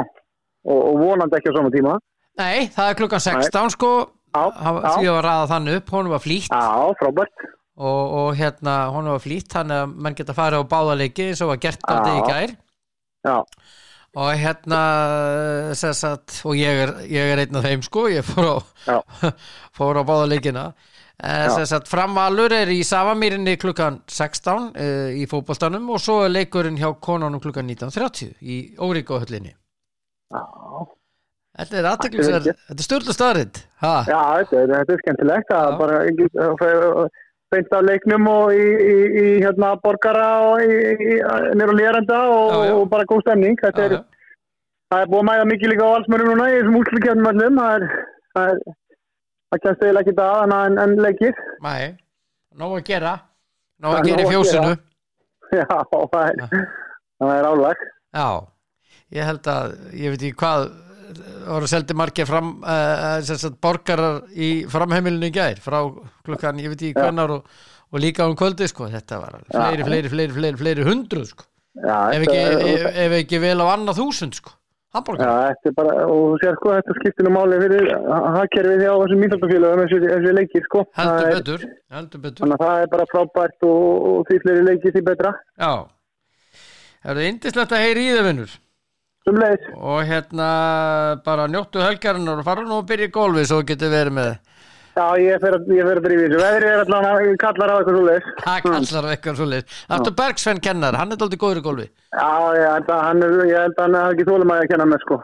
og, 0.03 0.79
og 0.79 1.01
vonandi 1.01 1.39
ekki 1.41 1.51
á 1.51 1.57
sama 1.57 1.71
tíma. 1.75 1.97
Nei, 2.39 2.69
það 2.75 2.91
er 2.93 2.99
klukkan 3.01 3.25
16 3.25 3.75
sko 3.75 3.91
Já, 4.33 4.43
Hann- 4.63 4.79
já. 4.85 4.93
því 5.01 5.09
að 5.13 5.19
ræða 5.27 5.49
þannig 5.51 5.81
upp, 5.81 5.91
honum 5.97 6.15
var 6.15 6.23
flýtt 6.25 6.53
Já, 6.53 6.95
frábært. 7.03 7.49
Og, 7.81 8.03
og 8.23 8.33
hérna, 8.37 8.77
honum 8.93 9.17
var 9.17 9.23
flýtt 9.25 9.55
þannig 9.55 9.85
að 9.85 9.95
menn 10.05 10.19
geta 10.19 10.37
farið 10.37 10.65
á 10.67 10.71
báðaleiki 10.73 11.31
eins 11.31 11.45
og 11.45 11.53
var 11.55 11.63
gert 11.63 11.87
á 11.89 11.95
því 12.03 12.17
í 12.19 12.27
gær. 12.29 12.57
Já, 13.23 13.37
og 14.13 14.33
hérna 14.37 14.81
sagt, 15.75 16.43
og 16.45 16.57
ég 16.59 16.83
er, 16.85 16.91
ég 17.09 17.33
er 17.33 17.41
einn 17.45 17.57
af 17.57 17.65
þeim 17.65 17.85
sko, 17.85 18.09
ég 18.13 18.27
fór 18.27 18.49
á 18.53 18.57
fór 19.77 20.01
á 20.01 20.03
báðaleikina 20.05 20.65
eh, 21.17 21.65
sagt, 21.65 21.89
framvalur 21.89 22.53
er 22.53 22.73
í 22.75 22.83
Savamýrinni 22.85 23.57
klukkan 23.61 24.03
16 24.11 24.73
eh, 24.77 25.15
í 25.23 25.25
fótboltanum 25.31 25.89
og 25.95 26.03
svo 26.03 26.19
er 26.27 26.35
leikurinn 26.35 26.77
hjá 26.81 26.91
konunum 27.01 27.41
klukkan 27.41 27.71
19.30 27.71 28.37
í 28.43 28.59
Órikóhöllinni 28.77 29.55
já, 29.55 30.43
Þetta 31.53 31.77
er 31.77 31.87
aðteklisverð, 31.91 32.47
þetta 32.69 33.27
er 33.29 33.49
ha, 33.85 33.97
já 34.09 34.21
þetta, 34.41 34.61
er, 34.61 34.71
þetta 34.73 34.95
er 34.95 35.01
skemmtilegt. 35.03 35.51
Er 35.53 35.75
bara 35.77 35.99
beint 37.53 37.75
af 37.77 37.85
leiknum 37.85 38.29
og 38.33 38.53
í, 38.57 38.65
í, 38.65 38.95
í 39.23 39.27
hérna 39.45 39.75
borgara 39.83 40.29
og 40.49 40.63
nýra 41.59 41.75
lérenda 41.77 42.21
og, 42.33 42.53
Já, 42.53 42.61
já. 42.69 42.75
og 42.79 42.87
bara 42.93 43.09
góð 43.11 43.25
stemning. 43.27 43.59
Þetta 43.61 43.87
já, 43.87 43.89
er, 43.89 44.31
það 44.93 45.05
er 45.05 45.11
búið 45.13 45.23
að 45.23 45.29
mæða 45.31 45.49
mikið 45.53 45.73
líka 45.73 45.89
á 45.89 45.93
valsmörnum 45.95 46.33
núna 46.33 46.49
í 46.49 46.55
þessum 46.59 46.79
útlíkjörnum 46.81 47.29
öllum. 47.33 47.61
Það 47.61 47.75
er, 47.77 48.07
það 48.37 48.53
er, 48.53 48.63
það 49.53 49.63
kemst 49.67 49.85
eiginlega 49.85 50.05
ekki 50.07 50.17
það 50.21 50.39
annað 50.47 50.71
en, 50.71 50.81
en 50.85 50.95
leikir. 51.07 51.43
Nei, 51.67 51.83
nóg 52.63 52.79
að 52.79 52.87
gera 52.89 53.15
nóg 53.83 53.99
að 53.99 54.01
er 54.01 54.09
gera 54.11 54.25
í 54.25 54.33
fjósinu 54.33 54.73
Já, 55.53 55.67
það 55.69 56.23
er, 56.23 56.65
það 57.21 57.35
er 57.37 57.51
álag. 57.51 57.85
Já, 58.17 58.29
ég 59.13 59.29
held 59.29 59.53
að 59.53 59.75
ég 60.01 60.15
veit 60.15 60.23
ekki 60.25 60.39
hvað 60.41 60.71
voru 61.49 61.69
seldi 61.71 61.97
margir 61.99 62.29
fram 62.29 62.55
uh, 62.63 63.51
borgarar 63.63 64.23
í 64.33 64.65
framheimilinu 64.71 65.29
í 65.31 65.35
gær 65.35 65.61
frá 65.63 65.81
klukkan, 66.25 66.61
ég 66.63 66.73
veit 66.73 66.81
ekki 66.81 66.97
Já. 66.97 67.05
hvernar 67.07 67.37
og, 67.39 67.61
og 67.93 68.03
líka 68.03 68.29
um 68.29 68.37
kvöldi 68.39 68.69
sko, 68.71 68.89
þetta 68.93 69.21
var 69.23 69.39
fleiri, 69.47 69.83
Já. 69.83 69.89
fleiri, 69.91 70.13
fleiri, 70.15 70.35
fleiri, 70.39 70.61
fleiri 70.63 70.89
hundruð 70.89 71.31
sko, 71.35 71.49
Já, 71.77 71.99
ef 72.17 72.27
ef, 72.29 72.91
ef 73.07 73.15
ekki 73.23 73.41
vel 73.43 73.59
á 73.65 73.67
annað 73.73 74.03
þúsund 74.03 74.41
sko, 74.41 74.57
Já, 74.93 74.99
hambúrgar 74.99 75.31
þetta 75.49 75.71
er 75.71 75.77
bara, 75.79 75.93
og 76.05 76.19
þú 76.23 76.41
sér 76.43 76.57
sko, 76.59 76.73
þetta 76.77 76.97
skiptir 76.99 77.25
nú 77.25 77.31
máli 77.33 77.61
fyrir 77.63 77.87
hagkerfið 78.37 78.83
hjá 78.85 78.91
þessum 78.93 79.23
íþjóttafélagum 79.27 79.81
þessi, 79.87 80.01
þessi 80.11 80.35
leikir 80.37 80.67
sko. 80.67 80.83
Heldur 80.99 81.31
betur, 81.33 81.65
heldur 81.97 82.23
betur 82.27 82.45
Þannig 82.45 82.59
að 82.59 82.67
það 82.67 82.83
er 82.83 82.91
bara 82.93 83.07
frábært 83.09 83.65
og, 83.71 83.87
og 84.11 84.27
því 84.29 84.41
fleiri 84.43 84.67
leikir 84.67 84.93
því 84.93 85.05
betra. 85.07 85.33
Já, 85.57 85.73
það 87.07 87.23
er 87.23 87.31
indislegt 87.31 87.73
að 87.73 87.85
heyri 87.87 88.05
í 88.05 88.13
þau 88.19 88.27
vinnur 88.29 88.59
Sem 89.23 89.37
leiðis. 89.39 89.67
og 89.79 90.01
hérna 90.09 90.49
bara 91.25 91.47
njóttu 91.51 91.83
helgarinnar 91.83 92.41
og 92.43 92.47
fara 92.47 92.65
nú 92.67 92.81
að 92.81 92.89
byrja 92.91 93.11
í 93.11 93.15
golfi 93.15 93.45
svo 93.47 93.61
getur 93.67 93.93
verið 93.93 94.17
með 94.19 94.33
Já, 94.93 95.07
ég 95.17 95.41
fer 95.41 95.55
að, 95.57 95.69
ég 95.73 95.87
drífa 96.05 96.21
í 96.21 96.25
þessu. 96.29 96.41
Veðrið 96.43 96.69
er 96.69 96.81
allan 96.83 97.07
að 97.09 97.29
kallar 97.41 97.71
á 97.73 97.75
eitthvað 97.79 97.95
svo 97.97 98.03
leiðis. 98.05 98.27
Það 98.43 98.59
kallar 98.67 99.07
eitthvað 99.09 99.39
svo 99.39 99.47
leið 99.49 99.77
Aftur 99.97 100.15
Bergsvenn 100.19 100.61
kennar, 100.67 100.99
hann 101.01 101.15
er 101.15 101.21
dálítið 101.23 101.41
góður 101.41 101.61
í 101.61 101.65
golfi 101.65 101.87
Já, 102.13 102.33
ég 102.59 102.67
held 102.75 102.91
að 102.93 103.01
hann, 103.07 103.23
er, 103.25 103.39
ég 103.49 103.79
er 103.87 103.97
ekki 104.03 104.27
þólum 104.29 104.53
að 104.53 104.67
kenna 104.69 104.89
með 104.91 105.07
sko. 105.07 105.19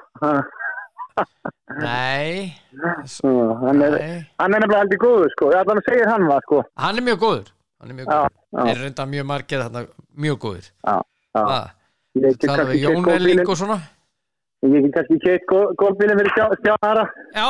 Nei, 1.78 2.54
uh, 2.80 3.52
hann, 3.60 3.82
er, 3.84 3.96
er 4.00 4.50
nefnilega 4.54 4.80
heldur 4.80 5.00
góður 5.02 5.32
sko. 5.34 5.50
Já, 5.52 5.60
þannig 5.68 5.88
segir 5.90 6.08
hann 6.08 6.28
var 6.30 6.44
sko. 6.46 6.62
Hann 6.80 7.00
er 7.00 7.04
mjög 7.10 7.20
góður 7.26 7.50
Hann 7.78 7.92
er 7.92 7.98
mjög 7.98 8.08
Já, 8.08 8.14
góður 8.14 8.32
já. 8.32 8.62
Þeir 8.62 8.72
eru 8.72 8.86
reynda 8.86 9.06
mjög 9.12 9.26
margir 9.28 9.64
þarna 9.66 9.82
mjög 10.24 10.38
góður 10.46 10.70
Já, 10.70 10.96
já. 11.36 11.44
Það, 12.23 12.57
kannski 12.57 12.81
Jón 12.82 13.09
Elling 13.15 13.43
og 13.49 13.57
svona. 13.61 13.78
Ég 14.66 14.82
get 14.86 14.95
kannski 14.97 15.19
keitt 15.24 15.47
golfbílinn 15.78 16.19
fyrir 16.19 16.32
stjá- 16.35 16.57
stjánara. 16.61 17.05
Já. 17.35 17.47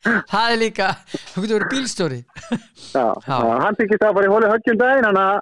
Það 0.00 0.46
er 0.54 0.56
líka 0.62 0.86
Þú 1.12 1.42
getur 1.44 1.56
verið 1.58 1.72
bílstjóri. 1.74 2.18
Já, 2.94 3.02
Já. 3.28 3.36
hann 3.60 3.76
byggist 3.78 4.00
það 4.02 4.14
bara 4.16 4.28
í 4.28 4.32
hóli 4.32 4.48
höggjum 4.50 4.78
daginn, 4.80 5.06
hann 5.10 5.18
að 5.20 5.40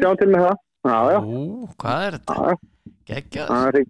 sjá 0.00 0.10
til 0.20 0.28
með 0.32 0.44
það. 0.46 0.56
Já, 0.84 0.96
já, 1.14 1.18
nú, 1.24 1.42
hvað 1.80 2.06
er 2.06 2.16
þetta? 2.16 2.34
já, 2.34 2.56
Geggjað. 3.10 3.50
Það 3.52 3.66
er 3.68 3.84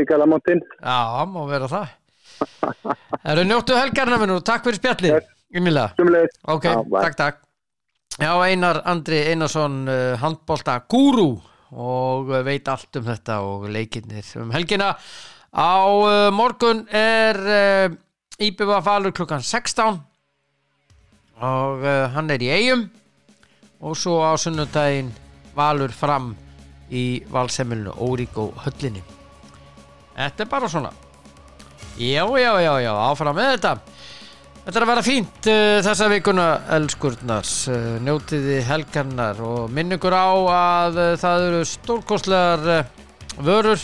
ríkala 0.00 0.26
móttinn. 0.30 0.60
Já, 0.82 0.98
má 1.30 1.40
vera 1.50 1.68
það. 1.70 1.94
Eru 3.30 3.44
njóttu 3.46 3.78
helgarna 3.78 4.18
minn 4.22 4.34
og 4.36 4.42
takk 4.46 4.66
fyrir 4.66 4.78
spjallið. 4.80 5.30
Sumulegis. 5.50 6.36
Ok, 6.50 6.64
Já, 6.68 6.76
takk, 6.90 7.16
takk 7.18 7.40
Já, 8.20 8.34
Einar 8.44 8.82
Andri 8.84 9.16
Einarsson 9.32 9.86
uh, 9.88 10.18
handbólta 10.20 10.74
gúrú 10.84 11.38
og 11.72 12.28
uh, 12.28 12.42
veit 12.44 12.66
allt 12.68 12.98
um 13.00 13.06
þetta 13.06 13.38
og 13.40 13.62
leikirnir 13.72 14.26
um 14.42 14.50
helgina. 14.52 14.90
Á 15.56 15.80
uh, 15.88 16.28
morgun 16.28 16.82
er 16.92 17.40
Íbjöfa 18.36 18.82
falur 18.84 19.14
klukkan 19.16 19.40
16 19.40 20.02
og 21.40 21.86
hann 22.12 22.28
er 22.28 22.44
í 22.44 22.50
eigum 22.52 22.82
og 23.80 23.96
svo 23.96 24.18
á 24.20 24.36
sunnudaginn 24.36 25.08
valur 25.56 25.88
fram 25.88 26.34
í 26.92 27.22
valsemilinu 27.32 27.96
Óríkó 28.04 28.50
höllinni. 28.66 29.00
Þetta 30.12 30.44
er 30.44 30.52
bara 30.52 30.68
svona. 30.68 30.92
Já, 31.96 32.28
já, 32.36 32.52
já, 32.60 32.74
já, 32.84 32.92
áfram 32.92 33.40
með 33.40 33.54
þetta 33.54 33.74
Þetta 34.70 34.78
er 34.78 34.84
að 34.84 34.90
vera 34.92 35.02
fínt 35.02 35.46
uh, 35.50 35.76
þessa 35.82 36.06
vikuna, 36.12 36.42
elskurnar. 36.76 37.48
Uh, 37.74 37.96
njótiði 38.06 38.60
helgarnar 38.68 39.40
og 39.42 39.72
minn 39.74 39.96
ykkur 39.96 40.14
á 40.14 40.30
að 40.30 41.00
uh, 41.02 41.08
það 41.18 41.46
eru 41.48 41.64
stórkostlegar 41.66 42.70
uh, 42.76 42.92
vörur 43.42 43.82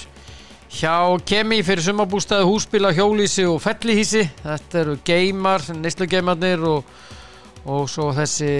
hjá 0.76 0.94
Kemi 1.26 1.58
fyrir 1.66 1.82
sumabústaði 1.88 2.46
húsbíla, 2.46 2.94
hjólísi 2.94 3.48
og 3.50 3.58
fellihísi 3.66 4.28
þetta 4.44 4.82
eru 4.84 4.96
geimar, 5.10 5.66
neyslugeimarnir 5.74 6.62
og, 6.70 6.96
og 7.66 7.90
svo 7.90 8.12
þessi 8.14 8.54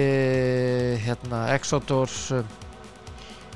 hérna 1.07 1.45
Exotor 1.55 2.11
uh, 2.35 2.55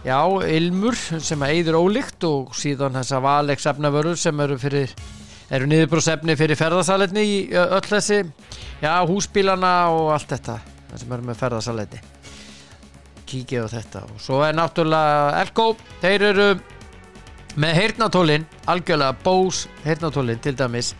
já, 0.07 0.21
ilmur 0.47 0.95
sem 0.95 1.43
að 1.43 1.57
eyður 1.57 1.83
ólíkt 1.83 2.23
og 2.31 2.55
síðan 2.55 3.01
þessa 3.01 3.19
Valex 3.27 3.67
efnavörur 3.75 4.15
sem 4.15 4.47
eru 4.47 4.63
fyrir 4.63 4.95
eru 5.51 5.67
niðurbróðsefni 5.67 6.37
fyrir 6.39 6.59
ferðarsaletni 6.59 7.23
í 7.27 7.37
öll 7.59 7.83
þessi? 7.87 8.23
Já, 8.81 8.93
húsbílana 9.07 9.75
og 9.93 10.13
allt 10.15 10.31
þetta 10.31 10.57
það 10.91 11.03
sem 11.03 11.15
eru 11.17 11.27
með 11.27 11.39
ferðarsaletni 11.41 12.01
kíkið 13.31 13.67
á 13.67 13.67
þetta. 13.71 14.03
Og 14.11 14.21
svo 14.21 14.41
er 14.45 14.55
náttúrulega 14.57 15.41
Elko, 15.41 15.67
þeir 16.03 16.25
eru 16.31 16.47
með 17.61 17.77
heyrnatólin 17.79 18.47
algjörlega 18.71 19.17
Bose 19.23 19.71
heyrnatólin 19.85 20.41
til 20.43 20.55
dæmis 20.59 20.93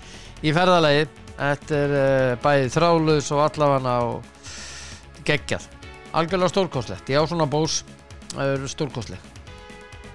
í 0.44 0.54
ferðalagi. 0.56 1.10
Þetta 1.42 1.78
er 1.78 1.98
uh, 1.98 2.36
bæði 2.44 2.72
þrálaus 2.76 3.32
og 3.34 3.44
allafana 3.48 3.98
og 4.12 5.26
geggjað. 5.28 5.68
Algjörlega 6.12 6.54
stórkostlegt, 6.54 7.12
já 7.12 7.24
svona 7.26 7.50
Bose 7.50 7.88
það 8.36 8.58
eru 8.58 8.72
stórkostleg 8.72 9.31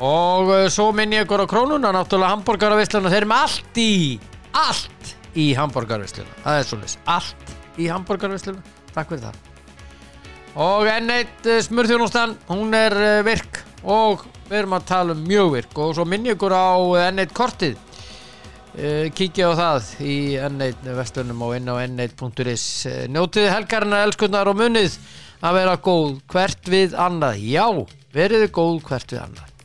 og 0.01 0.51
uh, 0.52 0.62
svo 0.73 0.90
minn 0.93 1.14
ég 1.16 1.24
ykkur 1.24 1.44
á 1.44 1.47
krónuna 1.48 1.93
náttúrulega 1.94 2.35
hambúrgaravisluna, 2.35 3.12
þeir 3.12 3.24
eru 3.24 3.31
með 3.31 3.44
allt 3.47 3.78
í 3.81 3.93
allt 4.56 5.12
í 5.36 5.47
hambúrgaravisluna 5.56 6.40
það 6.43 6.59
er 6.59 6.68
svolítið, 6.68 6.97
allt 7.14 7.55
í 7.81 7.89
hambúrgaravisluna, 7.93 8.74
takk 8.93 9.12
fyrir 9.12 9.24
það. 9.27 9.40
Og 10.66 10.89
enn 10.89 11.12
eitt 11.12 11.48
uh, 11.48 11.62
smurþjónustan, 11.64 12.36
hún 12.48 12.77
er 12.77 12.97
uh, 12.97 13.24
virk 13.24 13.62
og 13.85 14.24
við 14.51 14.60
erum 14.60 14.77
að 14.77 14.86
tala 14.89 15.16
um 15.16 15.27
mjög 15.27 15.51
virk. 15.52 15.74
Og 15.85 15.97
svo 15.97 16.06
minn 16.09 16.28
ég 16.28 16.36
ykkur 16.36 16.55
á 16.56 16.73
enn 17.06 17.20
eitt 17.23 17.35
kortið. 17.36 17.77
Kíkja 19.16 19.48
á 19.48 19.52
það 19.56 19.90
í 20.05 20.16
enn 20.36 20.60
eitt 20.60 20.82
vestunum 20.85 21.40
og 21.47 21.55
inn 21.56 21.68
á 21.73 21.81
n1.is 21.81 22.66
uh, 22.89 23.02
njótið 23.09 23.48
helgarina 23.52 24.05
elskunnar 24.05 24.52
og 24.52 24.60
munið 24.60 24.97
að 25.40 25.60
vera 25.60 25.77
góð 25.81 26.16
hvert 26.32 26.73
við 26.73 26.97
annað. 27.01 27.44
Já, 27.44 27.68
veriði 28.16 28.52
góð 28.52 28.81
hvert 28.89 29.12
við 29.16 29.24
annað 29.24 29.55